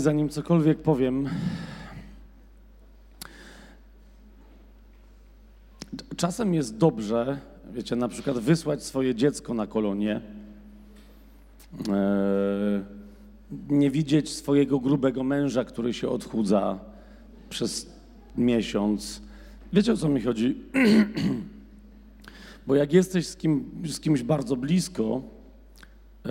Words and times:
zanim 0.00 0.28
cokolwiek 0.28 0.78
powiem, 0.78 1.28
czasem 6.16 6.54
jest 6.54 6.76
dobrze, 6.76 7.38
wiecie, 7.72 7.96
na 7.96 8.08
przykład 8.08 8.38
wysłać 8.38 8.82
swoje 8.82 9.14
dziecko 9.14 9.54
na 9.54 9.66
kolonię, 9.66 10.20
e, 11.88 12.82
nie 13.68 13.90
widzieć 13.90 14.30
swojego 14.30 14.80
grubego 14.80 15.24
męża, 15.24 15.64
który 15.64 15.94
się 15.94 16.08
odchudza 16.08 16.78
przez 17.50 17.90
miesiąc. 18.36 19.22
Wiecie 19.72 19.92
o 19.92 19.96
co 19.96 20.08
mi 20.08 20.20
chodzi? 20.20 20.56
Bo 22.66 22.74
jak 22.74 22.92
jesteś 22.92 23.26
z, 23.26 23.36
kim, 23.36 23.70
z 23.86 24.00
kimś 24.00 24.22
bardzo 24.22 24.56
blisko, 24.56 25.22
e, 26.26 26.30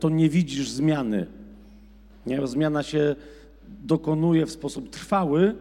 to 0.00 0.08
nie 0.08 0.28
widzisz 0.28 0.70
zmiany. 0.70 1.26
Nie? 2.26 2.46
Zmiana 2.46 2.82
się 2.82 3.16
dokonuje 3.68 4.46
w 4.46 4.50
sposób 4.50 4.90
trwały, 4.90 5.54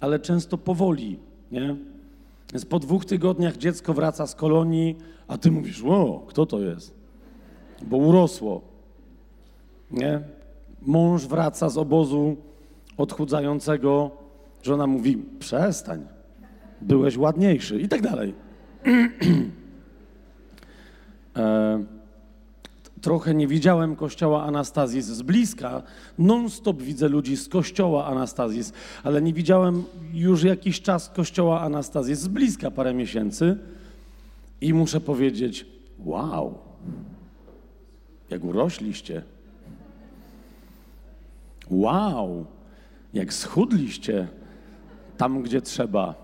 ale 0.00 0.18
często 0.18 0.58
powoli. 0.58 1.18
Nie? 1.52 1.76
Więc 2.52 2.64
po 2.64 2.78
dwóch 2.78 3.04
tygodniach 3.04 3.56
dziecko 3.56 3.94
wraca 3.94 4.26
z 4.26 4.34
kolonii, 4.34 4.96
a 5.28 5.38
ty 5.38 5.50
mówisz, 5.50 5.82
o, 5.86 6.24
kto 6.28 6.46
to 6.46 6.60
jest? 6.60 6.94
Bo 7.82 7.96
urosło. 7.96 8.60
Nie? 9.90 10.20
Mąż 10.82 11.26
wraca 11.26 11.68
z 11.68 11.78
obozu 11.78 12.36
odchudzającego, 12.96 14.10
żona 14.62 14.86
mówi, 14.86 15.18
przestań, 15.38 16.06
byłeś 16.80 17.16
ładniejszy 17.16 17.80
i 17.80 17.88
tak 17.88 18.02
dalej. 18.02 18.34
e, 21.36 21.84
trochę 23.00 23.34
nie 23.34 23.46
widziałem 23.46 23.96
kościoła 23.96 24.44
Anastazis 24.44 25.06
z 25.06 25.22
bliska. 25.22 25.82
Non-stop 26.18 26.82
widzę 26.82 27.08
ludzi 27.08 27.36
z 27.36 27.48
kościoła 27.48 28.06
Anastazis, 28.06 28.72
ale 29.04 29.22
nie 29.22 29.32
widziałem 29.32 29.84
już 30.12 30.42
jakiś 30.42 30.80
czas 30.80 31.08
kościoła 31.08 31.60
Anastazis 31.60 32.20
z 32.20 32.28
bliska, 32.28 32.70
parę 32.70 32.94
miesięcy. 32.94 33.58
I 34.60 34.74
muszę 34.74 35.00
powiedzieć, 35.00 35.66
wow, 35.98 36.58
jak 38.30 38.44
urośliście. 38.44 39.22
Wow, 41.70 42.46
jak 43.14 43.34
schudliście 43.34 44.28
tam, 45.16 45.42
gdzie 45.42 45.62
trzeba. 45.62 46.14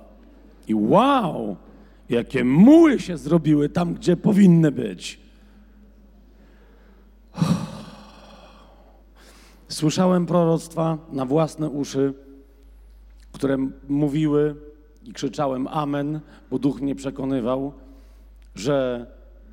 I 0.68 0.74
wow, 0.74 1.56
jakie 2.10 2.44
muły 2.44 3.00
się 3.00 3.16
zrobiły 3.16 3.68
tam, 3.68 3.94
gdzie 3.94 4.16
powinny 4.16 4.72
być. 4.72 5.25
Słyszałem 9.76 10.26
proroctwa 10.26 10.98
na 11.12 11.24
własne 11.26 11.70
uszy, 11.70 12.14
które 13.32 13.56
mówiły 13.88 14.54
i 15.04 15.12
krzyczałem 15.12 15.68
Amen, 15.68 16.20
bo 16.50 16.58
duch 16.58 16.80
mnie 16.80 16.94
przekonywał, 16.94 17.72
że 18.54 19.06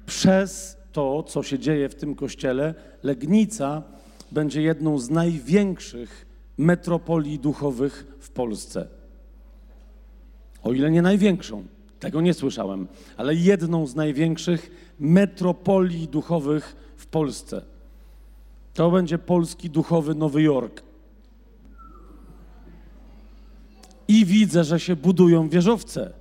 przez 0.05 0.77
to, 0.91 1.23
co 1.23 1.43
się 1.43 1.59
dzieje 1.59 1.89
w 1.89 1.95
tym 1.95 2.15
kościele, 2.15 2.73
Legnica 3.03 3.83
będzie 4.31 4.61
jedną 4.61 4.97
z 4.97 5.09
największych 5.09 6.25
metropolii 6.57 7.39
duchowych 7.39 8.15
w 8.19 8.29
Polsce. 8.29 8.87
O 10.63 10.73
ile 10.73 10.91
nie 10.91 11.01
największą, 11.01 11.63
tego 11.99 12.21
nie 12.21 12.33
słyszałem, 12.33 12.87
ale 13.17 13.35
jedną 13.35 13.87
z 13.87 13.95
największych 13.95 14.71
metropolii 14.99 16.07
duchowych 16.07 16.93
w 16.97 17.07
Polsce. 17.07 17.72
To 18.73 18.91
będzie 18.91 19.17
polski 19.17 19.69
duchowy 19.69 20.15
Nowy 20.15 20.41
Jork. 20.41 20.81
I 24.07 24.25
widzę, 24.25 24.63
że 24.63 24.79
się 24.79 24.95
budują 24.95 25.49
wieżowce. 25.49 26.13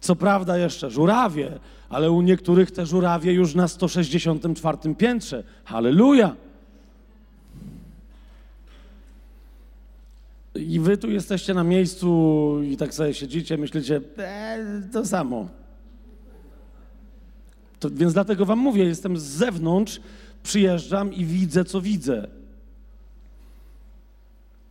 Co 0.00 0.16
prawda 0.16 0.58
jeszcze 0.58 0.90
żurawie, 0.90 1.58
ale 1.88 2.10
u 2.10 2.22
niektórych 2.22 2.70
te 2.70 2.86
żurawie 2.86 3.32
już 3.32 3.54
na 3.54 3.68
164 3.68 4.94
piętrze. 4.94 5.44
Halleluja! 5.64 6.36
I 10.54 10.80
wy 10.80 10.96
tu 10.96 11.10
jesteście 11.10 11.54
na 11.54 11.64
miejscu 11.64 12.60
i 12.62 12.76
tak 12.76 12.94
sobie 12.94 13.14
siedzicie, 13.14 13.56
myślicie, 13.56 14.00
e, 14.18 14.82
to 14.92 15.06
samo. 15.06 15.48
To, 17.80 17.90
więc 17.90 18.12
dlatego 18.12 18.46
wam 18.46 18.58
mówię, 18.58 18.84
jestem 18.84 19.16
z 19.16 19.22
zewnątrz, 19.22 20.00
przyjeżdżam 20.42 21.14
i 21.14 21.24
widzę, 21.24 21.64
co 21.64 21.80
widzę. 21.80 22.28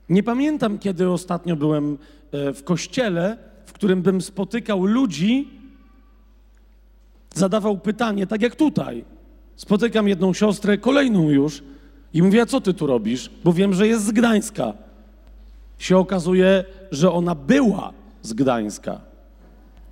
Nie 0.10 0.24
pamiętam, 0.24 0.80
kiedy 0.80 1.10
ostatnio 1.10 1.56
byłem 1.56 1.98
e, 2.32 2.54
w 2.54 2.64
kościele, 2.64 3.38
w 3.66 3.74
którym 3.74 4.02
bym 4.02 4.22
spotykał 4.22 4.86
ludzi, 4.86 5.50
zadawał 7.34 7.78
pytanie, 7.78 8.28
tak 8.28 8.42
jak 8.42 8.56
tutaj. 8.56 9.06
Spotykam 9.56 10.08
jedną 10.08 10.34
siostrę, 10.34 10.78
kolejną 10.78 11.30
już, 11.30 11.64
i 12.14 12.24
mówię, 12.24 12.42
a 12.42 12.46
co 12.46 12.62
ty 12.62 12.74
tu 12.74 12.88
robisz? 12.88 13.32
Bo 13.44 13.54
wiem, 13.54 13.74
że 13.74 13.88
jest 13.88 14.06
z 14.06 14.12
Gdańska. 14.12 14.74
Się 15.78 15.98
okazuje, 15.98 16.64
że 16.92 17.12
ona 17.12 17.36
była 17.36 17.94
z 18.22 18.34
Gdańska 18.34 19.02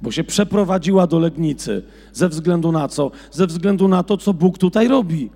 bo 0.04 0.12
się 0.12 0.24
przeprowadziła 0.24 1.08
do 1.08 1.20
Legnicy. 1.20 1.84
Ze 2.14 2.30
względu 2.30 2.72
na 2.72 2.88
co? 2.88 3.12
Ze 3.32 3.48
względu 3.48 3.88
na 3.88 4.04
to, 4.04 4.18
co 4.18 4.34
Bóg 4.34 4.58
tutaj 4.58 4.88
robi. 4.88 5.30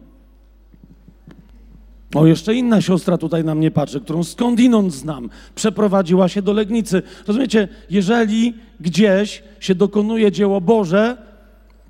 O, 2.16 2.25
jeszcze 2.25 2.55
inna 2.55 2.81
siostra 2.81 3.17
tutaj 3.17 3.44
na 3.44 3.56
mnie 3.56 3.72
patrzy, 3.72 4.01
którą 4.01 4.23
skądinąd 4.23 4.94
znam, 4.94 5.29
przeprowadziła 5.56 6.29
się 6.29 6.41
do 6.41 6.53
Legnicy. 6.53 7.01
Rozumiecie, 7.27 7.67
jeżeli 7.89 8.53
gdzieś 8.79 9.44
się 9.59 9.75
dokonuje 9.75 10.31
dzieło 10.31 10.61
Boże, 10.61 11.17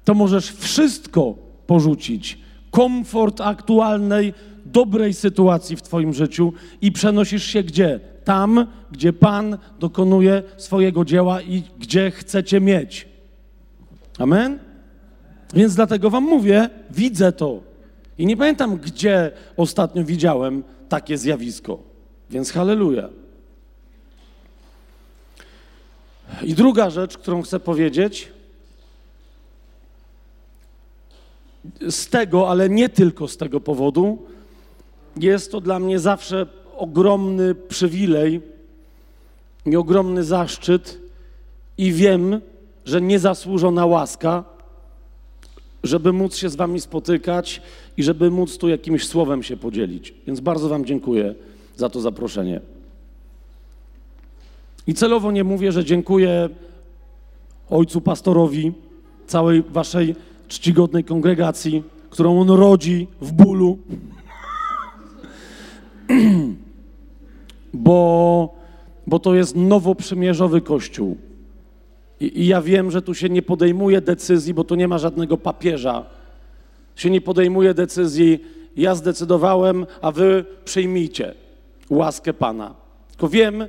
to 0.05 0.13
możesz 0.13 0.51
wszystko 0.51 1.35
porzucić. 1.67 2.39
Komfort 2.71 3.41
aktualnej, 3.41 4.33
dobrej 4.65 5.13
sytuacji 5.13 5.75
w 5.75 5.81
Twoim 5.81 6.13
życiu 6.13 6.53
i 6.81 6.91
przenosisz 6.91 7.43
się 7.43 7.63
gdzie? 7.63 7.99
Tam, 8.27 8.67
gdzie 8.91 9.13
Pan 9.13 9.57
dokonuje 9.79 10.43
swojego 10.57 11.05
dzieła 11.05 11.41
i 11.41 11.63
gdzie 11.79 12.11
chcecie 12.11 12.61
mieć. 12.61 13.07
Amen? 14.19 14.59
Więc 15.53 15.75
dlatego 15.75 16.09
Wam 16.09 16.23
mówię, 16.23 16.69
widzę 16.91 17.31
to. 17.31 17.59
I 18.17 18.25
nie 18.25 18.37
pamiętam, 18.37 18.77
gdzie 18.77 19.31
ostatnio 19.57 20.03
widziałem 20.03 20.63
takie 20.89 21.17
zjawisko. 21.17 21.79
Więc 22.29 22.51
halleluja. 22.51 23.09
I 26.43 26.53
druga 26.53 26.89
rzecz, 26.89 27.17
którą 27.17 27.41
chcę 27.41 27.59
powiedzieć, 27.59 28.31
z 31.89 32.07
tego, 32.07 32.49
ale 32.49 32.69
nie 32.69 32.89
tylko 32.89 33.27
z 33.27 33.37
tego 33.37 33.59
powodu, 33.59 34.25
jest 35.17 35.51
to 35.51 35.61
dla 35.61 35.79
mnie 35.79 35.99
zawsze 35.99 36.56
ogromny 36.77 37.55
przywilej 37.55 38.41
i 39.65 39.75
ogromny 39.75 40.23
zaszczyt 40.23 40.99
i 41.77 41.91
wiem, 41.91 42.41
że 42.85 43.01
niezasłużona 43.01 43.85
łaska, 43.85 44.43
żeby 45.83 46.13
móc 46.13 46.35
się 46.35 46.49
z 46.49 46.55
wami 46.55 46.81
spotykać 46.81 47.61
i 47.97 48.03
żeby 48.03 48.31
móc 48.31 48.57
tu 48.57 48.69
jakimś 48.69 49.07
słowem 49.07 49.43
się 49.43 49.57
podzielić. 49.57 50.13
Więc 50.27 50.39
bardzo 50.39 50.69
wam 50.69 50.85
dziękuję 50.85 51.35
za 51.75 51.89
to 51.89 52.01
zaproszenie. 52.01 52.61
I 54.87 54.93
celowo 54.93 55.31
nie 55.31 55.43
mówię, 55.43 55.71
że 55.71 55.85
dziękuję 55.85 56.49
ojcu 57.69 58.01
pastorowi, 58.01 58.73
całej 59.27 59.63
waszej 59.63 60.15
czcigodnej 60.47 61.03
kongregacji, 61.03 61.83
którą 62.09 62.41
on 62.41 62.49
rodzi 62.49 63.07
w 63.21 63.31
bólu. 63.31 63.77
bo, 67.77 68.55
bo 69.07 69.19
to 69.19 69.35
jest 69.35 69.55
nowoprzymierzowy 69.55 70.61
Kościół. 70.61 71.17
I, 72.19 72.41
I 72.41 72.47
ja 72.47 72.61
wiem, 72.61 72.91
że 72.91 73.01
tu 73.01 73.13
się 73.13 73.29
nie 73.29 73.41
podejmuje 73.41 74.01
decyzji, 74.01 74.53
bo 74.53 74.63
tu 74.63 74.75
nie 74.75 74.87
ma 74.87 74.97
żadnego 74.97 75.37
papieża. 75.37 76.05
Się 76.95 77.09
nie 77.09 77.21
podejmuje 77.21 77.73
decyzji, 77.73 78.39
ja 78.77 78.95
zdecydowałem, 78.95 79.85
a 80.01 80.11
wy 80.11 80.45
przyjmijcie 80.65 81.33
łaskę 81.89 82.33
Pana. 82.33 82.75
Tylko 83.09 83.29
wiem, 83.29 83.65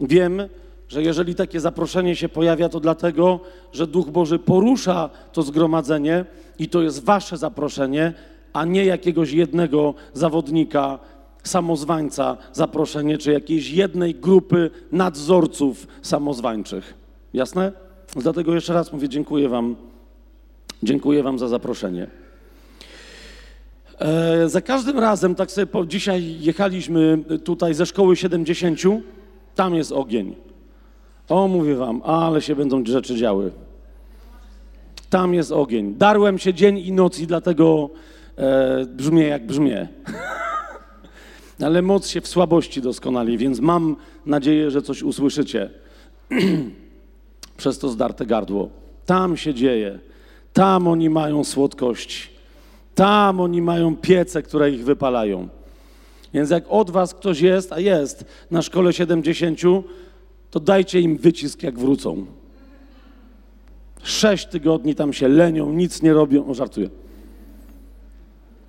wiem, 0.00 0.42
że 0.88 1.02
jeżeli 1.02 1.34
takie 1.34 1.60
zaproszenie 1.60 2.16
się 2.16 2.28
pojawia, 2.28 2.68
to 2.68 2.80
dlatego, 2.80 3.40
że 3.72 3.86
Duch 3.86 4.10
Boży 4.10 4.38
porusza 4.38 5.10
to 5.32 5.42
zgromadzenie 5.42 6.24
i 6.58 6.68
to 6.68 6.82
jest 6.82 7.04
wasze 7.04 7.36
zaproszenie, 7.36 8.12
a 8.52 8.64
nie 8.64 8.84
jakiegoś 8.84 9.32
jednego 9.32 9.94
zawodnika 10.12 10.98
samozwańca 11.44 12.36
zaproszenie, 12.52 13.18
czy 13.18 13.32
jakiejś 13.32 13.70
jednej 13.70 14.14
grupy 14.14 14.70
nadzorców 14.92 15.86
samozwańczych. 16.02 16.94
Jasne? 17.34 17.72
Dlatego 18.16 18.54
jeszcze 18.54 18.74
raz 18.74 18.92
mówię, 18.92 19.08
dziękuję 19.08 19.48
Wam. 19.48 19.76
Dziękuję 20.82 21.22
Wam 21.22 21.38
za 21.38 21.48
zaproszenie. 21.48 22.06
E, 23.98 24.48
za 24.48 24.60
każdym 24.60 24.98
razem, 24.98 25.34
tak 25.34 25.50
sobie 25.50 25.66
po, 25.66 25.86
dzisiaj 25.86 26.36
jechaliśmy 26.40 27.18
tutaj 27.44 27.74
ze 27.74 27.86
szkoły 27.86 28.16
70, 28.16 28.80
tam 29.54 29.74
jest 29.74 29.92
ogień. 29.92 30.34
O, 31.28 31.48
mówię 31.48 31.74
wam, 31.74 32.02
ale 32.04 32.42
się 32.42 32.56
będą 32.56 32.84
rzeczy 32.86 33.16
działy. 33.16 33.50
Tam 35.10 35.34
jest 35.34 35.52
ogień. 35.52 35.94
Darłem 35.94 36.38
się 36.38 36.54
dzień 36.54 36.78
i 36.78 36.92
noc 36.92 37.18
i 37.18 37.26
dlatego 37.26 37.90
e, 38.36 38.86
brzmię 38.86 39.22
jak 39.22 39.46
brzmię. 39.46 39.88
ale 41.62 41.82
moc 41.82 42.08
się 42.08 42.20
w 42.20 42.28
słabości 42.28 42.82
doskonali, 42.82 43.38
więc 43.38 43.60
mam 43.60 43.96
nadzieję, 44.26 44.70
że 44.70 44.82
coś 44.82 45.02
usłyszycie 45.02 45.70
przez 47.56 47.78
to 47.78 47.88
zdarte 47.88 48.26
gardło. 48.26 48.70
Tam 49.06 49.36
się 49.36 49.54
dzieje. 49.54 49.98
Tam 50.52 50.88
oni 50.88 51.10
mają 51.10 51.44
słodkość. 51.44 52.30
Tam 52.94 53.40
oni 53.40 53.62
mają 53.62 53.96
piece, 53.96 54.42
które 54.42 54.70
ich 54.70 54.84
wypalają. 54.84 55.48
Więc 56.34 56.50
jak 56.50 56.64
od 56.68 56.90
was 56.90 57.14
ktoś 57.14 57.40
jest, 57.40 57.72
a 57.72 57.80
jest 57.80 58.24
na 58.50 58.62
szkole 58.62 58.92
70, 58.92 59.60
to 60.50 60.60
dajcie 60.60 61.00
im 61.00 61.16
wycisk, 61.16 61.62
jak 61.62 61.78
wrócą. 61.78 62.26
Sześć 64.02 64.46
tygodni 64.46 64.94
tam 64.94 65.12
się 65.12 65.28
lenią, 65.28 65.72
nic 65.72 66.02
nie 66.02 66.12
robią. 66.12 66.46
O, 66.46 66.54
żartuję. 66.54 66.88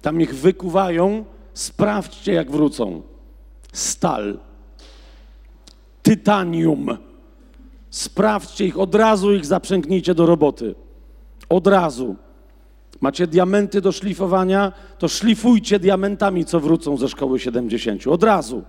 Tam 0.02 0.22
ich 0.22 0.36
wykuwają, 0.36 1.26
sprawdźcie, 1.53 2.33
jak 2.33 2.51
wrócą. 2.51 3.01
Stal, 3.74 4.39
tytanium. 6.03 6.98
Sprawdźcie 7.89 8.65
ich, 8.65 8.80
od 8.80 8.95
razu 8.95 9.33
ich 9.33 9.45
zaprzęgnijcie 9.45 10.15
do 10.15 10.25
roboty. 10.25 10.75
Od 11.50 11.68
razu. 11.68 12.15
Macie 13.01 13.27
diamenty 13.27 13.81
do 13.81 13.92
szlifowania, 13.92 14.71
to 14.98 15.07
szlifujcie 15.07 15.80
diamentami, 15.80 16.45
co 16.45 16.59
wrócą 16.59 16.98
ze 16.98 17.09
szkoły 17.09 17.39
70. 17.39 18.07
Od 18.07 18.24
razu. 18.24 18.63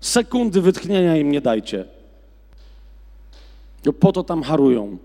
Sekundy 0.00 0.60
wytchnienia 0.60 1.16
im 1.16 1.30
nie 1.30 1.40
dajcie. 1.40 1.84
No 3.84 3.92
po 3.92 4.12
to 4.12 4.22
tam 4.22 4.42
harują. 4.42 4.98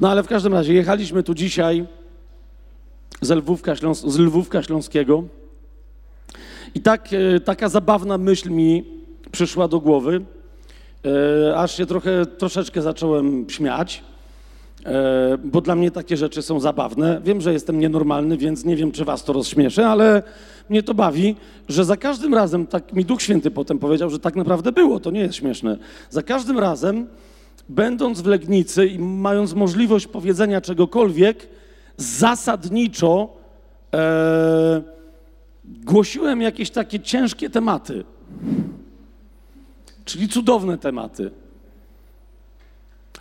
No 0.00 0.10
ale 0.10 0.22
w 0.22 0.28
każdym 0.28 0.52
razie 0.52 0.74
jechaliśmy 0.74 1.22
tu 1.22 1.34
dzisiaj 1.34 1.86
z 3.20 3.30
Lwówka, 3.30 3.76
Śląs 3.76 4.06
z 4.06 4.18
Lwówka 4.18 4.62
Śląskiego 4.62 5.24
i 6.74 6.80
tak, 6.80 7.08
e, 7.12 7.40
taka 7.40 7.68
zabawna 7.68 8.18
myśl 8.18 8.50
mi 8.50 8.84
przyszła 9.32 9.68
do 9.68 9.80
głowy, 9.80 10.24
e, 11.04 11.56
aż 11.56 11.76
się 11.76 11.86
trochę, 11.86 12.26
troszeczkę 12.26 12.82
zacząłem 12.82 13.50
śmiać. 13.50 14.02
E, 14.86 15.38
bo 15.44 15.60
dla 15.60 15.74
mnie 15.74 15.90
takie 15.90 16.16
rzeczy 16.16 16.42
są 16.42 16.60
zabawne. 16.60 17.20
Wiem, 17.24 17.40
że 17.40 17.52
jestem 17.52 17.80
nienormalny, 17.80 18.36
więc 18.36 18.64
nie 18.64 18.76
wiem, 18.76 18.92
czy 18.92 19.04
was 19.04 19.24
to 19.24 19.32
rozśmieszy, 19.32 19.84
ale 19.84 20.22
mnie 20.68 20.82
to 20.82 20.94
bawi, 20.94 21.36
że 21.68 21.84
za 21.84 21.96
każdym 21.96 22.34
razem, 22.34 22.66
tak 22.66 22.92
mi 22.92 23.04
Duch 23.04 23.22
Święty 23.22 23.50
potem 23.50 23.78
powiedział, 23.78 24.10
że 24.10 24.18
tak 24.18 24.36
naprawdę 24.36 24.72
było, 24.72 25.00
to 25.00 25.10
nie 25.10 25.20
jest 25.20 25.34
śmieszne. 25.34 25.76
Za 26.10 26.22
każdym 26.22 26.58
razem, 26.58 27.06
będąc 27.68 28.20
w 28.20 28.26
Legnicy 28.26 28.86
i 28.86 28.98
mając 28.98 29.54
możliwość 29.54 30.06
powiedzenia 30.06 30.60
czegokolwiek, 30.60 31.48
zasadniczo 31.98 33.36
e, 33.94 34.82
głosiłem 35.64 36.42
jakieś 36.42 36.70
takie 36.70 37.00
ciężkie 37.00 37.50
tematy, 37.50 38.04
czyli 40.04 40.28
cudowne 40.28 40.78
tematy. 40.78 41.30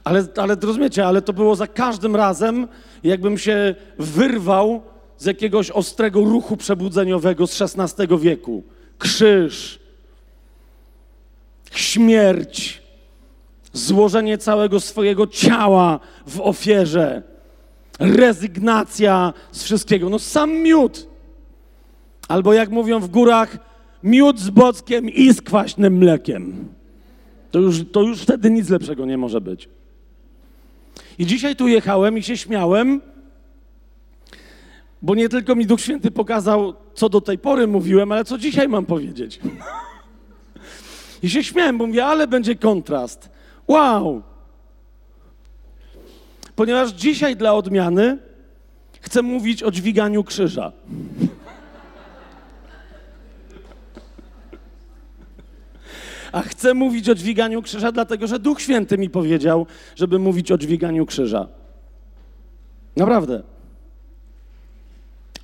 Ale, 0.04 0.28
ale 0.38 0.56
rozumiecie, 0.56 1.08
ale 1.08 1.22
to 1.22 1.34
było 1.34 1.56
za 1.56 1.68
każdym 1.68 2.16
razem, 2.16 2.68
jakbym 3.04 3.38
się 3.38 3.76
wyrwał 3.98 4.82
z 5.18 5.26
jakiegoś 5.26 5.72
ostrego 5.72 6.20
ruchu 6.20 6.58
przebudzeniowego 6.58 7.48
z 7.48 7.62
XVI 7.62 8.18
wieku. 8.18 8.64
Krzyż, 8.98 9.80
śmierć, 11.72 12.82
złożenie 13.74 14.38
całego 14.38 14.80
swojego 14.80 15.28
ciała 15.28 16.00
w 16.28 16.42
ofierze, 16.42 17.24
rezygnacja 18.00 19.34
z 19.52 19.64
wszystkiego. 19.64 20.10
No 20.10 20.20
sam 20.20 20.54
miód. 20.54 21.08
Albo 22.28 22.54
jak 22.54 22.70
mówią 22.70 23.00
w 23.00 23.10
górach, 23.10 23.58
miód 24.04 24.40
z 24.40 24.50
bockiem 24.50 25.10
i 25.10 25.34
z 25.34 25.42
kwaśnym 25.42 25.98
mlekiem. 25.98 26.68
To 27.52 27.60
już, 27.60 27.82
to 27.92 28.02
już 28.02 28.22
wtedy 28.22 28.52
nic 28.52 28.70
lepszego 28.70 29.06
nie 29.06 29.18
może 29.18 29.42
być. 29.42 29.70
I 31.20 31.26
dzisiaj 31.26 31.56
tu 31.56 31.68
jechałem 31.68 32.18
i 32.18 32.24
się 32.24 32.38
śmiałem, 32.38 33.02
bo 35.02 35.16
nie 35.16 35.30
tylko 35.30 35.56
mi 35.56 35.66
Duch 35.66 35.82
Święty 35.82 36.12
pokazał, 36.12 36.74
co 36.94 37.10
do 37.10 37.22
tej 37.22 37.38
pory 37.38 37.68
mówiłem, 37.68 38.12
ale 38.12 38.26
co 38.26 38.38
dzisiaj 38.38 38.68
mam 38.68 38.86
powiedzieć. 38.86 39.40
I 41.24 41.30
się 41.30 41.44
śmiałem, 41.44 41.78
bo 41.78 41.88
mówię, 41.88 42.06
ale 42.06 42.28
będzie 42.28 42.56
kontrast. 42.56 43.30
Wow! 43.68 44.22
Ponieważ 46.58 46.92
dzisiaj 46.92 47.36
dla 47.36 47.54
odmiany 47.54 48.18
chcę 49.02 49.22
mówić 49.22 49.64
o 49.64 49.72
dźwiganiu 49.72 50.24
krzyża. 50.24 50.72
A 56.32 56.42
chcę 56.42 56.74
mówić 56.74 57.10
o 57.10 57.16
dźwiganiu 57.16 57.62
krzyża, 57.62 57.92
dlatego 57.92 58.28
że 58.28 58.40
Duch 58.40 58.62
Święty 58.62 58.98
mi 58.98 59.10
powiedział, 59.10 59.66
żeby 59.96 60.20
mówić 60.20 60.52
o 60.52 60.58
dźwiganiu 60.58 61.06
krzyża. 61.06 61.48
Naprawdę. 62.96 63.44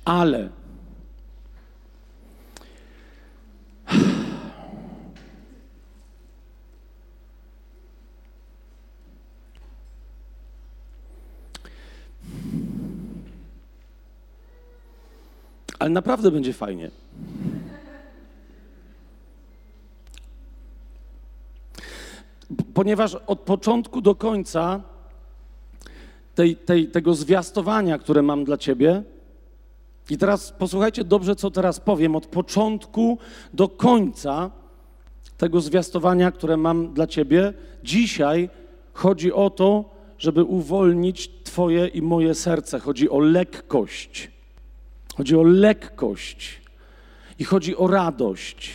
Ale. 0.04 0.48
Ale 15.84 15.90
naprawdę 15.90 16.30
będzie 16.30 16.52
fajnie. 16.52 16.90
ponieważ 22.74 23.14
od 23.14 23.40
początku 23.40 24.00
do 24.00 24.14
końca 24.14 24.80
tej, 26.34 26.56
tej, 26.56 26.88
tego 26.88 27.14
zwiastowania, 27.14 27.98
które 27.98 28.22
mam 28.22 28.44
dla 28.44 28.56
Ciebie, 28.56 29.02
i 30.10 30.18
teraz 30.18 30.52
posłuchajcie 30.52 31.04
dobrze, 31.04 31.36
co 31.36 31.50
teraz 31.50 31.80
powiem, 31.80 32.16
od 32.16 32.26
początku 32.26 33.18
do 33.54 33.68
końca 33.68 34.50
tego 35.36 35.60
zwiastowania, 35.60 36.30
które 36.30 36.56
mam 36.56 36.94
dla 36.94 37.06
Ciebie, 37.06 37.52
dzisiaj 37.82 38.48
chodzi 38.92 39.32
o 39.32 39.50
to, 39.50 39.90
żeby 40.18 40.44
uwolnić 40.44 41.30
Twoje 41.44 41.86
i 41.86 42.02
moje 42.02 42.34
serce. 42.34 42.80
Chodzi 42.80 43.10
o 43.10 43.18
lekkość. 43.18 44.33
Chodzi 45.16 45.36
o 45.36 45.42
lekkość 45.42 46.60
i 47.38 47.44
chodzi 47.44 47.76
o 47.76 47.86
radość. 47.86 48.72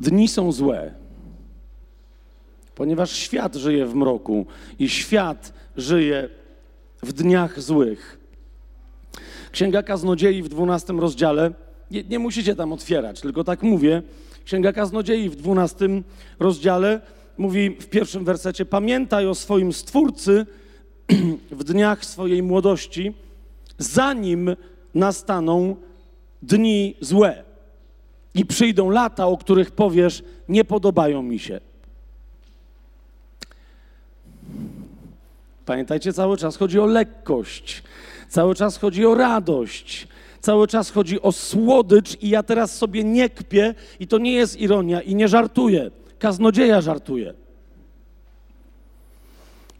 Dni 0.00 0.28
są 0.28 0.52
złe, 0.52 0.94
ponieważ 2.74 3.12
świat 3.12 3.54
żyje 3.54 3.86
w 3.86 3.94
mroku 3.94 4.46
i 4.78 4.88
świat 4.88 5.52
żyje 5.76 6.28
w 7.02 7.12
dniach 7.12 7.60
złych. 7.60 8.18
Księga 9.52 9.82
Kaznodziei 9.82 10.42
w 10.42 10.48
12 10.48 10.92
rozdziale, 10.92 11.52
nie, 11.90 12.04
nie, 12.04 12.18
musicie 12.18 12.56
tam 12.56 12.72
otwierać, 12.72 13.20
tylko 13.20 13.44
tak 13.44 13.62
mówię. 13.62 14.02
Księga 14.44 14.72
Kaznodziei 14.72 15.28
w 15.28 15.36
12 15.36 15.88
rozdziale 16.38 17.00
mówi 17.40 17.70
w 17.70 17.86
pierwszym 17.86 18.24
wersecie: 18.24 18.64
Pamiętaj 18.64 19.26
o 19.26 19.34
swoim 19.34 19.72
stwórcy 19.72 20.46
w 21.50 21.64
dniach 21.64 22.04
swojej 22.04 22.42
młodości, 22.42 23.14
zanim 23.78 24.56
nastaną 24.94 25.76
dni 26.42 26.96
złe. 27.00 27.44
I 28.34 28.46
przyjdą 28.46 28.90
lata, 28.90 29.26
o 29.26 29.36
których 29.36 29.70
powiesz, 29.70 30.22
nie 30.48 30.64
podobają 30.64 31.22
mi 31.22 31.38
się. 31.38 31.60
Pamiętajcie, 35.66 36.12
cały 36.12 36.36
czas 36.36 36.56
chodzi 36.56 36.80
o 36.80 36.86
lekkość, 36.86 37.82
cały 38.28 38.54
czas 38.54 38.76
chodzi 38.76 39.06
o 39.06 39.14
radość, 39.14 40.08
cały 40.40 40.68
czas 40.68 40.90
chodzi 40.90 41.22
o 41.22 41.32
słodycz 41.32 42.22
i 42.22 42.28
ja 42.28 42.42
teraz 42.42 42.76
sobie 42.76 43.04
nie 43.04 43.30
kpię 43.30 43.74
i 44.00 44.06
to 44.06 44.18
nie 44.18 44.32
jest 44.32 44.60
ironia 44.60 45.02
i 45.02 45.14
nie 45.14 45.28
żartuję. 45.28 45.90
Kaznodzieja 46.20 46.80
żartuje. 46.80 47.34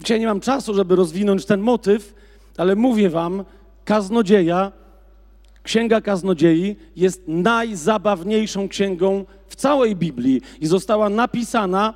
Dzisiaj 0.00 0.20
nie 0.20 0.26
mam 0.26 0.40
czasu, 0.40 0.74
żeby 0.74 0.96
rozwinąć 0.96 1.46
ten 1.46 1.60
motyw, 1.60 2.14
ale 2.56 2.76
mówię 2.76 3.10
wam, 3.10 3.44
kaznodzieja 3.84 4.72
Księga 5.62 6.00
Kaznodziei 6.00 6.76
jest 6.96 7.22
najzabawniejszą 7.28 8.68
księgą 8.68 9.24
w 9.48 9.56
całej 9.56 9.96
Biblii 9.96 10.40
i 10.60 10.66
została 10.66 11.08
napisana 11.08 11.94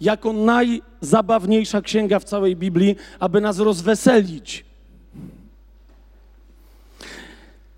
jako 0.00 0.32
naj, 0.32 0.82
najzabawniejsza 1.02 1.82
księga 1.82 2.18
w 2.18 2.24
całej 2.24 2.56
Biblii, 2.56 2.96
aby 3.20 3.40
nas 3.40 3.58
rozweselić. 3.58 4.64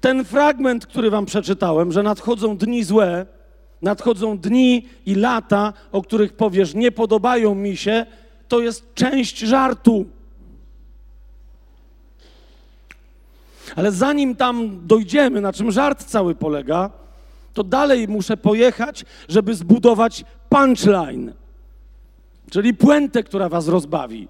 Ten 0.00 0.25
fragment, 0.25 0.87
który 0.87 1.11
wam 1.11 1.26
przeczytałem, 1.26 1.92
że 1.92 2.02
nadchodzą 2.02 2.56
dni 2.56 2.85
złe, 2.85 3.26
nadchodzą 3.83 4.39
dni 4.39 4.89
i 5.07 5.15
lata, 5.15 5.73
o 5.93 6.03
których 6.03 6.33
powiesz, 6.33 6.75
nie 6.75 6.93
podobają 6.93 7.55
mi 7.55 7.77
się, 7.77 8.07
to 8.49 8.61
jest 8.61 8.95
część 8.95 9.39
żartu. 9.39 10.07
Ale 13.77 13.93
zanim 13.93 14.37
tam 14.37 14.87
dojdziemy, 14.87 15.41
na 15.41 15.53
czym 15.53 15.73
żart 15.73 16.05
cały 16.05 16.35
polega, 16.35 16.91
to 17.55 17.65
dalej 17.65 18.09
muszę 18.09 18.37
pojechać, 18.37 19.05
żeby 19.29 19.55
zbudować 19.55 20.25
punchline, 20.49 21.33
czyli 22.51 22.75
puentę, 22.75 23.23
która 23.23 23.49
was 23.49 23.69
rozbawi, 23.69 24.29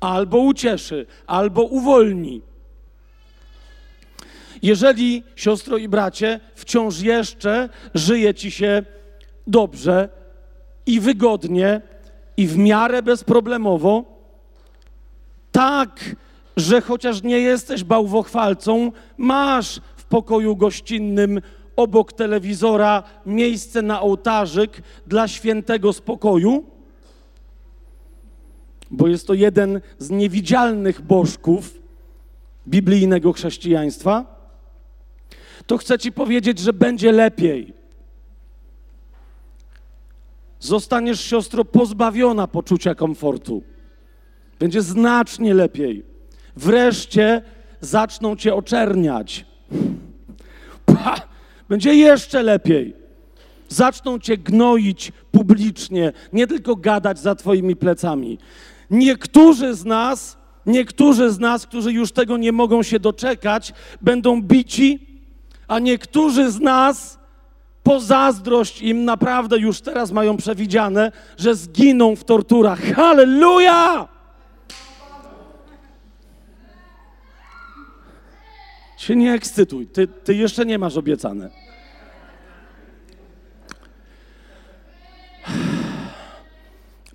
albo 0.00 0.38
ucieszy, 0.38 1.06
albo 1.26 1.62
uwolni. 1.62 2.42
Jeżeli, 4.62 5.22
siostro 5.36 5.76
i 5.76 5.88
bracie, 5.88 6.40
wciąż 6.54 7.00
jeszcze 7.00 7.68
żyje 7.94 8.34
ci 8.34 8.50
się 8.50 8.82
dobrze 9.46 10.08
i 10.86 11.00
wygodnie 11.00 11.80
i 12.36 12.46
w 12.46 12.56
miarę 12.56 13.02
bezproblemowo, 13.02 14.04
tak, 15.52 16.16
że 16.56 16.80
chociaż 16.80 17.22
nie 17.22 17.38
jesteś 17.40 17.84
bałwochwalcą, 17.84 18.92
masz 19.16 19.80
w 19.96 20.04
pokoju 20.04 20.56
gościnnym 20.56 21.40
obok 21.76 22.12
telewizora 22.12 23.02
miejsce 23.26 23.82
na 23.82 24.00
ołtarzyk 24.00 24.82
dla 25.06 25.28
świętego 25.28 25.92
spokoju, 25.92 26.64
bo 28.90 29.08
jest 29.08 29.26
to 29.26 29.34
jeden 29.34 29.80
z 29.98 30.10
niewidzialnych 30.10 31.00
bożków 31.00 31.78
biblijnego 32.68 33.32
chrześcijaństwa, 33.32 34.37
to 35.66 35.78
chcę 35.78 35.98
Ci 35.98 36.12
powiedzieć, 36.12 36.58
że 36.58 36.72
będzie 36.72 37.12
lepiej. 37.12 37.72
Zostaniesz, 40.60 41.20
siostro, 41.20 41.64
pozbawiona 41.64 42.46
poczucia 42.46 42.94
komfortu. 42.94 43.62
Będzie 44.58 44.82
znacznie 44.82 45.54
lepiej. 45.54 46.04
Wreszcie 46.56 47.42
zaczną 47.80 48.36
Cię 48.36 48.54
oczerniać. 48.54 49.46
Będzie 51.68 51.94
jeszcze 51.94 52.42
lepiej. 52.42 52.96
Zaczną 53.68 54.18
Cię 54.18 54.36
gnoić 54.36 55.12
publicznie, 55.30 56.12
nie 56.32 56.46
tylko 56.46 56.76
gadać 56.76 57.18
za 57.18 57.34
Twoimi 57.34 57.76
plecami. 57.76 58.38
Niektórzy 58.90 59.74
z 59.74 59.84
nas, 59.84 60.38
niektórzy 60.66 61.30
z 61.30 61.38
nas, 61.38 61.66
którzy 61.66 61.92
już 61.92 62.12
tego 62.12 62.36
nie 62.36 62.52
mogą 62.52 62.82
się 62.82 63.00
doczekać, 63.00 63.72
będą 64.00 64.42
bici 64.42 65.07
a 65.68 65.78
niektórzy 65.78 66.50
z 66.50 66.60
nas 66.60 67.18
po 67.82 68.00
zazdrość 68.00 68.82
im 68.82 69.04
naprawdę 69.04 69.58
już 69.58 69.80
teraz 69.80 70.12
mają 70.12 70.36
przewidziane, 70.36 71.12
że 71.36 71.54
zginą 71.54 72.16
w 72.16 72.24
torturach. 72.24 72.80
Halleluja! 72.80 74.08
Się 78.96 79.16
nie 79.16 79.32
ekscytuj, 79.32 79.86
ty, 79.86 80.08
ty 80.08 80.34
jeszcze 80.34 80.66
nie 80.66 80.78
masz 80.78 80.96
obiecane. 80.96 81.50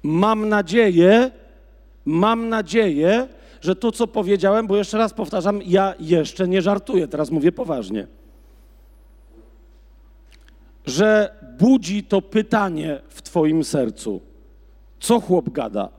Mam 0.04 0.50
nadzieję, 0.50 1.32
mam 2.06 2.50
nadzieję, 2.50 3.28
że 3.62 3.76
to, 3.76 3.92
co 3.92 4.08
powiedziałem, 4.08 4.68
bo 4.68 4.78
jeszcze 4.78 4.98
raz 4.98 5.14
powtarzam, 5.14 5.62
ja 5.66 5.94
jeszcze 6.00 6.48
nie 6.48 6.62
żartuję, 6.62 7.08
teraz 7.08 7.32
mówię 7.32 7.52
poważnie 7.52 8.08
że 10.86 11.36
budzi 11.60 12.04
to 12.04 12.22
pytanie 12.22 13.02
w 13.10 13.22
Twoim 13.22 13.63
sercu: 13.63 14.22
co 15.00 15.20
chłop 15.20 15.50
gada? 15.50 15.90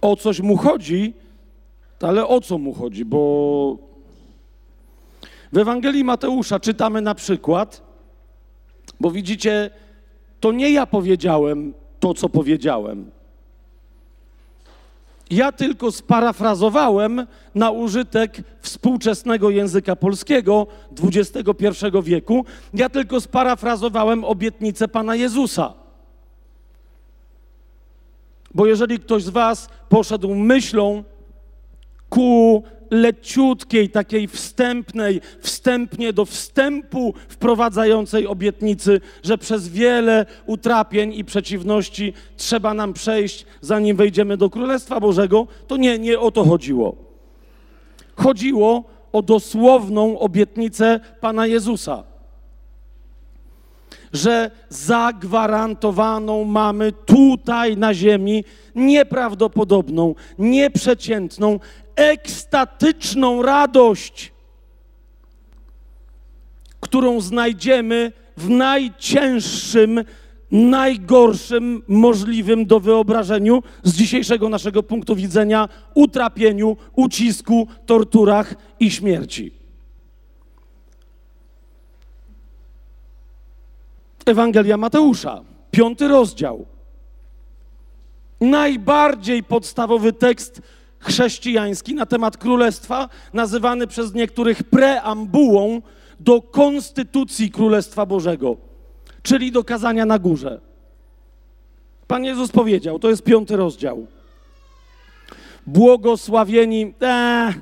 O 0.00 0.16
coś 0.16 0.40
mu 0.40 0.56
chodzi, 0.56 1.14
ale 2.00 2.26
o 2.26 2.40
co 2.40 2.58
mu 2.58 2.74
chodzi? 2.74 3.04
Bo 3.04 3.88
w 5.52 5.58
Ewangelii 5.58 6.04
Mateusza 6.04 6.60
czytamy 6.60 7.00
na 7.00 7.14
przykład, 7.14 7.82
bo 9.00 9.10
widzicie, 9.10 9.70
to 10.40 10.52
nie 10.52 10.70
ja 10.70 10.86
powiedziałem 10.86 11.74
to, 12.00 12.14
co 12.14 12.28
powiedziałem. 12.28 13.10
Ja 15.30 15.52
tylko 15.52 15.92
sparafrazowałem 15.92 17.26
na 17.54 17.70
użytek 17.70 18.36
współczesnego 18.60 19.50
języka 19.50 19.96
polskiego 19.96 20.66
XXI 21.02 21.46
wieku. 22.02 22.44
Ja 22.74 22.88
tylko 22.88 23.20
sparafrazowałem 23.20 24.24
obietnicę 24.24 24.88
Pana 24.88 25.14
Jezusa. 25.14 25.74
Bo 28.54 28.66
jeżeli 28.66 28.98
ktoś 28.98 29.22
z 29.22 29.28
Was 29.28 29.68
poszedł 29.88 30.34
myślą 30.34 31.04
ku 32.08 32.62
leciutkiej, 32.90 33.90
takiej 33.90 34.28
wstępnej, 34.28 35.20
wstępnie 35.40 36.12
do 36.12 36.24
wstępu 36.24 37.14
wprowadzającej 37.28 38.26
obietnicy, 38.26 39.00
że 39.22 39.38
przez 39.38 39.68
wiele 39.68 40.26
utrapień 40.46 41.14
i 41.14 41.24
przeciwności 41.24 42.12
trzeba 42.36 42.74
nam 42.74 42.92
przejść, 42.92 43.46
zanim 43.60 43.96
wejdziemy 43.96 44.36
do 44.36 44.50
Królestwa 44.50 45.00
Bożego, 45.00 45.46
to 45.66 45.76
nie, 45.76 45.98
nie 45.98 46.18
o 46.18 46.30
to 46.30 46.44
chodziło. 46.44 46.96
Chodziło 48.16 48.84
o 49.12 49.22
dosłowną 49.22 50.18
obietnicę 50.18 51.00
Pana 51.20 51.46
Jezusa 51.46 52.04
że 54.12 54.50
zagwarantowaną 54.68 56.44
mamy 56.44 56.92
tutaj 56.92 57.76
na 57.76 57.94
ziemi 57.94 58.44
nieprawdopodobną, 58.74 60.14
nieprzeciętną, 60.38 61.60
ekstatyczną 61.98 63.42
radość, 63.42 64.32
którą 66.80 67.20
znajdziemy 67.20 68.12
w 68.36 68.48
najcięższym, 68.48 70.04
najgorszym 70.50 71.82
możliwym 71.88 72.66
do 72.66 72.80
wyobrażeniu 72.80 73.62
z 73.82 73.94
dzisiejszego 73.96 74.48
naszego 74.48 74.82
punktu 74.82 75.16
widzenia 75.16 75.68
utrapieniu, 75.94 76.76
ucisku, 76.96 77.68
torturach 77.86 78.54
i 78.80 78.90
śmierci. 78.90 79.52
Ewangelia 84.26 84.76
Mateusza, 84.76 85.42
piąty 85.70 86.08
rozdział. 86.08 86.66
Najbardziej 88.40 89.42
podstawowy 89.42 90.12
tekst 90.12 90.62
chrześcijański 91.00 91.94
na 91.94 92.06
temat 92.06 92.36
królestwa, 92.36 93.08
nazywany 93.32 93.86
przez 93.86 94.14
niektórych 94.14 94.62
preambułą 94.62 95.82
do 96.20 96.42
konstytucji 96.42 97.50
Królestwa 97.50 98.06
Bożego, 98.06 98.56
czyli 99.22 99.52
do 99.52 99.64
kazania 99.64 100.06
na 100.06 100.18
górze. 100.18 100.60
Pan 102.06 102.24
Jezus 102.24 102.50
powiedział, 102.50 102.98
to 102.98 103.10
jest 103.10 103.22
piąty 103.22 103.56
rozdział. 103.56 104.06
Błogosławieni. 105.66 106.94
Eee. 107.00 107.54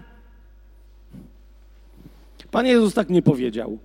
Pan 2.50 2.66
Jezus 2.66 2.94
tak 2.94 3.10
nie 3.10 3.22
powiedział. 3.22 3.78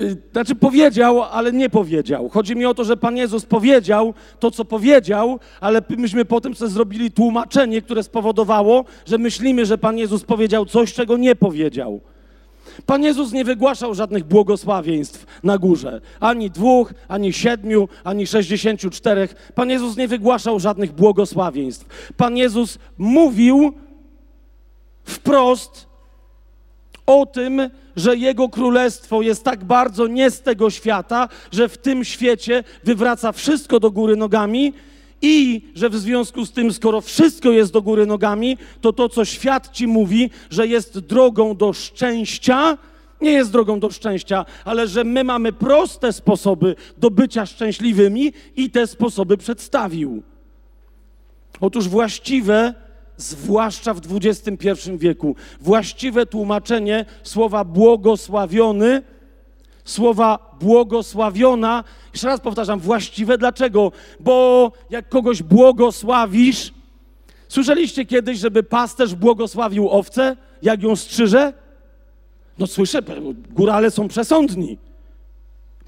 Y, 0.00 0.16
znaczy 0.32 0.54
powiedział, 0.54 1.22
ale 1.22 1.52
nie 1.52 1.70
powiedział. 1.70 2.28
Chodzi 2.28 2.56
mi 2.56 2.66
o 2.66 2.74
to, 2.74 2.84
że 2.84 2.96
Pan 2.96 3.16
Jezus 3.16 3.46
powiedział 3.46 4.14
to, 4.40 4.50
co 4.50 4.64
powiedział, 4.64 5.38
ale 5.60 5.82
myśmy 5.98 6.24
potem 6.24 6.54
sobie 6.54 6.70
zrobili 6.70 7.10
tłumaczenie, 7.10 7.82
które 7.82 8.02
spowodowało, 8.02 8.84
że 9.06 9.18
myślimy, 9.18 9.66
że 9.66 9.78
Pan 9.78 9.98
Jezus 9.98 10.24
powiedział 10.24 10.66
coś, 10.66 10.94
czego 10.94 11.16
nie 11.16 11.36
powiedział. 11.36 12.00
Pan 12.86 13.02
Jezus 13.02 13.32
nie 13.32 13.44
wygłaszał 13.44 13.94
żadnych 13.94 14.24
błogosławieństw 14.24 15.26
na 15.42 15.58
górze. 15.58 16.00
Ani 16.20 16.50
dwóch, 16.50 16.94
ani 17.08 17.32
siedmiu, 17.32 17.88
ani 18.04 18.26
sześćdziesięciu 18.26 18.90
czterech. 18.90 19.52
Pan 19.54 19.70
Jezus 19.70 19.96
nie 19.96 20.08
wygłaszał 20.08 20.60
żadnych 20.60 20.92
błogosławieństw. 20.92 22.12
Pan 22.16 22.36
Jezus 22.36 22.78
mówił 22.98 23.72
wprost 25.04 25.86
o 27.06 27.26
tym, 27.26 27.70
że 27.96 28.16
Jego 28.16 28.48
królestwo 28.48 29.22
jest 29.22 29.44
tak 29.44 29.64
bardzo 29.64 30.06
nie 30.06 30.30
z 30.30 30.40
tego 30.40 30.70
świata, 30.70 31.28
że 31.52 31.68
w 31.68 31.78
tym 31.78 32.04
świecie 32.04 32.64
wywraca 32.84 33.32
wszystko 33.32 33.80
do 33.80 33.90
góry 33.90 34.16
nogami 34.16 34.72
i 35.22 35.62
że 35.74 35.90
w 35.90 35.96
związku 35.96 36.46
z 36.46 36.52
tym, 36.52 36.72
skoro 36.72 37.00
wszystko 37.00 37.50
jest 37.50 37.72
do 37.72 37.82
góry 37.82 38.06
nogami, 38.06 38.58
to 38.80 38.92
to, 38.92 39.08
co 39.08 39.24
świat 39.24 39.72
ci 39.72 39.86
mówi, 39.86 40.30
że 40.50 40.66
jest 40.66 40.98
drogą 40.98 41.56
do 41.56 41.72
szczęścia, 41.72 42.78
nie 43.20 43.30
jest 43.30 43.52
drogą 43.52 43.80
do 43.80 43.90
szczęścia, 43.90 44.44
ale 44.64 44.88
że 44.88 45.04
my 45.04 45.24
mamy 45.24 45.52
proste 45.52 46.12
sposoby 46.12 46.76
do 46.98 47.10
bycia 47.10 47.46
szczęśliwymi 47.46 48.32
i 48.56 48.70
te 48.70 48.86
sposoby 48.86 49.36
przedstawił. 49.36 50.22
Otóż 51.60 51.88
właściwe, 51.88 52.74
zwłaszcza 53.16 53.94
w 53.94 54.00
XXI 54.10 54.70
wieku, 54.98 55.36
właściwe 55.60 56.26
tłumaczenie 56.26 57.04
słowa 57.22 57.64
błogosławiony, 57.64 59.02
słowa 59.84 60.56
błogosławiona, 60.60 61.84
jeszcze 62.12 62.26
raz 62.26 62.40
powtarzam, 62.40 62.80
właściwe 62.80 63.38
dlaczego? 63.38 63.92
Bo 64.20 64.72
jak 64.90 65.08
kogoś 65.08 65.42
błogosławisz, 65.42 66.72
słyszeliście 67.48 68.04
kiedyś, 68.04 68.38
żeby 68.38 68.62
pasterz 68.62 69.14
błogosławił 69.14 69.90
owcę, 69.90 70.36
jak 70.62 70.82
ją 70.82 70.96
strzyże? 70.96 71.52
No 72.58 72.66
słyszę, 72.66 73.02
górale 73.50 73.90
są 73.90 74.08
przesądni. 74.08 74.78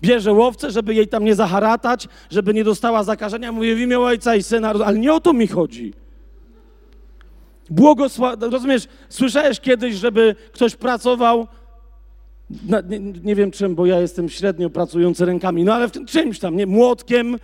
Bierze 0.02 0.32
łowcę, 0.32 0.70
żeby 0.70 0.94
jej 0.94 1.08
tam 1.08 1.24
nie 1.24 1.34
zaharatać, 1.34 2.08
żeby 2.30 2.54
nie 2.54 2.64
dostała 2.64 3.04
zakażenia. 3.04 3.52
Mówię 3.52 3.74
w 3.74 3.80
imię 3.80 4.00
Ojca 4.00 4.36
i 4.36 4.42
Syna, 4.42 4.70
ale 4.70 4.98
nie 4.98 5.14
o 5.14 5.20
to 5.20 5.32
mi 5.32 5.46
chodzi. 5.46 5.92
Błogosław... 7.70 8.36
Rozumiesz, 8.40 8.88
słyszałeś 9.08 9.60
kiedyś, 9.60 9.94
żeby 9.94 10.36
ktoś 10.52 10.76
pracował, 10.76 11.46
na, 12.68 12.80
nie, 12.80 12.98
nie, 12.98 13.34
wiem 13.34 13.50
czym, 13.50 13.74
bo 13.74 13.86
ja 13.86 14.00
jestem 14.00 14.28
średnio 14.28 14.70
pracujący 14.70 15.24
rękami, 15.24 15.64
no 15.64 15.74
ale 15.74 15.88
w 15.88 15.90
tym 15.90 16.06
czymś 16.06 16.38
tam, 16.38 16.56
nie, 16.56 16.66
młotkiem 16.66 17.38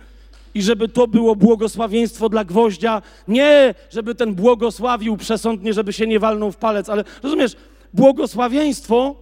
i 0.55 0.61
żeby 0.61 0.87
to 0.87 1.07
było 1.07 1.35
błogosławieństwo 1.35 2.29
dla 2.29 2.45
gwoździa. 2.45 3.01
Nie, 3.27 3.75
żeby 3.89 4.15
ten 4.15 4.35
błogosławił 4.35 5.17
przesądnie, 5.17 5.73
żeby 5.73 5.93
się 5.93 6.07
nie 6.07 6.19
walnął 6.19 6.51
w 6.51 6.57
palec, 6.57 6.89
ale 6.89 7.03
rozumiesz, 7.23 7.55
błogosławieństwo 7.93 9.15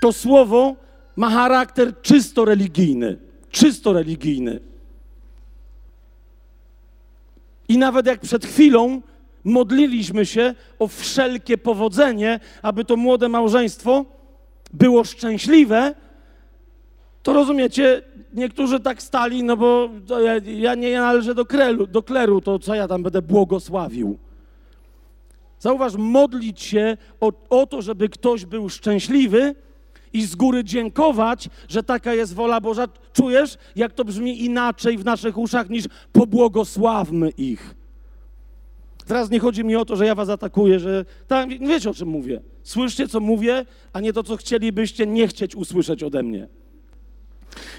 to 0.00 0.12
słowo 0.12 0.76
ma 1.16 1.30
charakter 1.30 2.00
czysto 2.02 2.44
religijny. 2.44 3.16
Czysto 3.50 3.92
religijny. 3.92 4.60
I 7.68 7.78
nawet 7.78 8.06
jak 8.06 8.20
przed 8.20 8.46
chwilą 8.46 9.02
modliliśmy 9.48 10.26
się 10.26 10.54
o 10.78 10.88
wszelkie 10.88 11.58
powodzenie, 11.58 12.40
aby 12.62 12.84
to 12.84 12.96
młode 12.96 13.28
małżeństwo 13.28 14.04
było 14.72 15.04
szczęśliwe, 15.04 15.94
to 17.22 17.32
rozumiecie, 17.32 18.02
niektórzy 18.34 18.80
tak 18.80 19.02
stali, 19.02 19.42
no 19.42 19.56
bo 19.56 19.90
ja, 20.24 20.52
ja, 20.54 20.74
nie 20.74 21.00
należę 21.00 21.34
do, 21.34 21.44
krelu, 21.46 21.86
do 21.86 22.02
kleru, 22.02 22.40
to 22.40 22.58
co 22.58 22.74
ja 22.74 22.88
tam 22.88 23.02
będę 23.02 23.22
błogosławił. 23.22 24.18
Zauważ, 25.60 25.94
modlić 25.96 26.62
się 26.62 26.96
o, 27.20 27.32
o 27.50 27.66
to, 27.66 27.82
żeby 27.82 28.08
ktoś 28.08 28.46
był 28.46 28.68
szczęśliwy, 28.68 29.54
i 30.12 30.26
z 30.26 30.34
góry 30.34 30.64
dziękować, 30.64 31.48
że 31.68 31.82
taka 31.82 32.14
jest 32.14 32.34
wola 32.34 32.60
Boża. 32.60 32.86
Czujesz, 33.12 33.58
jak 33.76 33.92
to 33.92 34.04
brzmi 34.04 34.44
inaczej 34.44 34.98
w 34.98 35.04
naszych 35.04 35.38
uszach 35.38 35.70
niż 35.70 35.84
pobłogosławmy 36.12 37.30
ich. 37.30 37.74
Teraz 39.08 39.30
nie 39.30 39.40
chodzi 39.40 39.64
mi 39.64 39.76
o 39.76 39.84
to, 39.84 39.96
że 39.96 40.06
ja 40.06 40.14
was 40.14 40.28
atakuję, 40.28 40.80
że 40.80 41.04
tak, 41.26 41.48
wiecie 41.48 41.90
o 41.90 41.94
czym 41.94 42.08
mówię. 42.08 42.40
Słyszcie, 42.62 43.08
co 43.08 43.20
mówię, 43.20 43.66
a 43.92 44.00
nie 44.00 44.12
to, 44.12 44.22
co 44.22 44.36
chcielibyście 44.36 45.06
nie 45.06 45.28
chcieć 45.28 45.56
usłyszeć 45.56 46.02
ode 46.02 46.22
mnie. 46.22 46.48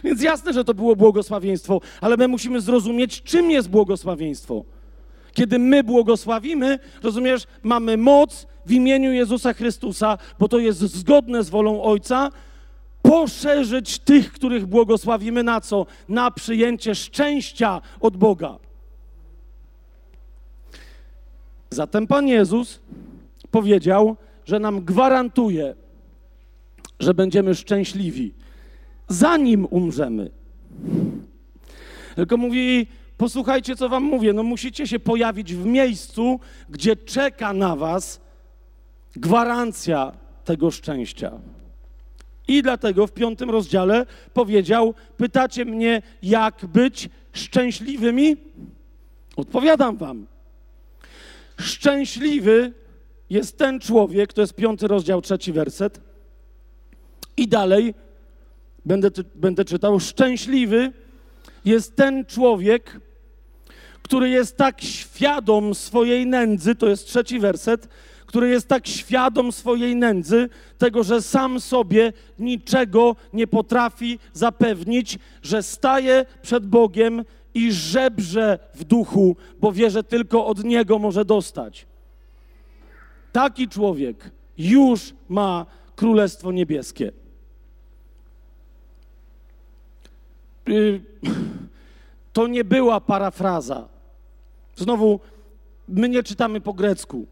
Więc 0.04 0.22
jasne, 0.22 0.54
że 0.54 0.64
to 0.64 0.74
było 0.74 0.96
błogosławieństwo, 0.96 1.82
ale 2.02 2.18
my 2.18 2.28
musimy 2.28 2.62
zrozumieć, 2.62 3.22
czym 3.22 3.52
jest 3.52 3.70
błogosławieństwo. 3.70 4.66
Kiedy 5.34 5.60
my 5.60 5.84
błogosławimy, 5.84 6.80
rozumiesz, 7.04 7.48
mamy 7.64 7.98
moc 7.98 8.48
w 8.66 8.72
imieniu 8.72 9.12
Jezusa 9.14 9.54
Chrystusa, 9.54 10.18
bo 10.40 10.48
to 10.48 10.60
jest 10.60 10.80
zgodne 10.80 11.44
z 11.44 11.50
wolą 11.50 11.84
Ojca, 11.84 12.30
poszerzyć 13.02 14.00
tych, 14.00 14.32
których 14.32 14.66
błogosławimy 14.66 15.44
na 15.44 15.62
co? 15.62 15.86
Na 16.10 16.32
przyjęcie 16.32 16.96
szczęścia 16.96 17.82
od 18.00 18.18
Boga. 18.18 18.69
Zatem 21.70 22.08
Pan 22.08 22.28
Jezus 22.28 22.80
powiedział, 23.52 24.16
że 24.46 24.60
nam 24.60 24.86
gwarantuje, 24.86 25.76
że 27.00 27.14
będziemy 27.14 27.56
szczęśliwi, 27.56 28.34
zanim 29.08 29.66
umrzemy. 29.66 30.32
Tylko 32.16 32.38
mówi, 32.38 32.88
posłuchajcie, 33.18 33.76
co 33.76 33.90
wam 33.90 34.04
mówię. 34.04 34.34
No 34.34 34.44
musicie 34.44 34.88
się 34.88 35.00
pojawić 35.00 35.56
w 35.56 35.66
miejscu, 35.66 36.40
gdzie 36.70 36.96
czeka 36.96 37.54
na 37.54 37.76
was 37.76 38.22
gwarancja 39.16 40.12
tego 40.46 40.72
szczęścia. 40.72 41.32
I 42.48 42.62
dlatego 42.62 43.08
w 43.08 43.12
piątym 43.12 43.50
rozdziale 43.50 44.06
powiedział: 44.34 44.94
Pytacie 45.18 45.66
mnie, 45.66 46.02
jak 46.24 46.66
być 46.66 47.10
szczęśliwymi? 47.34 48.38
Odpowiadam 49.36 49.98
wam. 49.98 50.26
Szczęśliwy 51.60 52.74
jest 53.30 53.58
ten 53.58 53.80
człowiek, 53.80 54.34
to 54.34 54.42
jest 54.42 54.54
piąty 54.54 54.88
rozdział, 54.88 55.22
trzeci 55.22 55.54
werset. 55.54 56.02
I 57.38 57.48
dalej 57.48 57.94
będę, 58.86 59.10
będę 59.36 59.66
czytał: 59.66 60.00
Szczęśliwy 60.00 60.92
jest 61.66 61.96
ten 61.96 62.26
człowiek, 62.26 63.00
który 64.02 64.30
jest 64.30 64.58
tak 64.58 64.82
świadom 64.82 65.76
swojej 65.76 66.26
nędzy, 66.26 66.76
to 66.76 66.88
jest 66.88 67.08
trzeci 67.08 67.40
werset, 67.40 67.88
który 68.26 68.50
jest 68.50 68.68
tak 68.68 68.88
świadom 68.88 69.52
swojej 69.52 69.96
nędzy, 69.96 70.50
tego, 70.78 71.04
że 71.04 71.22
sam 71.22 71.60
sobie 71.60 72.14
niczego 72.40 73.16
nie 73.34 73.48
potrafi 73.48 74.20
zapewnić, 74.34 75.20
że 75.42 75.64
staje 75.64 76.26
przed 76.42 76.68
Bogiem 76.68 77.26
i 77.60 77.72
żebrze 77.72 78.60
w 78.74 78.84
duchu, 78.84 79.36
bo 79.60 79.72
wie, 79.72 79.90
że 79.90 80.04
tylko 80.04 80.46
od 80.46 80.64
Niego 80.64 81.00
może 81.00 81.26
dostać. 81.26 81.86
Taki 83.32 83.68
człowiek 83.68 84.32
już 84.58 85.14
ma 85.30 85.66
Królestwo 85.96 86.52
Niebieskie. 86.52 87.12
Y, 90.70 91.02
to 92.34 92.48
nie 92.48 92.64
była 92.64 93.02
parafraza. 93.02 93.88
Znowu, 94.76 95.20
my 95.88 96.10
nie 96.10 96.24
czytamy 96.24 96.62
po 96.62 96.74
grecku. 96.74 97.26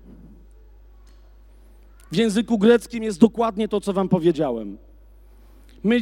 W 2.11 2.15
języku 2.15 2.57
greckim 2.57 3.03
jest 3.03 3.19
dokładnie 3.19 3.67
to, 3.67 3.81
co 3.81 3.93
wam 3.93 4.09
powiedziałem. 4.09 4.77
My 5.87 6.01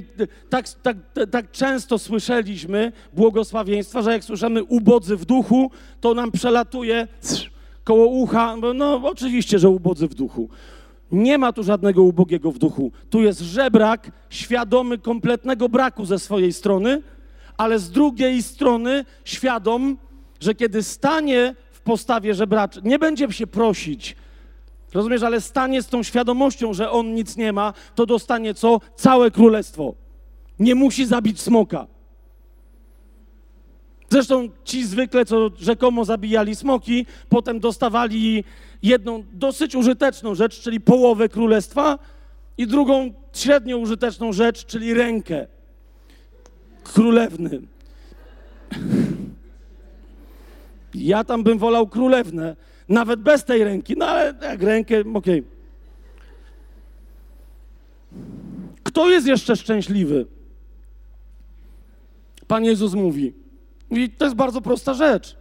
tak, 0.49 0.69
tak, 0.69 0.97
tak 1.31 1.51
często 1.51 1.99
słyszeliśmy 1.99 2.91
błogosławieństwa, 3.13 4.01
że 4.01 4.11
jak 4.11 4.23
słyszymy 4.23 4.63
ubodzy 4.63 5.17
w 5.17 5.25
duchu, 5.25 5.71
to 6.01 6.13
nam 6.13 6.31
przelatuje 6.31 7.07
koło 7.83 8.07
ucha. 8.07 8.55
No 8.75 9.01
oczywiście, 9.03 9.59
że 9.59 9.69
ubodzy 9.69 10.07
w 10.07 10.13
duchu. 10.13 10.49
Nie 11.11 11.37
ma 11.37 11.53
tu 11.53 11.63
żadnego 11.63 12.03
ubogiego 12.03 12.51
w 12.51 12.57
duchu. 12.57 12.91
Tu 13.09 13.21
jest 13.21 13.39
żebrak, 13.39 14.11
świadomy 14.29 14.97
kompletnego 14.97 15.69
braku 15.69 16.05
ze 16.05 16.19
swojej 16.19 16.53
strony, 16.53 17.01
ale 17.57 17.79
z 17.79 17.91
drugiej 17.91 18.43
strony 18.43 19.05
świadom, 19.25 19.97
że 20.39 20.55
kiedy 20.55 20.83
stanie 20.83 21.55
w 21.71 21.81
postawie 21.81 22.33
żebraczy, 22.33 22.81
nie 22.83 22.99
będzie 22.99 23.31
się 23.31 23.47
prosić, 23.47 24.15
Rozumiesz, 24.95 25.23
ale 25.23 25.41
stanie 25.41 25.81
z 25.81 25.87
tą 25.87 26.03
świadomością, 26.03 26.73
że 26.73 26.91
on 26.91 27.13
nic 27.13 27.37
nie 27.37 27.53
ma, 27.53 27.73
to 27.95 28.05
dostanie 28.05 28.53
co? 28.53 28.81
Całe 28.95 29.31
królestwo. 29.31 29.93
Nie 30.59 30.75
musi 30.75 31.05
zabić 31.05 31.41
smoka. 31.41 31.87
Zresztą 34.09 34.49
ci 34.63 34.85
zwykle, 34.85 35.25
co 35.25 35.49
rzekomo 35.59 36.05
zabijali 36.05 36.55
smoki, 36.55 37.05
potem 37.29 37.59
dostawali 37.59 38.43
jedną 38.83 39.23
dosyć 39.33 39.75
użyteczną 39.75 40.35
rzecz, 40.35 40.61
czyli 40.61 40.81
połowę 40.81 41.29
królestwa, 41.29 41.99
i 42.57 42.67
drugą 42.67 43.13
średnio 43.33 43.77
użyteczną 43.77 44.33
rzecz, 44.33 44.65
czyli 44.65 44.93
rękę 44.93 45.47
królewny. 46.83 47.61
Ja 50.93 51.23
tam 51.23 51.43
bym 51.43 51.57
wolał 51.57 51.87
królewnę, 51.87 52.55
nawet 52.89 53.21
bez 53.21 53.43
tej 53.43 53.63
ręki, 53.63 53.95
no 53.97 54.07
ale 54.07 54.33
jak 54.41 54.61
rękę, 54.61 54.99
okej. 54.99 55.13
Okay. 55.13 55.43
Kto 58.83 59.09
jest 59.09 59.27
jeszcze 59.27 59.55
szczęśliwy? 59.55 60.25
Pan 62.47 62.63
Jezus 62.63 62.93
mówi. 62.93 63.33
I 63.91 64.09
to 64.09 64.25
jest 64.25 64.37
bardzo 64.37 64.61
prosta 64.61 64.93
rzecz. 64.93 65.37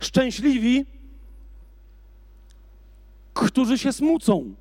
Szczęśliwi, 0.00 0.86
którzy 3.34 3.78
się 3.78 3.92
smucą. 3.92 4.54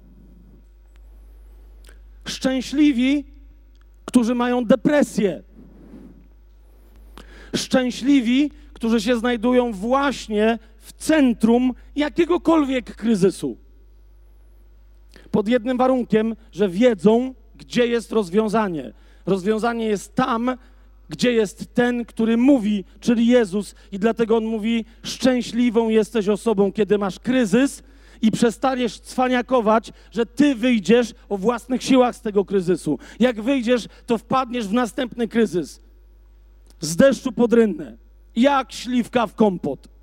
Szczęśliwi, 2.26 3.26
którzy 4.06 4.36
mają 4.36 4.65
depresję. 4.65 5.44
Szczęśliwi, 7.56 8.52
którzy 8.74 9.02
się 9.02 9.18
znajdują 9.18 9.72
właśnie 9.72 10.60
w 10.86 10.93
centrum 10.93 11.74
jakiegokolwiek 11.95 12.95
kryzysu. 12.95 13.58
Pod 15.32 15.48
jednym 15.48 15.78
warunkiem, 15.78 16.36
że 16.52 16.69
wiedzą, 16.69 17.34
gdzie 17.56 17.88
jest 17.88 18.12
rozwiązanie. 18.12 18.93
Rozwiązanie 19.26 19.86
jest 19.86 20.15
tam, 20.15 20.58
gdzie 21.10 21.32
jest 21.32 21.74
ten, 21.74 22.06
który 22.06 22.38
mówi, 22.38 22.84
czyli 23.00 23.28
Jezus, 23.28 23.76
i 23.91 24.00
dlatego 24.00 24.38
on 24.38 24.45
mówi: 24.45 24.86
Szczęśliwą 25.04 25.89
jesteś 25.89 26.30
osobą, 26.30 26.71
kiedy 26.71 26.98
masz 26.98 27.19
kryzys 27.19 27.84
i 28.21 28.32
przestaniesz 28.32 29.00
cwaniakować, 29.00 29.91
że 30.12 30.26
ty 30.26 30.56
wyjdziesz 30.56 31.13
o 31.30 31.38
własnych 31.38 31.84
siłach 31.84 32.15
z 32.15 32.21
tego 32.21 32.45
kryzysu. 32.45 33.00
Jak 33.19 33.41
wyjdziesz, 33.41 33.88
to 34.06 34.17
wpadniesz 34.17 34.67
w 34.67 34.74
następny 34.74 35.28
kryzys. 35.28 35.82
Z 36.80 36.95
deszczu 36.95 37.32
pod 37.32 37.54
rynnę, 37.54 37.98
jak 38.36 38.71
śliwka 38.71 39.28
w 39.28 39.36
kompot. 39.36 39.95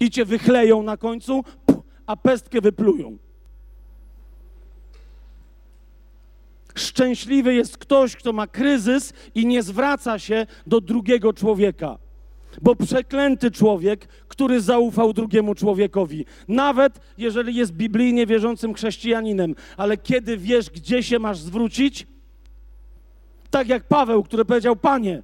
I 0.00 0.10
cię 0.10 0.24
wychleją 0.24 0.82
na 0.82 0.96
końcu, 0.96 1.44
a 2.06 2.16
pestkę 2.16 2.60
wyplują. 2.60 3.18
Szczęśliwy 6.74 7.54
jest 7.54 7.78
ktoś, 7.78 8.16
kto 8.16 8.32
ma 8.32 8.46
kryzys 8.46 9.12
i 9.34 9.46
nie 9.46 9.62
zwraca 9.62 10.18
się 10.18 10.46
do 10.66 10.80
drugiego 10.80 11.32
człowieka. 11.32 11.98
Bo 12.62 12.76
przeklęty 12.76 13.50
człowiek, 13.50 14.08
który 14.28 14.60
zaufał 14.60 15.12
drugiemu 15.12 15.54
człowiekowi, 15.54 16.24
nawet 16.48 17.00
jeżeli 17.18 17.54
jest 17.54 17.72
biblijnie 17.72 18.26
wierzącym 18.26 18.74
chrześcijaninem, 18.74 19.54
ale 19.76 19.96
kiedy 19.96 20.36
wiesz, 20.36 20.70
gdzie 20.70 21.02
się 21.02 21.18
masz 21.18 21.38
zwrócić, 21.38 22.06
tak 23.50 23.68
jak 23.68 23.88
Paweł, 23.88 24.22
który 24.22 24.44
powiedział: 24.44 24.76
Panie, 24.76 25.22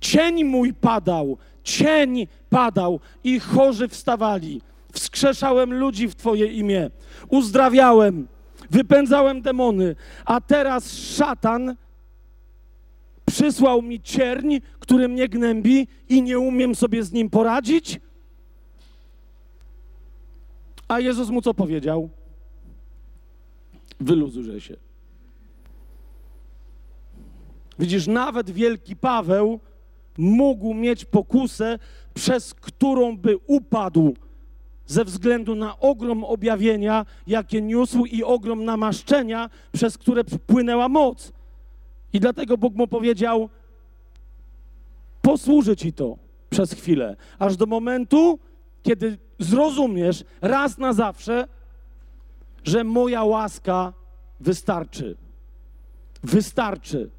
cień 0.00 0.44
mój 0.44 0.74
padał, 0.74 1.38
cień 1.62 2.26
padał 2.50 3.00
i 3.24 3.40
chorzy 3.40 3.88
wstawali. 3.88 4.62
Wskrzeszałem 4.92 5.74
ludzi 5.74 6.08
w 6.08 6.14
Twoje 6.14 6.46
imię, 6.46 6.90
uzdrawiałem 7.28 8.28
wypędzałem 8.70 9.42
demony, 9.42 9.96
a 10.24 10.40
teraz 10.40 10.92
szatan 10.92 11.76
przysłał 13.26 13.82
mi 13.82 14.00
cierń, 14.00 14.56
który 14.78 15.08
mnie 15.08 15.28
gnębi 15.28 15.88
i 16.08 16.22
nie 16.22 16.38
umiem 16.38 16.74
sobie 16.74 17.02
z 17.02 17.12
nim 17.12 17.30
poradzić? 17.30 18.00
A 20.88 21.00
Jezus 21.00 21.28
mu 21.28 21.42
co 21.42 21.54
powiedział? 21.54 22.10
Wyluzuj 24.00 24.60
się. 24.60 24.76
Widzisz, 27.78 28.06
nawet 28.06 28.50
wielki 28.50 28.96
Paweł 28.96 29.60
mógł 30.18 30.74
mieć 30.74 31.04
pokusę, 31.04 31.78
przez 32.14 32.54
którą 32.54 33.16
by 33.16 33.38
upadł 33.46 34.14
ze 34.86 35.04
względu 35.04 35.54
na 35.54 35.78
ogrom 35.78 36.24
objawienia, 36.24 37.06
jakie 37.26 37.62
niósł 37.62 38.04
i 38.04 38.24
ogrom 38.24 38.64
namaszczenia, 38.64 39.50
przez 39.72 39.98
które 39.98 40.24
płynęła 40.24 40.88
moc. 40.88 41.32
I 42.12 42.20
dlatego 42.20 42.58
Bóg 42.58 42.74
mu 42.74 42.86
powiedział: 42.86 43.48
Posłuży 45.22 45.76
ci 45.76 45.92
to 45.92 46.16
przez 46.50 46.72
chwilę, 46.72 47.16
aż 47.38 47.56
do 47.56 47.66
momentu, 47.66 48.38
kiedy 48.82 49.18
zrozumiesz 49.38 50.24
raz 50.40 50.78
na 50.78 50.92
zawsze, 50.92 51.48
że 52.64 52.84
moja 52.84 53.24
łaska 53.24 53.92
wystarczy. 54.40 55.16
Wystarczy. 56.22 57.10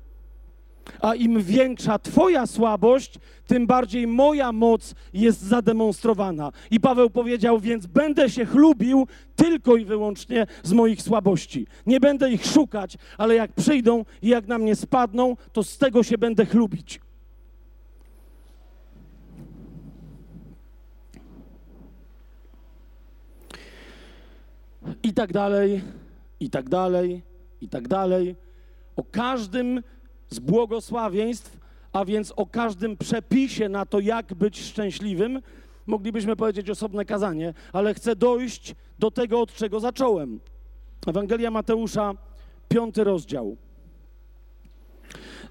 A 1.02 1.16
im 1.16 1.42
większa 1.44 2.00
Twoja 2.00 2.48
słabość, 2.48 3.20
tym 3.48 3.68
bardziej 3.68 4.08
moja 4.08 4.52
moc 4.52 4.96
jest 5.14 5.42
zademonstrowana. 5.42 6.52
I 6.72 6.80
Paweł 6.80 7.10
powiedział, 7.10 7.60
więc 7.60 7.86
będę 7.86 8.30
się 8.30 8.46
chlubił 8.46 9.08
tylko 9.36 9.76
i 9.76 9.86
wyłącznie 9.86 10.48
z 10.64 10.74
moich 10.74 11.02
słabości. 11.02 11.68
Nie 11.86 12.00
będę 12.00 12.32
ich 12.32 12.46
szukać, 12.46 12.98
ale 13.18 13.36
jak 13.36 13.52
przyjdą 13.52 14.06
i 14.22 14.28
jak 14.28 14.48
na 14.48 14.58
mnie 14.58 14.76
spadną, 14.76 15.38
to 15.54 15.64
z 15.64 15.78
tego 15.78 16.04
się 16.04 16.18
będę 16.18 16.46
chlubić. 16.46 17.00
I 25.04 25.14
tak 25.14 25.34
dalej, 25.34 25.82
i 26.40 26.50
tak 26.50 26.70
dalej, 26.70 27.22
i 27.62 27.70
tak 27.70 27.88
dalej. 27.88 28.36
O 28.96 29.04
każdym 29.04 29.82
z 30.32 30.40
błogosławieństw, 30.40 31.60
a 31.94 32.06
więc 32.06 32.34
o 32.36 32.46
każdym 32.46 32.98
przepisie 32.98 33.70
na 33.70 33.86
to, 33.86 34.00
jak 34.00 34.34
być 34.34 34.62
szczęśliwym, 34.62 35.42
moglibyśmy 35.88 36.36
powiedzieć 36.36 36.70
osobne 36.70 37.06
kazanie, 37.06 37.54
ale 37.74 37.94
chcę 37.94 38.16
dojść 38.16 38.76
do 39.00 39.12
tego, 39.12 39.42
od 39.42 39.54
czego 39.54 39.80
zacząłem. 39.80 40.40
Ewangelia 41.08 41.52
Mateusza, 41.52 42.14
piąty 42.70 43.04
rozdział. 43.04 43.58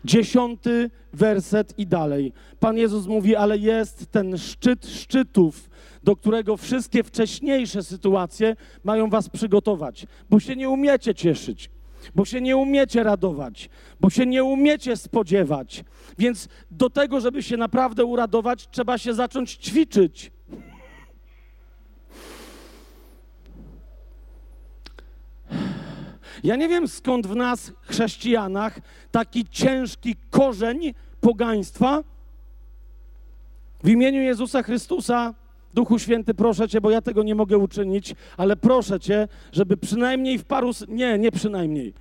Dziesiąty 0.04 0.90
werset 1.12 1.78
i 1.78 1.86
dalej. 1.86 2.32
Pan 2.60 2.78
Jezus 2.78 3.06
mówi, 3.06 3.36
ale 3.36 3.58
jest 3.58 4.10
ten 4.10 4.38
szczyt 4.38 4.86
szczytów, 4.86 5.70
do 6.04 6.16
którego 6.16 6.56
wszystkie 6.56 7.04
wcześniejsze 7.04 7.82
sytuacje 7.82 8.56
mają 8.84 9.10
was 9.10 9.28
przygotować, 9.28 10.06
bo 10.30 10.40
się 10.40 10.56
nie 10.56 10.68
umiecie 10.68 11.14
cieszyć 11.14 11.70
bo 12.14 12.24
się 12.24 12.40
nie 12.40 12.56
umiecie 12.56 13.02
radować, 13.02 13.70
bo 14.00 14.10
się 14.10 14.26
nie 14.26 14.44
umiecie 14.44 14.96
spodziewać. 14.96 15.84
Więc 16.18 16.48
do 16.70 16.90
tego, 16.90 17.20
żeby 17.20 17.42
się 17.42 17.56
naprawdę 17.56 18.04
uradować, 18.04 18.68
trzeba 18.70 18.98
się 18.98 19.14
zacząć 19.14 19.54
ćwiczyć. 19.54 20.32
Ja 26.44 26.56
nie 26.56 26.68
wiem 26.68 26.88
skąd 26.88 27.26
w 27.26 27.36
nas, 27.36 27.72
chrześcijanach, 27.82 28.80
taki 29.10 29.44
ciężki 29.44 30.16
korzeń 30.30 30.94
pogaństwa. 31.20 32.04
W 33.84 33.88
imieniu 33.88 34.22
Jezusa 34.22 34.62
Chrystusa 34.62 35.34
Duchu 35.74 35.98
Święty, 35.98 36.35
proszę 36.35 36.68
Cię, 36.68 36.80
bo 36.80 36.90
ja 36.90 37.00
tego 37.00 37.22
nie 37.22 37.35
mogę 37.35 37.59
uczynić, 37.59 38.14
ale 38.37 38.56
proszę 38.56 39.00
Cię, 39.00 39.28
żeby 39.52 39.76
przynajmniej 39.76 40.38
w 40.38 40.44
paru, 40.44 40.70
nie, 40.88 41.18
nie 41.18 41.33
przynajmniej, 41.33 41.94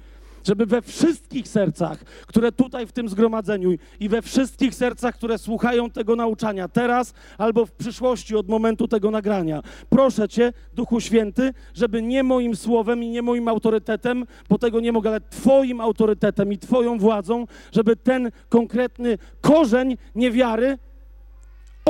żeby 0.47 0.65
we 0.65 0.81
wszystkich 0.81 1.47
sercach, 1.47 2.03
które 2.03 2.51
tutaj 2.51 2.87
w 2.87 2.91
tym 2.91 3.09
zgromadzeniu 3.09 3.71
i 3.99 4.09
we 4.09 4.21
wszystkich 4.21 4.75
sercach, 4.75 5.15
które 5.15 5.37
słuchają 5.37 5.89
tego 5.89 6.15
nauczania 6.15 6.67
teraz 6.67 7.13
albo 7.37 7.65
w 7.65 7.71
przyszłości 7.71 8.35
od 8.35 8.49
momentu 8.49 8.87
tego 8.87 9.11
nagrania, 9.11 9.61
proszę 9.89 10.29
Cię, 10.29 10.53
Duchu 10.73 10.99
Święty, 10.99 11.53
żeby 11.73 12.01
nie 12.01 12.23
moim 12.23 12.55
słowem 12.55 13.03
i 13.03 13.09
nie 13.09 13.21
moim 13.21 13.47
autorytetem, 13.47 14.25
bo 14.49 14.57
tego 14.57 14.79
nie 14.79 14.91
mogę, 14.91 15.09
ale 15.09 15.21
Twoim 15.21 15.81
autorytetem 15.81 16.53
i 16.53 16.57
Twoją 16.57 16.97
władzą, 16.97 17.45
żeby 17.71 17.95
ten 17.95 18.31
konkretny 18.49 19.17
korzeń 19.41 19.97
niewiary 20.15 20.77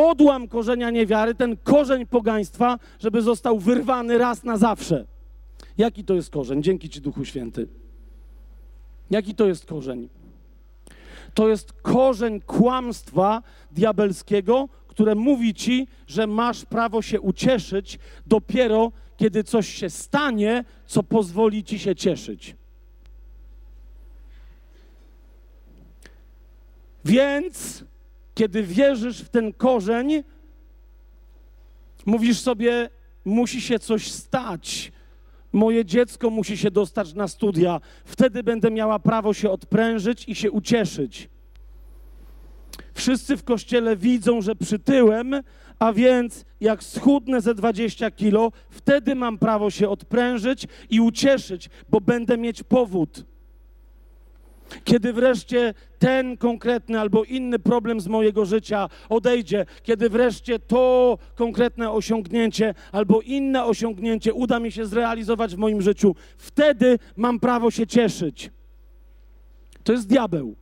odłam 0.07 0.47
korzenia 0.47 0.89
niewiary, 0.89 1.35
ten 1.35 1.57
korzeń 1.57 2.05
pogaństwa, 2.05 2.79
żeby 2.99 3.21
został 3.21 3.59
wyrwany 3.59 4.17
raz 4.17 4.43
na 4.43 4.57
zawsze. 4.57 5.05
Jaki 5.77 6.03
to 6.03 6.13
jest 6.13 6.29
korzeń? 6.29 6.63
Dzięki 6.63 6.89
Ci, 6.89 7.01
Duchu 7.01 7.25
Święty. 7.25 7.67
Jaki 9.09 9.35
to 9.35 9.47
jest 9.47 9.65
korzeń? 9.65 10.09
To 11.33 11.49
jest 11.49 11.73
korzeń 11.73 12.41
kłamstwa 12.41 13.43
diabelskiego, 13.71 14.69
które 14.87 15.15
mówi 15.15 15.53
Ci, 15.53 15.87
że 16.07 16.27
masz 16.27 16.65
prawo 16.65 17.01
się 17.01 17.21
ucieszyć 17.21 17.99
dopiero, 18.27 18.91
kiedy 19.17 19.43
coś 19.43 19.67
się 19.69 19.89
stanie, 19.89 20.63
co 20.85 21.03
pozwoli 21.03 21.63
Ci 21.63 21.79
się 21.79 21.95
cieszyć. 21.95 22.55
Więc 27.05 27.83
kiedy 28.39 28.63
wierzysz 28.63 29.21
w 29.21 29.29
ten 29.29 29.53
korzeń, 29.53 30.23
mówisz 32.05 32.39
sobie, 32.39 32.89
musi 33.25 33.61
się 33.61 33.79
coś 33.79 34.11
stać. 34.11 34.91
Moje 35.53 35.85
dziecko 35.85 36.29
musi 36.29 36.57
się 36.57 36.71
dostać 36.71 37.13
na 37.13 37.27
studia. 37.27 37.81
Wtedy 38.05 38.43
będę 38.43 38.71
miała 38.71 38.99
prawo 38.99 39.33
się 39.33 39.49
odprężyć 39.49 40.29
i 40.29 40.35
się 40.35 40.51
ucieszyć. 40.51 41.29
Wszyscy 42.93 43.37
w 43.37 43.43
kościele 43.43 43.95
widzą, 43.95 44.41
że 44.41 44.55
przytyłem, 44.55 45.35
a 45.79 45.93
więc 45.93 46.45
jak 46.61 46.83
schudnę 46.83 47.41
ze 47.41 47.55
20 47.55 48.11
kilo, 48.11 48.51
wtedy 48.69 49.15
mam 49.15 49.37
prawo 49.37 49.71
się 49.71 49.89
odprężyć 49.89 50.67
i 50.89 51.01
ucieszyć, 51.01 51.69
bo 51.89 52.01
będę 52.01 52.37
mieć 52.37 52.63
powód. 52.63 53.28
Kiedy 54.83 55.13
wreszcie 55.13 55.73
ten 55.99 56.37
konkretny 56.37 56.99
albo 56.99 57.23
inny 57.23 57.59
problem 57.59 58.01
z 58.01 58.07
mojego 58.07 58.45
życia 58.45 58.89
odejdzie, 59.09 59.65
kiedy 59.83 60.09
wreszcie 60.09 60.59
to 60.59 61.17
konkretne 61.35 61.91
osiągnięcie 61.91 62.73
albo 62.91 63.21
inne 63.21 63.65
osiągnięcie 63.65 64.33
uda 64.33 64.59
mi 64.59 64.71
się 64.71 64.85
zrealizować 64.85 65.55
w 65.55 65.57
moim 65.57 65.81
życiu, 65.81 66.15
wtedy 66.37 66.99
mam 67.15 67.39
prawo 67.39 67.71
się 67.71 67.87
cieszyć. 67.87 68.51
To 69.83 69.91
jest 69.93 70.07
diabeł. 70.07 70.55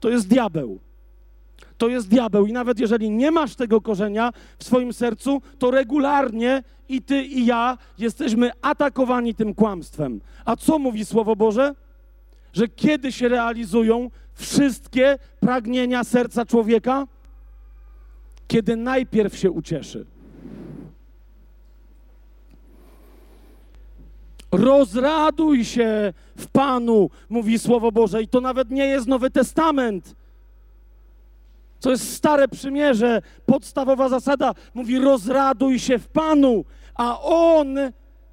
To 0.00 0.08
jest 0.08 0.28
diabeł. 0.28 0.78
to 1.78 1.88
jest 1.88 2.08
diabeł. 2.08 2.46
I 2.46 2.52
nawet 2.52 2.80
jeżeli 2.80 3.10
nie 3.10 3.30
masz 3.30 3.54
tego 3.54 3.80
korzenia 3.80 4.32
w 4.58 4.64
swoim 4.64 4.92
sercu, 4.92 5.42
to 5.58 5.70
regularnie 5.70 6.62
i 6.88 7.02
ty, 7.02 7.22
i 7.22 7.46
ja 7.46 7.78
jesteśmy 7.98 8.50
atakowani 8.62 9.34
tym 9.34 9.54
kłamstwem. 9.54 10.20
A 10.44 10.56
co 10.56 10.78
mówi 10.78 11.04
Słowo 11.04 11.36
Boże? 11.36 11.74
Że 12.52 12.68
kiedy 12.68 13.12
się 13.12 13.28
realizują 13.28 14.10
wszystkie 14.34 15.18
pragnienia 15.40 16.04
serca 16.04 16.46
człowieka? 16.46 17.06
Kiedy 18.48 18.76
najpierw 18.76 19.36
się 19.36 19.50
ucieszy. 19.50 20.06
Rozraduj 24.52 25.64
się 25.64 26.12
w 26.36 26.46
Panu, 26.46 27.10
mówi 27.28 27.58
Słowo 27.58 27.92
Boże. 27.92 28.22
I 28.22 28.28
to 28.28 28.40
nawet 28.40 28.70
nie 28.70 28.86
jest 28.86 29.06
Nowy 29.06 29.30
Testament. 29.30 30.14
To 31.80 31.90
jest 31.90 32.12
stare 32.12 32.48
przymierze, 32.48 33.22
podstawowa 33.46 34.08
zasada. 34.08 34.54
Mówi: 34.74 34.98
rozraduj 34.98 35.78
się 35.78 35.98
w 35.98 36.08
Panu, 36.08 36.64
a 36.94 37.20
On, 37.20 37.78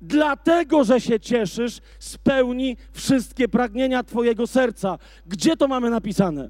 dlatego 0.07 0.83
że 0.83 1.01
się 1.01 1.19
cieszysz, 1.19 1.79
spełni 1.99 2.77
wszystkie 2.91 3.47
pragnienia 3.47 4.03
Twojego 4.03 4.47
serca. 4.47 4.97
Gdzie 5.27 5.57
to 5.57 5.67
mamy 5.67 5.89
napisane? 5.89 6.49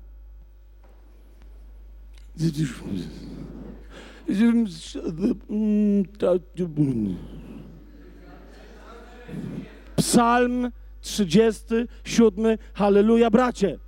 Psalm 9.95 10.71
37. 11.01 12.57
Halleluja, 12.73 13.29
bracie. 13.29 13.79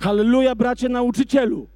Halleluja, 0.00 0.54
bracie 0.54 0.88
nauczycielu. 0.88 1.68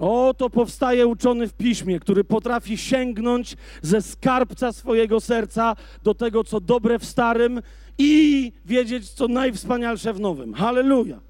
Oto 0.00 0.50
powstaje 0.50 1.06
uczony 1.06 1.48
w 1.48 1.52
piśmie, 1.52 2.00
który 2.00 2.24
potrafi 2.24 2.78
sięgnąć 2.78 3.56
ze 3.82 4.02
skarbca 4.02 4.72
swojego 4.72 5.20
serca 5.20 5.76
do 6.02 6.14
tego, 6.14 6.44
co 6.44 6.60
dobre 6.60 6.98
w 6.98 7.04
starym 7.04 7.62
i 7.98 8.52
wiedzieć, 8.64 9.10
co 9.10 9.28
najwspanialsze 9.28 10.12
w 10.12 10.20
nowym. 10.20 10.54
Halleluja. 10.54 11.20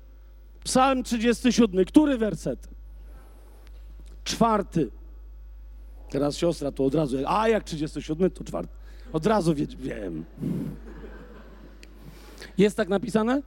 Psalm 0.64 1.02
37. 1.02 1.84
Który 1.84 2.18
werset? 2.18 2.68
Czwarty. 4.24 4.90
Teraz 6.10 6.36
siostra 6.36 6.72
to 6.72 6.84
od 6.84 6.94
razu. 6.94 7.16
A 7.26 7.48
jak 7.48 7.64
37, 7.64 8.30
to 8.30 8.44
czwarty. 8.44 8.72
Od 9.12 9.26
razu 9.26 9.54
wie, 9.54 9.66
wiem. 9.66 10.24
Jest 12.58 12.76
tak 12.76 12.88
napisane? 12.88 13.42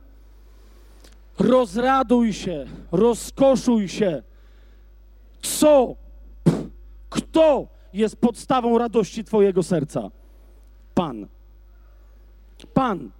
Rozraduj 1.40 2.34
się, 2.34 2.66
rozkoszuj 2.92 3.88
się 3.88 4.24
co, 5.44 5.96
kto 7.10 7.68
jest 7.94 8.16
podstawą 8.16 8.78
radości 8.78 9.24
Twojego 9.24 9.64
serca? 9.64 10.12
Pan. 10.94 11.28
Pan. 12.74 13.12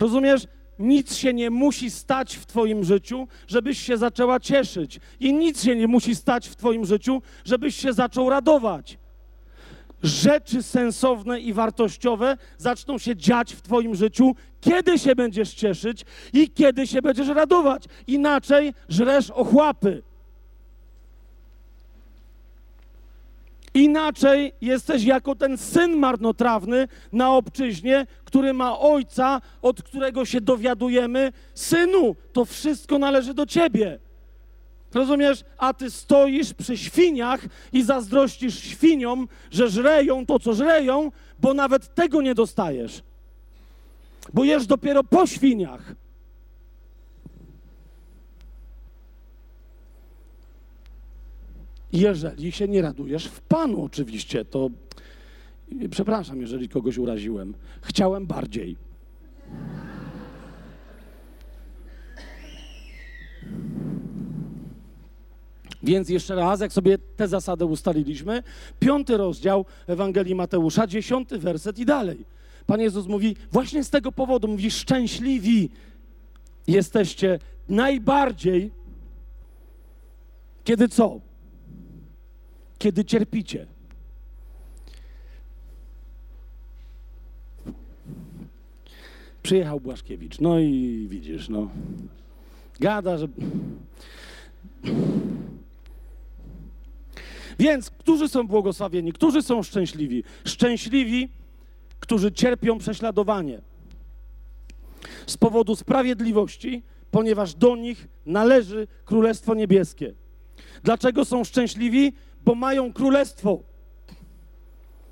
Rozumiesz? 0.00 0.46
Nic 0.78 1.16
się 1.16 1.34
nie 1.34 1.50
musi 1.50 1.90
stać 1.90 2.36
w 2.36 2.46
Twoim 2.46 2.84
życiu, 2.84 3.28
żebyś 3.46 3.78
się 3.78 3.96
zaczęła 3.96 4.40
cieszyć. 4.40 5.00
I 5.20 5.34
nic 5.34 5.62
się 5.64 5.76
nie 5.76 5.88
musi 5.88 6.14
stać 6.14 6.48
w 6.48 6.56
Twoim 6.56 6.84
życiu, 6.84 7.22
żebyś 7.44 7.76
się 7.76 7.92
zaczął 7.92 8.30
radować. 8.30 8.98
Rzeczy 10.02 10.62
sensowne 10.62 11.40
i 11.40 11.52
wartościowe 11.52 12.36
zaczną 12.58 12.98
się 12.98 13.16
dziać 13.16 13.54
w 13.54 13.62
Twoim 13.62 13.94
życiu, 13.94 14.34
kiedy 14.60 14.98
się 14.98 15.14
będziesz 15.14 15.54
cieszyć 15.54 16.04
i 16.32 16.50
kiedy 16.50 16.86
się 16.86 17.02
będziesz 17.02 17.28
radować. 17.28 17.84
Inaczej 18.06 18.74
żresz 18.88 19.30
ochłapy. 19.30 20.02
Inaczej 23.74 24.52
jesteś 24.60 25.04
jako 25.04 25.34
ten 25.34 25.58
syn 25.58 25.96
marnotrawny 25.96 26.88
na 27.12 27.36
obczyźnie, 27.36 28.06
który 28.24 28.52
ma 28.52 28.78
ojca, 28.78 29.40
od 29.62 29.82
którego 29.82 30.24
się 30.24 30.40
dowiadujemy: 30.40 31.32
Synu, 31.54 32.16
to 32.32 32.44
wszystko 32.44 32.98
należy 32.98 33.34
do 33.34 33.46
ciebie. 33.46 33.98
Rozumiesz? 34.94 35.44
A 35.58 35.74
ty 35.74 35.90
stoisz 35.90 36.54
przy 36.54 36.76
świniach 36.76 37.40
i 37.72 37.82
zazdrościsz 37.82 38.58
świniom, 38.58 39.28
że 39.50 39.68
żreją 39.68 40.26
to, 40.26 40.38
co 40.38 40.54
żreją, 40.54 41.10
bo 41.40 41.54
nawet 41.54 41.94
tego 41.94 42.22
nie 42.22 42.34
dostajesz. 42.34 43.02
Bo 44.32 44.44
jesz 44.44 44.66
dopiero 44.66 45.04
po 45.04 45.26
świniach. 45.26 45.94
Jeżeli 51.94 52.52
się 52.52 52.68
nie 52.68 52.82
radujesz 52.82 53.26
w 53.26 53.40
Panu, 53.40 53.84
oczywiście, 53.84 54.44
to 54.44 54.70
przepraszam, 55.90 56.40
jeżeli 56.40 56.68
kogoś 56.68 56.98
uraziłem. 56.98 57.54
Chciałem 57.82 58.26
bardziej. 58.26 58.76
Więc 65.82 66.08
jeszcze 66.08 66.34
raz, 66.34 66.60
jak 66.60 66.72
sobie 66.72 66.98
tę 66.98 67.28
zasadę 67.28 67.66
ustaliliśmy, 67.66 68.42
piąty 68.80 69.16
rozdział 69.16 69.64
Ewangelii 69.86 70.34
Mateusza, 70.34 70.86
dziesiąty 70.86 71.38
werset 71.38 71.78
i 71.78 71.84
dalej. 71.84 72.24
Pan 72.66 72.80
Jezus 72.80 73.06
mówi, 73.06 73.36
właśnie 73.52 73.84
z 73.84 73.90
tego 73.90 74.12
powodu 74.12 74.48
mówi, 74.48 74.70
szczęśliwi 74.70 75.70
jesteście 76.66 77.38
najbardziej, 77.68 78.70
kiedy 80.64 80.88
co? 80.88 81.20
Kiedy 82.84 83.04
cierpicie. 83.04 83.66
Przyjechał 89.42 89.80
Błaszkiewicz, 89.80 90.40
no 90.40 90.58
i 90.58 91.06
widzisz, 91.10 91.48
no. 91.48 91.70
Gada, 92.80 93.18
że. 93.18 93.28
Więc 97.58 97.90
którzy 97.90 98.28
są 98.28 98.46
błogosławieni, 98.46 99.12
którzy 99.12 99.42
są 99.42 99.62
szczęśliwi? 99.62 100.24
Szczęśliwi, 100.44 101.28
którzy 102.00 102.32
cierpią 102.32 102.78
prześladowanie 102.78 103.60
z 105.26 105.36
powodu 105.36 105.76
sprawiedliwości, 105.76 106.82
ponieważ 107.10 107.54
do 107.54 107.76
nich 107.76 108.08
należy 108.26 108.86
Królestwo 109.04 109.54
Niebieskie. 109.54 110.14
Dlaczego 110.82 111.24
są 111.24 111.44
szczęśliwi? 111.44 112.12
Bo 112.44 112.54
mają 112.54 112.92
królestwo. 112.92 113.58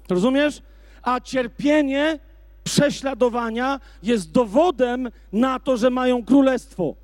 Rozumiesz? 0.09 0.63
A 1.03 1.21
cierpienie 1.21 2.19
prześladowania 2.65 3.81
jest 4.03 4.33
dowodem 4.33 5.11
na 5.33 5.61
to, 5.61 5.77
że 5.77 5.91
mają 5.91 6.25
królestwo. 6.25 6.95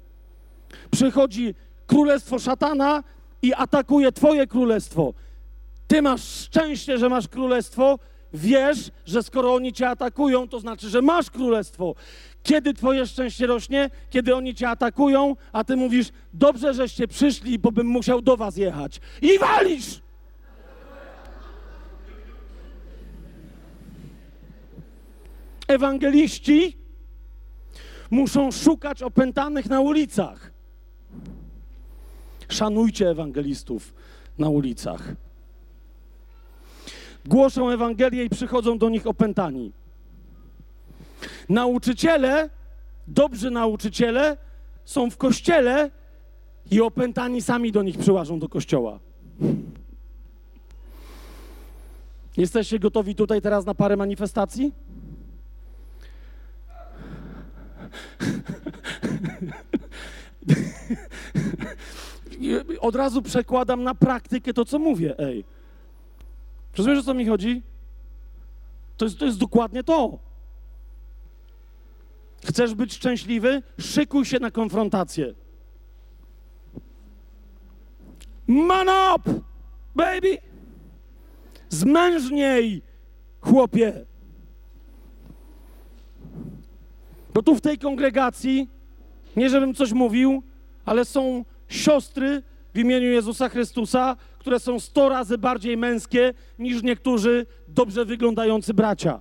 Przychodzi 0.90 1.54
królestwo 1.86 2.38
szatana 2.38 3.02
i 3.42 3.54
atakuje 3.54 4.12
Twoje 4.12 4.46
królestwo. 4.46 5.14
Ty 5.86 6.02
masz 6.02 6.22
szczęście, 6.22 6.98
że 6.98 7.08
masz 7.08 7.28
królestwo. 7.28 7.98
Wiesz, 8.34 8.90
że 9.06 9.22
skoro 9.22 9.54
oni 9.54 9.72
cię 9.72 9.88
atakują, 9.88 10.48
to 10.48 10.60
znaczy, 10.60 10.88
że 10.88 11.02
masz 11.02 11.30
królestwo. 11.30 11.94
Kiedy 12.42 12.74
Twoje 12.74 13.06
szczęście 13.06 13.46
rośnie? 13.46 13.90
Kiedy 14.10 14.36
oni 14.36 14.54
cię 14.54 14.68
atakują, 14.68 15.36
a 15.52 15.64
ty 15.64 15.76
mówisz: 15.76 16.08
Dobrze, 16.34 16.74
żeście 16.74 17.08
przyszli, 17.08 17.58
bo 17.58 17.72
bym 17.72 17.86
musiał 17.86 18.22
do 18.22 18.36
Was 18.36 18.56
jechać. 18.56 19.00
I 19.22 19.38
walisz! 19.38 20.07
Ewangeliści 25.68 26.76
muszą 28.10 28.52
szukać 28.52 29.02
opętanych 29.02 29.66
na 29.66 29.80
ulicach. 29.80 30.50
Szanujcie 32.48 33.10
ewangelistów 33.10 33.94
na 34.38 34.48
ulicach. 34.48 35.14
Głoszą 37.26 37.70
Ewangelię 37.70 38.24
i 38.24 38.28
przychodzą 38.28 38.78
do 38.78 38.88
nich 38.88 39.06
opętani. 39.06 39.72
Nauczyciele, 41.48 42.50
dobrzy 43.08 43.50
nauczyciele, 43.50 44.36
są 44.84 45.10
w 45.10 45.16
kościele 45.16 45.90
i 46.70 46.80
opętani 46.80 47.42
sami 47.42 47.72
do 47.72 47.82
nich 47.82 47.98
przyłażą 47.98 48.38
do 48.38 48.48
kościoła. 48.48 48.98
Jesteście 52.36 52.78
gotowi 52.78 53.14
tutaj 53.14 53.42
teraz 53.42 53.66
na 53.66 53.74
parę 53.74 53.96
manifestacji? 53.96 54.72
Od 62.80 62.96
razu 62.96 63.22
przekładam 63.22 63.82
na 63.82 63.94
praktykę 63.94 64.54
to, 64.54 64.64
co 64.64 64.78
mówię. 64.78 65.18
Ej. 65.18 65.44
Rozumiesz, 66.76 66.98
o 66.98 67.02
co 67.02 67.14
mi 67.14 67.26
chodzi? 67.26 67.62
To 68.96 69.04
jest, 69.04 69.18
to 69.18 69.24
jest 69.24 69.38
dokładnie 69.38 69.84
to. 69.84 70.18
Chcesz 72.44 72.74
być 72.74 72.94
szczęśliwy? 72.94 73.62
Szykuj 73.80 74.24
się 74.24 74.38
na 74.40 74.50
konfrontację. 74.50 75.34
Man 78.46 78.88
up, 78.88 79.40
baby! 79.94 80.38
Zmężniej, 81.68 82.82
chłopie! 83.40 84.07
Bo 87.34 87.42
tu 87.42 87.54
w 87.54 87.60
tej 87.60 87.78
kongregacji, 87.78 88.68
nie 89.36 89.50
żebym 89.50 89.74
coś 89.74 89.92
mówił, 89.92 90.42
ale 90.84 91.04
są 91.04 91.44
siostry 91.68 92.42
w 92.74 92.78
imieniu 92.78 93.08
Jezusa 93.08 93.48
Chrystusa, 93.48 94.16
które 94.38 94.60
są 94.60 94.80
sto 94.80 95.08
razy 95.08 95.38
bardziej 95.38 95.76
męskie 95.76 96.34
niż 96.58 96.82
niektórzy 96.82 97.46
dobrze 97.68 98.04
wyglądający 98.04 98.74
bracia. 98.74 99.20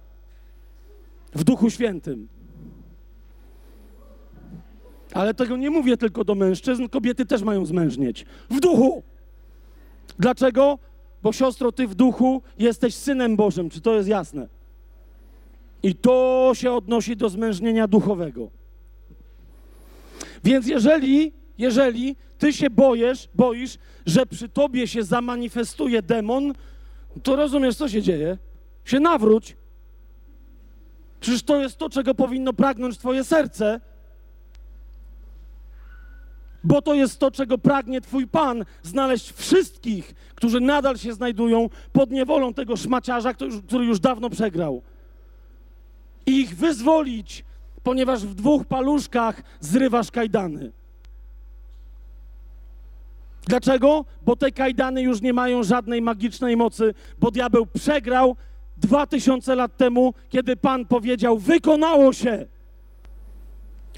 W 1.35 1.43
Duchu 1.43 1.69
Świętym. 1.69 2.27
Ale 5.13 5.33
tego 5.33 5.57
nie 5.57 5.69
mówię 5.69 5.97
tylko 5.97 6.23
do 6.23 6.35
mężczyzn, 6.35 6.87
kobiety 6.87 7.25
też 7.25 7.41
mają 7.41 7.65
zmężnieć. 7.65 8.25
W 8.49 8.59
duchu! 8.59 9.03
Dlaczego? 10.19 10.79
Bo 11.23 11.33
siostro, 11.33 11.71
ty 11.71 11.87
w 11.87 11.95
duchu 11.95 12.41
jesteś 12.59 12.95
synem 12.95 13.35
Bożym. 13.35 13.69
Czy 13.69 13.81
to 13.81 13.95
jest 13.95 14.09
jasne? 14.09 14.47
I 15.83 15.95
to 15.95 16.51
się 16.53 16.71
odnosi 16.71 17.17
do 17.17 17.29
zmężnienia 17.29 17.87
duchowego. 17.87 18.49
Więc 20.43 20.67
jeżeli, 20.67 21.33
jeżeli 21.57 22.15
ty 22.37 22.53
się 22.53 22.69
boisz, 22.69 23.29
boisz, 23.35 23.77
że 24.05 24.25
przy 24.25 24.49
tobie 24.49 24.87
się 24.87 25.03
zamanifestuje 25.03 26.01
demon, 26.01 26.53
to 27.23 27.35
rozumiesz, 27.35 27.75
co 27.75 27.89
się 27.89 28.01
dzieje? 28.01 28.37
Się 28.85 28.99
nawróć. 28.99 29.57
Przecież 31.19 31.43
to 31.43 31.61
jest 31.61 31.77
to, 31.77 31.89
czego 31.89 32.15
powinno 32.15 32.53
pragnąć 32.53 32.97
twoje 32.97 33.23
serce. 33.23 33.81
Bo 36.63 36.81
to 36.81 36.93
jest 36.93 37.19
to, 37.19 37.31
czego 37.31 37.57
pragnie 37.57 38.01
Twój 38.01 38.27
Pan 38.27 38.65
znaleźć 38.83 39.31
wszystkich, 39.31 40.13
którzy 40.35 40.59
nadal 40.59 40.97
się 40.97 41.13
znajdują 41.13 41.69
pod 41.93 42.11
niewolą 42.11 42.53
tego 42.53 42.77
szmaciarza, 42.77 43.33
który 43.67 43.85
już 43.85 43.99
dawno 43.99 44.29
przegrał. 44.29 44.81
I 46.27 46.41
ich 46.41 46.55
wyzwolić, 46.55 47.45
ponieważ 47.83 48.25
w 48.25 48.33
dwóch 48.33 48.65
paluszkach 48.65 49.41
zrywasz 49.59 50.11
kajdany. 50.11 50.71
Dlaczego? 53.47 54.05
Bo 54.21 54.35
te 54.35 54.51
kajdany 54.51 55.01
już 55.01 55.21
nie 55.21 55.33
mają 55.33 55.63
żadnej 55.63 56.01
magicznej 56.01 56.57
mocy, 56.57 56.93
bo 57.19 57.31
diabeł 57.31 57.65
przegrał 57.65 58.35
dwa 58.77 59.07
tysiące 59.07 59.55
lat 59.55 59.77
temu, 59.77 60.13
kiedy 60.29 60.55
Pan 60.55 60.85
powiedział: 60.85 61.37
Wykonało 61.37 62.13
się. 62.13 62.45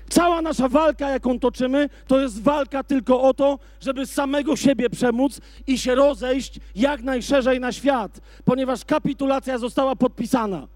Cała 0.09 0.41
nasza 0.41 0.69
walka, 0.69 1.09
jaką 1.09 1.39
toczymy, 1.39 1.89
to 2.07 2.19
jest 2.19 2.41
walka 2.41 2.83
tylko 2.83 3.21
o 3.21 3.33
to, 3.33 3.59
żeby 3.79 4.05
samego 4.05 4.55
siebie 4.55 4.89
przemóc 4.89 5.41
i 5.67 5.77
się 5.77 5.95
rozejść 5.95 6.59
jak 6.75 7.03
najszerzej 7.03 7.59
na 7.59 7.71
świat, 7.71 8.19
ponieważ 8.45 8.85
kapitulacja 8.85 9.57
została 9.57 9.95
podpisana. 9.95 10.67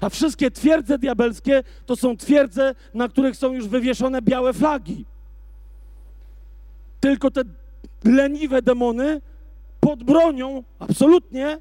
A 0.00 0.08
wszystkie 0.08 0.50
twierdze 0.50 0.98
diabelskie 0.98 1.62
to 1.86 1.96
są 1.96 2.16
twierdze, 2.16 2.74
na 2.94 3.08
których 3.08 3.36
są 3.36 3.52
już 3.52 3.68
wywieszone 3.68 4.22
białe 4.22 4.52
flagi. 4.52 5.04
Tylko 7.00 7.30
te 7.30 7.42
leniwe 8.04 8.62
demony 8.62 9.20
pod 9.80 10.02
bronią, 10.02 10.62
absolutnie, 10.78 11.58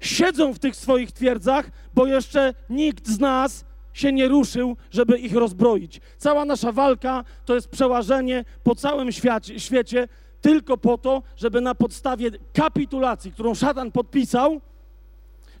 siedzą 0.00 0.54
w 0.54 0.58
tych 0.58 0.76
swoich 0.76 1.12
twierdzach, 1.12 1.70
bo 1.94 2.06
jeszcze 2.06 2.54
nikt 2.70 3.08
z 3.08 3.20
nas 3.20 3.64
się 3.92 4.12
nie 4.12 4.28
ruszył, 4.28 4.76
żeby 4.90 5.18
ich 5.18 5.34
rozbroić. 5.34 6.00
Cała 6.18 6.44
nasza 6.44 6.72
walka 6.72 7.24
to 7.44 7.54
jest 7.54 7.68
przełażenie 7.68 8.44
po 8.64 8.74
całym 8.74 9.12
świecie, 9.12 9.60
świecie 9.60 10.08
tylko 10.40 10.76
po 10.76 10.98
to, 10.98 11.22
żeby 11.36 11.60
na 11.60 11.74
podstawie 11.74 12.30
kapitulacji, 12.52 13.32
którą 13.32 13.54
szatan 13.54 13.92
podpisał, 13.92 14.60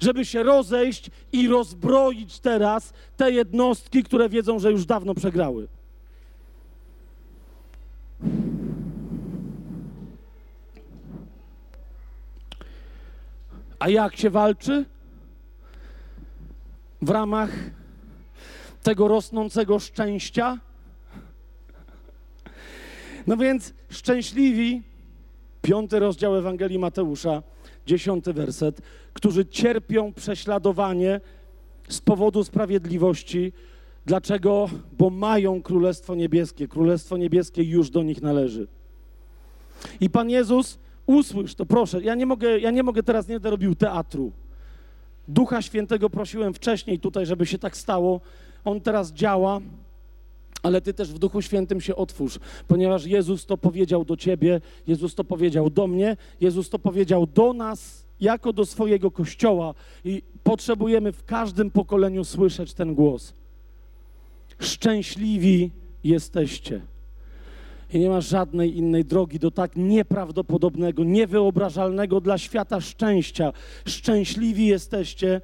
żeby 0.00 0.24
się 0.24 0.42
rozejść 0.42 1.10
i 1.32 1.48
rozbroić 1.48 2.40
teraz 2.40 2.92
te 3.16 3.30
jednostki, 3.32 4.02
które 4.02 4.28
wiedzą, 4.28 4.58
że 4.58 4.72
już 4.72 4.86
dawno 4.86 5.14
przegrały. 5.14 5.68
A 13.78 13.88
jak 13.88 14.16
się 14.16 14.30
walczy? 14.30 14.84
W 17.02 17.10
ramach 17.10 17.50
tego 18.82 19.08
rosnącego 19.08 19.78
szczęścia? 19.78 20.58
No 23.26 23.36
więc 23.36 23.74
szczęśliwi, 23.90 24.82
piąty 25.62 25.98
rozdział 25.98 26.36
Ewangelii 26.36 26.78
Mateusza, 26.78 27.42
dziesiąty 27.86 28.32
werset, 28.32 28.80
którzy 29.12 29.46
cierpią 29.46 30.12
prześladowanie 30.12 31.20
z 31.88 32.00
powodu 32.00 32.44
sprawiedliwości. 32.44 33.52
Dlaczego? 34.06 34.70
Bo 34.98 35.10
mają 35.10 35.62
Królestwo 35.62 36.14
Niebieskie. 36.14 36.68
Królestwo 36.68 37.16
Niebieskie 37.16 37.62
już 37.62 37.90
do 37.90 38.02
nich 38.02 38.22
należy. 38.22 38.66
I 40.00 40.10
Pan 40.10 40.30
Jezus, 40.30 40.78
usłysz 41.06 41.54
to, 41.54 41.66
proszę. 41.66 42.02
Ja 42.02 42.14
nie 42.14 42.26
mogę, 42.26 42.58
ja 42.58 42.70
nie 42.70 42.82
mogę 42.82 43.02
teraz, 43.02 43.28
nie 43.28 43.34
będę 43.34 43.50
robił 43.50 43.74
teatru. 43.74 44.32
Ducha 45.28 45.62
Świętego 45.62 46.10
prosiłem 46.10 46.54
wcześniej 46.54 46.98
tutaj, 46.98 47.26
żeby 47.26 47.46
się 47.46 47.58
tak 47.58 47.76
stało. 47.76 48.20
On 48.64 48.80
teraz 48.80 49.12
działa, 49.12 49.60
ale 50.62 50.80
ty 50.80 50.94
też 50.94 51.12
w 51.12 51.18
Duchu 51.18 51.42
Świętym 51.42 51.80
się 51.80 51.96
otwórz, 51.96 52.38
ponieważ 52.68 53.06
Jezus 53.06 53.46
to 53.46 53.56
powiedział 53.56 54.04
do 54.04 54.16
ciebie, 54.16 54.60
Jezus 54.86 55.14
to 55.14 55.24
powiedział 55.24 55.70
do 55.70 55.86
mnie, 55.86 56.16
Jezus 56.40 56.70
to 56.70 56.78
powiedział 56.78 57.26
do 57.26 57.52
nas 57.52 58.06
jako 58.20 58.52
do 58.52 58.66
swojego 58.66 59.10
kościoła 59.10 59.74
i 60.04 60.22
potrzebujemy 60.42 61.12
w 61.12 61.24
każdym 61.24 61.70
pokoleniu 61.70 62.24
słyszeć 62.24 62.74
ten 62.74 62.94
głos. 62.94 63.34
Szczęśliwi 64.58 65.70
jesteście. 66.04 66.80
I 67.92 67.98
nie 67.98 68.08
ma 68.08 68.20
żadnej 68.20 68.76
innej 68.76 69.04
drogi 69.04 69.38
do 69.38 69.50
tak 69.50 69.76
nieprawdopodobnego, 69.76 71.04
niewyobrażalnego 71.04 72.20
dla 72.20 72.38
świata 72.38 72.80
szczęścia. 72.80 73.52
Szczęśliwi 73.86 74.66
jesteście, 74.66 75.40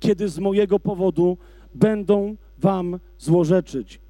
kiedy 0.00 0.28
z 0.28 0.38
mojego 0.38 0.80
powodu 0.80 1.38
będą 1.74 2.36
wam 2.58 2.98
złorzeczyć. 3.18 4.00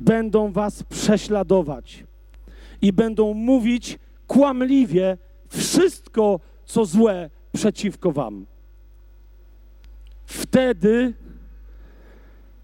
Będą 0.00 0.52
was 0.52 0.82
prześladować 0.82 2.04
i 2.82 2.92
będą 2.92 3.34
mówić 3.34 3.98
kłamliwie 4.26 5.18
wszystko, 5.48 6.40
co 6.64 6.84
złe 6.84 7.30
przeciwko 7.52 8.12
wam. 8.12 8.46
Wtedy, 10.24 11.14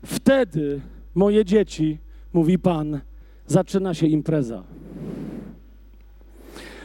wtedy, 0.06 0.80
moje 1.14 1.44
dzieci, 1.44 1.98
mówi 2.32 2.58
Pan, 2.58 3.00
zaczyna 3.46 3.94
się 3.94 4.06
impreza. 4.06 4.64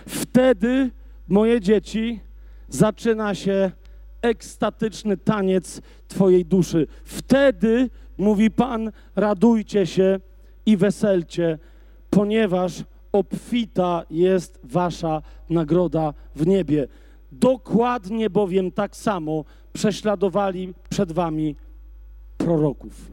Wtedy, 0.08 0.92
moje 1.28 1.62
dzieci, 1.62 2.20
zaczyna 2.70 3.36
się 3.36 3.72
ekstatyczny 4.22 5.18
taniec 5.18 5.82
Twojej 6.08 6.46
duszy. 6.46 6.88
Wtedy, 7.04 7.90
mówi 8.18 8.52
Pan, 8.52 8.92
radujcie 9.16 9.86
się 9.86 10.20
i 10.68 10.78
weselcie, 10.78 11.60
ponieważ 12.10 12.84
obfita 13.12 14.04
jest 14.10 14.60
Wasza 14.64 15.22
nagroda 15.50 16.14
w 16.36 16.48
niebie. 16.48 16.88
Dokładnie 17.32 18.30
bowiem 18.30 18.72
tak 18.72 18.96
samo 18.96 19.46
prześladowali 19.74 20.74
przed 20.90 21.12
Wami 21.12 21.56
proroków. 22.38 23.12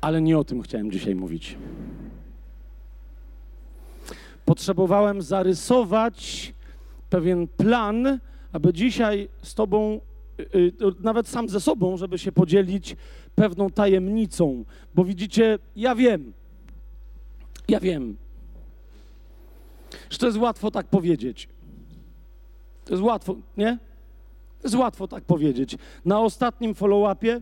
ale 0.00 0.22
nie 0.22 0.38
o 0.38 0.44
tym 0.44 0.62
chciałem 0.62 0.90
dzisiaj 0.90 1.14
mówić. 1.14 1.56
Potrzebowałem 4.44 5.22
zarysować 5.22 6.52
pewien 7.10 7.48
plan, 7.48 8.18
aby 8.52 8.72
dzisiaj 8.72 9.28
z 9.42 9.54
Tobą, 9.54 10.00
y, 10.40 10.42
y, 10.56 10.72
nawet 11.00 11.28
sam 11.28 11.48
ze 11.48 11.60
sobą, 11.60 11.96
żeby 11.96 12.18
się 12.18 12.32
podzielić 12.32 12.96
pewną 13.34 13.70
tajemnicą. 13.70 14.64
Bo 14.94 15.04
widzicie, 15.04 15.58
ja 15.76 15.94
wiem, 15.94 16.32
ja 17.68 17.80
wiem, 17.80 18.16
że 20.10 20.18
to 20.18 20.26
jest 20.26 20.38
łatwo 20.38 20.70
tak 20.70 20.86
powiedzieć. 20.86 21.48
To 22.84 22.92
jest 22.92 23.02
łatwo, 23.02 23.36
nie? 23.56 23.78
To 24.60 24.68
jest 24.68 24.74
łatwo 24.74 25.08
tak 25.08 25.24
powiedzieć. 25.24 25.76
Na 26.04 26.20
ostatnim 26.20 26.74
follow-upie, 26.74 27.40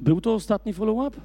był 0.00 0.20
to 0.20 0.34
ostatni 0.34 0.72
follow-up? 0.72 1.20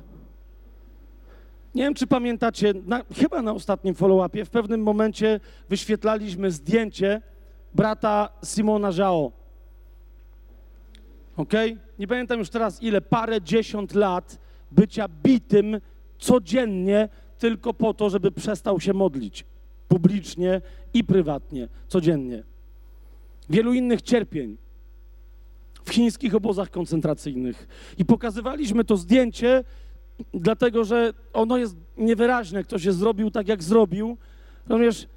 Nie 1.76 1.84
wiem, 1.84 1.94
czy 1.94 2.08
pamiętacie, 2.08 2.74
na, 2.86 3.04
chyba 3.16 3.42
na 3.42 3.54
ostatnim 3.54 3.96
follow-upie 3.96 4.46
w 4.46 4.50
pewnym 4.50 4.84
momencie 4.84 5.40
wyświetlaliśmy 5.70 6.52
zdjęcie 6.52 7.22
brata 7.74 8.30
Simona 8.46 8.92
Zhao. 8.92 9.32
Ok? 11.38 11.54
Nie 12.00 12.08
pamiętam 12.08 12.40
już 12.40 12.50
teraz 12.50 12.84
ile, 12.84 13.02
parę 13.02 13.42
dziesiąt 13.42 13.94
lat 13.94 14.40
bycia 14.72 15.08
bitym 15.24 15.82
codziennie 16.18 17.10
tylko 17.38 17.74
po 17.74 17.94
to, 17.94 18.10
żeby 18.10 18.32
przestał 18.32 18.80
się 18.80 18.94
modlić 18.94 19.46
publicznie 19.88 20.62
i 20.94 21.04
prywatnie, 21.04 21.68
codziennie. 21.88 22.44
Wielu 23.50 23.74
innych 23.74 24.02
cierpień 24.02 24.58
w 25.84 25.90
chińskich 25.90 26.36
obozach 26.36 26.70
koncentracyjnych. 26.70 27.68
I 27.98 28.06
pokazywaliśmy 28.06 28.84
to 28.84 28.98
zdjęcie, 28.98 29.64
dlatego 30.34 30.84
że 30.84 31.14
ono 31.34 31.58
jest 31.58 31.76
niewyraźne. 31.98 32.64
Ktoś 32.64 32.84
się 32.84 32.92
zrobił 32.92 33.32
tak, 33.32 33.48
jak 33.48 33.64
zrobił. 33.64 34.18
Rozumiesz, 34.68 35.08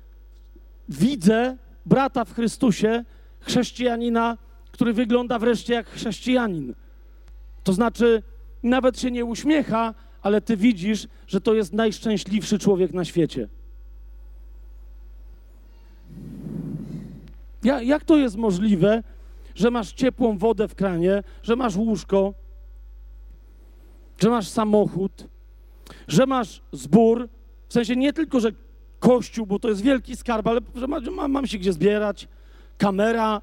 widzę 0.88 1.57
brata 1.86 2.24
w 2.24 2.34
Chrystusie, 2.34 3.05
chrześcijanina, 3.40 4.38
który 4.70 4.92
wygląda 4.92 5.38
wreszcie 5.38 5.74
jak 5.74 5.86
chrześcijanin. 5.86 6.74
To 7.64 7.72
znaczy, 7.72 8.22
nawet 8.62 9.00
się 9.00 9.11
nie 9.11 9.24
uśmiecha, 9.24 9.94
ale 10.22 10.40
ty 10.40 10.57
widzisz, 10.57 11.07
że 11.26 11.40
to 11.40 11.55
jest 11.55 11.72
najszczęśliwszy 11.72 12.59
człowiek 12.59 12.92
na 12.92 13.05
świecie. 13.05 13.48
Ja, 17.64 17.82
jak 17.82 18.05
to 18.05 18.16
jest 18.16 18.36
możliwe, 18.36 19.02
że 19.55 19.70
masz 19.70 19.92
ciepłą 19.92 20.38
wodę 20.38 20.68
w 20.68 20.74
kranie, 20.74 21.22
że 21.42 21.57
masz 21.57 21.76
łóżko, 21.76 22.34
że 24.25 24.31
masz 24.31 24.49
samochód, 24.49 25.27
że 26.09 26.27
masz 26.27 26.62
zbór, 26.72 27.29
w 27.68 27.72
sensie 27.72 27.97
nie 27.97 28.12
tylko, 28.12 28.41
że 28.41 28.53
kościół, 28.99 29.47
bo 29.47 29.59
to 29.59 29.68
jest 29.68 29.83
wielki 29.83 30.16
skarb, 30.16 30.47
ale 30.47 30.61
że 30.75 30.87
mam, 30.87 31.33
mam 31.33 31.47
się 31.47 31.59
gdzie 31.59 31.72
zbierać, 31.72 32.29
kamera, 32.79 33.43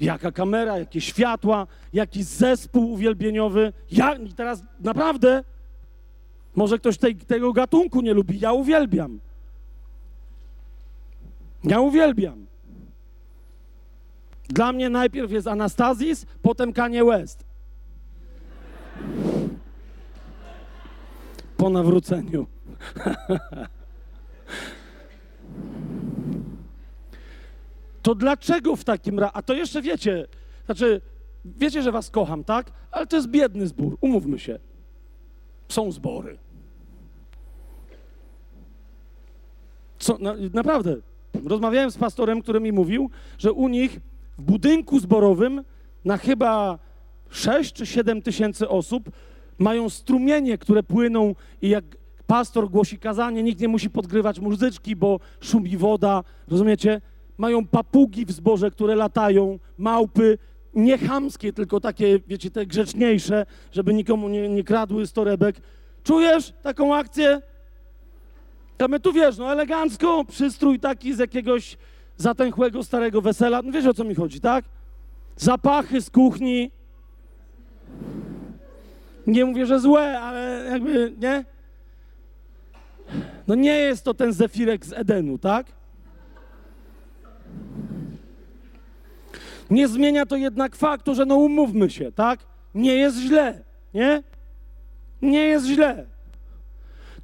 jaka 0.00 0.32
kamera, 0.32 0.78
jakie 0.78 1.00
światła, 1.00 1.66
jakiś 1.92 2.24
zespół 2.24 2.92
uwielbieniowy. 2.92 3.72
Ja 3.90 4.16
teraz 4.36 4.62
naprawdę, 4.80 5.44
może 6.54 6.78
ktoś 6.78 6.98
tej, 6.98 7.16
tego 7.16 7.52
gatunku 7.52 8.00
nie 8.00 8.14
lubi, 8.14 8.40
ja 8.40 8.52
uwielbiam. 8.52 9.20
Ja 11.64 11.80
uwielbiam. 11.80 12.46
Dla 14.48 14.72
mnie 14.72 14.90
najpierw 14.90 15.32
jest 15.32 15.46
Anastazis, 15.46 16.26
potem 16.42 16.72
Kanye 16.72 17.04
West. 17.04 17.43
Po 21.56 21.70
nawróceniu. 21.70 22.46
to 28.02 28.14
dlaczego 28.14 28.76
w 28.76 28.84
takim 28.84 29.18
razie? 29.18 29.32
A 29.32 29.42
to 29.42 29.54
jeszcze 29.54 29.82
wiecie, 29.82 30.26
znaczy, 30.66 31.00
wiecie, 31.44 31.82
że 31.82 31.92
was 31.92 32.10
kocham, 32.10 32.44
tak? 32.44 32.72
Ale 32.90 33.06
to 33.06 33.16
jest 33.16 33.28
biedny 33.28 33.66
zbór, 33.66 33.96
umówmy 34.00 34.38
się. 34.38 34.58
Są 35.68 35.92
zbory. 35.92 36.38
Co, 39.98 40.18
na, 40.18 40.34
naprawdę, 40.52 40.96
rozmawiałem 41.44 41.90
z 41.90 41.98
pastorem, 41.98 42.42
który 42.42 42.60
mi 42.60 42.72
mówił, 42.72 43.10
że 43.38 43.52
u 43.52 43.68
nich 43.68 44.00
w 44.38 44.42
budynku 44.42 45.00
zborowym 45.00 45.64
na 46.04 46.16
chyba 46.16 46.78
6 47.30 47.72
czy 47.72 47.86
7 47.86 48.22
tysięcy 48.22 48.68
osób 48.68 49.10
mają 49.58 49.88
strumienie, 49.88 50.58
które 50.58 50.82
płyną 50.82 51.34
i 51.62 51.68
jak 51.68 51.84
pastor 52.26 52.70
głosi 52.70 52.98
kazanie, 52.98 53.42
nikt 53.42 53.60
nie 53.60 53.68
musi 53.68 53.90
podgrywać 53.90 54.40
muzyczki, 54.40 54.96
bo 54.96 55.20
szumi 55.40 55.76
woda, 55.76 56.24
rozumiecie? 56.48 57.00
Mają 57.38 57.66
papugi 57.66 58.26
w 58.26 58.32
zborze, 58.32 58.70
które 58.70 58.94
latają, 58.94 59.58
małpy, 59.78 60.38
nie 60.74 60.98
chamskie, 60.98 61.52
tylko 61.52 61.80
takie, 61.80 62.20
wiecie, 62.26 62.50
te 62.50 62.66
grzeczniejsze, 62.66 63.46
żeby 63.72 63.94
nikomu 63.94 64.28
nie, 64.28 64.48
nie 64.48 64.64
kradły 64.64 65.06
z 65.06 65.12
torebek. 65.12 65.56
Czujesz 66.04 66.52
taką 66.62 66.94
akcję? 66.94 67.42
A 68.78 68.88
my 68.88 69.00
tu 69.00 69.12
wiesz, 69.12 69.38
no 69.38 69.52
elegancko, 69.52 70.24
przystrój 70.24 70.80
taki 70.80 71.14
z 71.14 71.18
jakiegoś 71.18 71.76
zatęchłego 72.16 72.82
starego 72.82 73.20
wesela. 73.20 73.62
No 73.62 73.72
wiesz 73.72 73.86
o 73.86 73.94
co 73.94 74.04
mi 74.04 74.14
chodzi, 74.14 74.40
tak? 74.40 74.64
Zapachy 75.36 76.00
z 76.00 76.10
kuchni. 76.10 76.70
Nie 79.26 79.44
mówię, 79.44 79.66
że 79.66 79.80
złe, 79.80 80.20
ale 80.20 80.64
jakby, 80.70 81.12
nie? 81.18 81.44
No 83.46 83.54
nie 83.54 83.76
jest 83.76 84.04
to 84.04 84.14
ten 84.14 84.32
zefirek 84.32 84.86
z 84.86 84.92
Edenu, 84.92 85.38
tak? 85.38 85.66
Nie 89.70 89.88
zmienia 89.88 90.26
to 90.26 90.36
jednak 90.36 90.76
faktu, 90.76 91.14
że 91.14 91.26
no 91.26 91.36
umówmy 91.36 91.90
się, 91.90 92.12
tak? 92.12 92.40
Nie 92.74 92.94
jest 92.94 93.18
źle, 93.18 93.62
nie? 93.94 94.22
Nie 95.22 95.46
jest 95.46 95.66
źle. 95.66 96.06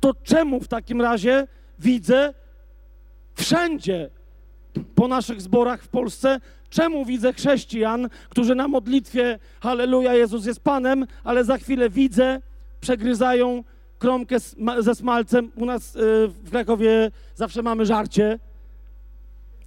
To 0.01 0.15
czemu 0.15 0.61
w 0.61 0.69
takim 0.69 1.01
razie 1.01 1.47
widzę 1.79 2.35
wszędzie 3.35 4.11
po 4.95 5.09
naszych 5.09 5.41
zborach 5.41 5.83
w 5.83 5.89
Polsce, 5.89 6.41
czemu 6.71 7.05
widzę 7.05 7.33
chrześcijan, 7.33 8.09
którzy 8.29 8.55
na 8.55 8.69
modlitwie 8.69 9.39
Halleluja, 9.61 10.15
Jezus 10.15 10.47
jest 10.47 10.61
Panem, 10.61 11.07
ale 11.25 11.45
za 11.45 11.59
chwilę 11.59 11.91
widzę, 11.91 12.41
przegryzają 12.81 13.65
kromkę 13.99 14.37
ze 14.79 14.95
smalcem. 14.95 15.53
U 15.57 15.67
nas 15.67 15.97
y, 15.97 15.99
w 16.29 16.51
Krakowie 16.51 17.11
zawsze 17.35 17.63
mamy 17.63 17.87
żarcie 17.87 18.39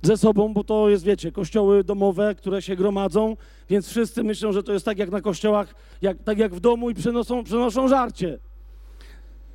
ze 0.01 0.17
sobą, 0.17 0.53
bo 0.53 0.63
to 0.63 0.89
jest, 0.89 1.03
wiecie, 1.03 1.31
kościoły 1.31 1.83
domowe, 1.83 2.35
które 2.35 2.61
się 2.61 2.75
gromadzą, 2.75 3.37
więc 3.69 3.89
wszyscy 3.89 4.23
myślą, 4.23 4.51
że 4.51 4.63
to 4.63 4.73
jest 4.73 4.85
tak 4.85 4.97
jak 4.97 5.11
na 5.11 5.21
kościołach, 5.21 5.75
jak, 6.01 6.23
tak 6.23 6.37
jak 6.37 6.55
w 6.55 6.59
domu 6.59 6.89
i 6.89 6.93
przynoszą, 6.93 7.43
przynoszą 7.43 7.87
żarcie. 7.87 8.39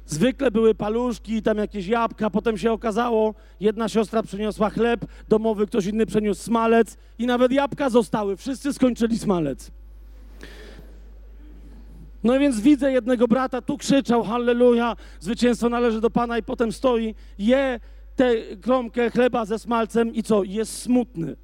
Zwykle 0.09 0.51
były 0.51 0.75
paluszki, 0.75 1.43
tam 1.43 1.59
jakieś 1.59 1.87
jabłka, 1.87 2.31
potem 2.31 2.59
się 2.59 2.73
okazało, 2.73 3.35
jedna 3.61 3.89
siostra 3.89 4.23
przyniosła 4.23 4.71
chleb 4.71 5.05
domowy, 5.29 5.67
ktoś 5.67 5.87
inny 5.87 6.07
przyniósł 6.07 6.43
smalec 6.43 6.97
i 7.19 7.27
nawet 7.27 7.53
jabłka 7.53 7.91
zostały. 7.91 8.37
Wszyscy 8.37 8.73
skończyli 8.73 9.19
smalec. 9.19 9.71
No 12.25 12.39
więc 12.39 12.61
widzę 12.61 12.93
jednego 12.93 13.29
brata, 13.29 13.63
tu 13.63 13.79
krzyczał, 13.79 14.25
halleluja, 14.25 14.97
zwycięstwo 15.21 15.69
należy 15.69 16.01
do 16.01 16.11
Pana 16.11 16.39
i 16.39 16.43
potem 16.43 16.73
stoi, 16.73 17.15
je 17.39 17.81
tę 18.17 18.35
kromkę 18.61 19.11
chleba 19.11 19.45
ze 19.45 19.59
smalcem 19.59 20.15
i 20.15 20.23
co? 20.23 20.45
Jest 20.45 20.83
smutny. 20.83 21.37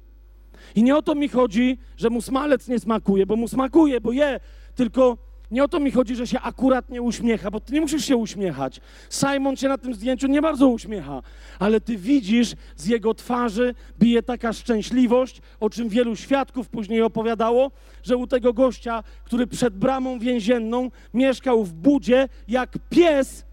I 0.75 0.83
nie 0.83 0.97
o 0.97 1.01
to 1.01 1.15
mi 1.15 1.29
chodzi, 1.29 1.77
że 1.97 2.09
mu 2.09 2.21
smalec 2.21 2.67
nie 2.67 2.79
smakuje, 2.79 3.25
bo 3.25 3.35
mu 3.35 3.47
smakuje, 3.47 4.01
bo 4.01 4.11
je, 4.11 4.39
tylko 4.75 5.17
nie 5.55 5.63
o 5.63 5.67
to 5.67 5.79
mi 5.79 5.91
chodzi, 5.91 6.15
że 6.15 6.27
się 6.27 6.39
akurat 6.41 6.89
nie 6.89 7.01
uśmiecha, 7.01 7.51
bo 7.51 7.59
ty 7.59 7.73
nie 7.73 7.81
musisz 7.81 8.05
się 8.05 8.17
uśmiechać. 8.17 8.81
Simon 9.09 9.55
się 9.55 9.67
na 9.67 9.77
tym 9.77 9.93
zdjęciu 9.93 10.27
nie 10.27 10.41
bardzo 10.41 10.67
uśmiecha, 10.67 11.21
ale 11.59 11.81
ty 11.81 11.97
widzisz, 11.97 12.55
z 12.75 12.85
jego 12.85 13.13
twarzy 13.13 13.75
bije 13.99 14.23
taka 14.23 14.53
szczęśliwość, 14.53 15.41
o 15.59 15.69
czym 15.69 15.89
wielu 15.89 16.15
świadków 16.15 16.69
później 16.69 17.01
opowiadało, 17.01 17.71
że 18.03 18.17
u 18.17 18.27
tego 18.27 18.53
gościa, 18.53 19.03
który 19.23 19.47
przed 19.47 19.77
bramą 19.77 20.19
więzienną 20.19 20.91
mieszkał 21.13 21.63
w 21.63 21.73
budzie, 21.73 22.29
jak 22.47 22.77
pies, 22.89 23.45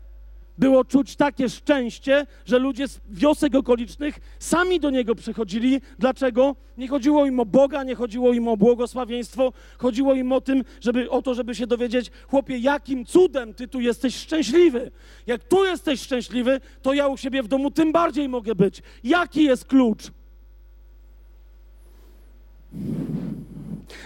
było 0.58 0.84
czuć 0.84 1.16
takie 1.16 1.48
szczęście, 1.48 2.26
że 2.44 2.58
ludzie 2.58 2.88
z 2.88 3.00
wiosek 3.10 3.54
okolicznych 3.54 4.18
sami 4.38 4.80
do 4.80 4.90
niego 4.90 5.14
przychodzili. 5.14 5.80
Dlaczego? 5.98 6.56
Nie 6.78 6.88
chodziło 6.88 7.26
im 7.26 7.40
o 7.40 7.46
Boga, 7.46 7.84
nie 7.84 7.94
chodziło 7.94 8.32
im 8.32 8.48
o 8.48 8.56
błogosławieństwo, 8.56 9.52
chodziło 9.78 10.14
im 10.14 10.32
o, 10.32 10.40
tym, 10.40 10.64
żeby, 10.80 11.10
o 11.10 11.22
to, 11.22 11.34
żeby 11.34 11.54
się 11.54 11.66
dowiedzieć, 11.66 12.10
chłopie, 12.28 12.58
jakim 12.58 13.04
cudem 13.04 13.54
ty 13.54 13.68
tu 13.68 13.80
jesteś 13.80 14.14
szczęśliwy. 14.16 14.90
Jak 15.26 15.44
tu 15.44 15.64
jesteś 15.64 16.00
szczęśliwy, 16.00 16.60
to 16.82 16.94
ja 16.94 17.08
u 17.08 17.16
siebie 17.16 17.42
w 17.42 17.48
domu 17.48 17.70
tym 17.70 17.92
bardziej 17.92 18.28
mogę 18.28 18.54
być. 18.54 18.82
Jaki 19.04 19.44
jest 19.44 19.64
klucz? 19.64 20.02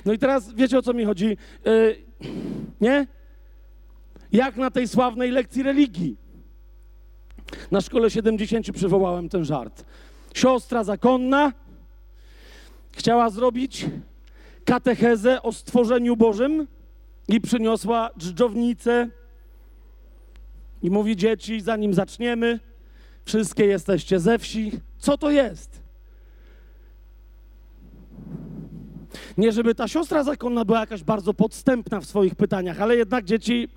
No 0.04 0.12
i 0.12 0.18
teraz 0.18 0.54
wiecie 0.54 0.78
o 0.78 0.82
co 0.82 0.94
mi 0.94 1.04
chodzi? 1.04 1.36
Yy, 1.64 1.96
nie? 2.80 3.06
Jak 4.32 4.56
na 4.56 4.70
tej 4.70 4.88
sławnej 4.88 5.30
lekcji 5.30 5.62
religii. 5.62 6.25
Na 7.70 7.80
szkole 7.80 8.10
70 8.10 8.72
przywołałem 8.72 9.28
ten 9.28 9.44
żart. 9.44 9.84
Siostra 10.34 10.84
zakonna 10.84 11.52
chciała 12.92 13.30
zrobić 13.30 13.86
katechezę 14.64 15.42
o 15.42 15.52
stworzeniu 15.52 16.16
Bożym 16.16 16.66
i 17.28 17.40
przyniosła 17.40 18.10
dżdżownicę 18.18 19.08
i 20.82 20.90
mówi 20.90 21.16
dzieci, 21.16 21.60
zanim 21.60 21.94
zaczniemy, 21.94 22.60
wszystkie 23.24 23.66
jesteście 23.66 24.20
ze 24.20 24.38
wsi. 24.38 24.72
Co 24.98 25.18
to 25.18 25.30
jest? 25.30 25.82
Nie, 29.38 29.52
żeby 29.52 29.74
ta 29.74 29.88
siostra 29.88 30.24
zakonna 30.24 30.64
była 30.64 30.80
jakaś 30.80 31.02
bardzo 31.02 31.34
podstępna 31.34 32.00
w 32.00 32.06
swoich 32.06 32.34
pytaniach, 32.34 32.80
ale 32.80 32.96
jednak 32.96 33.24
dzieci 33.24 33.68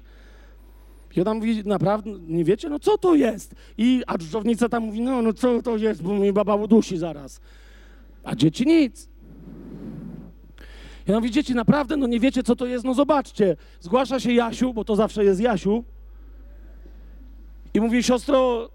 i 1.16 1.22
ona 1.22 1.34
mówi, 1.34 1.64
naprawdę, 1.66 2.12
nie 2.28 2.44
wiecie? 2.44 2.70
No 2.70 2.80
co 2.80 2.98
to 2.98 3.16
jest? 3.16 3.56
I, 3.78 4.04
a 4.08 4.18
dżdżownica 4.18 4.70
tam 4.70 4.84
mówi, 4.84 5.02
no, 5.02 5.22
no 5.22 5.34
co 5.34 5.62
to 5.62 5.78
jest, 5.78 6.04
bo 6.04 6.14
mi 6.14 6.34
baba 6.34 6.56
udusi 6.56 6.98
zaraz. 6.98 7.42
A 8.24 8.36
dzieci 8.36 8.68
nic. 8.68 9.10
Ja 11.08 11.16
mówię, 11.16 11.32
dzieci, 11.32 11.56
naprawdę, 11.56 11.98
no 11.98 12.08
nie 12.08 12.20
wiecie, 12.20 12.44
co 12.44 12.56
to 12.56 12.66
jest? 12.66 12.86
No 12.86 12.94
zobaczcie. 12.94 13.56
Zgłasza 13.80 14.20
się 14.20 14.34
Jasiu, 14.34 14.74
bo 14.74 14.86
to 14.86 14.96
zawsze 14.96 15.24
jest 15.24 15.42
Jasiu. 15.42 15.84
I 17.74 17.82
mówi, 17.82 18.04
siostro, 18.04 18.70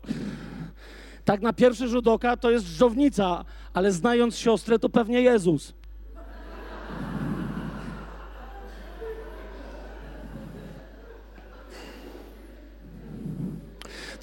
tak 1.24 1.40
na 1.40 1.52
pierwszy 1.52 1.88
rzut 1.88 2.08
oka 2.08 2.36
to 2.36 2.50
jest 2.50 2.66
żownica, 2.66 3.44
ale 3.74 3.92
znając 3.92 4.36
siostrę, 4.36 4.78
to 4.78 4.88
pewnie 4.88 5.22
Jezus. 5.22 5.74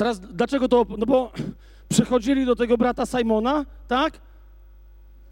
Teraz 0.01 0.19
dlaczego 0.19 0.67
to? 0.67 0.85
No 0.97 1.05
bo 1.05 1.31
przychodzili 1.89 2.45
do 2.45 2.55
tego 2.55 2.77
brata 2.77 3.05
Simona, 3.05 3.65
tak? 3.87 4.21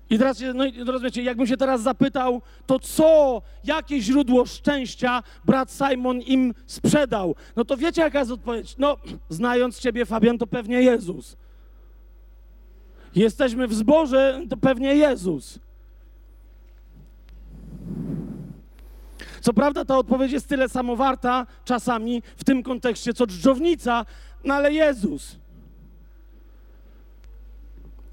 I 0.09 0.17
teraz, 0.17 0.43
no 0.53 0.63
rozumiecie, 0.91 1.23
jakbym 1.23 1.47
się 1.47 1.57
teraz 1.57 1.81
zapytał, 1.81 2.41
to 2.65 2.79
co, 2.79 3.41
jakie 3.63 4.01
źródło 4.01 4.45
szczęścia 4.45 5.23
brat 5.45 5.71
Simon 5.71 6.21
im 6.21 6.53
sprzedał? 6.65 7.35
No 7.55 7.65
to 7.65 7.77
wiecie, 7.77 8.01
jaka 8.01 8.19
jest 8.19 8.31
odpowiedź? 8.31 8.75
No, 8.77 8.97
znając 9.29 9.79
ciebie, 9.79 10.05
Fabian, 10.05 10.37
to 10.37 10.47
pewnie 10.47 10.81
Jezus. 10.81 11.37
Jesteśmy 13.15 13.67
w 13.67 13.73
zborze, 13.73 14.41
to 14.49 14.57
pewnie 14.57 14.95
Jezus. 14.95 15.59
Co 19.41 19.53
prawda 19.53 19.85
ta 19.85 19.97
odpowiedź 19.97 20.31
jest 20.31 20.47
tyle 20.47 20.69
samo 20.69 20.95
warta 20.95 21.47
czasami 21.65 22.23
w 22.37 22.43
tym 22.43 22.63
kontekście, 22.63 23.13
co 23.13 23.27
dżdżownica, 23.27 24.05
no 24.43 24.53
ale 24.53 24.73
Jezus. 24.73 25.39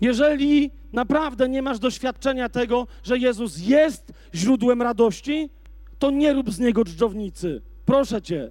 Jeżeli 0.00 0.70
naprawdę 0.92 1.48
nie 1.48 1.62
masz 1.62 1.78
doświadczenia 1.78 2.48
tego, 2.48 2.86
że 3.02 3.18
Jezus 3.18 3.58
jest 3.58 4.12
źródłem 4.34 4.82
radości, 4.82 5.50
to 5.98 6.10
nie 6.10 6.32
rób 6.32 6.50
z 6.50 6.58
niego 6.58 6.84
dżdżownicy. 6.84 7.62
Proszę 7.84 8.22
cię. 8.22 8.50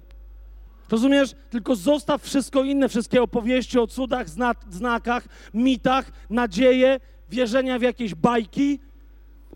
Rozumiesz? 0.90 1.34
Tylko 1.50 1.76
zostaw 1.76 2.22
wszystko 2.22 2.64
inne, 2.64 2.88
wszystkie 2.88 3.22
opowieści 3.22 3.78
o 3.78 3.86
cudach, 3.86 4.28
zna- 4.28 4.54
znakach, 4.70 5.28
mitach, 5.54 6.12
nadzieje, 6.30 7.00
wierzenia 7.30 7.78
w 7.78 7.82
jakieś 7.82 8.14
bajki. 8.14 8.78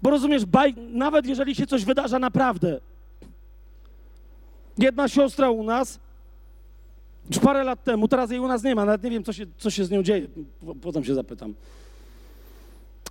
Bo 0.02 0.10
rozumiesz, 0.10 0.44
baj... 0.44 0.74
nawet 0.92 1.26
jeżeli 1.26 1.54
się 1.54 1.66
coś 1.66 1.84
wydarza 1.84 2.18
naprawdę. 2.18 2.80
Jedna 4.78 5.08
siostra 5.08 5.50
u 5.50 5.62
nas, 5.62 6.00
już 7.28 7.38
parę 7.38 7.64
lat 7.64 7.84
temu, 7.84 8.08
teraz 8.08 8.30
jej 8.30 8.40
u 8.40 8.48
nas 8.48 8.62
nie 8.62 8.74
ma, 8.74 8.84
nawet 8.84 9.02
nie 9.02 9.10
wiem, 9.10 9.24
co 9.24 9.32
się, 9.32 9.46
co 9.58 9.70
się 9.70 9.84
z 9.84 9.90
nią 9.90 10.02
dzieje. 10.02 10.26
Po- 10.66 10.74
Potem 10.74 11.04
się 11.04 11.14
zapytam. 11.14 11.54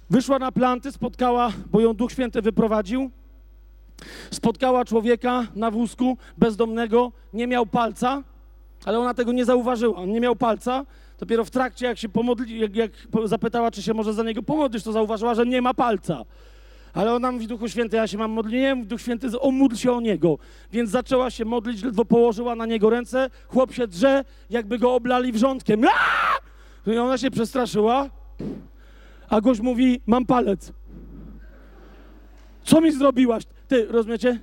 Wyszła 0.09 0.39
na 0.39 0.51
planty, 0.51 0.91
spotkała, 0.91 1.51
bo 1.71 1.79
ją 1.81 1.93
Duch 1.93 2.11
Święty 2.11 2.41
wyprowadził. 2.41 3.09
Spotkała 4.31 4.85
człowieka 4.85 5.47
na 5.55 5.71
wózku 5.71 6.17
bezdomnego, 6.37 7.11
nie 7.33 7.47
miał 7.47 7.65
palca, 7.65 8.23
ale 8.85 8.99
ona 8.99 9.13
tego 9.13 9.31
nie 9.31 9.45
zauważyła. 9.45 9.97
On 9.97 10.11
nie 10.11 10.21
miał 10.21 10.35
palca. 10.35 10.85
Dopiero 11.19 11.45
w 11.45 11.49
trakcie, 11.49 11.85
jak 11.85 11.97
się 11.97 12.09
pomodli, 12.09 12.59
jak, 12.59 12.75
jak 12.75 12.91
zapytała, 13.25 13.71
czy 13.71 13.81
się 13.83 13.93
może 13.93 14.13
za 14.13 14.23
niego 14.23 14.43
pomodlić, 14.43 14.83
to 14.83 14.91
zauważyła, 14.91 15.35
że 15.35 15.45
nie 15.45 15.61
ma 15.61 15.73
palca. 15.73 16.25
Ale 16.99 17.13
ona 17.13 17.31
mówi, 17.31 17.47
Duchu 17.47 17.69
Święty, 17.69 17.97
ja 17.97 18.07
się 18.07 18.17
mam 18.17 18.31
modlić. 18.31 18.53
Nie, 18.53 18.75
Duch 18.75 19.01
Święty, 19.01 19.39
omódl 19.39 19.75
się 19.75 19.91
o 19.91 20.01
niego. 20.01 20.37
Więc 20.71 20.89
zaczęła 20.89 21.29
się 21.29 21.45
modlić, 21.45 21.83
ledwo 21.83 22.05
położyła 22.05 22.55
na 22.55 22.65
niego 22.65 22.89
ręce. 22.89 23.29
Chłop 23.47 23.73
się 23.73 23.87
drze, 23.87 24.25
jakby 24.49 24.79
go 24.79 24.95
oblali 24.95 25.31
wrzątkiem. 25.31 25.85
Aaaa! 25.85 26.37
I 26.87 26.97
ona 26.97 27.17
się 27.17 27.31
przestraszyła, 27.31 28.09
a 29.29 29.41
gość 29.41 29.61
mówi, 29.61 30.01
mam 30.07 30.25
palec. 30.25 30.73
Co 32.63 32.81
mi 32.81 32.91
zrobiłaś? 32.91 33.43
Ty, 33.67 33.85
rozumiecie? 33.85 34.39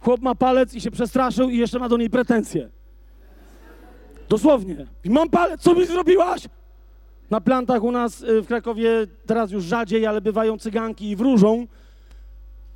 Chłop 0.00 0.20
ma 0.20 0.34
palec 0.34 0.74
i 0.74 0.80
się 0.80 0.90
przestraszył 0.90 1.50
i 1.50 1.58
jeszcze 1.58 1.78
ma 1.78 1.88
do 1.88 1.96
niej 1.96 2.10
pretensje. 2.10 2.68
Dosłownie. 4.28 4.86
I 5.04 5.10
mam 5.10 5.30
palec, 5.30 5.60
co 5.60 5.74
mi 5.74 5.86
zrobiłaś? 5.86 6.48
Na 7.30 7.40
plantach 7.40 7.82
u 7.82 7.92
nas 7.92 8.22
y, 8.22 8.42
w 8.42 8.46
Krakowie 8.46 8.90
teraz 9.26 9.50
już 9.50 9.64
rzadziej, 9.64 10.06
ale 10.06 10.20
bywają 10.20 10.58
cyganki 10.58 11.10
i 11.10 11.16
wróżą. 11.16 11.66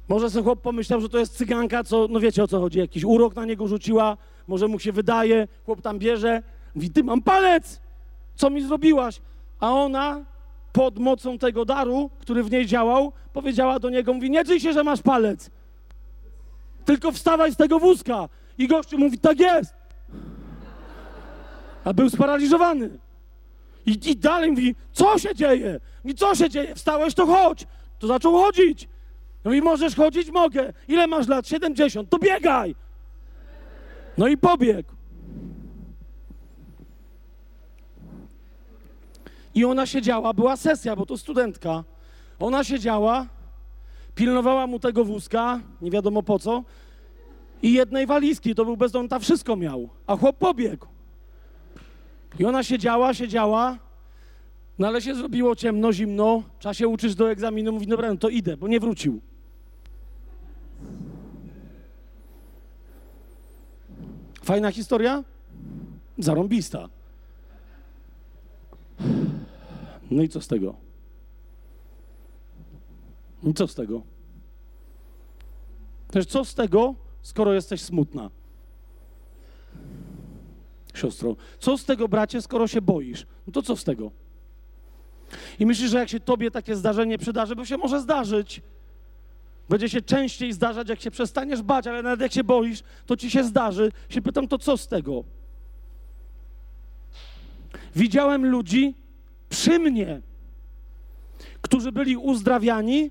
Może 0.08 0.30
sobie 0.30 0.44
chłop 0.44 0.60
pomyślał, 0.60 1.00
że 1.00 1.08
to 1.08 1.18
jest 1.18 1.36
cyganka, 1.36 1.84
co, 1.84 2.06
no 2.10 2.20
wiecie 2.20 2.42
o 2.42 2.48
co 2.48 2.60
chodzi, 2.60 2.78
jakiś 2.78 3.04
urok 3.04 3.36
na 3.36 3.44
niego 3.44 3.68
rzuciła, 3.68 4.16
może 4.48 4.68
mu 4.68 4.78
się 4.78 4.92
wydaje, 4.92 5.48
chłop 5.64 5.80
tam 5.82 5.98
bierze, 5.98 6.42
mówi, 6.74 6.90
ty 6.90 7.04
mam 7.04 7.22
palec, 7.22 7.80
co 8.34 8.50
mi 8.50 8.62
zrobiłaś? 8.62 9.20
A 9.60 9.72
ona 9.72 10.24
pod 10.72 10.98
mocą 10.98 11.38
tego 11.38 11.64
daru, 11.64 12.10
który 12.20 12.42
w 12.42 12.50
niej 12.50 12.66
działał, 12.66 13.12
powiedziała 13.32 13.78
do 13.78 13.90
niego, 13.90 14.14
mówi, 14.14 14.30
nie 14.30 14.44
czyj 14.44 14.60
się, 14.60 14.72
że 14.72 14.84
masz 14.84 15.02
palec, 15.02 15.50
tylko 16.84 17.12
wstawaj 17.12 17.52
z 17.52 17.56
tego 17.56 17.78
wózka. 17.78 18.28
I 18.58 18.68
gościu 18.68 18.98
mówi, 18.98 19.18
tak 19.18 19.40
jest. 19.40 19.74
A 21.84 21.92
był 21.92 22.10
sparaliżowany. 22.10 22.98
I, 23.86 24.10
I 24.10 24.16
dalej 24.16 24.50
mówi, 24.50 24.74
co 24.92 25.18
się 25.18 25.34
dzieje? 25.34 25.80
Mówi, 26.04 26.14
co 26.14 26.34
się 26.34 26.50
dzieje? 26.50 26.74
Wstałeś, 26.74 27.14
to 27.14 27.26
chodź. 27.26 27.66
To 27.98 28.06
zaczął 28.06 28.32
chodzić. 28.32 28.88
Mówi, 29.44 29.62
możesz 29.62 29.96
chodzić? 29.96 30.30
Mogę. 30.30 30.72
Ile 30.88 31.06
masz 31.06 31.28
lat? 31.28 31.48
70. 31.48 32.10
To 32.10 32.18
biegaj. 32.18 32.74
No 34.18 34.28
i 34.28 34.36
pobiegł. 34.36 34.90
I 39.54 39.64
ona 39.64 39.86
siedziała, 39.86 40.32
była 40.32 40.56
sesja, 40.56 40.96
bo 40.96 41.06
to 41.06 41.18
studentka. 41.18 41.84
Ona 42.38 42.64
siedziała, 42.64 43.26
pilnowała 44.14 44.66
mu 44.66 44.78
tego 44.78 45.04
wózka, 45.04 45.60
nie 45.82 45.90
wiadomo 45.90 46.22
po 46.22 46.38
co, 46.38 46.64
i 47.62 47.72
jednej 47.72 48.06
walizki, 48.06 48.54
to 48.54 48.64
był 48.64 48.76
bezdomny, 48.76 49.08
ta 49.08 49.18
wszystko 49.18 49.56
miał, 49.56 49.88
a 50.06 50.16
chłop 50.16 50.36
pobiegł. 50.36 50.86
I 52.38 52.44
ona 52.44 52.62
siedziała, 52.62 53.14
siedziała, 53.14 53.78
no 54.78 54.86
ale 54.88 55.02
się 55.02 55.14
zrobiło 55.14 55.56
ciemno, 55.56 55.92
zimno, 55.92 56.42
trzeba 56.58 56.74
się 56.74 56.88
uczyć 56.88 57.14
do 57.14 57.30
egzaminu, 57.30 57.72
mówi, 57.72 57.86
dobra, 57.86 58.08
no 58.08 58.16
to 58.16 58.28
idę, 58.28 58.56
bo 58.56 58.68
nie 58.68 58.80
wrócił. 58.80 59.20
Fajna 64.42 64.70
historia? 64.70 65.24
Zarąbista. 66.18 66.88
No 70.10 70.22
i 70.22 70.28
co 70.28 70.40
z 70.40 70.48
tego? 70.48 70.74
I 73.42 73.54
co 73.54 73.66
z 73.66 73.74
tego? 73.74 74.02
Też 76.10 76.26
co 76.26 76.44
z 76.44 76.54
tego, 76.54 76.94
skoro 77.22 77.52
jesteś 77.52 77.82
smutna? 77.82 78.30
Siostro, 80.94 81.36
co 81.58 81.78
z 81.78 81.84
tego, 81.84 82.08
bracie, 82.08 82.42
skoro 82.42 82.66
się 82.66 82.82
boisz? 82.82 83.26
No 83.46 83.52
to 83.52 83.62
co 83.62 83.76
z 83.76 83.84
tego? 83.84 84.10
I 85.58 85.66
myślisz, 85.66 85.90
że 85.90 85.98
jak 85.98 86.08
się 86.08 86.20
tobie 86.20 86.50
takie 86.50 86.76
zdarzenie 86.76 87.18
przydarzy, 87.18 87.56
bo 87.56 87.64
się 87.64 87.76
może 87.76 88.00
zdarzyć, 88.00 88.62
będzie 89.68 89.88
się 89.88 90.02
częściej 90.02 90.52
zdarzać, 90.52 90.88
jak 90.88 91.00
się 91.00 91.10
przestaniesz 91.10 91.62
bać, 91.62 91.86
ale 91.86 92.02
nawet 92.02 92.20
jak 92.20 92.32
się 92.32 92.44
boisz, 92.44 92.82
to 93.06 93.16
ci 93.16 93.30
się 93.30 93.44
zdarzy. 93.44 93.92
Się 94.08 94.22
pytam, 94.22 94.48
to 94.48 94.58
co 94.58 94.76
z 94.76 94.88
tego? 94.88 95.24
Widziałem 97.96 98.46
ludzi 98.46 98.94
przy 99.48 99.78
mnie, 99.78 100.20
którzy 101.60 101.92
byli 101.92 102.16
uzdrawiani, 102.16 103.10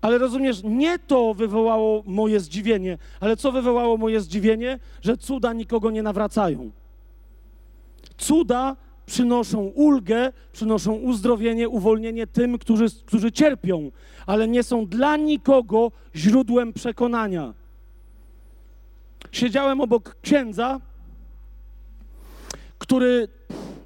ale 0.00 0.18
rozumiesz, 0.18 0.60
nie 0.64 0.98
to 0.98 1.34
wywołało 1.34 2.02
moje 2.06 2.40
zdziwienie, 2.40 2.98
ale 3.20 3.36
co 3.36 3.52
wywołało 3.52 3.96
moje 3.96 4.20
zdziwienie? 4.20 4.78
Że 5.02 5.16
cuda 5.16 5.52
nikogo 5.52 5.90
nie 5.90 6.02
nawracają. 6.02 6.70
Cuda 8.16 8.76
przynoszą 9.06 9.60
ulgę, 9.60 10.32
przynoszą 10.52 10.92
uzdrowienie, 10.92 11.68
uwolnienie 11.68 12.26
tym, 12.26 12.58
którzy, 12.58 12.86
którzy 13.06 13.32
cierpią, 13.32 13.90
ale 14.26 14.48
nie 14.48 14.62
są 14.62 14.86
dla 14.86 15.16
nikogo 15.16 15.92
źródłem 16.16 16.72
przekonania. 16.72 17.54
Siedziałem 19.32 19.80
obok 19.80 20.16
księdza, 20.22 20.80
który 22.78 23.28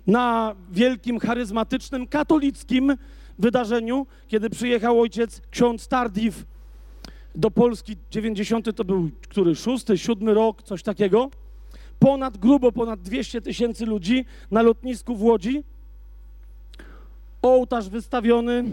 na 0.07 0.55
wielkim, 0.71 1.19
charyzmatycznym, 1.19 2.07
katolickim 2.07 2.97
wydarzeniu, 3.39 4.07
kiedy 4.29 4.51
przyjechał 4.51 5.01
ojciec 5.01 5.41
ksiądz 5.51 5.89
Tardif 5.89 6.45
do 7.35 7.51
Polski, 7.51 7.97
90 8.11 8.77
to 8.77 8.85
był 8.85 9.11
który, 9.29 9.55
szósty, 9.55 9.99
siódmy 9.99 10.35
rok, 10.35 10.63
coś 10.63 10.83
takiego. 10.83 11.31
Ponad, 12.03 12.39
grubo 12.39 12.73
ponad 12.73 13.01
200 13.01 13.41
tysięcy 13.41 13.87
ludzi 13.87 14.25
na 14.51 14.63
lotnisku 14.63 15.17
w 15.17 15.23
Łodzi. 15.23 15.65
Ołtarz 17.43 17.89
wystawiony, 17.89 18.65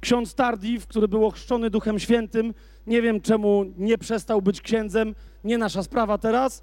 ksiądz 0.00 0.34
Tardif, 0.34 0.86
który 0.86 1.08
był 1.08 1.26
ochrzczony 1.26 1.70
Duchem 1.70 1.98
Świętym, 1.98 2.54
nie 2.86 3.02
wiem 3.02 3.20
czemu 3.20 3.64
nie 3.78 3.98
przestał 3.98 4.42
być 4.42 4.60
księdzem, 4.60 5.14
nie 5.44 5.58
nasza 5.58 5.82
sprawa 5.82 6.18
teraz. 6.18 6.62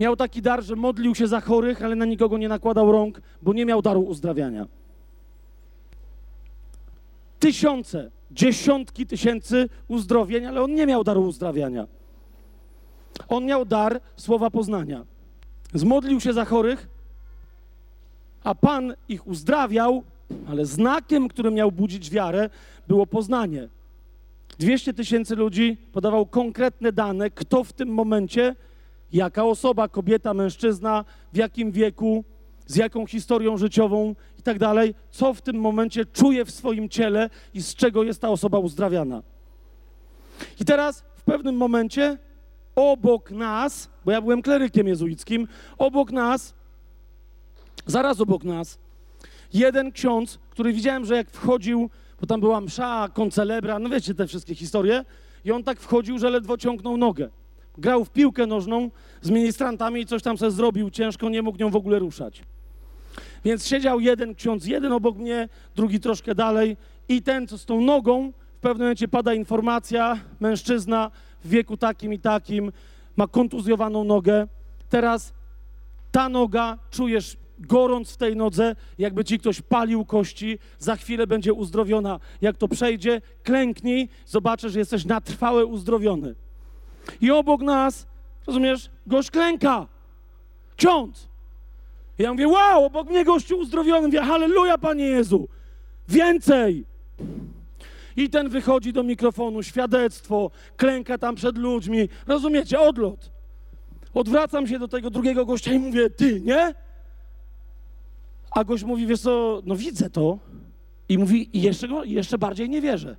Miał 0.00 0.16
taki 0.16 0.42
dar, 0.42 0.62
że 0.62 0.76
modlił 0.76 1.14
się 1.14 1.26
za 1.26 1.40
chorych, 1.40 1.82
ale 1.82 1.96
na 1.96 2.04
nikogo 2.04 2.38
nie 2.38 2.48
nakładał 2.48 2.92
rąk, 2.92 3.20
bo 3.42 3.52
nie 3.52 3.66
miał 3.66 3.82
daru 3.82 4.00
uzdrawiania. 4.00 4.66
Tysiące 7.38 8.10
dziesiątki 8.30 9.06
tysięcy 9.06 9.68
uzdrowień, 9.88 10.46
ale 10.46 10.62
on 10.62 10.74
nie 10.74 10.86
miał 10.86 11.04
daru 11.04 11.22
uzdrawiania. 11.22 11.86
On 13.28 13.44
miał 13.44 13.64
dar 13.64 14.00
słowa 14.16 14.50
poznania. 14.50 15.04
Zmodlił 15.74 16.20
się 16.20 16.32
za 16.32 16.44
chorych, 16.44 16.88
a 18.44 18.54
Pan 18.54 18.94
ich 19.08 19.26
uzdrawiał, 19.26 20.02
ale 20.48 20.66
znakiem, 20.66 21.28
który 21.28 21.50
miał 21.50 21.72
budzić 21.72 22.10
wiarę, 22.10 22.50
było 22.88 23.06
poznanie. 23.06 23.68
200 24.58 24.94
tysięcy 24.94 25.36
ludzi 25.36 25.76
podawał 25.92 26.26
konkretne 26.26 26.92
dane, 26.92 27.30
kto 27.30 27.64
w 27.64 27.72
tym 27.72 27.88
momencie, 27.88 28.54
jaka 29.12 29.44
osoba, 29.44 29.88
kobieta, 29.88 30.34
mężczyzna, 30.34 31.04
w 31.32 31.36
jakim 31.36 31.72
wieku, 31.72 32.24
z 32.66 32.76
jaką 32.76 33.06
historią 33.06 33.56
życiową 33.56 34.14
i 34.38 34.42
tak 34.42 34.58
dalej, 34.58 34.94
co 35.10 35.34
w 35.34 35.42
tym 35.42 35.56
momencie 35.56 36.06
czuje 36.06 36.44
w 36.44 36.50
swoim 36.50 36.88
ciele 36.88 37.30
i 37.54 37.62
z 37.62 37.74
czego 37.74 38.02
jest 38.02 38.20
ta 38.20 38.28
osoba 38.28 38.58
uzdrawiana. 38.58 39.22
I 40.60 40.64
teraz 40.64 41.04
w 41.16 41.22
pewnym 41.22 41.56
momencie 41.56 42.18
obok 42.74 43.30
nas, 43.30 43.90
bo 44.04 44.12
ja 44.12 44.20
byłem 44.20 44.42
klerykiem 44.42 44.86
jezuickim, 44.86 45.48
obok 45.78 46.12
nas, 46.12 46.54
zaraz 47.86 48.20
obok 48.20 48.44
nas, 48.44 48.78
jeden 49.54 49.92
ksiądz, 49.92 50.38
który 50.50 50.72
widziałem, 50.72 51.04
że 51.04 51.16
jak 51.16 51.30
wchodził, 51.30 51.90
bo 52.20 52.26
tam 52.26 52.40
była 52.40 52.60
msza, 52.60 53.08
koncelebra, 53.14 53.78
no 53.78 53.88
wiecie 53.88 54.14
te 54.14 54.26
wszystkie 54.26 54.54
historie, 54.54 55.04
i 55.44 55.52
on 55.52 55.64
tak 55.64 55.80
wchodził, 55.80 56.18
że 56.18 56.30
ledwo 56.30 56.56
ciągnął 56.56 56.96
nogę. 56.96 57.28
Grał 57.78 58.04
w 58.04 58.10
piłkę 58.10 58.46
nożną 58.46 58.90
z 59.22 59.30
ministrantami 59.30 60.00
i 60.00 60.06
coś 60.06 60.22
tam 60.22 60.38
sobie 60.38 60.50
zrobił 60.50 60.90
ciężko, 60.90 61.28
nie 61.28 61.42
mógł 61.42 61.58
nią 61.58 61.70
w 61.70 61.76
ogóle 61.76 61.98
ruszać. 61.98 62.42
Więc 63.44 63.66
siedział 63.66 64.00
jeden 64.00 64.34
ksiądz, 64.34 64.66
jeden 64.66 64.92
obok 64.92 65.16
mnie, 65.16 65.48
drugi 65.76 66.00
troszkę 66.00 66.34
dalej 66.34 66.76
i 67.08 67.22
ten, 67.22 67.46
co 67.46 67.58
z 67.58 67.64
tą 67.64 67.80
nogą, 67.80 68.32
w 68.58 68.60
pewnym 68.60 68.84
momencie 68.84 69.08
pada 69.08 69.34
informacja, 69.34 70.20
mężczyzna 70.40 71.10
w 71.44 71.48
wieku 71.48 71.76
takim 71.76 72.12
i 72.12 72.18
takim, 72.18 72.72
ma 73.16 73.26
kontuzjowaną 73.26 74.04
nogę. 74.04 74.46
Teraz 74.88 75.32
ta 76.10 76.28
noga, 76.28 76.78
czujesz 76.90 77.36
gorąc 77.58 78.12
w 78.12 78.16
tej 78.16 78.36
nodze, 78.36 78.76
jakby 78.98 79.24
ci 79.24 79.38
ktoś 79.38 79.60
palił 79.60 80.04
kości, 80.04 80.58
za 80.78 80.96
chwilę 80.96 81.26
będzie 81.26 81.52
uzdrowiona. 81.52 82.20
Jak 82.40 82.56
to 82.56 82.68
przejdzie, 82.68 83.20
klęknij, 83.42 84.08
zobaczysz, 84.26 84.72
że 84.72 84.78
jesteś 84.78 85.04
na 85.04 85.20
trwałe 85.20 85.66
uzdrowiony. 85.66 86.34
I 87.20 87.30
obok 87.30 87.60
nas, 87.60 88.06
rozumiesz, 88.46 88.90
gość 89.06 89.30
klęka. 89.30 89.86
Ksiądz. 90.76 91.28
I 92.18 92.22
ja 92.22 92.32
mówię, 92.32 92.48
wow, 92.48 92.84
obok 92.84 93.10
mnie 93.10 93.24
gościu 93.24 93.58
uzdrowiony. 93.58 94.06
Mówię, 94.06 94.20
halleluja, 94.20 94.78
Panie 94.78 95.04
Jezu. 95.04 95.48
Więcej. 96.08 96.84
I 98.16 98.30
ten 98.30 98.48
wychodzi 98.48 98.92
do 98.92 99.02
mikrofonu, 99.02 99.62
świadectwo, 99.62 100.50
klęka 100.76 101.18
tam 101.18 101.34
przed 101.34 101.58
ludźmi. 101.58 102.08
Rozumiecie? 102.26 102.80
Odlot. 102.80 103.32
Odwracam 104.14 104.66
się 104.66 104.78
do 104.78 104.88
tego 104.88 105.10
drugiego 105.10 105.46
gościa 105.46 105.72
i 105.72 105.78
mówię, 105.78 106.10
ty, 106.10 106.40
nie? 106.40 106.74
A 108.50 108.64
gość 108.64 108.84
mówi, 108.84 109.06
wiesz 109.06 109.20
co, 109.20 109.62
no 109.66 109.76
widzę 109.76 110.10
to. 110.10 110.38
I 111.08 111.18
mówi, 111.18 111.50
jeszcze, 111.52 111.88
go, 111.88 112.04
jeszcze 112.04 112.38
bardziej 112.38 112.68
nie 112.68 112.80
wierzę. 112.80 113.16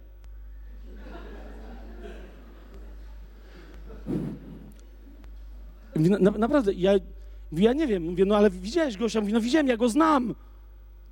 Mówi, 5.95 6.09
na, 6.09 6.19
naprawdę, 6.19 6.73
ja, 6.73 6.93
ja 7.51 7.73
nie 7.73 7.87
wiem. 7.87 8.03
Mówię, 8.03 8.25
no 8.25 8.37
ale 8.37 8.49
widziałeś 8.49 8.97
gościa? 8.97 9.21
Mówi, 9.21 9.33
no 9.33 9.41
widziałem, 9.41 9.67
ja 9.67 9.77
go 9.77 9.89
znam. 9.89 10.35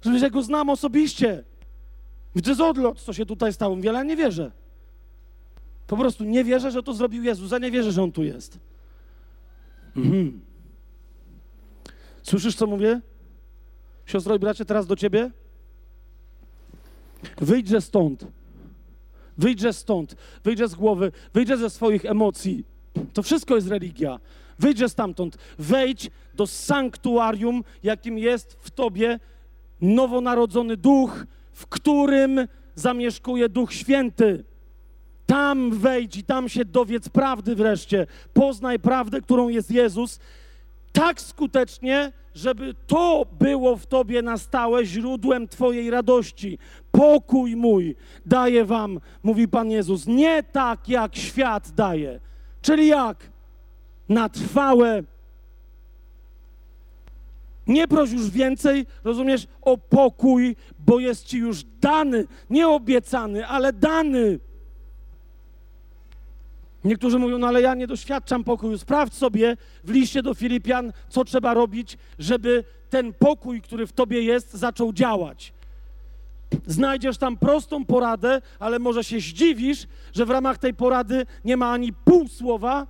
Że 0.02 0.20
ja 0.20 0.30
go 0.30 0.42
znam 0.42 0.70
osobiście. 0.70 1.44
To 2.44 2.50
jest 2.50 2.62
odlot, 2.62 3.00
co 3.00 3.14
się 3.14 3.26
tutaj 3.26 3.54
stało. 3.54 3.76
Mówi, 3.76 3.90
ale 3.90 3.98
ja 3.98 4.04
nie 4.04 4.16
wierzę. 4.16 4.52
Po 5.88 5.98
prostu 5.98 6.24
nie 6.24 6.44
wierzę, 6.44 6.72
że 6.72 6.84
to 6.84 6.94
zrobił 6.94 7.24
Jezus, 7.24 7.54
a 7.54 7.58
nie 7.58 7.72
wierzę, 7.72 7.92
że 7.92 8.04
On 8.04 8.12
tu 8.12 8.24
jest. 8.24 8.60
Mhm. 9.98 10.42
Słyszysz, 12.24 12.56
co 12.56 12.68
mówię? 12.68 13.02
Siostro 14.06 14.36
i 14.36 14.40
bracie, 14.40 14.66
teraz 14.66 14.88
do 14.88 14.96
ciebie. 14.96 15.32
Wyjdźże 17.38 17.82
stąd. 17.82 18.28
Wyjdźże 19.38 19.74
stąd. 19.74 20.16
Wyjdźże 20.44 20.68
z 20.68 20.76
głowy. 20.76 21.12
Wyjdźże 21.34 21.58
ze 21.58 21.70
swoich 21.70 22.06
emocji. 22.06 22.66
To 23.14 23.24
wszystko 23.24 23.56
jest 23.56 23.68
religia. 23.68 24.20
Wyjdźże 24.60 24.90
stamtąd. 24.90 25.38
Wejdź 25.60 26.10
do 26.34 26.48
sanktuarium, 26.48 27.64
jakim 27.84 28.18
jest 28.18 28.58
w 28.60 28.72
tobie 28.72 29.20
nowonarodzony 29.82 30.78
duch, 30.78 31.26
w 31.52 31.68
którym 31.68 32.48
zamieszkuje 32.76 33.50
Duch 33.50 33.74
Święty. 33.74 34.44
Tam 35.26 35.72
wejdź 35.72 36.18
i 36.18 36.24
tam 36.24 36.50
się 36.50 36.66
dowiedz 36.66 37.10
prawdy 37.10 37.56
wreszcie. 37.56 38.08
Poznaj 38.34 38.80
prawdę, 38.80 39.22
którą 39.22 39.50
jest 39.50 39.72
Jezus, 39.72 40.20
tak 40.92 41.22
skutecznie, 41.22 42.12
żeby 42.36 42.76
to 42.88 43.26
było 43.40 43.78
w 43.78 43.86
Tobie 43.86 44.22
na 44.22 44.38
stałe 44.38 44.86
źródłem 44.86 45.48
Twojej 45.48 45.90
radości. 45.90 46.58
Pokój 46.92 47.56
mój 47.56 47.96
daje 48.26 48.66
Wam, 48.66 49.00
mówi 49.24 49.48
Pan 49.48 49.72
Jezus, 49.72 50.08
nie 50.08 50.44
tak 50.44 50.90
jak 50.90 51.16
świat 51.16 51.72
daje. 51.72 52.20
Czyli 52.62 52.88
jak? 52.88 53.30
Na 54.10 54.30
trwałe. 54.30 55.04
Nie 57.72 57.88
proś 57.88 58.12
już 58.12 58.30
więcej, 58.30 58.86
rozumiesz, 59.04 59.48
o 59.62 59.78
pokój, 59.78 60.56
bo 60.80 61.00
jest 61.00 61.26
Ci 61.26 61.38
już 61.38 61.64
dany, 61.64 62.28
nie 62.50 62.68
obiecany, 62.68 63.48
ale 63.48 63.74
dany. 63.74 64.40
Niektórzy 66.84 67.20
mówią, 67.20 67.38
no 67.38 67.48
ale 67.48 67.62
ja 67.62 67.76
nie 67.76 67.88
doświadczam 67.88 68.44
pokoju. 68.44 68.78
Sprawdź 68.78 69.14
sobie 69.14 69.58
w 69.84 69.90
liście 69.90 70.24
do 70.24 70.34
Filipian, 70.34 70.94
co 71.10 71.26
trzeba 71.26 71.54
robić, 71.54 71.98
żeby 72.20 72.64
ten 72.90 73.14
pokój, 73.14 73.62
który 73.62 73.88
w 73.88 73.94
tobie 73.94 74.22
jest, 74.22 74.54
zaczął 74.54 74.94
działać. 74.94 75.54
Znajdziesz 76.68 77.18
tam 77.18 77.38
prostą 77.38 77.86
poradę, 77.86 78.42
ale 78.60 78.80
może 78.80 79.04
się 79.04 79.20
zdziwisz, 79.20 79.88
że 80.14 80.26
w 80.26 80.30
ramach 80.30 80.58
tej 80.58 80.74
porady 80.74 81.26
nie 81.46 81.58
ma 81.58 81.72
ani 81.72 81.94
pół 81.94 82.28
słowa, 82.28 82.88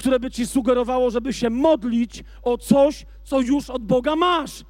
które 0.00 0.20
by 0.20 0.30
ci 0.30 0.46
sugerowało, 0.46 1.10
żeby 1.10 1.32
się 1.32 1.50
modlić 1.50 2.24
o 2.42 2.58
coś, 2.58 3.06
co 3.24 3.40
już 3.40 3.70
od 3.70 3.84
Boga 3.84 4.16
masz. 4.16 4.64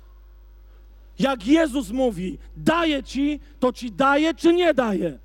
Jak 1.18 1.46
Jezus 1.46 1.90
mówi, 1.90 2.38
daje 2.56 3.02
ci, 3.02 3.40
to 3.60 3.72
ci 3.72 3.92
daje 3.92 4.34
czy 4.34 4.54
nie 4.54 4.74
daje. 4.74 5.18